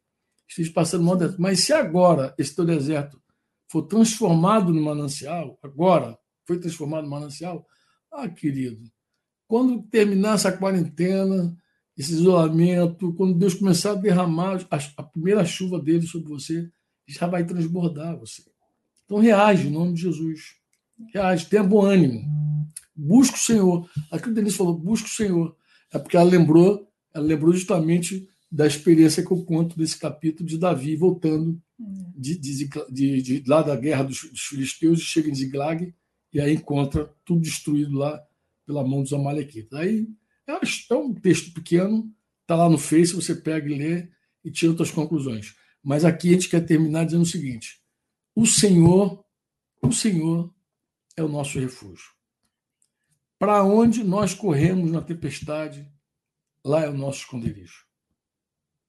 esteja 0.48 0.72
passando 0.74 1.02
o 1.02 1.06
maior 1.06 1.18
deserto. 1.18 1.42
Mas 1.42 1.60
se 1.62 1.74
agora 1.74 2.34
esse 2.38 2.56
teu 2.56 2.66
deserto 2.66 3.22
for 3.70 3.84
transformado 3.84 4.74
no 4.74 4.82
manancial, 4.82 5.58
agora 5.62 6.18
foi 6.46 6.60
transformado 6.60 7.06
no 7.06 7.10
manancial, 7.10 7.66
ah, 8.12 8.30
querido, 8.30 8.84
quando 9.48 9.82
terminar 9.84 10.36
essa 10.36 10.52
quarentena, 10.52 11.56
esse 11.98 12.14
isolamento, 12.14 13.14
quando 13.14 13.38
Deus 13.38 13.54
começar 13.54 13.92
a 13.92 13.96
derramar 13.96 14.66
a, 14.70 14.78
a 14.98 15.04
primeira 15.04 15.46
chuva 15.46 15.80
dele 15.80 16.06
sobre 16.06 16.30
você, 16.30 16.70
já 17.08 17.28
vai 17.28 17.46
transbordar 17.46 18.18
você. 18.18 18.44
Então 19.14 19.22
reage 19.22 19.68
em 19.68 19.70
nome 19.70 19.94
de 19.94 20.02
Jesus. 20.02 20.56
Reage, 21.14 21.46
tenha 21.46 21.64
bom 21.64 21.86
ânimo. 21.86 22.20
Busca 22.96 23.36
o 23.36 23.40
Senhor. 23.40 23.88
Aqui 24.12 24.28
o 24.28 24.34
Denise 24.34 24.58
falou, 24.58 24.76
busca 24.76 25.06
o 25.06 25.12
Senhor. 25.12 25.56
É 25.94 26.00
porque 26.00 26.18
ela 26.18 26.28
lembrou, 26.28 26.92
ela 27.14 27.24
lembrou 27.24 27.54
justamente 27.54 28.28
da 28.52 28.66
experiência 28.66 29.24
que 29.24 29.32
eu 29.32 29.46
conto 29.46 29.78
desse 29.78 30.00
capítulo 30.00 30.50
de 30.50 30.58
Davi 30.58 30.96
voltando 30.96 31.62
de, 31.78 32.40
de, 32.40 32.68
de, 32.90 33.22
de 33.22 33.44
lá 33.46 33.62
da 33.62 33.76
guerra 33.76 34.02
dos, 34.02 34.24
dos 34.24 34.42
filisteus 34.42 35.00
e 35.00 35.06
chega 35.06 35.30
em 35.30 35.36
Ziglag 35.36 35.94
e 36.34 36.42
aí 36.42 36.56
encontra 36.56 37.14
tudo 37.24 37.42
destruído 37.42 37.96
lá 37.96 38.20
pela 38.66 38.84
mão 38.84 39.04
dos 39.04 39.14
amalequitas. 39.14 39.80
Aí 39.80 40.08
é, 40.48 40.54
é 40.54 40.96
um 40.96 41.14
texto 41.14 41.54
pequeno, 41.54 42.12
está 42.42 42.56
lá 42.56 42.68
no 42.68 42.80
Face, 42.80 43.14
você 43.14 43.36
pega 43.36 43.72
e 43.72 43.78
lê 43.78 44.08
e 44.44 44.50
tira 44.50 44.72
outras 44.72 44.90
conclusões. 44.90 45.54
Mas 45.84 46.04
aqui 46.04 46.30
a 46.30 46.34
gente 46.34 46.50
quer 46.50 46.66
terminar 46.66 47.06
dizendo 47.06 47.22
o 47.22 47.28
seguinte: 47.28 47.83
o 48.36 48.46
Senhor, 48.46 49.24
o 49.82 49.92
Senhor 49.92 50.54
é 51.16 51.24
o 51.24 51.28
nosso 51.28 51.60
refúgio. 51.60 52.12
Para 53.38 53.64
onde 53.64 54.04
nós 54.04 54.34
corremos 54.34 54.92
na 54.92 55.02
tempestade, 55.02 55.88
lá 56.64 56.84
é 56.84 56.90
o 56.90 56.98
nosso 56.98 57.20
esconderijo. 57.20 57.86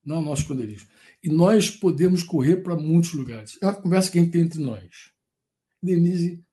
Não 0.05 0.17
é 0.17 0.19
o 0.21 0.23
nosso 0.23 0.43
esconderijo. 0.43 0.87
E 1.23 1.29
nós 1.29 1.71
podemos 1.71 2.23
correr 2.23 2.59
para 2.59 2.77
muitos 2.77 3.13
lugares. 3.15 3.59
É 3.61 3.67
uma 3.67 3.75
conversa 3.75 4.11
que 4.11 4.19
a 4.19 4.23
gente 4.23 4.33
tem 4.33 4.43
entre 4.43 4.63
nós. 4.63 5.13
Denise, 5.83 6.45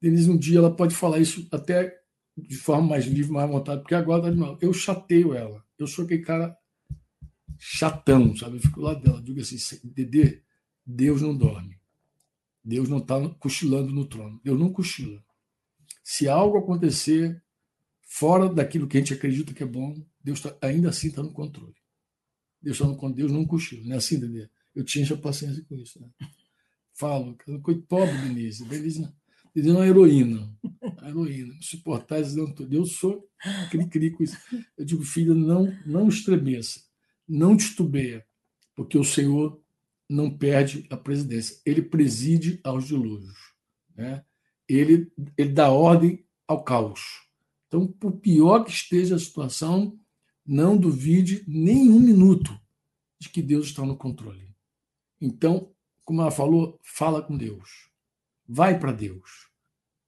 Denise, 0.00 0.30
um 0.30 0.36
dia 0.36 0.58
ela 0.58 0.74
pode 0.74 0.94
falar 0.94 1.18
isso 1.18 1.46
até 1.50 1.98
de 2.36 2.56
forma 2.56 2.88
mais 2.88 3.06
livre, 3.06 3.32
mais 3.32 3.48
à 3.48 3.52
vontade, 3.52 3.80
porque 3.80 3.94
agora 3.94 4.34
eu 4.60 4.72
chateio 4.72 5.34
ela. 5.34 5.64
Eu 5.78 5.86
sou 5.86 6.04
aquele 6.04 6.22
cara 6.22 6.56
chatão, 7.58 8.36
sabe? 8.36 8.56
Eu 8.56 8.60
fico 8.60 8.80
lá 8.80 8.94
dela, 8.94 9.22
digo 9.22 9.40
assim, 9.40 9.56
Dedê, 9.84 10.42
Deus 10.84 11.22
não 11.22 11.36
dorme. 11.36 11.78
Deus 12.64 12.88
não 12.88 12.98
está 12.98 13.28
cochilando 13.38 13.92
no 13.92 14.06
trono. 14.06 14.40
Deus 14.42 14.58
não 14.58 14.72
cochila. 14.72 15.22
Se 16.02 16.28
algo 16.28 16.56
acontecer 16.56 17.42
fora 18.02 18.48
daquilo 18.48 18.86
que 18.86 18.96
a 18.96 19.00
gente 19.00 19.12
acredita 19.12 19.52
que 19.52 19.62
é 19.62 19.66
bom, 19.66 19.94
Deus 20.22 20.40
tá, 20.40 20.56
ainda 20.62 20.88
assim 20.88 21.08
está 21.08 21.22
no 21.22 21.32
controle. 21.32 21.74
Deus 22.62 22.80
está 22.80 22.88
no. 22.88 23.12
Deus 23.12 23.30
não 23.30 23.44
cochila. 23.44 23.84
Não 23.84 23.94
é 23.94 23.96
assim, 23.98 24.18
Dedê? 24.18 24.48
Eu 24.74 24.84
tinha 24.84 25.04
essa 25.04 25.16
paciência 25.16 25.62
com 25.68 25.76
isso. 25.76 26.00
Né? 26.00 26.08
Falo, 26.94 27.36
pobre 27.86 28.16
Denise. 28.22 28.64
Denise, 28.66 29.08
é 29.54 29.60
uma 29.70 29.86
heroína. 29.86 30.56
Uma 30.80 31.08
heroína. 31.08 31.54
Suportar 31.60 32.20
isso 32.20 32.36
não 32.36 32.54
Eu 32.70 32.86
sou 32.86 33.28
cri-cri 33.70 34.10
com 34.10 34.24
isso. 34.24 34.36
Eu 34.76 34.84
digo, 34.84 35.02
filha, 35.04 35.34
não, 35.34 35.70
não 35.84 36.08
estremeça. 36.08 36.80
Não 37.28 37.56
titubeia. 37.56 38.24
Porque 38.74 38.98
o 38.98 39.04
Senhor 39.04 39.62
não 40.14 40.30
perde 40.30 40.86
a 40.90 40.96
presidência. 40.96 41.60
Ele 41.66 41.82
preside 41.82 42.60
aos 42.62 42.86
dilúvios. 42.86 43.36
Né? 43.96 44.24
Ele, 44.68 45.12
ele 45.36 45.52
dá 45.52 45.70
ordem 45.70 46.24
ao 46.46 46.62
caos. 46.62 47.24
Então, 47.66 47.86
por 47.86 48.12
pior 48.12 48.64
que 48.64 48.70
esteja 48.70 49.16
a 49.16 49.18
situação, 49.18 49.98
não 50.46 50.76
duvide 50.76 51.42
nem 51.48 51.90
um 51.90 51.98
minuto 51.98 52.58
de 53.18 53.28
que 53.28 53.42
Deus 53.42 53.66
está 53.66 53.84
no 53.84 53.96
controle. 53.96 54.54
Então, 55.20 55.72
como 56.04 56.20
ela 56.20 56.30
falou, 56.30 56.78
fala 56.82 57.20
com 57.22 57.36
Deus. 57.36 57.90
Vai 58.46 58.78
para 58.78 58.92
Deus. 58.92 59.48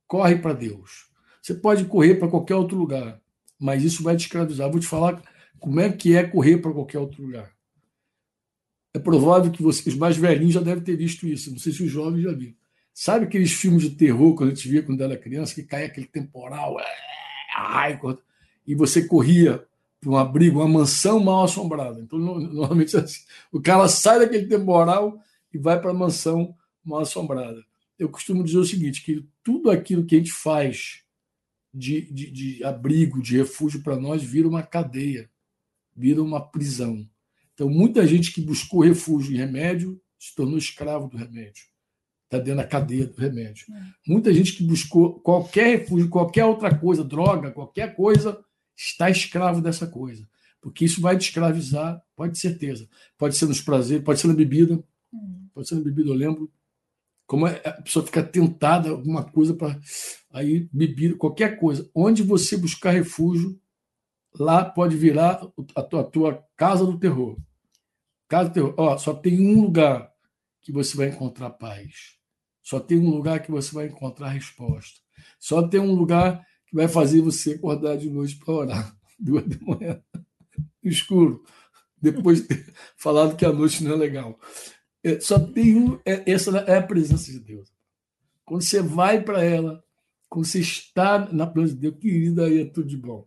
Corre 0.06 0.36
para 0.36 0.52
Deus. 0.52 1.10
Você 1.42 1.54
pode 1.54 1.84
correr 1.86 2.16
para 2.16 2.28
qualquer 2.28 2.54
outro 2.54 2.76
lugar, 2.76 3.20
mas 3.58 3.82
isso 3.82 4.02
vai 4.02 4.16
te 4.16 4.20
escravizar. 4.20 4.70
Vou 4.70 4.80
te 4.80 4.86
falar 4.86 5.22
como 5.58 5.80
é 5.80 5.90
que 5.90 6.14
é 6.14 6.22
correr 6.24 6.58
para 6.58 6.72
qualquer 6.72 6.98
outro 6.98 7.22
lugar. 7.22 7.55
É 8.96 8.98
provável 8.98 9.52
que 9.52 9.62
você, 9.62 9.86
os 9.90 9.94
mais 9.94 10.16
velhinhos 10.16 10.54
já 10.54 10.60
devem 10.62 10.82
ter 10.82 10.96
visto 10.96 11.28
isso. 11.28 11.50
Não 11.50 11.58
sei 11.58 11.70
se 11.70 11.82
os 11.82 11.90
jovens 11.90 12.22
já 12.22 12.32
viram. 12.32 12.54
Sabe 12.94 13.26
aqueles 13.26 13.52
filmes 13.52 13.82
de 13.82 13.90
terror 13.90 14.34
que 14.34 14.42
a 14.42 14.46
gente 14.46 14.66
via 14.66 14.82
quando 14.82 15.02
era 15.02 15.18
criança, 15.18 15.54
que 15.54 15.62
caía 15.62 15.84
aquele 15.84 16.06
temporal, 16.06 16.80
é, 16.80 16.84
ai, 17.54 18.00
e 18.66 18.74
você 18.74 19.06
corria 19.06 19.62
para 20.00 20.10
um 20.10 20.16
abrigo, 20.16 20.60
uma 20.60 20.78
mansão 20.78 21.20
mal 21.20 21.44
assombrada. 21.44 22.00
Então, 22.00 22.18
normalmente, 22.18 22.96
assim, 22.96 23.20
o 23.52 23.60
cara 23.60 23.86
sai 23.86 24.20
daquele 24.20 24.46
temporal 24.46 25.20
e 25.52 25.58
vai 25.58 25.78
para 25.78 25.90
a 25.90 25.94
mansão 25.94 26.56
mal 26.82 27.00
assombrada. 27.00 27.62
Eu 27.98 28.08
costumo 28.08 28.42
dizer 28.42 28.56
o 28.56 28.64
seguinte, 28.64 29.04
que 29.04 29.28
tudo 29.44 29.70
aquilo 29.70 30.06
que 30.06 30.14
a 30.14 30.18
gente 30.18 30.32
faz 30.32 31.02
de, 31.72 32.00
de, 32.10 32.30
de 32.30 32.64
abrigo, 32.64 33.20
de 33.20 33.36
refúgio 33.36 33.82
para 33.82 33.96
nós, 33.96 34.22
vira 34.22 34.48
uma 34.48 34.62
cadeia, 34.62 35.28
vira 35.94 36.22
uma 36.22 36.40
prisão. 36.40 37.06
Então, 37.56 37.70
muita 37.70 38.06
gente 38.06 38.32
que 38.32 38.42
buscou 38.42 38.82
refúgio 38.82 39.32
em 39.34 39.38
remédio 39.38 39.98
se 40.18 40.34
tornou 40.34 40.58
escravo 40.58 41.08
do 41.08 41.16
remédio. 41.16 41.64
Está 42.24 42.36
dentro 42.38 42.56
da 42.56 42.66
cadeia 42.66 43.06
do 43.06 43.16
remédio. 43.16 43.64
É. 43.72 43.82
Muita 44.06 44.32
gente 44.34 44.52
que 44.52 44.62
buscou 44.62 45.18
qualquer 45.20 45.78
refúgio, 45.78 46.10
qualquer 46.10 46.44
outra 46.44 46.76
coisa, 46.76 47.02
droga, 47.02 47.50
qualquer 47.50 47.96
coisa, 47.96 48.38
está 48.76 49.08
escravo 49.08 49.62
dessa 49.62 49.86
coisa. 49.86 50.28
Porque 50.60 50.84
isso 50.84 51.00
vai 51.00 51.16
te 51.16 51.28
escravizar, 51.28 52.02
pode 52.14 52.34
ter 52.34 52.40
certeza. 52.40 52.86
Pode 53.16 53.36
ser 53.36 53.46
nos 53.46 53.62
prazeres, 53.62 54.04
pode 54.04 54.20
ser 54.20 54.26
na 54.28 54.34
bebida. 54.34 54.84
Hum. 55.10 55.48
Pode 55.54 55.66
ser 55.66 55.76
na 55.76 55.80
bebida, 55.80 56.10
eu 56.10 56.14
lembro. 56.14 56.52
Como 57.26 57.46
é, 57.46 57.62
a 57.64 57.80
pessoa 57.80 58.04
fica 58.04 58.22
tentada 58.22 58.90
alguma 58.90 59.24
coisa 59.24 59.54
para. 59.54 59.80
Aí, 60.30 60.68
bebida, 60.70 61.16
qualquer 61.16 61.58
coisa. 61.58 61.88
Onde 61.94 62.22
você 62.22 62.56
buscar 62.56 62.90
refúgio, 62.90 63.58
lá 64.38 64.62
pode 64.62 64.94
virar 64.94 65.40
a 65.74 65.82
tua, 65.82 66.00
a 66.02 66.04
tua 66.04 66.44
casa 66.54 66.84
do 66.84 66.98
terror. 66.98 67.38
Casa 68.28 68.50
terror. 68.50 68.74
Ó, 68.76 68.96
só 68.98 69.14
tem 69.14 69.40
um 69.40 69.60
lugar 69.60 70.10
que 70.62 70.72
você 70.72 70.96
vai 70.96 71.08
encontrar 71.08 71.50
paz. 71.50 72.16
Só 72.62 72.80
tem 72.80 72.98
um 72.98 73.10
lugar 73.10 73.40
que 73.40 73.50
você 73.50 73.72
vai 73.74 73.86
encontrar 73.86 74.28
resposta. 74.28 75.00
Só 75.38 75.66
tem 75.66 75.80
um 75.80 75.94
lugar 75.94 76.44
que 76.66 76.74
vai 76.74 76.88
fazer 76.88 77.20
você 77.20 77.52
acordar 77.52 77.96
de 77.96 78.10
noite 78.10 78.36
para 78.36 78.54
orar. 78.54 78.96
Duas 79.18 79.46
da 79.46 79.56
manhã, 79.64 80.02
no 80.82 80.90
escuro. 80.90 81.42
Depois 82.00 82.42
de 82.42 82.48
ter 82.48 82.74
falado 82.96 83.36
que 83.36 83.46
a 83.46 83.52
noite 83.52 83.82
não 83.82 83.92
é 83.92 83.96
legal. 83.96 84.38
É, 85.02 85.20
só 85.20 85.38
tem 85.38 85.76
um. 85.76 85.98
É, 86.04 86.30
essa 86.30 86.50
é 86.58 86.78
a 86.78 86.82
presença 86.82 87.32
de 87.32 87.40
Deus. 87.40 87.72
Quando 88.44 88.62
você 88.62 88.82
vai 88.82 89.22
para 89.22 89.42
ela, 89.42 89.82
quando 90.28 90.44
você 90.44 90.60
está 90.60 91.32
na 91.32 91.46
presença 91.46 91.76
de 91.76 91.80
Deus, 91.82 91.98
querida, 91.98 92.46
aí 92.46 92.60
é 92.60 92.64
tudo 92.66 92.88
de 92.88 92.96
bom 92.96 93.26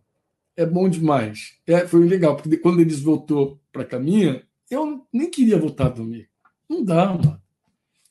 é 0.60 0.66
bom 0.66 0.88
demais. 0.88 1.54
É, 1.66 1.86
foi 1.86 2.06
legal, 2.06 2.36
porque 2.36 2.56
quando 2.58 2.80
eles 2.80 3.00
voltou 3.00 3.60
para 3.72 3.82
a 3.82 3.86
caminha, 3.86 4.46
eu 4.70 5.06
nem 5.12 5.30
queria 5.30 5.58
voltar 5.58 5.86
a 5.86 5.90
dormir. 5.90 6.30
Não 6.68 6.84
dá, 6.84 7.06
mano. 7.06 7.42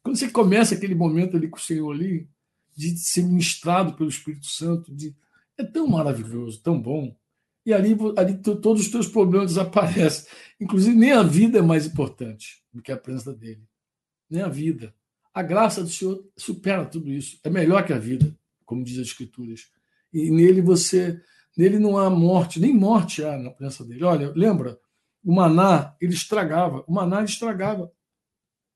Quando 0.03 0.17
você 0.17 0.29
começa 0.29 0.75
aquele 0.75 0.95
momento 0.95 1.37
ali 1.37 1.47
com 1.47 1.57
o 1.57 1.61
Senhor 1.61 1.91
ali, 1.91 2.29
de 2.75 2.97
ser 2.97 3.23
ministrado 3.23 3.93
pelo 3.93 4.09
Espírito 4.09 4.47
Santo, 4.47 4.93
de, 4.93 5.15
é 5.57 5.63
tão 5.63 5.87
maravilhoso, 5.87 6.61
tão 6.61 6.79
bom. 6.79 7.15
E 7.65 7.73
ali, 7.73 7.95
ali 8.17 8.37
todos 8.37 8.81
os 8.81 8.89
teus 8.89 9.07
problemas 9.07 9.49
desaparecem. 9.55 10.25
Inclusive, 10.59 10.95
nem 10.95 11.11
a 11.11 11.23
vida 11.23 11.59
é 11.59 11.61
mais 11.61 11.85
importante 11.85 12.63
do 12.73 12.81
que 12.81 12.91
a 12.91 12.97
presença 12.97 13.33
dele. 13.33 13.63
Nem 14.29 14.41
a 14.41 14.47
vida. 14.47 14.93
A 15.33 15.41
graça 15.41 15.81
do 15.81 15.89
Senhor 15.89 16.23
supera 16.37 16.85
tudo 16.85 17.11
isso. 17.11 17.39
É 17.43 17.49
melhor 17.49 17.85
que 17.85 17.93
a 17.93 17.99
vida, 17.99 18.35
como 18.65 18.83
diz 18.83 18.97
as 18.99 19.07
Escrituras. 19.07 19.67
E 20.11 20.29
nele 20.31 20.61
você 20.61 21.21
Nele 21.59 21.77
não 21.77 21.97
há 21.97 22.09
morte, 22.09 22.57
nem 22.57 22.73
morte 22.73 23.21
há 23.21 23.37
na 23.37 23.51
presença 23.51 23.83
dele. 23.83 24.05
Olha, 24.05 24.31
lembra? 24.33 24.79
O 25.23 25.33
maná, 25.33 25.95
ele 25.99 26.13
estragava. 26.13 26.83
O 26.87 26.93
maná 26.93 27.23
estragava. 27.23 27.91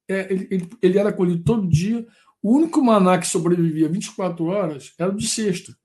é, 0.07 0.31
ele, 0.31 0.47
ele, 0.51 0.69
ele, 0.81 0.97
era 0.99 1.13
colhido 1.13 1.43
todo 1.43 1.67
dia. 1.67 2.05
O 2.41 2.55
único 2.57 2.83
maná 2.83 3.17
que 3.17 3.27
sobrevivia 3.27 3.87
24 3.87 4.45
horas 4.45 4.93
era 4.97 5.11
o 5.11 5.15
de 5.15 5.27
sexta. 5.27 5.75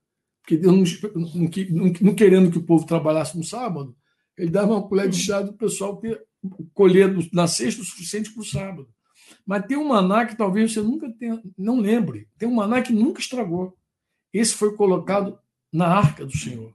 Porque 0.43 0.57
Deus, 0.57 1.01
não, 1.15 1.23
não, 1.23 1.93
não, 2.01 2.15
querendo 2.15 2.51
que 2.51 2.59
o 2.59 2.65
povo 2.65 2.87
trabalhasse 2.87 3.37
no 3.37 3.45
sábado, 3.45 3.95
ele 4.37 4.51
dava 4.51 4.73
uma 4.73 4.89
colher 4.89 5.09
de 5.09 5.19
chá 5.19 5.43
do 5.43 5.53
pessoal 5.53 5.97
ter, 5.99 6.25
colher 6.73 7.15
na 7.33 7.47
sexta 7.47 7.83
o 7.83 7.85
suficiente 7.85 8.33
para 8.33 8.41
o 8.41 8.47
sábado. 8.47 8.89
Mas 9.45 9.67
tem 9.67 9.77
um 9.77 9.89
maná 9.89 10.27
que 10.27 10.37
talvez 10.37 10.73
você 10.73 10.81
nunca 10.81 11.11
tenha, 11.13 11.41
não 11.57 11.81
lembre. 11.81 12.29
Tem 12.39 12.49
um 12.49 12.55
maná 12.55 12.83
que 12.83 12.93
nunca 12.93 13.21
estragou. 13.21 13.77
Esse 14.33 14.55
foi 14.55 14.75
colocado 14.75 15.39
na 15.73 15.87
arca 15.87 16.25
do 16.25 16.37
Senhor. 16.37 16.73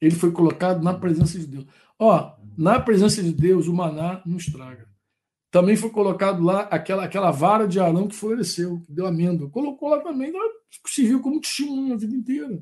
Ele 0.00 0.14
foi 0.14 0.32
colocado 0.32 0.82
na 0.82 0.94
presença 0.94 1.38
de 1.38 1.46
Deus. 1.46 1.66
Ó, 1.98 2.36
na 2.56 2.80
presença 2.80 3.22
de 3.22 3.32
Deus, 3.32 3.66
o 3.66 3.74
maná 3.74 4.22
não 4.26 4.36
estraga. 4.36 4.88
Também 5.50 5.76
foi 5.76 5.90
colocado 5.90 6.42
lá 6.42 6.62
aquela, 6.62 7.04
aquela 7.04 7.30
vara 7.30 7.68
de 7.68 7.78
Arão 7.78 8.08
que 8.08 8.16
floresceu, 8.16 8.80
que 8.80 8.92
deu 8.92 9.06
amêndoa. 9.06 9.50
Colocou 9.50 9.88
lá 9.88 10.00
também, 10.00 10.32
se 10.86 11.04
viu 11.04 11.20
como 11.20 11.40
testemunho 11.40 11.94
a 11.94 11.96
vida 11.96 12.14
inteira. 12.14 12.60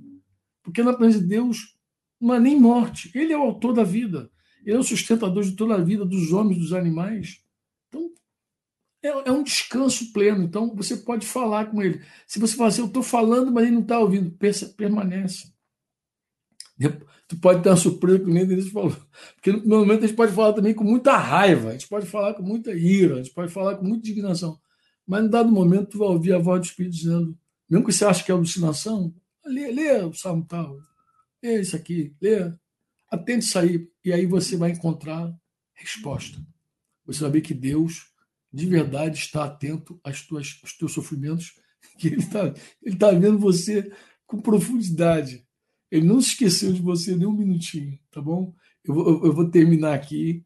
Porque 0.62 0.82
na 0.82 0.92
presença 0.92 1.20
de 1.20 1.28
Deus 1.28 1.74
não 2.20 2.34
é 2.34 2.40
nem 2.40 2.60
morte. 2.60 3.10
Ele 3.14 3.32
é 3.32 3.38
o 3.38 3.42
autor 3.42 3.72
da 3.72 3.82
vida. 3.82 4.30
Ele 4.64 4.76
é 4.76 4.78
o 4.78 4.84
sustentador 4.84 5.42
de 5.42 5.56
toda 5.56 5.74
a 5.74 5.82
vida, 5.82 6.04
dos 6.04 6.32
homens, 6.32 6.58
dos 6.58 6.72
animais. 6.72 7.42
Então, 7.88 8.10
é, 9.02 9.08
é 9.08 9.32
um 9.32 9.42
descanso 9.42 10.12
pleno. 10.12 10.44
Então, 10.44 10.74
você 10.74 10.96
pode 10.96 11.26
falar 11.26 11.70
com 11.70 11.82
ele. 11.82 12.04
Se 12.26 12.38
você 12.38 12.54
falar 12.54 12.68
assim, 12.68 12.82
eu 12.82 12.88
estou 12.88 13.02
falando, 13.02 13.50
mas 13.50 13.64
ele 13.64 13.72
não 13.74 13.82
está 13.82 13.98
ouvindo, 13.98 14.36
permanece. 14.76 15.52
Tu 17.32 17.38
pode 17.38 17.62
ter 17.62 17.70
uma 17.70 17.78
surpresa 17.78 18.18
que 18.18 18.30
o 18.30 18.46
Denise 18.46 18.70
falou. 18.70 18.94
Porque 19.34 19.52
no 19.52 19.78
momento 19.78 20.04
a 20.04 20.06
gente 20.06 20.14
pode 20.14 20.32
falar 20.32 20.52
também 20.52 20.74
com 20.74 20.84
muita 20.84 21.16
raiva, 21.16 21.70
a 21.70 21.72
gente 21.72 21.88
pode 21.88 22.04
falar 22.04 22.34
com 22.34 22.42
muita 22.42 22.74
ira, 22.74 23.14
a 23.14 23.22
gente 23.22 23.32
pode 23.32 23.50
falar 23.50 23.76
com 23.76 23.86
muita 23.86 24.06
indignação. 24.06 24.60
Mas, 25.06 25.24
em 25.24 25.30
dado 25.30 25.50
momento, 25.50 25.92
tu 25.92 25.98
vai 25.98 26.08
ouvir 26.08 26.34
a 26.34 26.38
voz 26.38 26.60
do 26.60 26.66
Espírito 26.66 26.94
dizendo, 26.94 27.38
mesmo 27.70 27.86
que 27.86 27.90
você 27.90 28.04
ache 28.04 28.22
que 28.22 28.30
é 28.30 28.34
alucinação, 28.34 29.14
lê, 29.46 29.70
lê 29.72 30.02
o 30.02 30.12
salmo 30.12 30.44
tal, 30.46 30.78
lê 31.42 31.62
isso 31.62 31.74
aqui, 31.74 32.14
lê, 32.20 32.52
atende 33.10 33.46
aí, 33.56 33.88
e 34.04 34.12
aí 34.12 34.26
você 34.26 34.54
vai 34.54 34.72
encontrar 34.72 35.34
resposta. 35.72 36.38
Você 37.06 37.20
vai 37.20 37.30
ver 37.30 37.40
que 37.40 37.54
Deus, 37.54 38.08
de 38.52 38.66
verdade, 38.66 39.16
está 39.16 39.44
atento 39.44 39.98
às 40.04 40.20
tuas, 40.20 40.60
aos 40.62 40.76
teus 40.76 40.92
sofrimentos, 40.92 41.54
que 41.96 42.08
Ele 42.08 42.16
está 42.16 42.52
ele 42.82 42.96
tá 42.96 43.10
vendo 43.10 43.38
você 43.38 43.90
com 44.26 44.38
profundidade. 44.38 45.46
Ele 45.92 46.06
não 46.06 46.22
se 46.22 46.28
esqueceu 46.28 46.72
de 46.72 46.80
você 46.80 47.14
nem 47.14 47.26
um 47.26 47.36
minutinho, 47.36 47.98
tá 48.10 48.18
bom? 48.18 48.56
Eu 48.82 48.94
vou, 48.94 49.26
eu 49.26 49.32
vou 49.34 49.50
terminar 49.50 49.92
aqui 49.92 50.42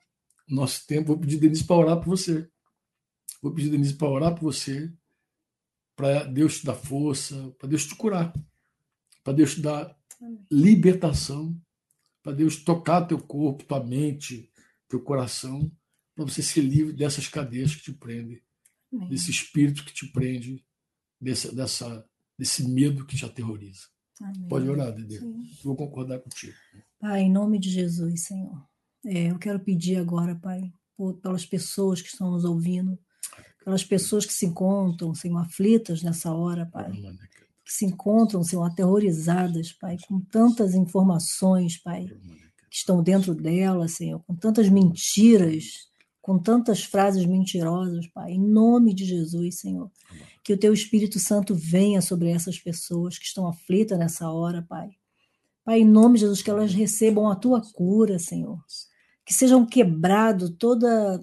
o 0.50 0.54
nosso 0.56 0.84
tempo. 0.88 1.06
Vou 1.06 1.18
pedir 1.20 1.38
Denise 1.38 1.62
para 1.62 1.76
orar 1.76 1.96
por 1.98 2.06
você. 2.06 2.50
Vou 3.40 3.54
pedir 3.54 3.70
Denise 3.70 3.94
para 3.94 4.08
orar 4.08 4.34
por 4.34 4.42
você, 4.42 4.92
para 5.94 6.24
Deus 6.24 6.58
te 6.58 6.66
dar 6.66 6.74
força, 6.74 7.54
para 7.60 7.68
Deus 7.68 7.86
te 7.86 7.94
curar, 7.94 8.32
para 9.22 9.34
Deus 9.34 9.54
te 9.54 9.60
dar 9.60 9.96
libertação, 10.50 11.56
para 12.24 12.32
Deus 12.32 12.56
tocar 12.56 13.06
teu 13.06 13.20
corpo, 13.20 13.62
tua 13.62 13.84
mente, 13.84 14.50
teu 14.88 15.00
coração, 15.00 15.70
para 16.16 16.24
você 16.24 16.42
ser 16.42 16.62
livre 16.62 16.92
dessas 16.92 17.28
cadeias 17.28 17.72
que 17.72 17.82
te 17.82 17.92
prendem, 17.92 18.42
Amém. 18.92 19.10
desse 19.10 19.30
espírito 19.30 19.84
que 19.84 19.94
te 19.94 20.10
prende, 20.10 20.66
dessa, 21.20 21.54
dessa, 21.54 22.04
desse 22.36 22.66
medo 22.66 23.06
que 23.06 23.16
te 23.16 23.24
aterroriza. 23.24 23.86
Amém. 24.20 24.48
Pode 24.48 24.68
orar, 24.68 24.92
Dede. 24.92 25.20
Vou 25.62 25.76
concordar 25.76 26.18
contigo. 26.20 26.54
Pai, 26.98 27.22
em 27.22 27.32
nome 27.32 27.58
de 27.58 27.70
Jesus, 27.70 28.22
Senhor. 28.22 28.66
É, 29.04 29.30
eu 29.30 29.38
quero 29.38 29.60
pedir 29.60 29.96
agora, 29.96 30.34
Pai, 30.34 30.72
por, 30.96 31.14
pelas 31.14 31.44
pessoas 31.44 32.00
que 32.00 32.08
estão 32.08 32.30
nos 32.30 32.44
ouvindo, 32.44 32.98
pelas 33.64 33.84
pessoas 33.84 34.24
que 34.24 34.32
se 34.32 34.46
encontram, 34.46 35.14
Senhor, 35.14 35.38
aflitas 35.38 36.02
nessa 36.02 36.32
hora, 36.32 36.66
Pai. 36.66 36.90
Que 37.64 37.72
se 37.72 37.84
encontram, 37.84 38.42
Senhor, 38.42 38.64
aterrorizadas, 38.64 39.72
Pai, 39.72 39.96
com 40.08 40.20
tantas 40.20 40.74
informações, 40.74 41.76
Pai, 41.76 42.06
que 42.06 42.76
estão 42.76 43.02
dentro 43.02 43.34
delas, 43.34 43.92
Senhor, 43.92 44.22
com 44.24 44.34
tantas 44.34 44.68
mentiras, 44.68 45.88
com 46.22 46.38
tantas 46.38 46.82
frases 46.82 47.26
mentirosas, 47.26 48.06
Pai. 48.08 48.32
Em 48.32 48.40
nome 48.40 48.94
de 48.94 49.04
Jesus, 49.04 49.60
Senhor 49.60 49.90
que 50.46 50.52
o 50.52 50.56
teu 50.56 50.72
Espírito 50.72 51.18
Santo 51.18 51.56
venha 51.56 52.00
sobre 52.00 52.30
essas 52.30 52.56
pessoas 52.56 53.18
que 53.18 53.24
estão 53.24 53.48
aflitas 53.48 53.98
nessa 53.98 54.30
hora, 54.30 54.62
Pai. 54.62 54.90
Pai, 55.64 55.80
em 55.80 55.84
nome 55.84 56.14
de 56.14 56.20
Jesus, 56.20 56.40
que 56.40 56.48
elas 56.48 56.72
recebam 56.72 57.28
a 57.28 57.34
tua 57.34 57.60
cura, 57.72 58.16
Senhor. 58.20 58.56
Que 59.24 59.34
sejam 59.34 59.66
quebrados 59.66 60.54
toda 60.56 61.20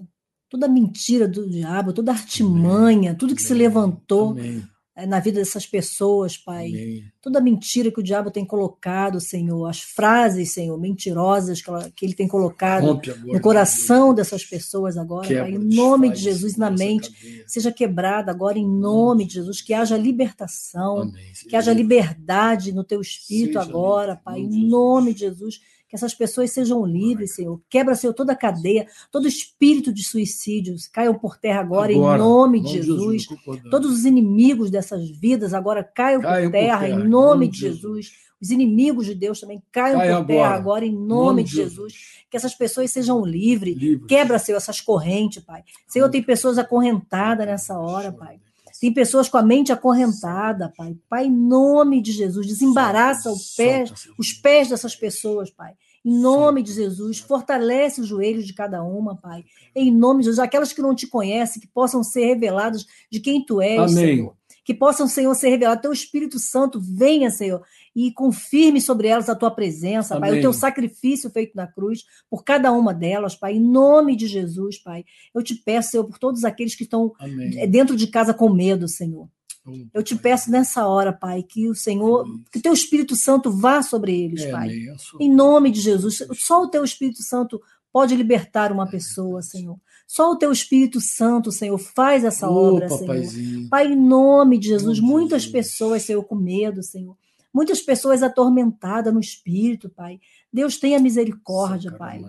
toda 0.50 0.68
mentira 0.68 1.26
do 1.26 1.48
diabo, 1.48 1.94
toda 1.94 2.12
artimanha, 2.12 3.14
tudo 3.14 3.34
que 3.34 3.40
Amém. 3.40 3.48
se 3.48 3.54
levantou 3.54 4.32
Amém. 4.32 4.62
É, 4.96 5.06
na 5.06 5.18
vida 5.18 5.40
dessas 5.40 5.66
pessoas, 5.66 6.36
Pai. 6.38 6.68
Amém. 6.68 7.04
Toda 7.20 7.40
mentira 7.40 7.90
que 7.90 7.98
o 7.98 8.02
diabo 8.02 8.30
tem 8.30 8.44
colocado, 8.44 9.20
Senhor, 9.20 9.66
as 9.66 9.80
frases, 9.80 10.52
Senhor, 10.52 10.78
mentirosas 10.78 11.60
que, 11.60 11.68
ela, 11.68 11.90
que 11.90 12.06
ele 12.06 12.14
tem 12.14 12.28
colocado 12.28 13.00
no 13.24 13.40
coração 13.40 14.14
dessas 14.14 14.44
pessoas 14.44 14.96
agora, 14.96 15.26
Quebra, 15.26 15.42
Pai, 15.44 15.52
em 15.52 15.58
nome 15.58 16.10
de 16.10 16.20
Jesus, 16.20 16.56
na 16.56 16.70
mente, 16.70 17.10
seja 17.44 17.72
quebrada 17.72 18.30
agora 18.30 18.56
em 18.56 18.68
nome 18.68 19.24
de 19.26 19.34
Jesus, 19.34 19.60
que 19.60 19.74
haja 19.74 19.96
libertação, 19.96 21.10
que 21.48 21.56
haja 21.56 21.72
liberdade 21.72 22.70
no 22.70 22.84
teu 22.84 23.00
espírito 23.00 23.58
seja 23.58 23.62
agora, 23.62 24.14
Pai, 24.14 24.40
em 24.40 24.68
nome 24.68 25.12
de 25.12 25.20
Jesus 25.20 25.60
que 25.94 25.96
essas 25.96 26.12
pessoas 26.12 26.50
sejam 26.50 26.84
livres, 26.84 27.36
Senhor. 27.36 27.60
Quebra, 27.70 27.94
Senhor, 27.94 28.12
toda 28.12 28.32
a 28.32 28.36
cadeia, 28.36 28.84
todo 29.12 29.28
espírito 29.28 29.92
de 29.92 30.02
suicídio 30.02 30.74
caiam 30.92 31.14
por 31.14 31.36
terra 31.38 31.60
agora, 31.60 31.94
agora 31.94 32.16
em 32.16 32.18
nome 32.18 32.60
de 32.60 32.72
Jesus. 32.72 33.22
Jesus 33.22 33.62
Todos 33.70 33.92
os 33.92 34.04
inimigos 34.04 34.72
dessas 34.72 35.08
vidas 35.08 35.54
agora 35.54 35.84
caiam, 35.84 36.20
caiam 36.20 36.50
por, 36.50 36.58
terra, 36.58 36.78
por, 36.78 36.86
terra, 36.86 37.00
em 37.00 37.08
nome 37.08 37.46
de 37.46 37.58
Jesus. 37.58 37.80
Jesus. 37.80 38.24
Os 38.42 38.50
inimigos 38.50 39.06
de 39.06 39.14
Deus 39.14 39.40
também 39.40 39.62
caiam 39.70 39.98
Cai 39.98 40.08
por 40.08 40.14
agora. 40.14 40.26
terra 40.26 40.54
agora, 40.54 40.84
em 40.84 40.92
nome, 40.92 41.06
nome 41.06 41.44
de 41.44 41.50
Jesus. 41.52 41.92
Jesus. 41.92 42.24
Que 42.28 42.36
essas 42.36 42.54
pessoas 42.54 42.90
sejam 42.90 43.24
livres. 43.24 43.76
Livre. 43.76 44.06
Quebra, 44.08 44.38
Senhor, 44.40 44.58
essas 44.58 44.80
correntes, 44.80 45.44
Pai. 45.44 45.62
Senhor, 45.86 46.10
tem 46.10 46.22
pessoas 46.22 46.58
acorrentadas 46.58 47.46
nessa 47.46 47.78
hora, 47.78 48.10
Pai. 48.10 48.40
Tem 48.80 48.92
pessoas 48.92 49.28
com 49.28 49.38
a 49.38 49.42
mente 49.42 49.72
acorrentada, 49.72 50.72
Pai. 50.76 50.96
Pai, 51.08 51.26
em 51.26 51.30
nome 51.30 52.02
de 52.02 52.10
Jesus, 52.10 52.46
desembaraça 52.46 53.32
pé, 53.56 53.84
os 54.18 54.32
pés 54.32 54.68
dessas 54.68 54.96
pessoas, 54.96 55.50
Pai. 55.50 55.72
Em 56.04 56.18
nome 56.18 56.62
de 56.62 56.72
Jesus, 56.72 57.18
fortalece 57.18 58.00
os 58.00 58.06
joelhos 58.06 58.46
de 58.46 58.52
cada 58.52 58.82
uma, 58.82 59.16
Pai. 59.16 59.42
Em 59.74 59.90
nome 59.90 60.20
de 60.20 60.26
Jesus, 60.26 60.38
aquelas 60.38 60.72
que 60.72 60.82
não 60.82 60.94
te 60.94 61.06
conhecem, 61.06 61.62
que 61.62 61.66
possam 61.68 62.02
ser 62.02 62.26
reveladas 62.26 62.84
de 63.10 63.20
quem 63.20 63.44
tu 63.44 63.60
és, 63.62 63.80
Amém. 63.80 64.16
Senhor. 64.16 64.36
Que 64.64 64.74
possam, 64.74 65.06
Senhor, 65.06 65.34
ser 65.34 65.48
reveladas. 65.48 65.82
Teu 65.82 65.92
Espírito 65.92 66.38
Santo 66.38 66.80
venha, 66.80 67.30
Senhor, 67.30 67.62
e 67.96 68.12
confirme 68.12 68.80
sobre 68.80 69.08
elas 69.08 69.28
a 69.28 69.34
tua 69.34 69.50
presença, 69.50 70.16
Amém. 70.16 70.30
Pai, 70.30 70.38
o 70.38 70.42
teu 70.42 70.52
sacrifício 70.52 71.30
feito 71.30 71.54
na 71.54 71.66
cruz 71.66 72.04
por 72.28 72.44
cada 72.44 72.70
uma 72.72 72.92
delas, 72.92 73.34
Pai, 73.34 73.54
em 73.54 73.60
nome 73.60 74.14
de 74.14 74.26
Jesus, 74.26 74.78
Pai. 74.78 75.04
Eu 75.34 75.42
te 75.42 75.54
peço, 75.54 75.90
Senhor, 75.90 76.04
por 76.04 76.18
todos 76.18 76.44
aqueles 76.44 76.74
que 76.74 76.84
estão 76.84 77.12
Amém. 77.18 77.68
dentro 77.70 77.96
de 77.96 78.06
casa 78.08 78.34
com 78.34 78.50
medo, 78.50 78.88
Senhor. 78.88 79.28
Eu 79.92 80.02
te 80.02 80.14
peço 80.14 80.50
nessa 80.50 80.86
hora, 80.86 81.12
Pai, 81.12 81.42
que 81.42 81.68
o 81.68 81.74
Senhor, 81.74 82.26
que 82.52 82.60
teu 82.60 82.72
Espírito 82.72 83.16
Santo 83.16 83.50
vá 83.50 83.82
sobre 83.82 84.24
eles, 84.24 84.42
é, 84.42 84.50
Pai. 84.50 84.70
Em 85.20 85.30
nome 85.30 85.70
de 85.70 85.80
Jesus. 85.80 86.22
Só 86.34 86.62
o 86.62 86.68
teu 86.68 86.84
Espírito 86.84 87.22
Santo 87.22 87.60
pode 87.92 88.14
libertar 88.14 88.72
uma 88.72 88.86
pessoa, 88.86 89.40
Senhor. 89.40 89.78
Só 90.06 90.32
o 90.32 90.36
teu 90.36 90.52
Espírito 90.52 91.00
Santo, 91.00 91.50
Senhor, 91.50 91.78
faz 91.78 92.24
essa 92.24 92.50
obra, 92.50 92.88
Senhor. 92.88 93.68
Pai, 93.70 93.86
em 93.86 93.96
nome 93.96 94.58
de 94.58 94.68
Jesus, 94.68 95.00
muitas 95.00 95.46
pessoas, 95.46 96.02
Senhor, 96.02 96.22
com 96.24 96.34
medo, 96.34 96.82
Senhor. 96.82 97.16
Muitas 97.52 97.80
pessoas 97.80 98.22
atormentadas 98.22 99.14
no 99.14 99.20
espírito, 99.20 99.88
Pai. 99.88 100.20
Deus 100.52 100.76
tenha 100.76 100.98
misericórdia, 100.98 101.92
Pai. 101.92 102.20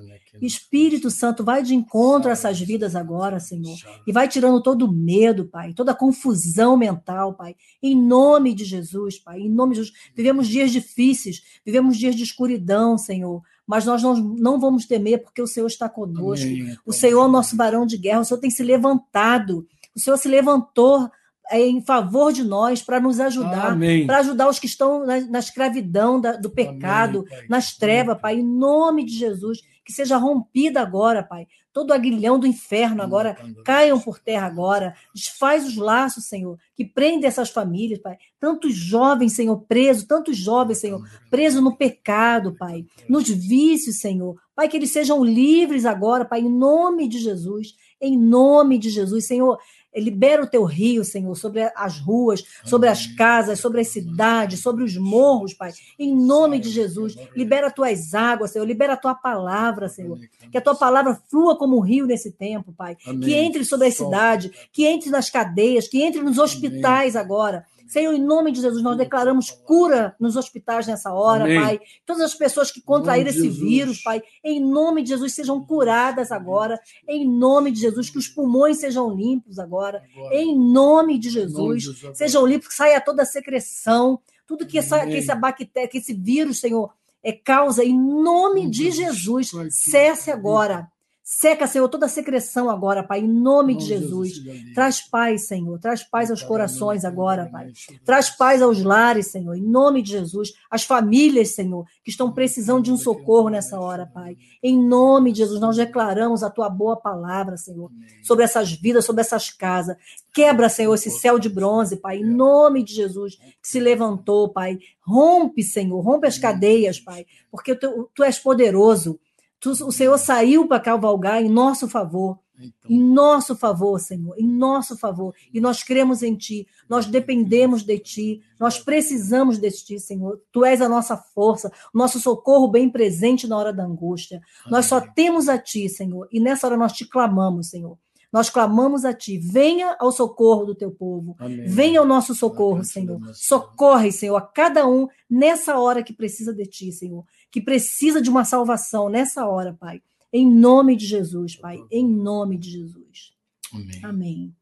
Espírito 0.42 1.12
Santo, 1.12 1.44
vai 1.44 1.62
de 1.62 1.76
encontro 1.76 2.30
a 2.30 2.34
essas 2.34 2.60
vidas 2.60 2.96
agora, 2.96 3.40
Senhor. 3.40 3.78
E 4.06 4.12
vai 4.12 4.28
tirando 4.28 4.62
todo 4.62 4.86
o 4.86 4.92
medo, 4.92 5.46
Pai, 5.46 5.74
toda 5.74 5.92
a 5.92 5.96
confusão 5.96 6.76
mental, 6.76 7.34
Pai. 7.34 7.56
Em 7.82 7.96
nome 7.96 8.54
de 8.54 8.66
Jesus, 8.66 9.20
Pai. 9.20 9.42
Em 9.42 9.50
nome 9.50 9.74
de 9.74 9.82
Jesus. 9.82 9.98
Vivemos 10.16 10.48
dias 10.48 10.72
difíceis, 10.72 11.42
vivemos 11.66 11.98
dias 11.98 12.16
de 12.16 12.24
escuridão, 12.24 12.98
Senhor. 12.98 13.42
Mas 13.66 13.86
nós 13.86 14.04
não, 14.04 14.16
não 14.16 14.60
vamos 14.60 14.86
temer, 14.86 15.24
porque 15.24 15.42
o 15.42 15.48
Senhor 15.48 15.68
está 15.68 15.90
conosco. 15.90 16.46
Amém. 16.46 16.78
O 16.86 16.94
Senhor 16.94 17.22
é 17.22 17.26
o 17.26 17.32
nosso 17.32 17.56
barão 17.56 17.86
de 17.86 17.98
guerra. 17.98 18.22
O 18.22 18.26
Senhor 18.26 18.40
tem 18.40 18.52
se 18.52 18.64
levantado. 18.64 19.66
O 19.96 20.00
Senhor 20.00 20.18
se 20.18 20.28
levantou 20.28 21.10
é, 21.50 21.60
em 21.60 21.82
favor 21.82 22.34
de 22.34 22.44
nós, 22.44 22.82
para 22.82 23.00
nos 23.00 23.20
ajudar, 23.20 23.78
para 24.06 24.18
ajudar 24.20 24.50
os 24.50 24.60
que 24.60 24.66
estão 24.66 25.06
na, 25.06 25.22
na 25.22 25.40
escravidão 25.40 26.20
da, 26.20 26.34
do 26.34 26.50
pecado, 26.50 27.26
Amém, 27.28 27.46
nas 27.50 27.76
trevas, 27.76 28.20
Pai, 28.20 28.36
em 28.36 28.44
nome 28.44 29.06
de 29.06 29.14
Jesus, 29.14 29.62
que 29.86 29.94
seja 29.94 30.18
rompida 30.18 30.82
agora, 30.82 31.22
Pai. 31.22 31.48
Todo 31.72 31.94
aguilhão 31.94 32.40
do 32.40 32.48
inferno 32.48 33.04
agora 33.04 33.38
caiam 33.64 34.00
por 34.00 34.18
terra 34.18 34.48
agora. 34.48 34.96
Desfaz 35.14 35.66
os 35.66 35.76
laços, 35.76 36.26
Senhor, 36.26 36.58
que 36.76 36.84
prende 36.84 37.26
essas 37.26 37.50
famílias, 37.50 38.00
Pai. 38.00 38.18
Tantos 38.40 38.74
jovens, 38.74 39.34
Senhor, 39.34 39.58
presos, 39.68 40.06
tantos 40.06 40.38
jovens, 40.38 40.80
Senhor, 40.80 41.08
presos 41.30 41.62
no 41.62 41.76
pecado, 41.76 42.56
Pai, 42.58 42.86
nos 43.08 43.30
vícios, 43.30 44.00
Senhor. 44.00 44.36
Pai, 44.56 44.68
que 44.68 44.78
eles 44.78 44.92
sejam 44.92 45.24
livres 45.24 45.86
agora, 45.86 46.26
Pai, 46.26 46.40
em 46.40 46.50
nome 46.50 47.08
de 47.08 47.20
Jesus 47.20 47.76
Em 48.02 48.18
nome 48.18 48.78
de 48.78 48.90
Jesus, 48.90 49.26
Senhor, 49.26 49.58
Libera 50.00 50.44
o 50.44 50.48
teu 50.48 50.64
rio, 50.64 51.04
Senhor, 51.04 51.36
sobre 51.36 51.72
as 51.76 52.00
ruas, 52.00 52.44
sobre 52.64 52.90
as 52.90 53.08
casas, 53.08 53.60
sobre 53.60 53.82
as 53.82 53.88
cidades, 53.88 54.60
sobre 54.60 54.84
os 54.84 54.98
morros, 54.98 55.54
Pai. 55.54 55.72
Em 55.98 56.16
nome 56.16 56.60
de 56.60 56.70
Jesus, 56.70 57.16
libera 57.36 57.68
as 57.68 57.74
tuas 57.74 58.14
águas, 58.14 58.52
Senhor. 58.52 58.66
Libera 58.66 58.94
a 58.94 58.98
tua 58.98 59.16
palavra, 59.16 59.88
Senhor. 59.90 60.20
Que 60.52 60.58
a 60.58 60.62
tua 60.62 60.76
palavra 60.76 61.20
flua 61.30 61.58
como 61.58 61.78
um 61.78 61.82
rio 61.82 62.06
nesse 62.06 62.32
tempo, 62.32 62.74
Pai. 62.74 62.96
Que 62.96 63.34
entre 63.34 63.64
sobre 63.64 63.88
a 63.88 63.92
cidade, 63.92 64.52
que 64.72 64.86
entre 64.86 65.10
nas 65.10 65.30
cadeias, 65.30 65.88
que 65.88 66.02
entre 66.02 66.22
nos 66.22 66.38
hospitais 66.38 67.16
agora. 67.16 67.66
Senhor, 67.88 68.14
em 68.14 68.22
nome 68.22 68.52
de 68.52 68.62
Jesus, 68.62 68.82
nós 68.82 68.98
declaramos 68.98 69.52
cura 69.52 70.16
nos 70.20 70.36
hospitais 70.36 70.88
nessa 70.88 71.14
hora, 71.14 71.44
Amém. 71.44 71.62
Pai. 71.62 71.80
Todas 72.06 72.24
as 72.24 72.34
pessoas 72.34 72.72
que 72.72 72.82
contraíram 72.82 73.30
esse 73.30 73.44
Jesus. 73.44 73.60
vírus, 73.60 74.04
Pai, 74.04 74.22
em 74.44 74.60
nome 74.60 75.04
de 75.04 75.10
Jesus, 75.10 75.34
sejam 75.34 75.64
curadas 75.64 76.32
agora. 76.32 76.80
Em 77.08 77.28
nome 77.28 77.72
de 77.72 77.82
Jesus, 77.82 78.10
que 78.10 78.18
os 78.18 78.28
pulmões 78.28 78.78
sejam 78.78 79.14
limpos 79.14 79.60
agora. 79.60 80.04
agora. 80.16 80.36
Em 80.36 80.58
nome 80.58 81.18
de 81.18 81.30
Jesus, 81.30 81.58
nome 81.58 81.78
de 81.78 81.86
Jesus 81.86 82.18
sejam 82.18 82.46
limpos, 82.46 82.68
que 82.70 82.74
saia 82.74 83.00
toda 83.00 83.24
a 83.24 83.26
secreção, 83.26 84.20
tudo 84.48 84.66
que, 84.66 84.78
essa, 84.78 85.06
que 85.06 85.18
essa 85.18 85.36
bactéria, 85.36 85.88
que 85.88 85.98
esse 85.98 86.14
vírus, 86.14 86.60
Senhor, 86.60 86.92
é 87.24 87.32
causa, 87.32 87.84
em 87.84 87.98
nome 87.98 88.70
de 88.70 88.92
Jesus, 88.92 89.52
cesse 89.70 90.32
agora 90.32 90.92
Seca, 91.28 91.66
Senhor, 91.66 91.90
toda 91.90 92.06
a 92.06 92.10
secreção 92.10 92.70
agora, 92.70 93.02
Pai, 93.02 93.22
em 93.22 93.28
nome 93.28 93.76
de 93.76 93.84
Jesus. 93.86 94.34
Traz 94.76 95.02
paz, 95.02 95.48
Senhor. 95.48 95.80
Traz 95.80 96.04
paz 96.04 96.30
aos 96.30 96.44
corações 96.44 97.04
agora, 97.04 97.50
Pai. 97.52 97.72
Traz 98.06 98.30
paz 98.30 98.62
aos 98.62 98.84
lares, 98.84 99.32
Senhor, 99.32 99.56
em 99.56 99.64
nome 99.64 100.04
de 100.04 100.12
Jesus. 100.12 100.54
As 100.70 100.84
famílias, 100.84 101.56
Senhor, 101.56 101.84
que 102.04 102.12
estão 102.12 102.32
precisando 102.32 102.84
de 102.84 102.92
um 102.92 102.96
socorro 102.98 103.50
nessa 103.50 103.80
hora, 103.80 104.06
Pai. 104.06 104.38
Em 104.62 104.80
nome 104.80 105.32
de 105.32 105.40
Jesus, 105.40 105.60
nós 105.60 105.76
declaramos 105.76 106.44
a 106.44 106.50
tua 106.52 106.70
boa 106.70 106.96
palavra, 106.96 107.58
Senhor, 107.58 107.90
sobre 108.22 108.44
essas 108.44 108.74
vidas, 108.74 109.04
sobre 109.04 109.22
essas 109.22 109.50
casas. 109.50 109.98
Quebra, 110.32 110.70
Senhor, 110.70 110.94
esse 110.94 111.10
céu 111.10 111.40
de 111.40 111.50
bronze, 111.50 111.98
Pai, 111.98 112.18
em 112.20 112.24
nome 112.24 112.84
de 112.84 112.94
Jesus, 112.94 113.36
que 113.36 113.68
se 113.68 113.80
levantou, 113.80 114.50
Pai. 114.50 114.78
Rompe, 115.02 115.64
Senhor, 115.64 116.00
rompe 116.02 116.28
as 116.28 116.38
cadeias, 116.38 117.00
Pai, 117.00 117.26
porque 117.50 117.74
tu, 117.74 118.12
tu 118.14 118.24
és 118.24 118.38
poderoso. 118.38 119.20
O 119.66 119.92
Senhor 119.92 120.18
saiu 120.18 120.68
para 120.68 120.80
cavalgar 120.80 121.42
em 121.42 121.50
nosso 121.50 121.88
favor. 121.88 122.40
Então. 122.58 122.90
Em 122.90 123.02
nosso 123.02 123.56
favor, 123.56 124.00
Senhor, 124.00 124.34
em 124.38 124.48
nosso 124.48 124.98
favor. 124.98 125.34
E 125.54 125.60
nós 125.60 125.84
cremos 125.84 126.24
em 126.24 126.36
Ti, 126.36 126.68
nós 126.88 127.06
dependemos 127.06 127.84
de 127.84 128.00
Ti, 128.00 128.42
nós 128.60 128.80
precisamos 128.80 129.58
de 129.58 129.70
Ti, 129.72 130.00
Senhor. 130.00 130.42
Tu 130.52 130.64
és 130.64 130.82
a 130.82 130.88
nossa 130.88 131.18
força, 131.18 131.72
o 131.94 131.98
nosso 131.98 132.20
socorro 132.20 132.70
bem 132.70 132.90
presente 132.90 133.48
na 133.48 133.58
hora 133.58 133.74
da 133.74 133.84
angústia. 133.84 134.38
Amém. 134.62 134.72
Nós 134.72 134.86
só 134.86 135.02
temos 135.02 135.50
a 135.50 135.58
Ti, 135.58 135.90
Senhor, 135.90 136.28
e 136.32 136.40
nessa 136.40 136.68
hora 136.68 136.78
nós 136.78 136.94
te 136.94 137.06
clamamos, 137.06 137.70
Senhor. 137.70 137.98
Nós 138.32 138.50
clamamos 138.50 139.06
a 139.06 139.14
Ti, 139.14 139.38
venha 139.38 139.96
ao 140.00 140.12
socorro 140.12 140.66
do 140.66 140.76
Teu 140.76 140.92
povo, 140.92 141.36
Amém. 141.40 141.66
venha 141.68 142.00
ao 142.00 142.06
nosso 142.06 142.36
socorro, 142.36 142.84
Senhor. 142.84 143.20
Socorre, 143.34 144.12
Senhor, 144.12 144.36
a 144.36 144.42
cada 144.42 144.88
um 144.88 145.08
nessa 145.30 145.78
hora 145.78 146.04
que 146.04 146.14
precisa 146.14 146.54
de 146.54 146.66
Ti, 146.66 146.92
Senhor 146.92 147.24
que 147.56 147.62
precisa 147.62 148.22
de 148.22 148.30
uma 148.30 148.44
salvação 148.44 149.08
nessa 149.08 149.48
hora, 149.48 149.72
Pai. 149.72 150.04
Em 150.34 150.46
nome 150.46 150.94
de 150.94 151.06
Jesus, 151.06 151.56
Pai. 151.56 151.82
Em 151.90 152.06
nome 152.06 152.58
de 152.58 152.70
Jesus. 152.70 153.34
Amém. 153.72 154.02
Amém. 154.04 154.56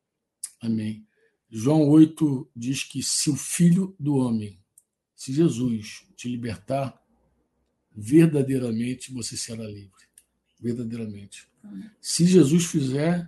Amém. 0.61 1.07
João 1.49 1.89
8 1.89 2.47
diz 2.55 2.83
que 2.83 3.01
se 3.01 3.31
o 3.31 3.35
Filho 3.35 3.95
do 3.99 4.17
Homem, 4.17 4.59
se 5.15 5.33
Jesus 5.33 6.05
te 6.15 6.29
libertar, 6.29 7.01
verdadeiramente 7.91 9.11
você 9.11 9.35
será 9.35 9.65
livre. 9.65 10.03
Verdadeiramente. 10.59 11.49
Amém. 11.63 11.89
Se 11.99 12.27
Jesus 12.27 12.65
fizer 12.65 13.27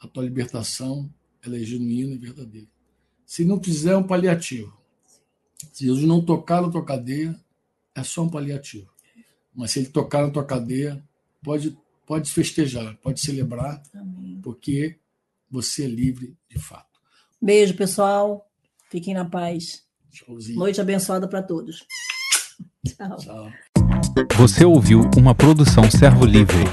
a 0.00 0.08
tua 0.08 0.24
libertação, 0.24 1.12
ela 1.42 1.58
é 1.58 1.60
genuína 1.60 2.14
e 2.14 2.18
verdadeira. 2.18 2.68
Se 3.26 3.44
não 3.44 3.62
fizer, 3.62 3.92
é 3.92 3.96
um 3.98 4.06
paliativo. 4.06 4.74
Se 5.74 5.84
Jesus 5.84 6.06
não 6.06 6.24
tocar 6.24 6.62
na 6.62 6.70
tua 6.70 6.82
cadeia, 6.82 7.38
é 7.94 8.02
só 8.02 8.22
um 8.22 8.30
paliativo. 8.30 8.93
Mas 9.54 9.70
se 9.70 9.80
ele 9.80 9.88
tocar 9.88 10.22
na 10.22 10.30
tua 10.30 10.44
cadeia, 10.44 11.02
pode, 11.42 11.76
pode 12.06 12.30
festejar, 12.30 12.96
pode 13.02 13.20
celebrar, 13.20 13.82
Amém. 13.94 14.40
porque 14.42 14.96
você 15.50 15.84
é 15.84 15.88
livre 15.88 16.36
de 16.48 16.58
fato. 16.58 17.00
Beijo, 17.40 17.74
pessoal. 17.74 18.48
Fiquem 18.90 19.14
na 19.14 19.24
paz. 19.24 19.84
Tchauzinho. 20.10 20.58
Noite 20.58 20.80
abençoada 20.80 21.28
para 21.28 21.42
todos. 21.42 21.84
Tchau. 22.86 23.16
Tchau. 23.16 23.52
Você 24.36 24.64
ouviu 24.64 25.02
uma 25.16 25.34
produção 25.34 25.90
Servo 25.90 26.24
Livre. 26.24 26.64